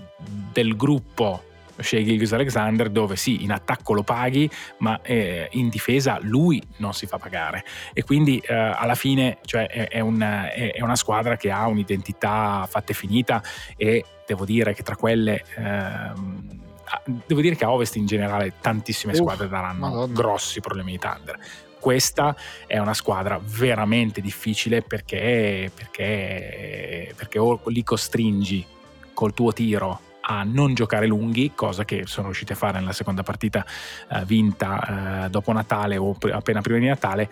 del 0.52 0.76
gruppo 0.76 1.42
Shea 1.78 2.02
Gilgis 2.02 2.32
Alexander 2.32 2.88
dove 2.88 3.16
sì 3.16 3.42
in 3.42 3.52
attacco 3.52 3.92
lo 3.92 4.02
paghi 4.02 4.48
ma 4.78 5.00
eh, 5.02 5.48
in 5.52 5.68
difesa 5.68 6.18
lui 6.22 6.62
non 6.78 6.94
si 6.94 7.06
fa 7.06 7.18
pagare 7.18 7.64
e 7.92 8.02
quindi 8.02 8.38
eh, 8.38 8.54
alla 8.54 8.94
fine 8.94 9.38
cioè, 9.44 9.66
è, 9.66 9.88
è, 9.88 10.00
una, 10.00 10.50
è, 10.50 10.72
è, 10.72 10.82
una, 10.82 10.96
squadra 10.96 11.36
che 11.36 11.50
ha 11.50 11.66
un'identità 11.66 12.66
fatta 12.68 12.92
e 12.92 12.94
finita 12.94 13.42
e 13.76 14.04
devo 14.26 14.44
dire 14.44 14.72
che 14.72 14.82
tra 14.82 14.96
quelle 14.96 15.44
ehm, 15.56 16.64
devo 17.04 17.40
dire 17.40 17.56
che 17.56 17.64
a 17.64 17.72
Ovest 17.72 17.96
in 17.96 18.06
generale 18.06 18.54
tantissime 18.60 19.12
Uff, 19.12 19.18
squadre 19.18 19.48
daranno 19.48 19.88
Madonna. 19.88 20.12
grossi 20.12 20.60
problemi 20.60 20.92
di 20.92 20.98
Thunder. 20.98 21.38
Questa 21.78 22.34
è 22.66 22.78
una 22.78 22.94
squadra 22.94 23.40
veramente 23.42 24.20
difficile 24.20 24.82
perché, 24.82 25.70
perché, 25.72 27.12
perché 27.14 27.38
o 27.38 27.60
li 27.66 27.84
costringi 27.84 28.66
col 29.12 29.34
tuo 29.34 29.52
tiro 29.52 30.00
a 30.28 30.42
non 30.42 30.74
giocare 30.74 31.06
lunghi, 31.06 31.52
cosa 31.54 31.84
che 31.84 32.02
sono 32.06 32.26
riusciti 32.26 32.52
a 32.52 32.56
fare 32.56 32.80
nella 32.80 32.92
seconda 32.92 33.22
partita 33.22 33.64
eh, 34.10 34.24
vinta 34.24 35.26
eh, 35.26 35.30
dopo 35.30 35.52
Natale 35.52 35.96
o 35.96 36.16
appena 36.32 36.60
prima 36.60 36.80
di 36.80 36.86
Natale 36.86 37.30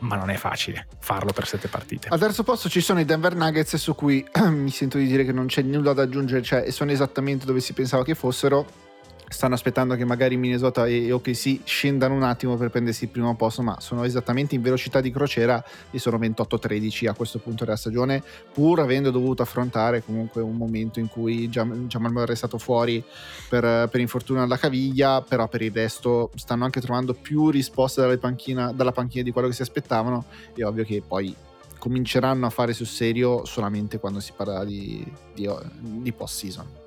ma 0.00 0.16
non 0.16 0.30
è 0.30 0.36
facile 0.36 0.86
farlo 0.98 1.32
per 1.32 1.46
sette 1.46 1.68
partite. 1.68 2.08
Al 2.08 2.18
terzo 2.18 2.42
posto 2.42 2.68
ci 2.68 2.80
sono 2.80 3.00
i 3.00 3.04
Denver 3.04 3.34
Nuggets 3.34 3.76
su 3.76 3.94
cui 3.94 4.26
mi 4.48 4.70
sento 4.70 4.98
di 4.98 5.06
dire 5.06 5.24
che 5.24 5.32
non 5.32 5.46
c'è 5.46 5.62
nulla 5.62 5.92
da 5.92 6.02
aggiungere, 6.02 6.42
cioè 6.42 6.70
sono 6.70 6.90
esattamente 6.90 7.46
dove 7.46 7.60
si 7.60 7.72
pensava 7.72 8.04
che 8.04 8.14
fossero 8.14 8.87
stanno 9.28 9.54
aspettando 9.54 9.94
che 9.94 10.04
magari 10.04 10.36
Minnesota 10.36 10.86
e 10.86 11.12
OKC 11.12 11.60
scendano 11.64 12.14
un 12.14 12.22
attimo 12.22 12.56
per 12.56 12.70
prendersi 12.70 13.04
il 13.04 13.10
primo 13.10 13.34
posto, 13.36 13.62
ma 13.62 13.78
sono 13.80 14.04
esattamente 14.04 14.54
in 14.54 14.62
velocità 14.62 15.00
di 15.00 15.10
crociera 15.10 15.62
e 15.90 15.98
sono 15.98 16.18
28-13 16.18 17.08
a 17.08 17.14
questo 17.14 17.38
punto 17.38 17.64
della 17.64 17.76
stagione, 17.76 18.22
pur 18.52 18.80
avendo 18.80 19.10
dovuto 19.10 19.42
affrontare 19.42 20.02
comunque 20.02 20.40
un 20.40 20.56
momento 20.56 20.98
in 20.98 21.08
cui 21.08 21.48
Jamal 21.48 22.12
Murray 22.12 22.32
è 22.32 22.36
stato 22.36 22.58
fuori 22.58 23.02
per, 23.48 23.88
per, 23.88 24.00
infortunio 24.00 24.42
alla 24.42 24.56
caviglia, 24.56 25.20
però 25.22 25.46
per 25.48 25.62
il 25.62 25.72
resto 25.72 26.30
stanno 26.34 26.64
anche 26.64 26.80
trovando 26.80 27.12
più 27.14 27.50
risposte 27.50 28.16
panchina, 28.18 28.72
dalla 28.72 28.92
panchina 28.92 29.22
di 29.22 29.30
quello 29.30 29.48
che 29.48 29.54
si 29.54 29.62
aspettavano. 29.62 30.24
È 30.54 30.62
ovvio 30.64 30.84
che 30.84 31.02
poi 31.06 31.34
cominceranno 31.78 32.46
a 32.46 32.50
fare 32.50 32.72
sul 32.72 32.86
serio 32.86 33.44
solamente 33.44 33.98
quando 33.98 34.20
si 34.20 34.32
parla 34.34 34.64
di, 34.64 35.04
di, 35.34 35.48
di 35.80 36.12
post 36.12 36.38
season. 36.38 36.86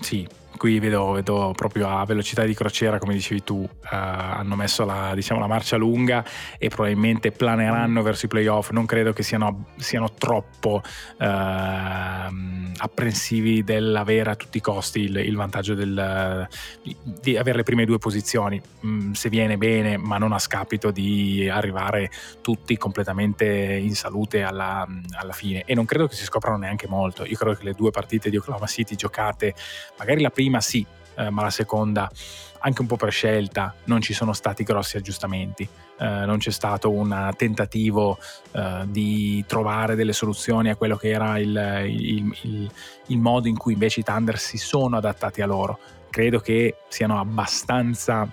Sì, 0.00 0.26
qui 0.56 0.78
vedo, 0.78 1.12
vedo, 1.12 1.52
proprio 1.54 1.88
a 1.88 2.04
velocità 2.04 2.44
di 2.44 2.54
crociera, 2.54 2.98
come 2.98 3.14
dicevi 3.14 3.42
tu, 3.42 3.56
uh, 3.56 3.68
hanno 3.90 4.54
messo 4.56 4.84
la, 4.84 5.12
diciamo, 5.14 5.40
la, 5.40 5.46
marcia 5.46 5.76
lunga 5.76 6.24
e 6.58 6.68
probabilmente 6.68 7.32
planeranno 7.32 8.00
mm. 8.00 8.04
verso 8.04 8.26
i 8.26 8.28
playoff. 8.28 8.70
Non 8.70 8.86
credo 8.86 9.12
che 9.12 9.22
siano, 9.22 9.66
siano 9.76 10.12
troppo 10.12 10.82
uh, 11.18 11.24
apprensivi 12.76 13.64
dell'avere 13.64 14.30
a 14.30 14.36
tutti 14.36 14.58
i 14.58 14.60
costi 14.60 15.00
il, 15.00 15.16
il 15.16 15.36
vantaggio 15.36 15.74
del, 15.74 16.48
di 17.02 17.36
avere 17.36 17.58
le 17.58 17.62
prime 17.64 17.84
due 17.84 17.98
posizioni. 17.98 18.60
Mm, 18.86 19.12
se 19.12 19.28
viene 19.28 19.56
bene, 19.56 19.96
ma 19.96 20.18
non 20.18 20.32
a 20.32 20.38
scapito 20.38 20.90
di 20.90 21.48
arrivare 21.48 22.10
tutti 22.40 22.76
completamente 22.76 23.44
in 23.44 23.94
salute 23.94 24.42
alla, 24.42 24.86
alla 25.18 25.32
fine. 25.32 25.64
E 25.64 25.74
non 25.74 25.84
credo 25.84 26.06
che 26.06 26.14
si 26.14 26.24
scoprano 26.24 26.58
neanche 26.58 26.86
molto. 26.86 27.24
Io 27.24 27.36
credo 27.36 27.56
che 27.56 27.64
le 27.64 27.72
due 27.72 27.90
partite 27.90 28.30
di 28.30 28.36
Oklahoma 28.36 28.66
City 28.66 28.94
giocate, 28.94 29.54
magari 29.98 30.20
la 30.20 30.30
prima 30.30 30.42
prima 30.44 30.60
sì, 30.60 30.84
eh, 31.16 31.30
ma 31.30 31.42
la 31.42 31.50
seconda 31.50 32.10
anche 32.60 32.80
un 32.80 32.86
po' 32.86 32.96
per 32.96 33.10
scelta 33.10 33.74
non 33.84 34.00
ci 34.00 34.12
sono 34.12 34.32
stati 34.32 34.62
grossi 34.62 34.96
aggiustamenti. 34.96 35.68
Eh, 35.98 36.04
non 36.04 36.38
c'è 36.38 36.50
stato 36.50 36.90
un 36.90 37.30
tentativo 37.36 38.18
eh, 38.52 38.84
di 38.86 39.44
trovare 39.46 39.94
delle 39.94 40.12
soluzioni 40.12 40.70
a 40.70 40.76
quello 40.76 40.96
che 40.96 41.10
era 41.10 41.38
il, 41.38 41.84
il, 41.86 42.38
il, 42.42 42.70
il, 43.06 43.18
modo 43.18 43.48
in 43.48 43.56
cui 43.56 43.74
invece 43.74 44.00
i 44.00 44.02
Thunder 44.02 44.38
si 44.38 44.56
sono 44.56 44.96
adattati 44.96 45.42
a 45.42 45.46
loro. 45.46 45.78
Credo 46.10 46.40
che 46.40 46.76
siano 46.88 47.20
abbastanza 47.20 48.28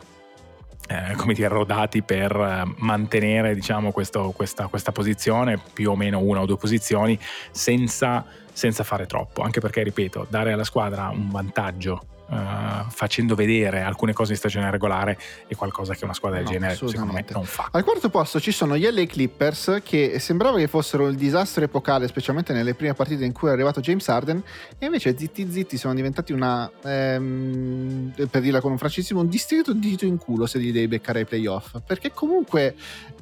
eh, 0.87 1.15
come 1.15 1.33
dire, 1.33 1.47
rodati 1.47 2.01
per 2.01 2.31
eh, 2.31 2.73
mantenere 2.77 3.53
diciamo, 3.53 3.91
questo, 3.91 4.31
questa, 4.35 4.67
questa, 4.67 4.91
posizione, 4.91 5.59
più 5.73 5.91
o 5.91 5.95
meno 5.95 6.19
una 6.19 6.41
o 6.41 6.45
due 6.45 6.57
posizioni, 6.57 7.17
senza, 7.51 8.25
senza 8.53 8.83
fare 8.83 9.05
troppo. 9.05 9.41
Anche 9.41 9.59
perché, 9.59 9.83
ripeto, 9.83 10.27
dare 10.29 10.53
alla 10.53 10.63
squadra 10.63 11.09
un 11.09 11.29
vantaggio 11.29 12.05
Uh, 12.31 12.89
facendo 12.89 13.35
vedere 13.35 13.81
alcune 13.81 14.13
cose 14.13 14.31
in 14.31 14.37
stagione 14.37 14.71
regolare 14.71 15.17
è 15.47 15.55
qualcosa 15.55 15.93
che 15.95 16.05
una 16.05 16.13
squadra 16.13 16.37
del 16.37 16.47
no, 16.47 16.53
genere 16.53 16.75
secondo 16.75 17.11
me 17.11 17.25
non 17.31 17.43
fa. 17.43 17.67
Al 17.73 17.83
quarto 17.83 18.09
posto 18.09 18.39
ci 18.39 18.53
sono 18.53 18.77
gli 18.77 18.89
LA 18.89 19.03
Clippers 19.03 19.81
che 19.83 20.17
sembrava 20.17 20.57
che 20.57 20.69
fossero 20.69 21.09
il 21.09 21.17
disastro 21.17 21.65
epocale, 21.65 22.07
specialmente 22.07 22.53
nelle 22.53 22.73
prime 22.73 22.93
partite 22.93 23.25
in 23.25 23.33
cui 23.33 23.49
è 23.49 23.51
arrivato 23.51 23.81
James 23.81 24.07
Harden, 24.07 24.41
e 24.77 24.85
invece 24.85 25.17
zitti 25.17 25.51
zitti 25.51 25.75
sono 25.75 25.93
diventati 25.93 26.31
una, 26.31 26.71
ehm, 26.81 28.13
per 28.29 28.41
dirla 28.41 28.61
con 28.61 28.71
un 28.71 28.77
francesimo, 28.77 29.19
un 29.19 29.27
distretto 29.27 29.73
dito 29.73 30.05
in 30.05 30.17
culo 30.17 30.45
se 30.45 30.57
li 30.57 30.71
devi 30.71 30.87
beccare 30.87 31.19
ai 31.19 31.25
playoff. 31.25 31.81
Perché 31.85 32.13
comunque, 32.13 32.75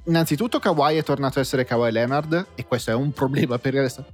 innanzitutto 0.04 0.60
Kawhi 0.60 0.98
è 0.98 1.04
tornato 1.04 1.40
a 1.40 1.42
essere 1.42 1.66
Kawhi 1.66 1.92
Leonard 1.92 2.46
e 2.54 2.64
questo 2.64 2.92
è 2.92 2.94
un 2.94 3.12
problema 3.12 3.58
per 3.58 3.74
il 3.74 3.82
resto 3.82 4.06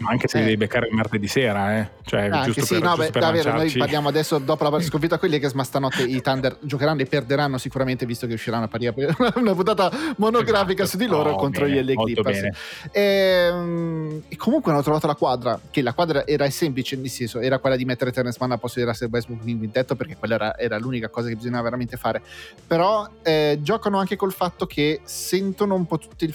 ma 0.00 0.10
anche 0.10 0.28
se 0.28 0.38
eh. 0.38 0.42
devi 0.42 0.56
beccare 0.56 0.88
il 0.88 0.94
martedì 0.94 1.26
sera, 1.26 1.78
eh? 1.78 1.88
cioè, 2.04 2.28
ah, 2.30 2.44
giusto 2.44 2.64
sì, 2.64 2.74
per, 2.74 2.82
no, 2.82 2.96
beh, 2.96 3.10
davvero, 3.10 3.52
noi 3.52 3.70
parliamo 3.70 4.08
adesso 4.08 4.38
dopo 4.38 4.68
la 4.68 4.80
sconfitta 4.80 5.18
quelli 5.18 5.38
che 5.38 5.48
stanotte 5.62 6.02
i 6.02 6.20
Thunder 6.20 6.56
giocheranno 6.60 7.02
e 7.02 7.06
perderanno 7.06 7.58
sicuramente 7.58 8.06
visto 8.06 8.26
che 8.26 8.34
usciranno 8.34 8.64
a 8.64 8.68
parire 8.68 8.94
una 9.36 9.54
puntata 9.54 9.90
monografica 10.16 10.84
esatto. 10.84 10.98
su 10.98 11.04
di 11.04 11.06
loro 11.06 11.32
oh, 11.32 11.36
contro 11.36 11.66
bene, 11.66 11.82
gli 11.82 11.94
LA 11.94 12.02
Clippers. 12.02 12.42
E, 12.90 14.22
e, 14.28 14.36
comunque 14.36 14.72
hanno 14.72 14.82
trovato 14.82 15.06
la 15.06 15.14
quadra, 15.14 15.60
che 15.70 15.82
la 15.82 15.92
quadra 15.92 16.26
era 16.26 16.48
semplice, 16.50 16.96
nel 16.96 17.08
senso 17.08 17.40
era 17.40 17.58
quella 17.58 17.76
di 17.76 17.84
mettere 17.84 18.12
Terence 18.12 18.38
Mann 18.40 18.52
a 18.52 18.58
posto 18.58 18.80
di 18.80 18.86
Russell 18.86 19.08
Westbrook 19.10 19.46
in 19.46 19.58
quintetto 19.58 19.96
perché 19.96 20.16
quella 20.16 20.34
era, 20.34 20.58
era, 20.58 20.78
l'unica 20.78 21.08
cosa 21.08 21.28
che 21.28 21.36
bisognava 21.36 21.62
veramente 21.62 21.96
fare. 21.96 22.22
Però 22.66 23.08
eh, 23.22 23.58
giocano 23.60 23.98
anche 23.98 24.16
col 24.16 24.32
fatto 24.32 24.66
che 24.66 25.00
sentono 25.04 25.74
un 25.74 25.86
po' 25.86 25.98
tutta 25.98 26.26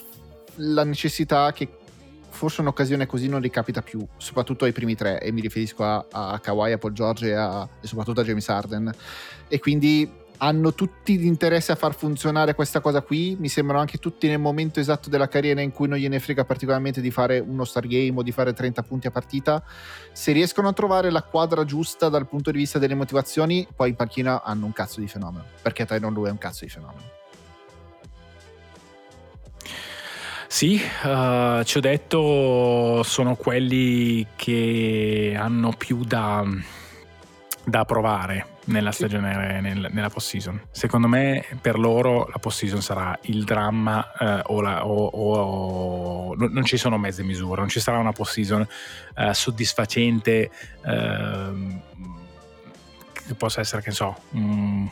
la 0.57 0.83
necessità 0.83 1.51
che 1.51 1.67
forse 2.33 2.61
un'occasione 2.61 3.05
così 3.05 3.27
non 3.27 3.39
ricapita 3.39 3.81
più, 3.81 4.05
soprattutto 4.17 4.65
ai 4.65 4.71
primi 4.71 4.95
tre, 4.95 5.21
e 5.21 5.31
mi 5.31 5.39
riferisco 5.39 5.83
a, 5.83 6.05
a 6.11 6.39
Kawhi, 6.39 6.73
a 6.73 6.77
Paul 6.77 6.93
George 6.93 7.27
e, 7.27 7.33
a, 7.33 7.67
e 7.79 7.87
soprattutto 7.87 8.21
a 8.21 8.23
James 8.23 8.49
Harden. 8.49 8.91
E 9.47 9.59
quindi 9.59 10.21
hanno 10.37 10.73
tutti 10.73 11.17
l'interesse 11.17 11.71
a 11.71 11.75
far 11.75 11.95
funzionare 11.95 12.55
questa 12.55 12.81
cosa 12.81 13.01
qui. 13.01 13.37
Mi 13.39 13.47
sembrano 13.47 13.79
anche 13.79 13.97
tutti 13.97 14.27
nel 14.27 14.39
momento 14.39 14.79
esatto 14.79 15.09
della 15.09 15.27
carriera 15.27 15.61
in 15.61 15.71
cui 15.71 15.87
non 15.87 15.97
gliene 15.97 16.19
frega 16.19 16.43
particolarmente 16.43 16.99
di 16.99 17.11
fare 17.11 17.39
uno 17.39 17.63
star 17.63 17.87
game 17.87 18.13
o 18.15 18.23
di 18.23 18.31
fare 18.31 18.51
30 18.51 18.81
punti 18.83 19.07
a 19.07 19.11
partita. 19.11 19.63
Se 20.11 20.31
riescono 20.31 20.67
a 20.67 20.73
trovare 20.73 21.11
la 21.11 21.23
quadra 21.23 21.63
giusta 21.63 22.09
dal 22.09 22.27
punto 22.27 22.51
di 22.51 22.57
vista 22.57 22.79
delle 22.79 22.95
motivazioni, 22.95 23.65
poi 23.73 23.89
in 23.89 23.95
panchina 23.95 24.43
hanno 24.43 24.65
un 24.65 24.73
cazzo 24.73 24.99
di 24.99 25.07
fenomeno. 25.07 25.45
Perché 25.61 25.85
Tyron 25.85 26.13
Lue 26.13 26.27
è 26.27 26.31
un 26.31 26.37
cazzo 26.37 26.65
di 26.65 26.69
fenomeno. 26.69 27.22
Sì, 30.53 30.79
uh, 31.03 31.63
ci 31.63 31.77
ho 31.77 31.79
detto, 31.79 33.01
sono 33.01 33.35
quelli 33.35 34.23
che 34.35 35.35
hanno 35.35 35.73
più 35.75 36.03
da 36.03 36.45
da 37.63 37.85
provare 37.85 38.45
nella 38.65 38.91
stagione 38.91 39.61
nel, 39.61 39.89
nella 39.91 40.09
post 40.09 40.27
season. 40.27 40.61
Secondo 40.69 41.07
me 41.07 41.43
per 41.59 41.79
loro 41.79 42.27
la 42.27 42.37
post 42.37 42.59
season 42.59 42.83
sarà 42.83 43.17
il 43.21 43.45
dramma 43.45 44.11
eh, 44.13 44.41
o, 44.45 44.61
la, 44.61 44.85
o, 44.85 45.05
o, 45.05 45.35
o, 45.37 46.35
non 46.35 46.63
ci 46.65 46.77
sono 46.77 46.99
mezze 46.99 47.23
misure, 47.23 47.61
non 47.61 47.69
ci 47.69 47.79
sarà 47.79 47.97
una 47.97 48.11
post 48.11 48.33
season 48.33 48.67
eh, 49.15 49.33
soddisfacente 49.33 50.51
eh, 50.85 51.81
che 53.11 53.33
possa 53.33 53.61
essere 53.61 53.81
che 53.81 53.89
so 53.89 54.15
un 54.33 54.87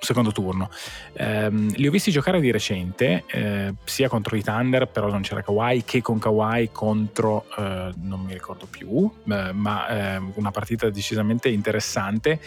secondo 0.00 0.32
turno. 0.32 0.70
Eh, 1.12 1.50
li 1.50 1.86
ho 1.86 1.90
visti 1.90 2.10
giocare 2.10 2.40
di 2.40 2.50
recente, 2.50 3.24
eh, 3.26 3.74
sia 3.84 4.08
contro 4.08 4.36
i 4.36 4.42
Thunder, 4.42 4.86
però 4.88 5.08
non 5.08 5.22
c'era 5.22 5.42
Kawhi, 5.42 5.84
che 5.84 6.02
con 6.02 6.18
Kawhi 6.18 6.70
contro, 6.72 7.46
eh, 7.56 7.92
non 8.02 8.20
mi 8.20 8.32
ricordo 8.32 8.66
più, 8.66 9.10
eh, 9.30 9.52
ma 9.52 9.88
ehm, 9.88 10.32
una 10.36 10.50
partita 10.50 10.90
decisamente 10.90 11.48
interessante. 11.48 12.40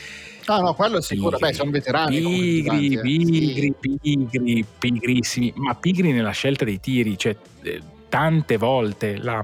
Ah 0.45 0.59
no, 0.59 0.73
quello 0.75 0.97
è 0.97 1.01
sicuro, 1.01 1.37
beh, 1.37 1.53
sono 1.53 1.71
veterani. 1.71 2.19
Pigri, 2.19 2.93
eh. 2.93 3.01
pigri, 3.01 3.75
sì. 3.81 3.97
pigri, 3.99 4.65
pigrissimi, 4.77 5.53
ma 5.55 5.73
pigri 5.75 6.11
nella 6.11 6.31
scelta 6.31 6.65
dei 6.65 6.79
tiri, 6.79 7.17
cioè 7.17 7.35
eh, 7.63 7.81
tante 8.09 8.57
volte 8.57 9.17
la 9.17 9.43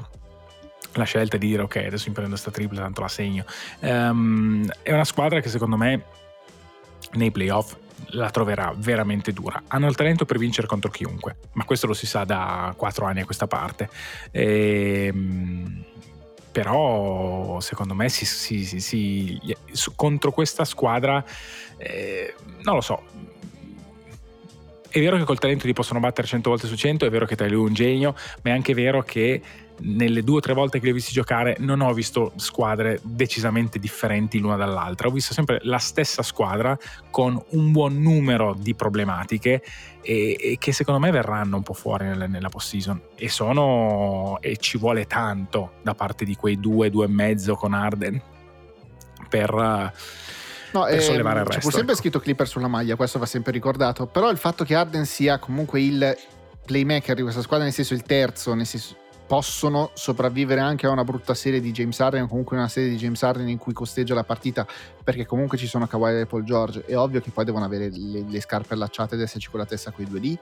la 0.95 1.05
scelta 1.05 1.37
di 1.37 1.47
dire 1.47 1.61
ok 1.61 1.75
adesso 1.77 2.09
mi 2.09 2.13
prendo 2.13 2.35
sta 2.35 2.51
tripla 2.51 2.81
tanto 2.81 2.99
la 2.99 3.07
segno 3.07 3.45
um, 3.79 4.69
è 4.81 4.91
una 4.91 5.05
squadra 5.05 5.39
che 5.39 5.47
secondo 5.47 5.77
me 5.77 6.03
nei 7.13 7.31
playoff 7.31 7.75
la 8.13 8.29
troverà 8.29 8.73
veramente 8.75 9.31
dura. 9.31 9.63
Hanno 9.67 9.87
il 9.87 9.95
talento 9.95 10.25
per 10.25 10.37
vincere 10.37 10.67
contro 10.67 10.89
chiunque, 10.89 11.37
ma 11.53 11.63
questo 11.63 11.87
lo 11.87 11.93
si 11.93 12.05
sa 12.05 12.23
da 12.23 12.73
quattro 12.75 13.05
anni 13.05 13.21
a 13.21 13.25
questa 13.25 13.47
parte. 13.47 13.89
Ehm, 14.31 15.85
però 16.51 17.59
secondo 17.61 17.93
me 17.93 18.09
si, 18.09 18.25
si, 18.25 18.79
si, 18.79 19.39
contro 19.95 20.31
questa 20.31 20.65
squadra 20.65 21.23
eh, 21.77 22.35
non 22.63 22.75
lo 22.75 22.81
so 22.81 23.03
è 24.89 24.99
vero 24.99 25.15
che 25.15 25.23
col 25.23 25.39
talento 25.39 25.65
ti 25.65 25.71
possono 25.71 26.01
battere 26.01 26.27
100 26.27 26.49
volte 26.49 26.67
su 26.67 26.75
100 26.75 27.05
è 27.05 27.09
vero 27.09 27.25
che 27.25 27.37
Taylor 27.37 27.57
è 27.57 27.61
un 27.61 27.73
genio 27.73 28.15
ma 28.41 28.51
è 28.51 28.53
anche 28.53 28.73
vero 28.73 29.01
che 29.01 29.41
nelle 29.81 30.23
due 30.23 30.37
o 30.37 30.39
tre 30.39 30.53
volte 30.53 30.79
che 30.79 30.85
li 30.85 30.91
ho 30.91 30.93
visti 30.93 31.11
giocare 31.11 31.55
non 31.59 31.81
ho 31.81 31.93
visto 31.93 32.33
squadre 32.35 32.99
decisamente 33.03 33.79
differenti 33.79 34.39
l'una 34.39 34.55
dall'altra, 34.55 35.07
ho 35.07 35.11
visto 35.11 35.33
sempre 35.33 35.59
la 35.63 35.77
stessa 35.77 36.23
squadra 36.23 36.77
con 37.09 37.41
un 37.49 37.71
buon 37.71 38.01
numero 38.01 38.55
di 38.57 38.75
problematiche 38.75 39.63
e, 40.01 40.37
e 40.39 40.57
che 40.59 40.71
secondo 40.71 40.99
me 40.99 41.11
verranno 41.11 41.57
un 41.57 41.63
po' 41.63 41.73
fuori 41.73 42.05
nella, 42.05 42.27
nella 42.27 42.49
post-season 42.49 43.01
e 43.15 43.29
sono 43.29 44.37
e 44.41 44.57
ci 44.57 44.77
vuole 44.77 45.05
tanto 45.05 45.73
da 45.81 45.95
parte 45.95 46.25
di 46.25 46.35
quei 46.35 46.59
due, 46.59 46.89
due 46.89 47.05
e 47.05 47.09
mezzo 47.09 47.55
con 47.55 47.73
Arden 47.73 48.21
per... 49.29 49.93
No, 50.73 50.85
per 50.85 51.01
sollevare 51.01 51.41
il 51.41 51.45
resto. 51.45 51.67
C'è 51.67 51.75
sempre 51.75 51.91
ecco. 51.91 52.01
scritto 52.01 52.19
Clipper 52.21 52.47
sulla 52.47 52.69
maglia, 52.69 52.95
questo 52.95 53.19
va 53.19 53.25
sempre 53.25 53.51
ricordato. 53.51 54.05
Però 54.07 54.29
il 54.29 54.37
fatto 54.37 54.63
che 54.63 54.73
Arden 54.73 55.05
sia 55.05 55.37
comunque 55.37 55.81
il 55.81 56.17
playmaker 56.65 57.13
di 57.13 57.23
questa 57.23 57.41
squadra, 57.41 57.65
nel 57.65 57.73
senso 57.73 57.93
il 57.93 58.03
terzo, 58.03 58.53
nel 58.53 58.65
senso 58.65 58.95
possono 59.31 59.91
sopravvivere 59.93 60.59
anche 60.59 60.87
a 60.87 60.89
una 60.89 61.05
brutta 61.05 61.33
serie 61.33 61.61
di 61.61 61.71
James 61.71 61.97
Harden 62.01 62.23
o 62.23 62.27
comunque 62.27 62.57
una 62.57 62.67
serie 62.67 62.89
di 62.89 62.97
James 62.97 63.23
Harden 63.23 63.47
in 63.47 63.57
cui 63.57 63.71
costeggia 63.71 64.13
la 64.13 64.25
partita 64.25 64.67
perché 65.01 65.25
comunque 65.25 65.57
ci 65.57 65.67
sono 65.67 65.87
Kawhi 65.87 66.19
e 66.19 66.25
Paul 66.25 66.43
George. 66.43 66.83
È 66.83 66.97
ovvio 66.97 67.21
che 67.21 67.31
poi 67.31 67.45
devono 67.45 67.63
avere 67.63 67.89
le, 67.89 68.25
le 68.27 68.41
scarpe 68.41 68.73
allacciate 68.73 69.15
ed 69.15 69.21
esserci 69.21 69.49
con 69.49 69.61
la 69.61 69.65
testa 69.65 69.91
quei 69.91 70.05
due 70.05 70.19
lì. 70.19 70.37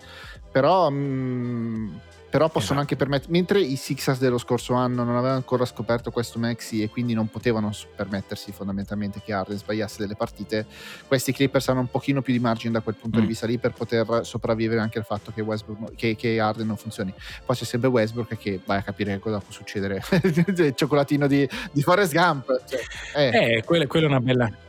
Però 0.52 0.90
mh, 0.90 0.96
mm, 0.96 1.96
però 2.30 2.47
possono 2.47 2.80
esatto. 2.80 2.80
anche 2.80 2.95
permettere 2.95 3.32
mentre 3.32 3.59
i 3.59 3.75
Sixers 3.75 4.19
dello 4.19 4.38
scorso 4.38 4.73
anno 4.73 5.03
non 5.03 5.15
avevano 5.15 5.38
ancora 5.38 5.65
scoperto 5.65 6.11
questo 6.11 6.39
Maxi 6.39 6.82
e 6.84 6.89
quindi 6.89 7.13
non 7.13 7.27
potevano 7.30 7.71
permettersi 7.95 8.51
fondamentalmente 8.51 9.21
che 9.23 9.34
Arden 9.34 9.57
sbagliasse 9.57 9.97
delle 9.99 10.15
partite 10.15 10.65
questi 11.07 11.34
Clippers 11.34 11.69
hanno 11.69 11.82
un 11.82 11.89
pochino 11.89 12.21
più 12.21 12.34
di 12.34 12.39
margine 12.39 12.73
da 12.73 12.82
quel 12.82 12.95
punto 12.95 13.17
mm. 13.17 13.21
di 13.21 13.27
vista 13.27 13.47
lì 13.47 13.57
per 13.57 13.73
poter 13.73 14.21
sopravvivere 14.23 14.80
anche 14.80 14.99
al 14.99 15.05
fatto 15.05 15.32
che, 15.34 15.41
Westbrook, 15.41 15.95
che, 15.95 16.15
che 16.15 16.39
Arden 16.39 16.67
non 16.67 16.77
funzioni 16.77 17.13
poi 17.45 17.55
c'è 17.55 17.65
sempre 17.65 17.89
Westbrook 17.89 18.38
che 18.38 18.59
vai 18.63 18.77
a 18.77 18.84
capire 18.84 19.17
cosa 19.19 19.39
può 19.39 19.51
succedere 19.51 20.03
il 20.23 20.73
cioccolatino 20.75 21.27
di, 21.27 21.49
di 21.71 21.82
Forrest 21.82 22.13
Gump 22.13 22.63
cioè, 22.67 22.80
eh. 23.15 23.55
eh 23.55 23.63
quella, 23.63 23.88
quella 23.88 24.05
è 24.05 24.09
una 24.09 24.21
bella 24.21 24.67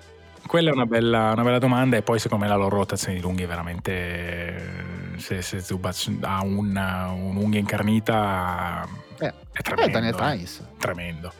quella 0.50 0.70
è 0.70 0.72
una 0.72 0.84
bella, 0.84 1.30
una 1.30 1.44
bella, 1.44 1.60
domanda 1.60 1.96
e 1.96 2.02
poi 2.02 2.18
secondo 2.18 2.42
me 2.42 2.50
la 2.50 2.56
loro 2.56 2.78
rotazione 2.78 3.14
di 3.14 3.20
lunghi 3.20 3.44
è 3.44 3.46
veramente 3.46 5.14
se, 5.16 5.42
se 5.42 5.60
Zubac 5.60 6.10
ha 6.22 6.42
una, 6.42 7.10
un'unghia 7.10 7.60
incarnita 7.60 8.84
eh, 9.20 9.32
è 9.52 9.62
tremendo. 9.62 9.96
Eh, 9.96 10.10
Daniel 10.10 10.14
Tice. 10.16 10.66
Tremendo. 10.76 11.32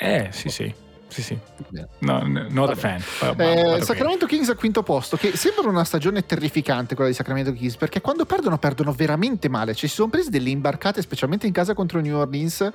Eh. 0.00 0.24
eh, 0.24 0.32
sì, 0.32 0.48
sì. 0.48 0.74
Sì, 1.12 1.22
sì. 1.22 1.38
No, 1.98 2.22
not 2.48 2.70
a 2.70 2.74
fan. 2.74 3.02
Eh, 3.36 3.82
Sacramento 3.82 4.24
Kings 4.24 4.48
al 4.48 4.56
quinto 4.56 4.82
posto, 4.82 5.18
che 5.18 5.36
sembra 5.36 5.68
una 5.68 5.84
stagione 5.84 6.24
terrificante 6.24 6.94
quella 6.94 7.10
di 7.10 7.14
Sacramento 7.16 7.52
Kings, 7.52 7.76
perché 7.76 8.00
quando 8.00 8.24
perdono, 8.24 8.56
perdono 8.56 8.92
veramente 8.92 9.50
male. 9.50 9.74
Cioè, 9.74 9.90
si 9.90 9.96
sono 9.96 10.08
presi 10.08 10.30
delle 10.30 10.48
imbarcate, 10.48 11.02
specialmente 11.02 11.46
in 11.46 11.52
casa 11.52 11.74
contro 11.74 12.00
New 12.00 12.16
Orleans, 12.16 12.66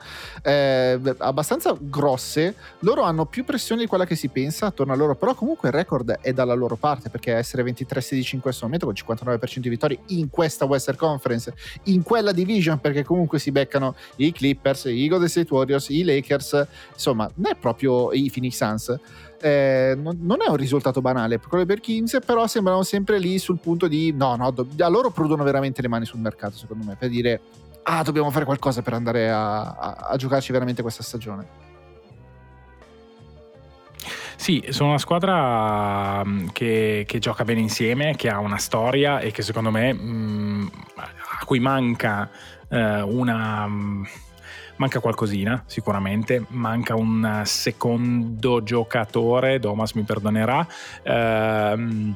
eh, 0.44 1.00
abbastanza 1.18 1.76
grosse. 1.80 2.54
Loro 2.80 3.02
hanno 3.02 3.26
più 3.26 3.44
pressione 3.44 3.82
di 3.82 3.88
quella 3.88 4.06
che 4.06 4.16
si 4.16 4.28
pensa 4.28 4.68
attorno 4.68 4.94
a 4.94 4.96
loro, 4.96 5.16
però 5.16 5.34
comunque 5.34 5.70
il 5.70 5.74
record 5.74 6.20
è 6.22 6.32
dalla 6.32 6.54
loro 6.54 6.76
parte, 6.76 7.10
perché 7.10 7.34
essere 7.34 7.64
23-16 7.64 8.36
in 8.36 8.42
questo 8.42 8.66
momento, 8.66 8.86
con 8.86 8.94
59% 8.94 9.58
di 9.58 9.70
vittorie 9.70 10.00
in 10.08 10.30
questa 10.30 10.66
Western 10.66 10.98
Conference, 10.98 11.56
in 11.84 12.04
quella 12.04 12.32
division, 12.32 12.80
perché 12.80 13.04
comunque 13.04 13.40
si 13.40 13.52
beccano 13.52 13.96
i 14.18 14.32
Clippers, 14.32 14.86
i 14.86 15.08
Golden 15.08 15.28
State 15.28 15.52
Warriors, 15.52 15.90
i 15.90 16.04
Lakers, 16.04 16.68
insomma, 16.94 17.28
non 17.34 17.52
è 17.52 17.56
proprio 17.56 18.14
i 18.14 18.27
Phoenix 18.30 18.56
Suns. 18.56 19.00
Eh, 19.40 19.94
non, 19.98 20.18
non, 20.22 20.38
è 20.42 20.50
un 20.50 20.56
risultato 20.56 21.02
banale 21.02 21.38
per 21.38 21.48
quello 21.48 21.66
per 21.66 21.80
Kings, 21.80 22.20
però 22.26 22.48
sembrano 22.48 22.84
sempre 22.84 23.20
lì 23.20 23.38
sul 23.38 23.60
punto 23.60 23.88
di 23.88 24.12
no, 24.12 24.36
no, 24.36 24.52
do, 24.52 24.68
a 24.80 24.88
loro 24.88 25.12
prudono 25.12 25.44
veramente 25.44 25.82
le 25.82 25.88
mani 25.88 26.06
sul 26.06 26.20
mercato, 26.20 26.56
secondo 26.56 26.86
me, 26.86 26.96
per 26.96 27.10
dire 27.10 27.42
ah, 27.84 28.04
dobbiamo 28.04 28.32
fare 28.32 28.46
qualcosa 28.46 28.82
per 28.82 28.94
andare 28.94 29.30
a, 29.30 29.62
a, 29.62 29.94
a 30.10 30.16
giocarci 30.18 30.52
veramente 30.52 30.82
questa 30.82 31.04
stagione. 31.04 31.66
Sì, 34.36 34.64
sono 34.70 34.90
una 34.90 35.00
squadra 35.00 36.24
mm, 36.24 36.48
che, 36.54 37.06
che, 37.08 37.20
gioca 37.20 37.44
bene 37.44 37.60
insieme, 37.60 38.16
che 38.16 38.30
ha 38.30 38.40
una 38.40 38.58
storia 38.58 39.20
e 39.20 39.32
che 39.32 39.42
secondo 39.42 39.72
me 39.72 39.94
mh, 39.94 40.00
mm, 40.00 40.68
a 41.40 41.46
cui 41.46 41.60
manca 41.60 42.30
eh, 42.70 43.02
una 43.02 43.68
mm, 43.68 44.04
manca 44.78 45.00
qualcosina 45.00 45.64
sicuramente, 45.66 46.46
manca 46.50 46.96
un 46.96 47.42
secondo 47.46 48.64
giocatore, 48.64 49.60
Domas 49.60 49.94
mi 49.94 50.04
perdonerà, 50.04 50.66
ehm, 51.04 52.16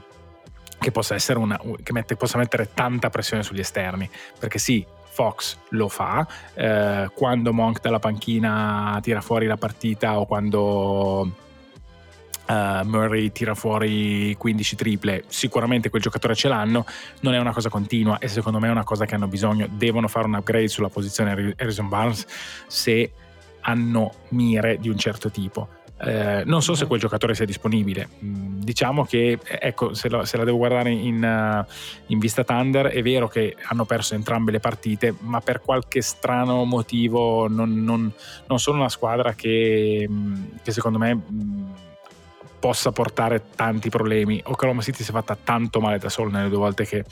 che 0.79 0.91
possa 0.91 1.15
una, 1.35 1.59
che 1.83 1.93
mette, 1.93 2.15
possa 2.15 2.37
mettere 2.37 2.69
tanta 2.73 3.09
pressione 3.09 3.43
sugli 3.43 3.59
esterni, 3.59 4.09
perché 4.39 4.57
sì, 4.57 4.85
Fox 5.11 5.57
lo 5.69 5.89
fa, 5.89 6.25
eh, 6.53 7.09
quando 7.13 7.53
Monk 7.53 7.81
dalla 7.81 7.99
panchina 7.99 8.97
tira 9.01 9.21
fuori 9.21 9.45
la 9.45 9.57
partita 9.57 10.17
o 10.17 10.25
quando 10.25 11.40
uh, 12.47 12.85
Murray 12.85 13.31
tira 13.31 13.55
fuori 13.55 14.35
15 14.37 14.75
triple, 14.75 15.23
sicuramente 15.27 15.89
quel 15.89 16.01
giocatore 16.01 16.35
ce 16.35 16.47
l'hanno, 16.47 16.85
non 17.21 17.33
è 17.33 17.39
una 17.39 17.53
cosa 17.53 17.69
continua 17.69 18.17
e 18.19 18.27
secondo 18.27 18.59
me 18.59 18.67
è 18.67 18.71
una 18.71 18.83
cosa 18.83 19.05
che 19.05 19.15
hanno 19.15 19.27
bisogno, 19.27 19.67
devono 19.69 20.07
fare 20.07 20.27
un 20.27 20.35
upgrade 20.35 20.67
sulla 20.67 20.89
posizione 20.89 21.55
Harrison 21.57 21.87
Barnes 21.87 22.25
se 22.67 23.11
hanno 23.61 24.13
mire 24.29 24.77
di 24.79 24.89
un 24.89 24.97
certo 24.97 25.29
tipo. 25.29 25.79
Eh, 26.03 26.41
non 26.45 26.63
so 26.63 26.73
se 26.73 26.87
quel 26.87 26.99
giocatore 26.99 27.35
sia 27.35 27.45
disponibile. 27.45 28.09
Mm, 28.23 28.61
diciamo 28.61 29.05
che, 29.05 29.37
ecco, 29.43 29.93
se 29.93 30.09
la, 30.09 30.25
se 30.25 30.35
la 30.37 30.43
devo 30.43 30.57
guardare 30.57 30.89
in, 30.89 31.23
uh, 31.23 31.71
in, 32.07 32.17
vista 32.17 32.43
Thunder, 32.43 32.87
è 32.87 33.03
vero 33.03 33.27
che 33.27 33.55
hanno 33.67 33.85
perso 33.85 34.15
entrambe 34.15 34.51
le 34.51 34.59
partite, 34.59 35.13
ma 35.19 35.41
per 35.41 35.61
qualche 35.61 36.01
strano 36.01 36.63
motivo 36.65 37.47
non, 37.47 37.83
non, 37.83 38.11
non 38.47 38.59
sono 38.59 38.79
una 38.79 38.89
squadra 38.89 39.33
che, 39.33 40.07
mm, 40.09 40.43
che 40.63 40.71
secondo 40.71 40.97
me 40.97 41.13
mm, 41.13 41.65
possa 42.61 42.91
portare 42.91 43.41
tanti 43.55 43.89
problemi. 43.89 44.39
Oklahoma 44.45 44.83
City 44.83 45.03
si 45.03 45.09
è 45.09 45.13
fatta 45.13 45.35
tanto 45.35 45.81
male 45.81 45.97
da 45.97 46.09
solo 46.09 46.29
nelle 46.29 46.47
due 46.47 46.59
volte 46.59 46.85
che, 46.85 47.03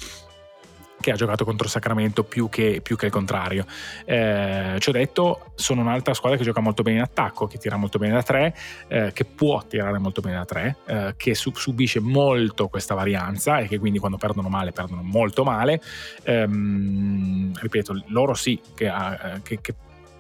che 1.02 1.12
ha 1.12 1.16
giocato 1.16 1.44
contro 1.44 1.68
Sacramento 1.68 2.24
più 2.24 2.50
che, 2.50 2.82
più 2.84 2.96
che 2.96 3.08
il 3.08 3.12
contrario. 3.12 3.66
Eh, 4.06 4.76
ci 4.78 4.90
ho 4.90 4.92
detto, 4.92 5.52
sono 5.56 5.82
un'altra 5.82 6.14
squadra 6.14 6.38
che 6.38 6.44
gioca 6.44 6.62
molto 6.62 6.84
bene 6.84 6.98
in 6.98 7.04
attacco, 7.04 7.48
che 7.48 7.58
tira 7.58 7.78
molto 7.78 7.98
bene 7.98 8.14
da 8.14 8.22
tre, 8.22 8.56
eh, 8.88 9.12
che 9.12 9.26
può 9.26 9.64
tirare 9.66 9.98
molto 9.98 10.22
bene 10.22 10.38
da 10.38 10.46
tre, 10.46 10.76
eh, 10.86 11.14
che 11.18 11.34
subisce 11.34 12.00
molto 12.00 12.68
questa 12.68 12.94
varianza 12.94 13.58
e 13.58 13.68
che 13.68 13.80
quindi 13.80 13.98
quando 13.98 14.18
perdono 14.18 14.50
male 14.50 14.72
perdono 14.72 15.02
molto 15.02 15.44
male. 15.44 15.82
Ehm, 16.24 17.54
ripeto, 17.60 18.04
loro 18.10 18.36
sì 18.36 18.62
che, 18.76 18.86
eh, 18.86 19.42
che, 19.42 19.60
che 19.62 19.74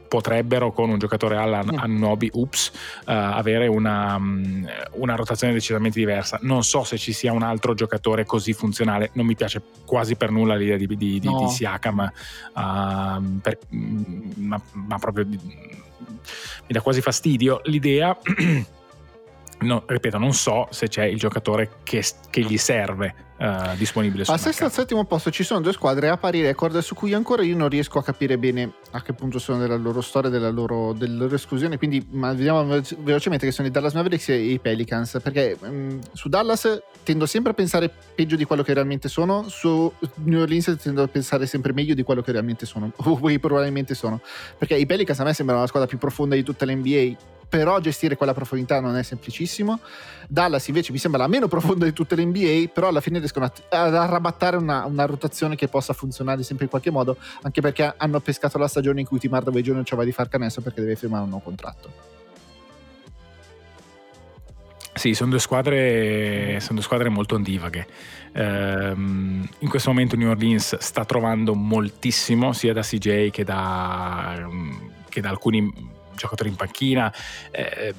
potrebbero 0.09 0.73
con 0.73 0.89
un 0.89 0.97
giocatore 0.97 1.37
alla 1.37 1.63
mm. 1.63 1.77
Annobi 1.77 2.29
Ups 2.33 2.71
uh, 2.73 3.01
avere 3.05 3.67
una, 3.67 4.15
um, 4.15 4.67
una, 4.93 5.15
rotazione 5.15 5.53
decisamente 5.53 5.97
diversa. 5.97 6.39
Non 6.41 6.63
so 6.63 6.83
se 6.83 6.97
ci 6.97 7.13
sia 7.13 7.31
un 7.31 7.43
altro 7.43 7.73
giocatore 7.73 8.25
così 8.25 8.51
funzionale, 8.51 9.11
non 9.13 9.25
mi 9.25 9.35
piace 9.35 9.61
quasi 9.85 10.15
per 10.15 10.31
nulla 10.31 10.55
l'idea 10.55 10.75
di, 10.75 10.87
di, 10.87 11.21
no. 11.23 11.37
di, 11.37 11.45
di 11.45 11.51
Siakam, 11.51 12.11
uh, 12.55 13.39
per, 13.39 13.59
ma, 13.69 14.61
ma, 14.73 14.97
proprio 14.97 15.25
mi 15.25 15.39
dà 16.67 16.81
quasi 16.81 16.99
fastidio 16.99 17.61
l'idea. 17.65 18.17
no, 19.61 19.83
ripeto, 19.85 20.17
non 20.17 20.33
so 20.33 20.67
se 20.71 20.87
c'è 20.87 21.05
il 21.05 21.17
giocatore 21.17 21.69
che, 21.83 22.03
che 22.29 22.41
gli 22.41 22.57
serve 22.57 23.27
uh, 23.39 23.75
disponibile 23.75 24.23
Al 24.27 24.39
sesto 24.39 24.63
e 24.63 24.65
al 24.65 24.71
settimo 24.71 25.05
posto 25.05 25.31
ci 25.31 25.43
sono 25.43 25.61
due 25.61 25.73
squadre 25.73 26.09
a 26.09 26.17
pari 26.17 26.41
record 26.41 26.77
su 26.79 26.95
cui 26.95 27.13
ancora 27.13 27.43
io 27.43 27.55
non 27.55 27.69
riesco 27.69 27.99
a 27.99 28.03
capire 28.03 28.37
bene 28.37 28.71
a 28.91 29.01
che 29.01 29.13
punto 29.13 29.39
sono 29.39 29.59
della 29.59 29.75
loro 29.75 30.01
storia, 30.01 30.29
della 30.29 30.49
loro, 30.49 30.93
della 30.93 31.23
loro 31.23 31.35
esclusione. 31.35 31.77
Quindi 31.77 32.05
ma 32.11 32.33
vediamo 32.33 32.81
velocemente 32.99 33.45
che 33.45 33.51
sono 33.51 33.67
i 33.67 33.71
Dallas 33.71 33.93
Mavericks 33.93 34.29
e 34.29 34.37
i 34.37 34.59
Pelicans. 34.59 35.19
Perché 35.21 35.57
mh, 35.59 35.67
mm, 35.67 35.99
su 36.13 36.29
Dallas 36.29 36.81
tendo 37.03 37.25
sempre 37.25 37.51
a 37.51 37.55
pensare 37.55 37.91
peggio 38.15 38.35
di 38.35 38.45
quello 38.45 38.63
che 38.63 38.73
realmente 38.73 39.09
sono, 39.09 39.47
su 39.47 39.91
New 40.23 40.41
Orleans 40.41 40.75
tendo 40.81 41.03
a 41.03 41.07
pensare 41.07 41.45
sempre 41.45 41.73
meglio 41.73 41.93
di 41.93 42.03
quello 42.03 42.21
che 42.21 42.31
realmente 42.31 42.65
sono, 42.65 42.91
o 42.95 43.19
probabilmente 43.39 43.93
sono. 43.93 44.21
Perché 44.57 44.75
i 44.75 44.85
Pelicans 44.85 45.19
a 45.19 45.23
me 45.23 45.33
sembrano 45.33 45.61
la 45.61 45.67
squadra 45.67 45.87
più 45.87 45.97
profonda 45.97 46.35
di 46.35 46.43
tutta 46.43 46.65
l'NBA 46.65 47.37
però 47.49 47.79
gestire 47.79 48.15
quella 48.15 48.33
profondità 48.33 48.79
non 48.79 48.95
è 48.95 49.03
semplicissimo. 49.03 49.79
Dallas 50.27 50.67
invece 50.67 50.91
mi 50.91 50.99
sembra 50.99 51.21
la 51.21 51.27
meno 51.27 51.47
profonda 51.47 51.85
di 51.85 51.91
tutte 51.91 52.15
le 52.15 52.23
NBA, 52.23 52.69
però 52.71 52.87
alla 52.87 53.01
fine 53.01 53.17
riescono 53.17 53.45
ad 53.45 53.95
arrabattare 53.95 54.55
una, 54.55 54.85
una, 54.85 55.05
rotazione 55.05 55.55
che 55.55 55.67
possa 55.67 55.93
funzionare 55.93 56.43
sempre 56.43 56.65
in 56.65 56.69
qualche 56.69 56.91
modo, 56.91 57.17
anche 57.41 57.61
perché 57.61 57.95
hanno 57.97 58.19
pescato 58.19 58.59
la 58.59 58.67
stagione 58.67 58.99
in 58.99 59.07
cui 59.07 59.17
Tim 59.17 59.33
Hardaway 59.33 59.63
Jr. 59.63 59.83
ci 59.83 59.95
di 59.99 60.11
far 60.11 60.29
canestro 60.29 60.61
perché 60.61 60.81
deve 60.81 60.95
firmare 60.95 61.23
un 61.23 61.29
nuovo 61.29 61.43
contratto. 61.43 62.17
Sì, 64.93 65.13
sono 65.13 65.29
due 65.29 65.39
squadre, 65.39 66.59
sono 66.59 66.73
due 66.73 66.83
squadre 66.83 67.09
molto 67.09 67.35
ondivaghe. 67.35 67.87
Um, 68.33 69.47
in 69.59 69.69
questo 69.69 69.89
momento 69.89 70.15
New 70.15 70.29
Orleans 70.29 70.77
sta 70.77 71.05
trovando 71.05 71.55
moltissimo 71.55 72.53
sia 72.53 72.73
da 72.73 72.81
CJ 72.81 73.31
che 73.31 73.43
da, 73.43 74.47
che 75.09 75.21
da 75.21 75.29
alcuni 75.29 75.97
giocatori 76.19 76.49
in 76.49 76.55
panchina, 76.55 77.13
eh, 77.51 77.93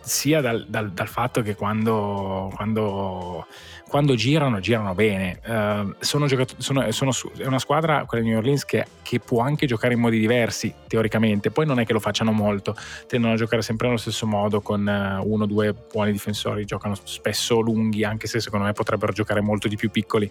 sia 0.00 0.40
dal, 0.40 0.64
dal, 0.66 0.90
dal, 0.90 1.08
fatto 1.08 1.42
che 1.42 1.54
quando, 1.54 2.50
quando 2.54 3.46
quando 3.88 4.14
girano, 4.14 4.60
girano 4.60 4.94
bene. 4.94 5.40
Uh, 5.44 5.94
sono 5.98 6.26
giocato- 6.26 6.54
sono, 6.58 6.90
sono 6.92 7.10
su- 7.10 7.30
è 7.32 7.46
una 7.46 7.58
squadra, 7.58 8.04
quella 8.04 8.22
di 8.22 8.30
New 8.30 8.38
Orleans, 8.38 8.64
che, 8.64 8.86
che, 9.02 9.18
può 9.18 9.40
anche 9.40 9.66
giocare 9.66 9.94
in 9.94 10.00
modi 10.00 10.18
diversi, 10.18 10.72
teoricamente. 10.86 11.50
Poi 11.50 11.66
non 11.66 11.80
è 11.80 11.86
che 11.86 11.94
lo 11.94 11.98
facciano 11.98 12.30
molto, 12.30 12.76
tendono 13.06 13.32
a 13.32 13.36
giocare 13.36 13.62
sempre 13.62 13.86
nello 13.86 13.98
stesso 13.98 14.26
modo, 14.26 14.60
con 14.60 14.80
uh, 14.80 15.32
uno 15.32 15.44
o 15.44 15.46
due 15.46 15.74
buoni 15.90 16.12
difensori, 16.12 16.66
giocano 16.66 16.94
spesso 17.02 17.60
lunghi, 17.60 18.04
anche 18.04 18.26
se 18.26 18.40
secondo 18.40 18.66
me 18.66 18.72
potrebbero 18.72 19.12
giocare 19.12 19.40
molto 19.40 19.68
di 19.68 19.76
più 19.76 19.90
piccoli. 19.90 20.30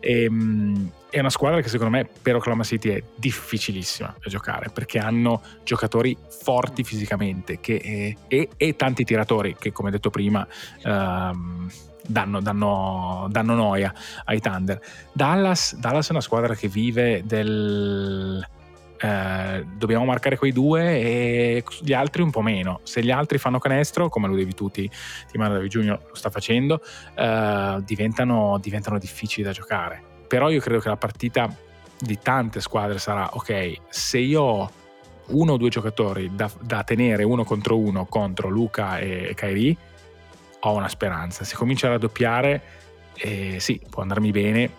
E, 0.00 0.26
um, 0.26 0.90
è 1.08 1.20
una 1.20 1.30
squadra 1.30 1.60
che 1.60 1.68
secondo 1.68 1.96
me 1.96 2.06
per 2.20 2.34
Oklahoma 2.34 2.64
City 2.64 2.90
è 2.90 3.02
difficilissima 3.14 4.14
da 4.20 4.28
giocare, 4.28 4.70
perché 4.70 4.98
hanno 4.98 5.40
giocatori 5.62 6.16
forti 6.28 6.82
fisicamente 6.82 7.60
che, 7.60 7.76
e, 7.76 8.16
e, 8.26 8.48
e 8.56 8.76
tanti 8.76 9.04
tiratori, 9.04 9.54
che 9.58 9.70
come 9.70 9.90
detto 9.90 10.10
prima... 10.10 10.46
Uh, 10.82 11.94
danno, 12.06 12.40
danno, 12.40 13.26
danno 13.30 13.54
noia 13.54 13.92
ai 14.24 14.40
Thunder. 14.40 14.80
Dallas, 15.12 15.76
Dallas, 15.76 16.08
è 16.08 16.12
una 16.12 16.20
squadra 16.20 16.54
che 16.54 16.68
vive 16.68 17.22
del... 17.24 18.46
Eh, 18.98 19.66
dobbiamo 19.76 20.06
marcare 20.06 20.38
quei 20.38 20.52
due 20.52 20.98
e 20.98 21.64
gli 21.80 21.92
altri 21.92 22.22
un 22.22 22.30
po' 22.30 22.40
meno. 22.40 22.80
Se 22.82 23.02
gli 23.02 23.10
altri 23.10 23.38
fanno 23.38 23.58
canestro, 23.58 24.08
come 24.08 24.26
lo 24.28 24.34
devi 24.34 24.54
tu, 24.54 24.70
ti, 24.70 24.90
ti 25.30 25.36
David 25.36 25.70
Junior 25.70 26.00
lo 26.08 26.14
sta 26.14 26.30
facendo, 26.30 26.80
eh, 27.14 27.82
diventano, 27.84 28.58
diventano 28.58 28.98
difficili 28.98 29.44
da 29.44 29.52
giocare. 29.52 30.02
Però 30.26 30.48
io 30.48 30.60
credo 30.60 30.80
che 30.80 30.88
la 30.88 30.96
partita 30.96 31.54
di 31.98 32.18
tante 32.20 32.60
squadre 32.60 32.98
sarà 32.98 33.30
ok, 33.32 33.74
se 33.88 34.18
io 34.18 34.42
ho 34.42 34.70
uno 35.28 35.54
o 35.54 35.56
due 35.56 35.70
giocatori 35.70 36.34
da, 36.34 36.50
da 36.60 36.84
tenere 36.84 37.24
uno 37.24 37.44
contro 37.44 37.76
uno 37.76 38.06
contro 38.06 38.48
Luca 38.48 38.98
e 38.98 39.32
Kairi, 39.34 39.76
ho 40.60 40.74
una 40.74 40.88
speranza. 40.88 41.44
Se 41.44 41.54
comincia 41.56 41.86
a 41.86 41.90
raddoppiare, 41.90 42.62
eh, 43.14 43.58
sì, 43.60 43.80
può 43.88 44.02
andarmi 44.02 44.30
bene, 44.30 44.70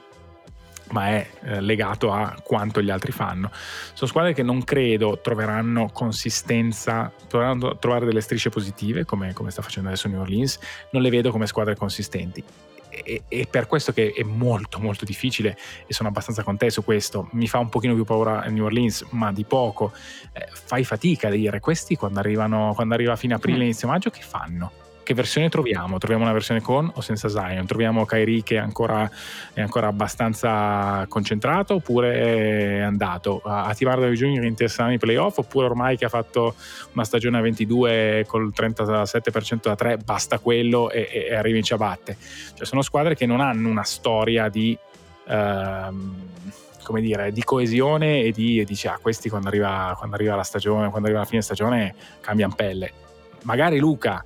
ma 0.91 1.09
è 1.09 1.27
eh, 1.43 1.61
legato 1.61 2.11
a 2.11 2.35
quanto 2.43 2.81
gli 2.81 2.89
altri 2.89 3.11
fanno. 3.11 3.51
Sono 3.93 4.09
squadre 4.09 4.33
che 4.33 4.43
non 4.43 4.63
credo 4.63 5.19
troveranno 5.21 5.89
consistenza, 5.91 7.11
dovranno 7.29 7.77
trovare 7.77 8.05
delle 8.05 8.21
strisce 8.21 8.49
positive, 8.49 9.05
come, 9.05 9.33
come, 9.33 9.51
sta 9.51 9.61
facendo 9.61 9.89
adesso 9.89 10.07
New 10.07 10.19
Orleans, 10.19 10.59
non 10.91 11.01
le 11.01 11.09
vedo 11.09 11.31
come 11.31 11.47
squadre 11.47 11.75
consistenti. 11.75 12.43
E, 12.89 13.23
e, 13.27 13.47
per 13.47 13.67
questo 13.67 13.91
che 13.91 14.11
è 14.15 14.23
molto 14.23 14.79
molto 14.79 15.05
difficile 15.05 15.55
e 15.85 15.93
sono 15.93 16.09
abbastanza 16.09 16.41
con 16.41 16.57
te 16.57 16.71
su 16.71 16.83
questo 16.83 17.29
mi 17.33 17.47
fa 17.47 17.59
un 17.59 17.69
pochino 17.69 17.93
più 17.93 18.05
paura 18.05 18.41
New 18.47 18.63
Orleans 18.63 19.05
ma 19.11 19.31
di 19.31 19.43
poco 19.43 19.91
eh, 20.33 20.47
fai 20.51 20.83
fatica 20.83 21.27
a 21.27 21.31
dire 21.31 21.59
questi 21.59 21.95
quando 21.95 22.17
arrivano 22.17 22.71
quando 22.73 22.95
arriva 22.95 23.15
fine 23.15 23.35
aprile 23.35 23.59
mm. 23.59 23.61
inizio 23.61 23.87
maggio 23.87 24.09
che 24.09 24.21
fanno 24.21 24.71
che 25.07 25.13
versione 25.13 25.47
troviamo? 25.47 25.99
Troviamo 25.99 26.23
una 26.25 26.33
versione 26.33 26.59
con 26.59 26.91
o 26.93 26.99
senza 26.99 27.29
Zion? 27.29 27.65
Troviamo 27.65 28.03
Kairi 28.03 28.43
che 28.43 28.55
è 28.55 28.57
ancora, 28.57 29.09
è 29.53 29.61
ancora 29.61 29.87
abbastanza 29.87 31.05
concentrato 31.07 31.75
oppure 31.75 32.79
è 32.79 32.79
andato? 32.81 33.39
A 33.45 33.73
Timardo 33.73 34.05
Junior 34.07 34.43
interesseranno 34.43 34.91
i 34.91 34.97
playoff 34.97 35.37
oppure 35.37 35.65
ormai 35.67 35.95
che 35.95 36.03
ha 36.03 36.09
fatto 36.09 36.55
una 36.91 37.05
stagione 37.05 37.37
a 37.37 37.41
22 37.41 38.25
col 38.27 38.51
37% 38.53 39.59
da 39.61 39.75
3 39.75 39.97
basta 40.03 40.39
quello 40.39 40.89
e, 40.89 41.07
e 41.09 41.33
arriva 41.33 41.55
in 41.55 41.63
ciabatte? 41.63 42.17
Cioè 42.53 42.65
sono 42.65 42.81
squadre 42.81 43.15
che 43.15 43.25
non 43.25 43.39
hanno 43.39 43.69
una 43.69 43.83
storia 43.83 44.49
di... 44.49 44.77
Ehm, 45.29 46.15
come 46.83 47.01
dire, 47.01 47.33
di 47.33 47.43
coesione 47.43 48.21
e 48.21 48.31
di 48.31 48.61
e 48.61 48.63
dici, 48.63 48.87
ah, 48.87 48.97
questi 49.01 49.27
quando 49.27 49.49
arriva, 49.49 49.93
quando 49.97 50.15
arriva 50.15 50.35
la 50.35 50.43
stagione, 50.43 50.89
quando 50.89 51.07
arriva 51.07 51.19
la 51.19 51.25
fine 51.25 51.41
stagione 51.41 51.93
cambiano 52.21 52.53
pelle. 52.55 52.93
Magari 53.43 53.77
Luca 53.77 54.23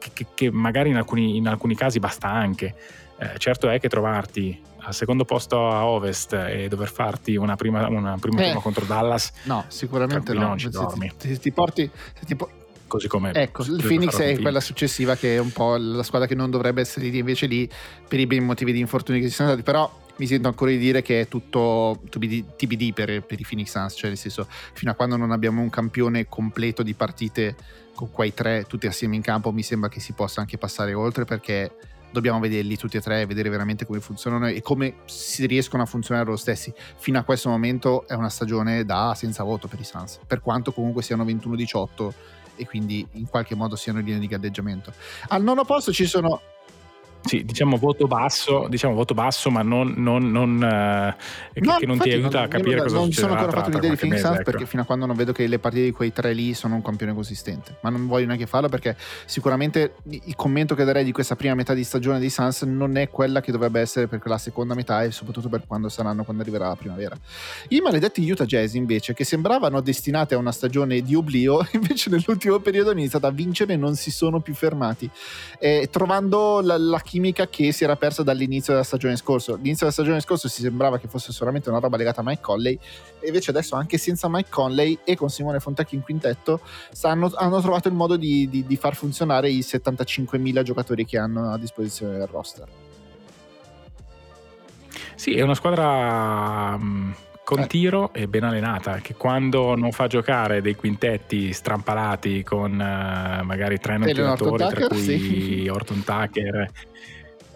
che, 0.00 0.26
che 0.34 0.50
magari 0.50 0.90
in 0.90 0.96
alcuni, 0.96 1.36
in 1.36 1.46
alcuni, 1.46 1.74
casi 1.74 1.98
basta 1.98 2.28
anche. 2.28 2.74
Eh, 3.18 3.38
certo 3.38 3.68
è 3.68 3.78
che 3.78 3.88
trovarti 3.88 4.58
al 4.78 4.94
secondo 4.94 5.24
posto 5.24 5.68
a 5.68 5.84
ovest 5.84 6.32
e 6.32 6.68
dover 6.68 6.90
farti 6.90 7.36
una 7.36 7.54
prima, 7.54 7.86
una 7.88 8.16
prima 8.18 8.42
eh, 8.42 8.54
contro 8.54 8.84
Dallas, 8.86 9.32
no, 9.44 9.64
sicuramente 9.68 10.32
no. 10.32 10.40
Non 10.40 10.58
ci 10.58 10.70
dormi. 10.70 11.12
Se 11.16 11.28
ti, 11.28 11.38
ti 11.38 11.52
porti, 11.52 11.90
se 12.18 12.24
ti 12.24 12.34
po- 12.34 12.50
così 12.90 13.06
come 13.06 13.32
ecco 13.32 13.62
il 13.62 13.82
Phoenix 13.86 14.18
è 14.18 14.36
quella 14.40 14.58
successiva 14.58 15.14
che 15.14 15.36
è 15.36 15.38
un 15.38 15.52
po' 15.52 15.76
la 15.76 16.02
squadra 16.02 16.26
che 16.26 16.34
non 16.34 16.50
dovrebbe 16.50 16.80
essere 16.80 17.06
lì 17.06 17.18
invece 17.18 17.46
lì 17.46 17.70
per 18.08 18.18
i 18.18 18.26
ben 18.26 18.44
motivi 18.44 18.72
di 18.72 18.80
infortuni 18.80 19.20
che 19.20 19.28
ci 19.28 19.34
sono 19.34 19.50
stati 19.50 19.62
però 19.62 19.88
mi 20.16 20.26
sento 20.26 20.48
ancora 20.48 20.72
di 20.72 20.78
dire 20.78 21.00
che 21.00 21.20
è 21.20 21.28
tutto 21.28 22.00
TBD 22.10 22.92
per, 22.92 23.22
per 23.22 23.40
i 23.40 23.46
Phoenix 23.48 23.70
Suns 23.70 23.94
cioè 23.96 24.08
nel 24.08 24.18
senso 24.18 24.46
fino 24.72 24.90
a 24.90 24.94
quando 24.94 25.16
non 25.16 25.30
abbiamo 25.30 25.62
un 25.62 25.70
campione 25.70 26.26
completo 26.28 26.82
di 26.82 26.94
partite 26.94 27.54
con 28.00 28.10
quei 28.10 28.32
tre 28.32 28.64
tutti 28.66 28.86
assieme 28.86 29.16
in 29.16 29.20
campo 29.20 29.52
mi 29.52 29.62
sembra 29.62 29.90
che 29.90 30.00
si 30.00 30.14
possa 30.14 30.40
anche 30.40 30.56
passare 30.56 30.94
oltre 30.94 31.26
perché 31.26 31.70
dobbiamo 32.10 32.40
vederli 32.40 32.74
tutti 32.78 32.96
e 32.96 33.00
tre 33.02 33.20
e 33.20 33.26
vedere 33.26 33.50
veramente 33.50 33.84
come 33.84 34.00
funzionano 34.00 34.48
e 34.48 34.62
come 34.62 35.00
si 35.04 35.44
riescono 35.44 35.82
a 35.82 35.86
funzionare 35.86 36.24
loro 36.24 36.38
stessi. 36.38 36.72
Fino 36.96 37.18
a 37.18 37.22
questo 37.24 37.50
momento 37.50 38.08
è 38.08 38.14
una 38.14 38.30
stagione 38.30 38.86
da 38.86 39.12
senza 39.14 39.44
voto 39.44 39.68
per 39.68 39.80
i 39.80 39.84
Suns, 39.84 40.18
per 40.26 40.40
quanto 40.40 40.72
comunque 40.72 41.02
siano 41.02 41.24
21-18 41.24 42.12
e 42.56 42.66
quindi 42.66 43.06
in 43.12 43.28
qualche 43.28 43.54
modo 43.54 43.76
siano 43.76 43.98
in 43.98 44.06
linea 44.06 44.20
di 44.20 44.26
galleggiamento. 44.26 44.94
Al 45.28 45.42
nono 45.42 45.66
posto 45.66 45.92
ci 45.92 46.06
sono 46.06 46.40
sì, 47.22 47.44
diciamo 47.44 47.76
voto 47.76 48.06
basso, 48.06 48.66
diciamo 48.68 48.94
voto 48.94 49.14
basso, 49.14 49.50
ma 49.50 49.62
non, 49.62 49.94
non, 49.96 50.30
non 50.30 50.62
eh, 50.62 51.60
no, 51.60 51.76
che 51.76 51.86
non 51.86 51.98
ti 51.98 52.10
aiuta 52.10 52.38
non, 52.38 52.46
a 52.46 52.48
capire 52.48 52.76
non, 52.76 52.84
cosa 52.84 52.96
non 52.96 53.12
sono 53.12 53.32
ancora 53.34 53.52
fatto 53.52 53.70
un'idea 53.70 53.90
di 53.90 53.96
Phoenix 53.96 54.20
Suns 54.20 54.34
ecco. 54.34 54.44
perché 54.44 54.66
fino 54.66 54.82
a 54.82 54.84
quando 54.84 55.06
non 55.06 55.16
vedo 55.16 55.32
che 55.32 55.46
le 55.46 55.58
partite 55.58 55.84
di 55.84 55.92
quei 55.92 56.12
tre 56.12 56.32
lì 56.32 56.54
sono 56.54 56.74
un 56.74 56.82
campione 56.82 57.12
consistente. 57.12 57.76
Ma 57.82 57.90
non 57.90 58.06
voglio 58.06 58.26
neanche 58.26 58.46
farlo 58.46 58.68
perché 58.68 58.96
sicuramente 59.26 59.96
il 60.08 60.34
commento 60.34 60.74
che 60.74 60.84
darei 60.84 61.04
di 61.04 61.12
questa 61.12 61.36
prima 61.36 61.54
metà 61.54 61.74
di 61.74 61.84
stagione 61.84 62.18
dei 62.18 62.30
Suns 62.30 62.62
non 62.62 62.96
è 62.96 63.08
quella 63.10 63.40
che 63.40 63.52
dovrebbe 63.52 63.80
essere 63.80 64.06
per 64.06 64.20
la 64.24 64.38
seconda 64.38 64.74
metà 64.74 65.02
e 65.02 65.10
soprattutto 65.10 65.48
per 65.48 65.64
quando 65.66 65.88
saranno 65.88 66.24
quando 66.24 66.42
arriverà 66.42 66.68
la 66.68 66.76
primavera. 66.76 67.16
I 67.68 67.80
maledetti 67.80 68.28
Utah 68.28 68.44
Jazz 68.44 68.74
invece, 68.74 69.14
che 69.14 69.24
sembravano 69.24 69.80
destinati 69.80 70.34
a 70.34 70.38
una 70.38 70.52
stagione 70.52 71.02
di 71.02 71.14
oblio, 71.14 71.66
invece 71.72 72.10
nell'ultimo 72.10 72.58
periodo 72.60 72.90
hanno 72.90 73.00
iniziato 73.00 73.26
a 73.26 73.30
vincere 73.30 73.74
e 73.74 73.76
non 73.76 73.94
si 73.94 74.10
sono 74.10 74.40
più 74.40 74.54
fermati, 74.54 75.08
eh, 75.58 75.88
trovando 75.90 76.60
la, 76.60 76.78
la 76.78 77.00
chimica 77.10 77.48
che 77.48 77.72
si 77.72 77.82
era 77.82 77.96
persa 77.96 78.22
dall'inizio 78.22 78.72
della 78.72 78.84
stagione 78.84 79.16
scorsa. 79.16 79.54
L'inizio 79.54 79.78
della 79.78 79.90
stagione 79.90 80.20
scorsa 80.20 80.46
si 80.46 80.62
sembrava 80.62 80.96
che 80.96 81.08
fosse 81.08 81.32
solamente 81.32 81.68
una 81.68 81.80
roba 81.80 81.96
legata 81.96 82.20
a 82.20 82.24
Mike 82.24 82.40
Conley, 82.40 82.78
e 83.18 83.26
invece 83.26 83.50
adesso 83.50 83.74
anche 83.74 83.98
senza 83.98 84.28
Mike 84.28 84.48
Conley 84.48 85.00
e 85.02 85.16
con 85.16 85.28
Simone 85.28 85.58
Fontecchi 85.58 85.96
in 85.96 86.02
quintetto 86.02 86.60
stanno, 86.92 87.28
hanno 87.34 87.60
trovato 87.60 87.88
il 87.88 87.94
modo 87.94 88.16
di, 88.16 88.48
di, 88.48 88.64
di 88.64 88.76
far 88.76 88.94
funzionare 88.94 89.50
i 89.50 89.58
75.000 89.58 90.62
giocatori 90.62 91.04
che 91.04 91.18
hanno 91.18 91.50
a 91.50 91.58
disposizione 91.58 92.16
del 92.16 92.28
roster. 92.28 92.68
Sì, 95.16 95.34
è 95.34 95.40
una 95.40 95.54
squadra 95.54 96.78
mm, 96.78 97.10
con 97.50 97.62
eh. 97.62 97.66
tiro 97.66 98.12
e 98.12 98.28
ben 98.28 98.44
allenata, 98.44 99.00
che 99.02 99.14
quando 99.14 99.74
non 99.74 99.90
fa 99.90 100.06
giocare 100.06 100.62
dei 100.62 100.76
quintetti 100.76 101.52
strampalati 101.52 102.44
con 102.44 102.70
uh, 102.74 103.44
magari 103.44 103.80
tre 103.80 103.98
non 103.98 104.06
tiratori, 104.06 104.68
tra 104.68 104.86
cui 104.86 104.98
sì. 105.00 105.66
Orton 105.72 106.04
Tucker 106.04 106.70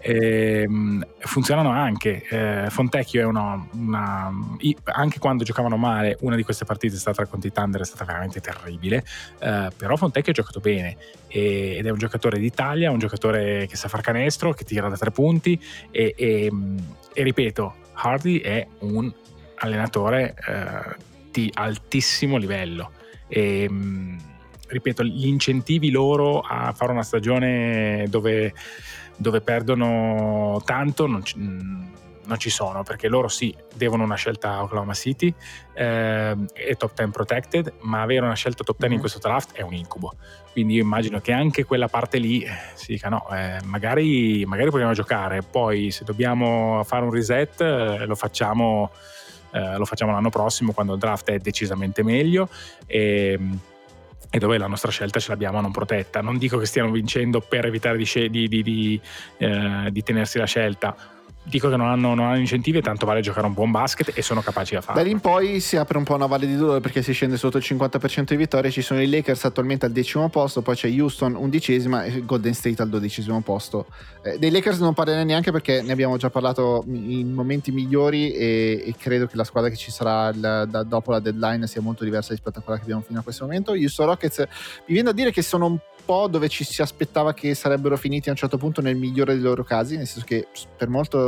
eh, 0.00 0.68
funzionano 1.18 1.70
anche. 1.70 2.24
Eh, 2.28 2.70
Fontecchio 2.70 3.20
è 3.20 3.24
una, 3.24 3.64
una, 3.74 4.32
anche 4.82 5.20
quando 5.20 5.44
giocavano 5.44 5.76
male, 5.76 6.16
una 6.22 6.34
di 6.34 6.42
queste 6.42 6.64
partite 6.64 6.96
è 6.96 6.98
stata 6.98 7.24
contro 7.26 7.48
i 7.48 7.52
Thunder, 7.52 7.82
è 7.82 7.84
stata 7.84 8.04
veramente 8.04 8.40
terribile. 8.40 9.04
Eh, 9.38 9.68
però 9.76 9.94
Fontecchio 9.94 10.32
ha 10.32 10.34
giocato 10.34 10.58
bene 10.58 10.96
e, 11.28 11.76
ed 11.78 11.86
è 11.86 11.90
un 11.90 11.98
giocatore 11.98 12.40
d'Italia, 12.40 12.90
un 12.90 12.98
giocatore 12.98 13.68
che 13.68 13.76
sa 13.76 13.86
far 13.86 14.00
canestro, 14.00 14.52
che 14.54 14.64
tira 14.64 14.88
da 14.88 14.96
tre 14.96 15.12
punti 15.12 15.56
e, 15.92 16.14
e, 16.16 16.50
e 17.12 17.22
ripeto, 17.22 17.74
Hardy 17.92 18.40
è 18.40 18.66
un 18.80 19.22
allenatore 19.64 20.34
eh, 20.46 20.96
di 21.30 21.50
altissimo 21.54 22.36
livello. 22.36 22.92
E, 23.26 23.68
ripeto, 24.66 25.04
gli 25.04 25.26
incentivi 25.26 25.90
loro 25.90 26.40
a 26.40 26.72
fare 26.72 26.92
una 26.92 27.02
stagione 27.02 28.06
dove, 28.08 28.52
dove 29.16 29.40
perdono 29.40 30.60
tanto 30.64 31.06
non 31.06 31.24
ci, 31.24 31.36
non 31.38 32.38
ci, 32.38 32.50
sono, 32.50 32.82
perché 32.82 33.08
loro 33.08 33.28
sì, 33.28 33.54
devono 33.74 34.04
una 34.04 34.14
scelta 34.14 34.52
a 34.52 34.62
Oklahoma 34.62 34.94
City, 34.94 35.32
eh, 35.74 36.36
è 36.52 36.76
top 36.76 36.94
10 36.94 37.10
protected, 37.10 37.72
ma 37.80 38.02
avere 38.02 38.24
una 38.24 38.34
scelta 38.34 38.64
top 38.64 38.78
10 38.78 38.82
mm. 38.82 38.86
in 38.86 38.90
mm-hmm. 38.90 39.00
questo 39.00 39.18
draft 39.18 39.54
è 39.54 39.62
un 39.62 39.74
incubo. 39.74 40.14
Quindi 40.52 40.74
io 40.74 40.82
immagino 40.82 41.20
che 41.20 41.32
anche 41.32 41.64
quella 41.64 41.88
parte 41.88 42.18
lì 42.18 42.42
eh, 42.42 42.50
si 42.74 42.92
dica 42.92 43.08
no, 43.08 43.26
eh, 43.32 43.58
magari, 43.64 44.44
magari 44.46 44.68
proviamo 44.68 44.92
a 44.92 44.96
giocare, 44.96 45.42
poi 45.42 45.90
se 45.90 46.04
dobbiamo 46.04 46.82
fare 46.84 47.04
un 47.04 47.10
reset 47.10 47.60
eh, 47.60 48.06
lo 48.06 48.14
facciamo... 48.14 48.90
Eh, 49.54 49.76
lo 49.76 49.84
facciamo 49.84 50.10
l'anno 50.10 50.30
prossimo 50.30 50.72
quando 50.72 50.94
il 50.94 50.98
draft 50.98 51.30
è 51.30 51.38
decisamente 51.38 52.02
meglio 52.02 52.48
e, 52.86 53.38
e 54.28 54.38
dove 54.38 54.58
la 54.58 54.66
nostra 54.66 54.90
scelta 54.90 55.20
ce 55.20 55.30
l'abbiamo 55.30 55.60
non 55.60 55.70
protetta. 55.70 56.20
Non 56.20 56.38
dico 56.38 56.58
che 56.58 56.66
stiano 56.66 56.90
vincendo 56.90 57.40
per 57.40 57.66
evitare 57.66 57.96
di, 57.96 58.48
di, 58.48 58.62
di, 58.62 59.00
eh, 59.36 59.88
di 59.92 60.02
tenersi 60.02 60.38
la 60.38 60.46
scelta, 60.46 60.96
dico 61.44 61.68
che 61.68 61.76
non 61.76 61.88
hanno, 61.88 62.14
non 62.14 62.26
hanno, 62.26 62.38
incentivi 62.38 62.80
tanto 62.80 63.04
vale 63.06 63.20
giocare 63.20 63.46
un 63.46 63.52
buon 63.52 63.70
basket 63.70 64.12
e 64.14 64.22
sono 64.22 64.40
capaci 64.40 64.74
da 64.74 64.80
farlo. 64.80 65.00
Da 65.00 65.06
lì 65.06 65.12
in 65.12 65.20
poi 65.20 65.60
si 65.60 65.76
apre 65.76 65.98
un 65.98 66.04
po' 66.04 66.14
una 66.14 66.26
valle 66.26 66.46
di 66.46 66.56
dolore 66.56 66.80
perché 66.80 67.02
si 67.02 67.12
scende 67.12 67.36
sotto 67.36 67.58
il 67.58 67.64
50% 67.66 68.24
di 68.24 68.36
vittorie, 68.36 68.70
ci 68.70 68.82
sono 68.82 69.00
i 69.00 69.08
Lakers 69.08 69.44
attualmente 69.44 69.86
al 69.86 69.92
decimo 69.92 70.28
posto, 70.30 70.62
poi 70.62 70.74
c'è 70.74 70.88
Houston 70.88 71.34
undicesima 71.34 72.04
e 72.04 72.24
Golden 72.24 72.54
State 72.54 72.80
al 72.80 72.88
dodicesimo 72.88 73.40
posto. 73.42 73.86
Eh, 74.22 74.38
dei 74.38 74.50
Lakers 74.50 74.78
non 74.78 74.94
parlerei 74.94 75.24
neanche 75.24 75.52
perché 75.52 75.82
ne 75.82 75.92
abbiamo 75.92 76.16
già 76.16 76.30
parlato 76.30 76.84
in 76.86 77.32
momenti 77.32 77.70
migliori 77.72 78.32
e, 78.32 78.82
e 78.86 78.94
credo 78.98 79.26
che 79.26 79.36
la 79.36 79.44
squadra 79.44 79.68
che 79.68 79.76
ci 79.76 79.90
sarà 79.90 80.30
il, 80.30 80.66
da, 80.68 80.82
dopo 80.82 81.10
la 81.10 81.20
deadline 81.20 81.66
sia 81.66 81.82
molto 81.82 82.04
diversa 82.04 82.32
rispetto 82.32 82.58
a 82.58 82.62
quella 82.62 82.78
che 82.78 82.84
abbiamo 82.84 83.02
fino 83.02 83.20
a 83.20 83.22
questo 83.22 83.44
momento. 83.44 83.72
Houston 83.72 84.06
Rockets 84.06 84.38
mi 84.38 84.94
viene 84.94 85.10
a 85.10 85.12
dire 85.12 85.30
che 85.30 85.42
sono 85.42 85.66
un 85.66 85.78
po' 86.04 86.28
dove 86.28 86.48
ci 86.48 86.64
si 86.64 86.82
aspettava 86.82 87.32
che 87.32 87.54
sarebbero 87.54 87.96
finiti 87.96 88.28
a 88.28 88.32
un 88.32 88.36
certo 88.36 88.58
punto 88.58 88.80
nel 88.80 88.96
migliore 88.96 89.34
dei 89.34 89.42
loro 89.42 89.64
casi, 89.64 89.96
nel 89.96 90.06
senso 90.06 90.26
che 90.26 90.48
per 90.76 90.88
molto, 90.88 91.18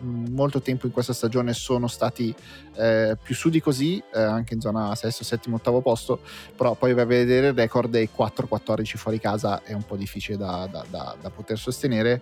molto 0.00 0.60
tempo 0.60 0.86
in 0.86 0.92
questa 0.92 1.12
stagione 1.12 1.52
sono 1.54 1.86
stati 1.86 2.34
eh, 2.76 3.16
più 3.22 3.34
su 3.34 3.48
di 3.48 3.60
così, 3.60 4.02
eh, 4.12 4.20
anche 4.20 4.54
in 4.54 4.60
zona 4.60 4.94
sesto, 4.94 5.24
settimo, 5.24 5.56
ottavo 5.56 5.80
posto, 5.80 6.20
però 6.56 6.74
poi 6.74 6.92
vai 6.94 7.04
a 7.04 7.06
vedere 7.06 7.48
il 7.48 7.54
record 7.54 7.90
dei 7.90 8.08
4-14 8.14 8.96
fuori 8.96 9.18
casa 9.18 9.62
è 9.62 9.72
un 9.72 9.84
po' 9.84 9.96
difficile 9.96 10.36
da, 10.36 10.68
da, 10.70 10.84
da, 10.88 11.16
da 11.20 11.30
poter 11.30 11.58
sostenere. 11.58 12.20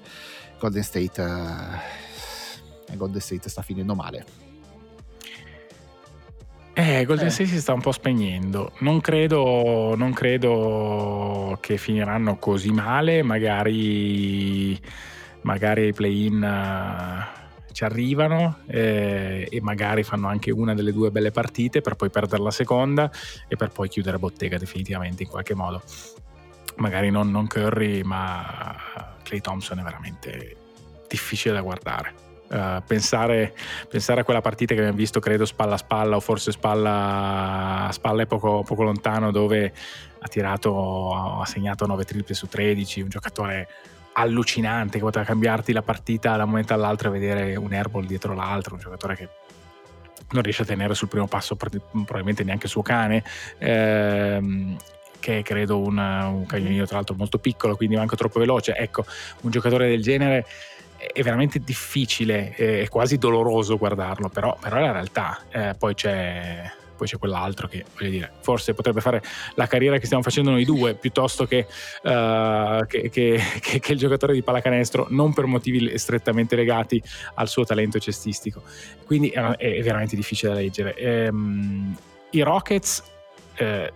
Golden 0.59 0.83
State, 0.83 1.23
eh, 2.89 2.97
Golden 2.97 3.21
State 3.21 3.49
sta 3.49 3.63
finendo 3.63 3.95
male. 3.95 4.43
Eh, 6.77 7.05
Golden 7.05 7.29
eh. 7.29 7.31
State 7.31 7.51
si 7.51 7.61
sta 7.61 7.73
un 7.73 7.81
po' 7.81 7.93
spegnendo. 7.93 8.73
Non 8.79 9.01
credo, 9.01 9.95
non 9.97 10.13
credo 10.13 11.57
che 11.61 11.77
finiranno 11.77 12.37
così 12.37 12.71
male. 12.71 13.23
Magari, 13.23 14.81
magari 15.45 15.87
i 15.87 15.93
play-in 15.93 16.43
uh, 16.43 17.73
ci 17.73 17.85
arrivano 17.85 18.59
eh, 18.67 19.49
e 19.51 19.61
magari 19.61 20.05
fanno 20.05 20.29
anche 20.29 20.51
una 20.51 20.75
delle 20.75 20.93
due 20.93 21.11
belle 21.11 21.33
partite 21.33 21.81
per 21.81 21.97
poi 21.97 22.09
perdere 22.09 22.43
la 22.43 22.51
seconda 22.51 23.11
e 23.49 23.57
per 23.57 23.71
poi 23.71 23.89
chiudere 23.89 24.19
bottega 24.19 24.59
definitivamente 24.59 25.25
in 25.25 25.29
qualche 25.29 25.55
modo. 25.55 25.83
Magari 26.77 27.11
non, 27.11 27.31
non 27.31 27.47
Curry, 27.47 28.03
ma 28.03 28.77
Clay 29.23 29.41
Thompson 29.41 29.79
è 29.79 29.83
veramente 29.83 30.57
difficile 31.09 31.55
da 31.55 31.61
guardare. 31.61 32.23
Uh, 32.49 32.83
pensare, 32.87 33.55
pensare, 33.89 34.21
a 34.21 34.25
quella 34.25 34.41
partita 34.41 34.75
che 34.75 34.81
abbiamo 34.81 34.99
visto, 34.99 35.19
credo, 35.19 35.45
spalla 35.45 35.75
a 35.75 35.79
spalla 35.79 36.17
o 36.17 36.21
forse 36.21 36.53
spalla 36.53 37.87
a 37.89 37.93
spalla 37.93 38.23
e 38.23 38.27
poco, 38.27 38.63
poco, 38.63 38.83
lontano, 38.83 39.33
dove 39.33 39.73
ha 40.21 40.29
tirato, 40.29 41.41
ha 41.41 41.47
segnato 41.47 41.87
9 41.87 42.05
triple 42.05 42.35
su 42.35 42.47
13, 42.47 43.01
un 43.01 43.09
giocatore 43.09 43.69
allucinante 44.15 44.99
che 44.99 45.05
poteva 45.05 45.25
cambiarti 45.25 45.73
la 45.73 45.83
partita 45.83 46.37
da 46.37 46.45
un 46.45 46.51
momento 46.51 46.75
all'altro 46.75 47.09
e 47.09 47.13
vedere 47.13 47.57
un 47.57 47.73
airball 47.73 48.07
dietro 48.07 48.35
l'altro, 48.35 48.75
un 48.75 48.81
giocatore 48.81 49.17
che 49.17 49.29
non 50.31 50.43
riesce 50.43 50.63
a 50.63 50.65
tenere 50.65 50.95
sul 50.95 51.09
primo 51.09 51.27
passo 51.27 51.57
probabilmente 51.57 52.45
neanche 52.45 52.69
suo 52.69 52.83
cane. 52.83 53.23
Ehm, 53.59 54.77
che 55.21 55.39
è 55.39 55.43
credo 55.43 55.79
un, 55.79 55.97
un 55.97 56.45
cagnolino 56.45 56.85
tra 56.85 56.97
l'altro 56.97 57.15
molto 57.15 57.39
piccolo, 57.39 57.77
quindi 57.77 57.97
manco 57.97 58.15
troppo 58.15 58.41
veloce. 58.41 58.75
Ecco, 58.77 59.07
un 59.41 59.51
giocatore 59.51 59.89
del 59.89 60.03
genere 60.03 60.45
è 60.99 61.23
veramente 61.23 61.61
difficile, 61.61 62.55
è 62.55 62.87
quasi 62.89 63.17
doloroso 63.17 63.79
guardarlo, 63.79 64.29
però, 64.29 64.57
però 64.61 64.77
è 64.77 64.81
la 64.81 64.93
realtà. 64.93 65.41
Eh, 65.51 65.75
poi 65.79 65.95
c'è 65.95 66.71
poi 66.97 67.07
c'è 67.07 67.19
quell'altro 67.19 67.69
che 67.69 67.85
voglio 67.97 68.11
dire, 68.11 68.33
forse 68.41 68.75
potrebbe 68.75 69.01
fare 69.01 69.23
la 69.55 69.67
carriera 69.67 69.99
che 69.99 70.07
stiamo 70.07 70.23
facendo 70.23 70.51
noi 70.51 70.65
due 70.65 70.95
piuttosto 70.95 71.47
che, 71.47 71.67
uh, 72.03 72.87
che, 72.87 73.11
che, 73.11 73.41
che, 73.61 73.93
il 73.93 73.99
giocatore 73.99 74.33
di 74.33 74.43
pallacanestro, 74.43 75.07
non 75.11 75.33
per 75.33 75.47
motivi 75.47 75.97
strettamente 75.99 76.57
legati 76.57 77.03
al 77.35 77.49
suo 77.49 77.65
talento 77.65 77.99
cestistico. 77.99 78.63
Quindi 79.07 79.29
è, 79.31 79.41
è 79.57 79.83
veramente 79.83 80.17
difficile 80.17 80.53
da 80.53 80.59
leggere. 80.59 80.95
Ehm, 80.95 81.97
I 82.31 82.43
Rockets. 82.43 83.03
Eh, 83.57 83.93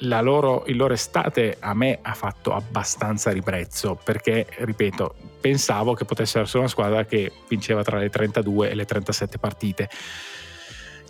loro, 0.00 0.64
il 0.66 0.76
loro 0.76 0.92
estate 0.92 1.56
a 1.58 1.74
me 1.74 1.98
ha 2.02 2.12
fatto 2.12 2.52
abbastanza 2.52 3.30
ribrezzo 3.30 3.98
perché, 4.02 4.46
ripeto, 4.58 5.14
pensavo 5.40 5.94
che 5.94 6.04
potesse 6.04 6.40
essere 6.40 6.58
una 6.58 6.68
squadra 6.68 7.04
che 7.04 7.32
vinceva 7.48 7.82
tra 7.82 7.98
le 7.98 8.10
32 8.10 8.70
e 8.70 8.74
le 8.74 8.84
37 8.84 9.38
partite. 9.38 9.88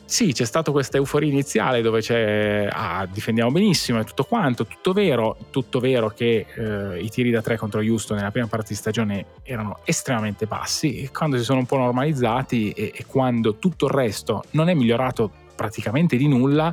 Sì, 0.08 0.32
c'è 0.32 0.44
stata 0.44 0.70
questa 0.70 0.98
euforia 0.98 1.28
iniziale 1.28 1.82
dove 1.82 2.00
c'è, 2.00 2.68
ah, 2.70 3.08
difendiamo 3.10 3.50
benissimo 3.50 3.98
e 3.98 4.04
tutto 4.04 4.22
quanto, 4.22 4.64
tutto 4.64 4.92
vero, 4.92 5.36
tutto 5.50 5.80
vero 5.80 6.10
che 6.10 6.46
eh, 6.54 7.00
i 7.00 7.10
tiri 7.10 7.32
da 7.32 7.42
tre 7.42 7.56
contro 7.56 7.80
Houston 7.80 8.16
nella 8.16 8.30
prima 8.30 8.46
parte 8.46 8.68
di 8.68 8.76
stagione 8.76 9.26
erano 9.42 9.80
estremamente 9.84 10.46
bassi 10.46 11.02
e 11.02 11.10
quando 11.10 11.36
si 11.36 11.42
sono 11.42 11.58
un 11.58 11.66
po' 11.66 11.78
normalizzati 11.78 12.70
e, 12.70 12.92
e 12.94 13.04
quando 13.04 13.56
tutto 13.56 13.86
il 13.86 13.92
resto 13.92 14.44
non 14.52 14.68
è 14.68 14.74
migliorato 14.74 15.28
praticamente 15.56 16.16
di 16.16 16.28
nulla, 16.28 16.72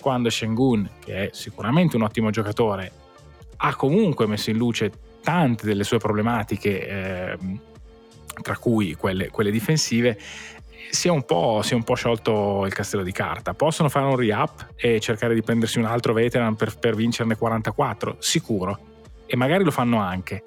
quando 0.00 0.30
Shengun, 0.30 0.88
che 1.04 1.24
è 1.24 1.28
sicuramente 1.32 1.96
un 1.96 2.02
ottimo 2.02 2.30
giocatore, 2.30 2.92
ha 3.58 3.74
comunque 3.74 4.26
messo 4.26 4.48
in 4.48 4.56
luce 4.56 4.90
tante 5.22 5.66
delle 5.66 5.84
sue 5.84 5.98
problematiche, 5.98 6.88
eh, 6.88 7.38
tra 8.40 8.56
cui 8.56 8.94
quelle, 8.94 9.28
quelle 9.28 9.50
difensive, 9.50 10.18
si 10.90 11.08
è, 11.08 11.10
un 11.10 11.24
po', 11.24 11.60
si 11.62 11.72
è 11.72 11.76
un 11.76 11.84
po' 11.84 11.94
sciolto 11.94 12.64
il 12.66 12.74
castello 12.74 13.02
di 13.02 13.12
carta. 13.12 13.54
Possono 13.54 13.88
fare 13.88 14.06
un 14.06 14.16
re-up 14.16 14.72
e 14.76 15.00
cercare 15.00 15.34
di 15.34 15.42
prendersi 15.42 15.78
un 15.78 15.84
altro 15.84 16.12
veteran 16.12 16.56
per, 16.56 16.76
per 16.78 16.94
vincerne 16.94 17.36
44? 17.36 18.16
Sicuro. 18.18 18.78
E 19.26 19.36
magari 19.36 19.64
lo 19.64 19.70
fanno 19.70 19.98
anche. 19.98 20.42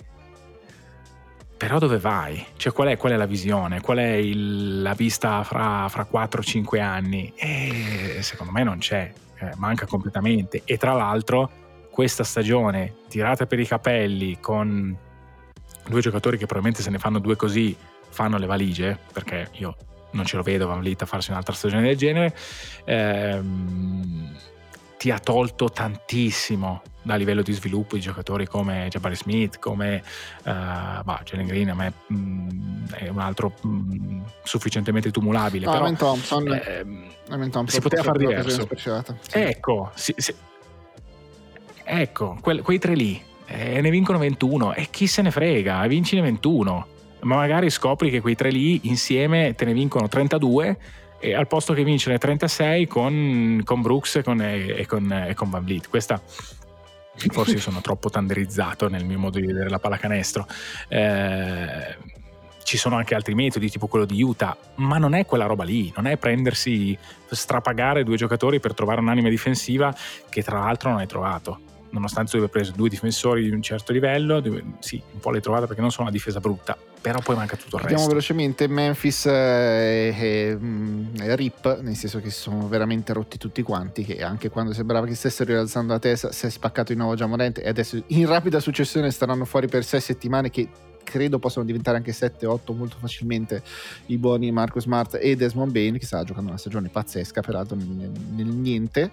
Però 1.55 1.79
dove 1.79 1.97
vai? 1.97 2.45
Cioè, 2.57 2.73
qual 2.73 2.89
è, 2.89 2.97
qual 2.97 3.13
è 3.13 3.15
la 3.15 3.25
visione? 3.25 3.79
Qual 3.79 3.97
è 3.97 4.11
il, 4.11 4.81
la 4.81 4.93
vista 4.93 5.43
fra, 5.43 5.87
fra 5.87 6.05
4-5 6.11 6.81
anni? 6.81 7.31
E 7.35 8.17
secondo 8.19 8.51
me 8.51 8.63
non 8.63 8.79
c'è, 8.79 9.11
eh, 9.39 9.51
manca 9.55 9.85
completamente. 9.85 10.63
E 10.65 10.77
tra 10.77 10.91
l'altro 10.91 11.49
questa 11.89 12.23
stagione 12.23 12.95
tirata 13.07 13.45
per 13.45 13.59
i 13.59 13.67
capelli 13.67 14.39
con 14.39 14.97
due 15.87 16.01
giocatori 16.01 16.37
che 16.37 16.45
probabilmente 16.45 16.81
se 16.81 16.89
ne 16.89 16.97
fanno 16.97 17.19
due 17.19 17.35
così 17.35 17.75
fanno 18.09 18.37
le 18.37 18.45
valigie, 18.45 18.99
perché 19.13 19.49
io 19.53 19.75
non 20.13 20.25
ce 20.25 20.35
lo 20.35 20.43
vedo 20.43 20.67
Van 20.67 20.79
Vliet 20.79 21.01
a 21.01 21.05
farsi 21.05 21.31
un'altra 21.31 21.53
stagione 21.53 21.83
del 21.83 21.97
genere, 21.97 22.35
ehm, 22.85 24.35
ti 24.97 25.11
ha 25.11 25.19
tolto 25.19 25.69
tantissimo 25.69 26.81
da 27.01 27.15
livello 27.15 27.41
di 27.41 27.51
sviluppo 27.51 27.95
di 27.95 28.01
giocatori 28.01 28.47
come 28.47 28.87
Jabari 28.89 29.15
Smith, 29.15 29.59
come 29.59 30.01
uh, 30.43 31.03
bah, 31.03 31.21
Jalen 31.25 31.45
Green, 31.45 31.69
a 31.69 31.73
me 31.73 31.93
mh, 32.07 32.15
mm, 32.15 32.85
è 32.93 33.07
un 33.09 33.19
altro 33.19 33.53
mh, 33.61 33.67
mm, 33.69 34.21
sufficientemente 34.43 35.11
tumulabile. 35.11 35.65
No, 35.65 35.71
però, 35.73 35.91
Thompson, 35.91 36.47
ehm, 36.47 37.09
Thompson 37.27 37.67
si 37.67 37.81
poteva 37.81 38.03
fare 38.03 38.19
diverso. 38.19 38.65
Sì. 38.75 39.37
Ecco, 39.37 39.91
si, 39.93 40.13
si, 40.15 40.33
Ecco, 41.83 42.37
que- 42.41 42.61
quei 42.61 42.79
tre 42.79 42.95
lì 42.95 43.21
eh, 43.45 43.81
ne 43.81 43.89
vincono 43.89 44.17
21 44.17 44.73
e 44.73 44.87
chi 44.89 45.07
se 45.07 45.21
ne 45.21 45.31
frega, 45.31 45.85
vincine 45.87 46.21
21. 46.21 46.87
Ma 47.23 47.35
magari 47.35 47.69
scopri 47.69 48.09
che 48.09 48.21
quei 48.21 48.35
tre 48.35 48.49
lì 48.49 48.81
insieme 48.83 49.53
te 49.55 49.65
ne 49.65 49.73
vincono 49.73 50.07
32 50.07 50.77
e 51.19 51.33
al 51.33 51.47
posto 51.47 51.73
che 51.73 51.83
vincere 51.83 52.17
36 52.17 52.87
con, 52.87 53.61
con 53.63 53.81
Brooks 53.81 54.17
e 54.17 54.23
con, 54.23 54.41
e, 54.41 54.85
con, 54.85 55.11
e 55.11 55.33
con 55.33 55.49
Van 55.49 55.63
Vliet. 55.63 55.87
Questa 55.89 56.21
forse 57.29 57.53
io 57.53 57.59
sono 57.59 57.79
troppo 57.81 58.09
tanderizzato 58.09 58.89
nel 58.89 59.05
mio 59.05 59.19
modo 59.19 59.39
di 59.39 59.45
vedere 59.45 59.69
la 59.69 59.79
pallacanestro. 59.79 60.45
Eh, 60.89 61.97
ci 62.63 62.77
sono 62.77 62.95
anche 62.95 63.13
altri 63.13 63.35
metodi, 63.35 63.69
tipo 63.69 63.87
quello 63.87 64.05
di 64.05 64.21
Utah, 64.21 64.57
ma 64.75 64.97
non 64.97 65.13
è 65.13 65.25
quella 65.25 65.45
roba 65.45 65.63
lì, 65.63 65.91
non 65.95 66.07
è 66.07 66.17
prendersi, 66.17 66.97
strapagare 67.29 68.03
due 68.03 68.15
giocatori 68.17 68.59
per 68.59 68.73
trovare 68.73 69.01
un'anima 69.01 69.29
difensiva 69.29 69.93
che 70.29 70.43
tra 70.43 70.59
l'altro 70.59 70.89
non 70.89 70.99
hai 70.99 71.07
trovato. 71.07 71.59
Nonostante 71.93 72.31
tu 72.31 72.37
abbia 72.37 72.49
preso 72.49 72.71
due 72.75 72.89
difensori 72.89 73.43
di 73.43 73.51
un 73.51 73.61
certo 73.61 73.93
livello, 73.93 74.41
sì, 74.79 74.99
un 75.11 75.19
po' 75.19 75.29
l'hai 75.29 75.41
trovata 75.41 75.67
perché 75.67 75.79
non 75.79 75.91
sono 75.91 76.07
una 76.07 76.11
difesa 76.11 76.39
brutta, 76.39 76.75
però 76.99 77.19
poi 77.19 77.35
manca 77.35 77.55
tutto 77.55 77.75
il 77.75 77.83
Vediamo 77.83 78.01
resto. 78.01 78.09
velocemente 78.09 78.67
Memphis 78.67 79.27
e, 79.27 80.15
e, 80.19 80.57
e, 81.19 81.35
Rip, 81.35 81.81
nel 81.81 81.95
senso 81.95 82.19
che 82.19 82.31
si 82.31 82.39
sono 82.39 82.67
veramente 82.67 83.13
rotti 83.13 83.37
tutti 83.37 83.61
quanti, 83.61 84.03
che 84.03 84.23
anche 84.23 84.49
quando 84.49 84.73
sembrava 84.73 85.05
che 85.05 85.13
stessero 85.13 85.51
rialzando 85.51 85.93
la 85.93 85.99
testa 85.99 86.31
si 86.31 86.47
è 86.47 86.49
spaccato 86.49 86.93
di 86.93 86.97
nuovo 86.97 87.13
Giamorente 87.13 87.61
e 87.61 87.69
adesso 87.69 88.01
in 88.07 88.25
rapida 88.25 88.59
successione 88.59 89.11
staranno 89.11 89.45
fuori 89.45 89.67
per 89.67 89.83
sei 89.83 90.01
settimane 90.01 90.49
che 90.49 90.67
credo 91.03 91.39
possano 91.39 91.65
diventare 91.65 91.97
anche 91.97 92.11
7-8 92.11 92.75
molto 92.75 92.97
facilmente 92.99 93.61
i 94.07 94.17
buoni 94.17 94.51
Marco 94.51 94.79
Smart 94.79 95.17
e 95.21 95.35
Desmond 95.35 95.71
Bain 95.71 95.97
che 95.97 96.05
sta 96.05 96.23
giocando 96.23 96.49
una 96.49 96.57
stagione 96.57 96.89
pazzesca 96.89 97.41
peraltro 97.41 97.75
nel, 97.75 98.11
nel 98.35 98.47
niente. 98.47 99.11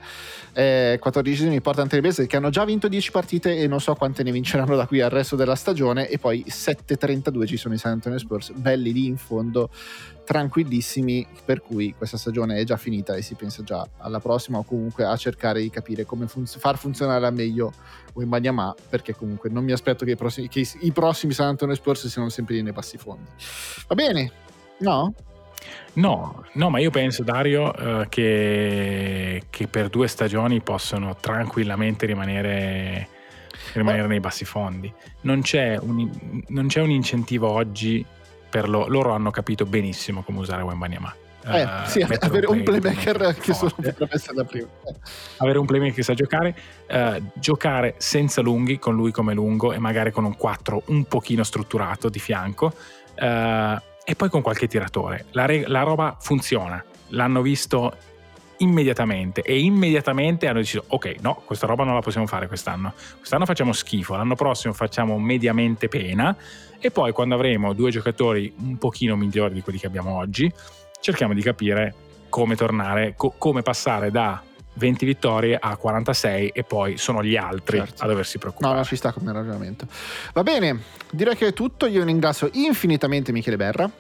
Eh, 0.53 0.99
14 1.01 1.61
Portland 1.61 1.89
Trailblazers 1.89 2.29
che 2.29 2.37
hanno 2.37 2.51
già 2.51 2.65
vinto 2.65 2.89
10 2.89 3.11
partite 3.11 3.57
e 3.57 3.67
non 3.67 3.81
so 3.81 3.95
quante 3.95 4.23
ne 4.23 4.33
vinceranno 4.33 4.77
da 4.77 4.87
qui 4.87 5.01
al 5.01 5.11
resto 5.11 5.37
della 5.37 5.55
stagione 5.55 6.09
e 6.09 6.19
poi 6.19 6.45
7-32 6.47 7.47
ci 7.47 7.57
sono 7.57 7.75
i 7.75 7.79
San 7.79 7.93
Antonio 7.93 8.19
Spurs 8.19 8.53
belli 8.53 8.93
lì 8.93 9.07
in 9.07 9.17
fondo 9.17 9.71
tranquillissimi 10.31 11.27
per 11.45 11.61
cui 11.61 11.93
questa 11.93 12.17
stagione 12.17 12.57
è 12.61 12.63
già 12.63 12.77
finita 12.77 13.17
e 13.17 13.23
si 13.23 13.35
pensa 13.35 13.65
già 13.65 13.85
alla 13.97 14.21
prossima 14.21 14.59
o 14.59 14.63
comunque 14.63 15.05
a 15.05 15.17
cercare 15.17 15.61
di 15.61 15.71
capire 15.71 16.05
come 16.05 16.29
fun- 16.29 16.47
far 16.47 16.79
funzionare 16.79 17.27
al 17.27 17.35
meglio 17.35 17.73
Wembanyama 18.13 18.73
perché 18.89 19.13
comunque 19.13 19.51
non 19.51 19.65
mi 19.65 19.73
aspetto 19.73 20.05
che 20.05 20.13
i 20.13 20.17
prossimi, 20.17 20.49
che 20.49 20.65
i 20.83 20.93
prossimi 20.93 21.33
San 21.33 21.49
Antonio 21.49 21.75
Spurs 21.75 22.07
siano 22.07 22.29
sempre 22.29 22.63
nei 22.63 22.71
bassi 22.71 22.97
fondi 22.97 23.29
va 23.89 23.95
bene? 23.97 24.31
no? 24.79 25.15
No, 25.95 26.45
no, 26.53 26.71
ma 26.71 26.79
io 26.79 26.91
penso, 26.91 27.25
Dario, 27.25 27.75
eh, 27.75 28.07
che, 28.09 29.43
che, 29.51 29.67
per 29.67 29.89
due 29.89 30.07
stagioni 30.07 30.61
possono 30.61 31.17
tranquillamente 31.17 32.07
rimanere, 32.07 33.09
rimanere 33.75 34.07
nei 34.07 34.21
bassi 34.21 34.45
fondi. 34.45 34.91
Non 35.23 35.43
c'è, 35.43 35.77
un, 35.79 36.09
non 36.47 36.69
c'è 36.69 36.81
un 36.81 36.91
incentivo 36.91 37.51
oggi 37.51 38.07
per 38.51 38.69
lo, 38.69 38.87
loro 38.89 39.13
hanno 39.13 39.31
capito 39.31 39.65
benissimo 39.65 40.23
come 40.23 40.41
usare 40.41 40.63
Wembanyama. 40.63 41.15
Eh, 41.43 41.63
uh, 41.63 41.69
sì, 41.87 42.03
avere 42.03 42.47
un 42.49 42.63
playmaker 42.63 43.35
che 43.41 43.55
solo 43.55 43.73
potrebbe 43.75 44.09
essere 44.11 44.35
da 44.35 44.45
prima. 44.45 44.67
Avere 45.39 45.59
un 45.59 45.65
playmaker 45.65 45.95
che 45.95 46.03
sa 46.03 46.13
giocare, 46.13 46.55
uh, 46.91 47.23
giocare 47.35 47.95
senza 47.97 48.43
lunghi, 48.43 48.79
con 48.79 48.95
lui 48.95 49.11
come 49.11 49.33
lungo 49.33 49.73
e 49.73 49.79
magari 49.79 50.11
con 50.11 50.25
un 50.25 50.37
4 50.37 50.83
un 50.87 51.05
pochino 51.05 51.43
strutturato 51.43 52.11
di 52.11 52.19
fianco 52.19 52.67
uh, 52.67 53.81
e 54.05 54.15
poi 54.17 54.29
con 54.29 54.43
qualche 54.43 54.67
tiratore. 54.67 55.27
La, 55.31 55.47
re- 55.47 55.67
la 55.67 55.83
roba 55.83 56.17
funziona, 56.21 56.85
l'hanno 57.09 57.41
visto 57.41 57.97
immediatamente 58.61 59.43
e 59.43 59.59
immediatamente 59.59 60.47
hanno 60.47 60.59
deciso 60.59 60.85
ok 60.87 61.17
no 61.21 61.43
questa 61.45 61.67
roba 61.67 61.85
non 61.85 61.95
la 61.95 62.01
possiamo 62.01 62.27
fare 62.27 62.47
quest'anno 62.47 62.95
quest'anno 63.17 63.45
facciamo 63.45 63.73
schifo 63.73 64.17
l'anno 64.17 64.35
prossimo 64.35 64.73
facciamo 64.73 65.19
mediamente 65.19 65.89
pena 65.89 66.37
e 66.79 66.91
poi 66.91 67.13
quando 67.13 67.35
avremo 67.35 67.73
due 67.73 67.91
giocatori 67.91 68.53
un 68.59 68.79
pochino 68.79 69.17
migliori 69.17 69.55
di 69.55 69.63
quelli 69.63 69.79
che 69.79 69.87
abbiamo 69.87 70.17
oggi 70.17 70.51
cerchiamo 71.01 71.35
di 71.35 71.43
capire 71.43 71.95
come 72.29 72.55
tornare 72.55 73.15
co- 73.17 73.35
come 73.37 73.63
passare 73.63 74.11
da 74.11 74.43
20 74.75 75.05
vittorie 75.05 75.59
a 75.61 75.77
46 75.77 76.49
e 76.49 76.63
poi 76.65 76.97
sono 76.97 77.23
gli 77.23 77.37
altri 77.37 77.79
certo. 77.79 78.05
a 78.05 78.07
doversi 78.07 78.39
preoccupare. 78.39 78.73
No, 78.73 78.79
no, 78.79 78.85
ci 78.87 78.97
sta 78.97 79.13
come 79.13 79.33
ragionamento. 79.33 79.87
Va 80.33 80.43
bene, 80.43 80.81
direi 81.11 81.37
che 81.37 81.49
è 81.49 81.53
tutto. 81.53 81.87
Io 81.87 82.05
ringrazio 82.05 82.49
infinitamente 82.53 83.33
Michele 83.33 83.57
Berra. 83.57 83.91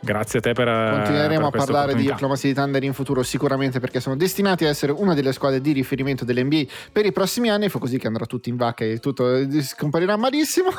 Grazie 0.00 0.38
a 0.38 0.42
te 0.42 0.52
per 0.52 0.66
Continueremo 0.66 1.50
per 1.50 1.60
a 1.60 1.64
parlare 1.64 1.94
di 1.94 2.08
Oklahoma 2.08 2.36
City 2.36 2.54
Thunder 2.54 2.82
in 2.84 2.92
futuro 2.92 3.22
sicuramente 3.22 3.80
perché 3.80 4.00
sono 4.00 4.16
destinati 4.16 4.64
a 4.64 4.68
essere 4.68 4.92
una 4.92 5.14
delle 5.14 5.32
squadre 5.32 5.60
di 5.60 5.72
riferimento 5.72 6.24
dell'NBA 6.24 6.62
per 6.92 7.04
i 7.04 7.12
prossimi 7.12 7.50
anni, 7.50 7.68
fu 7.68 7.78
così 7.78 7.98
che 7.98 8.06
andrà 8.06 8.24
tutto 8.24 8.48
in 8.48 8.56
vacca 8.56 8.84
e 8.84 8.98
tutto 8.98 9.26
scomparirà 9.60 10.16
malissimo. 10.16 10.70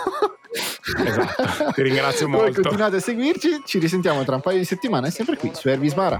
Esatto, 1.05 1.71
ti 1.73 1.81
ringrazio 1.81 2.27
molto. 2.27 2.45
Voi 2.45 2.53
continuate 2.53 2.95
a 2.95 2.99
seguirci, 2.99 3.61
ci 3.65 3.77
risentiamo 3.77 4.23
tra 4.23 4.35
un 4.35 4.41
paio 4.41 4.57
di 4.57 4.65
settimane 4.65 5.11
sempre 5.11 5.37
qui 5.37 5.51
su 5.53 5.67
Ervis 5.69 5.93
Bara. 5.93 6.19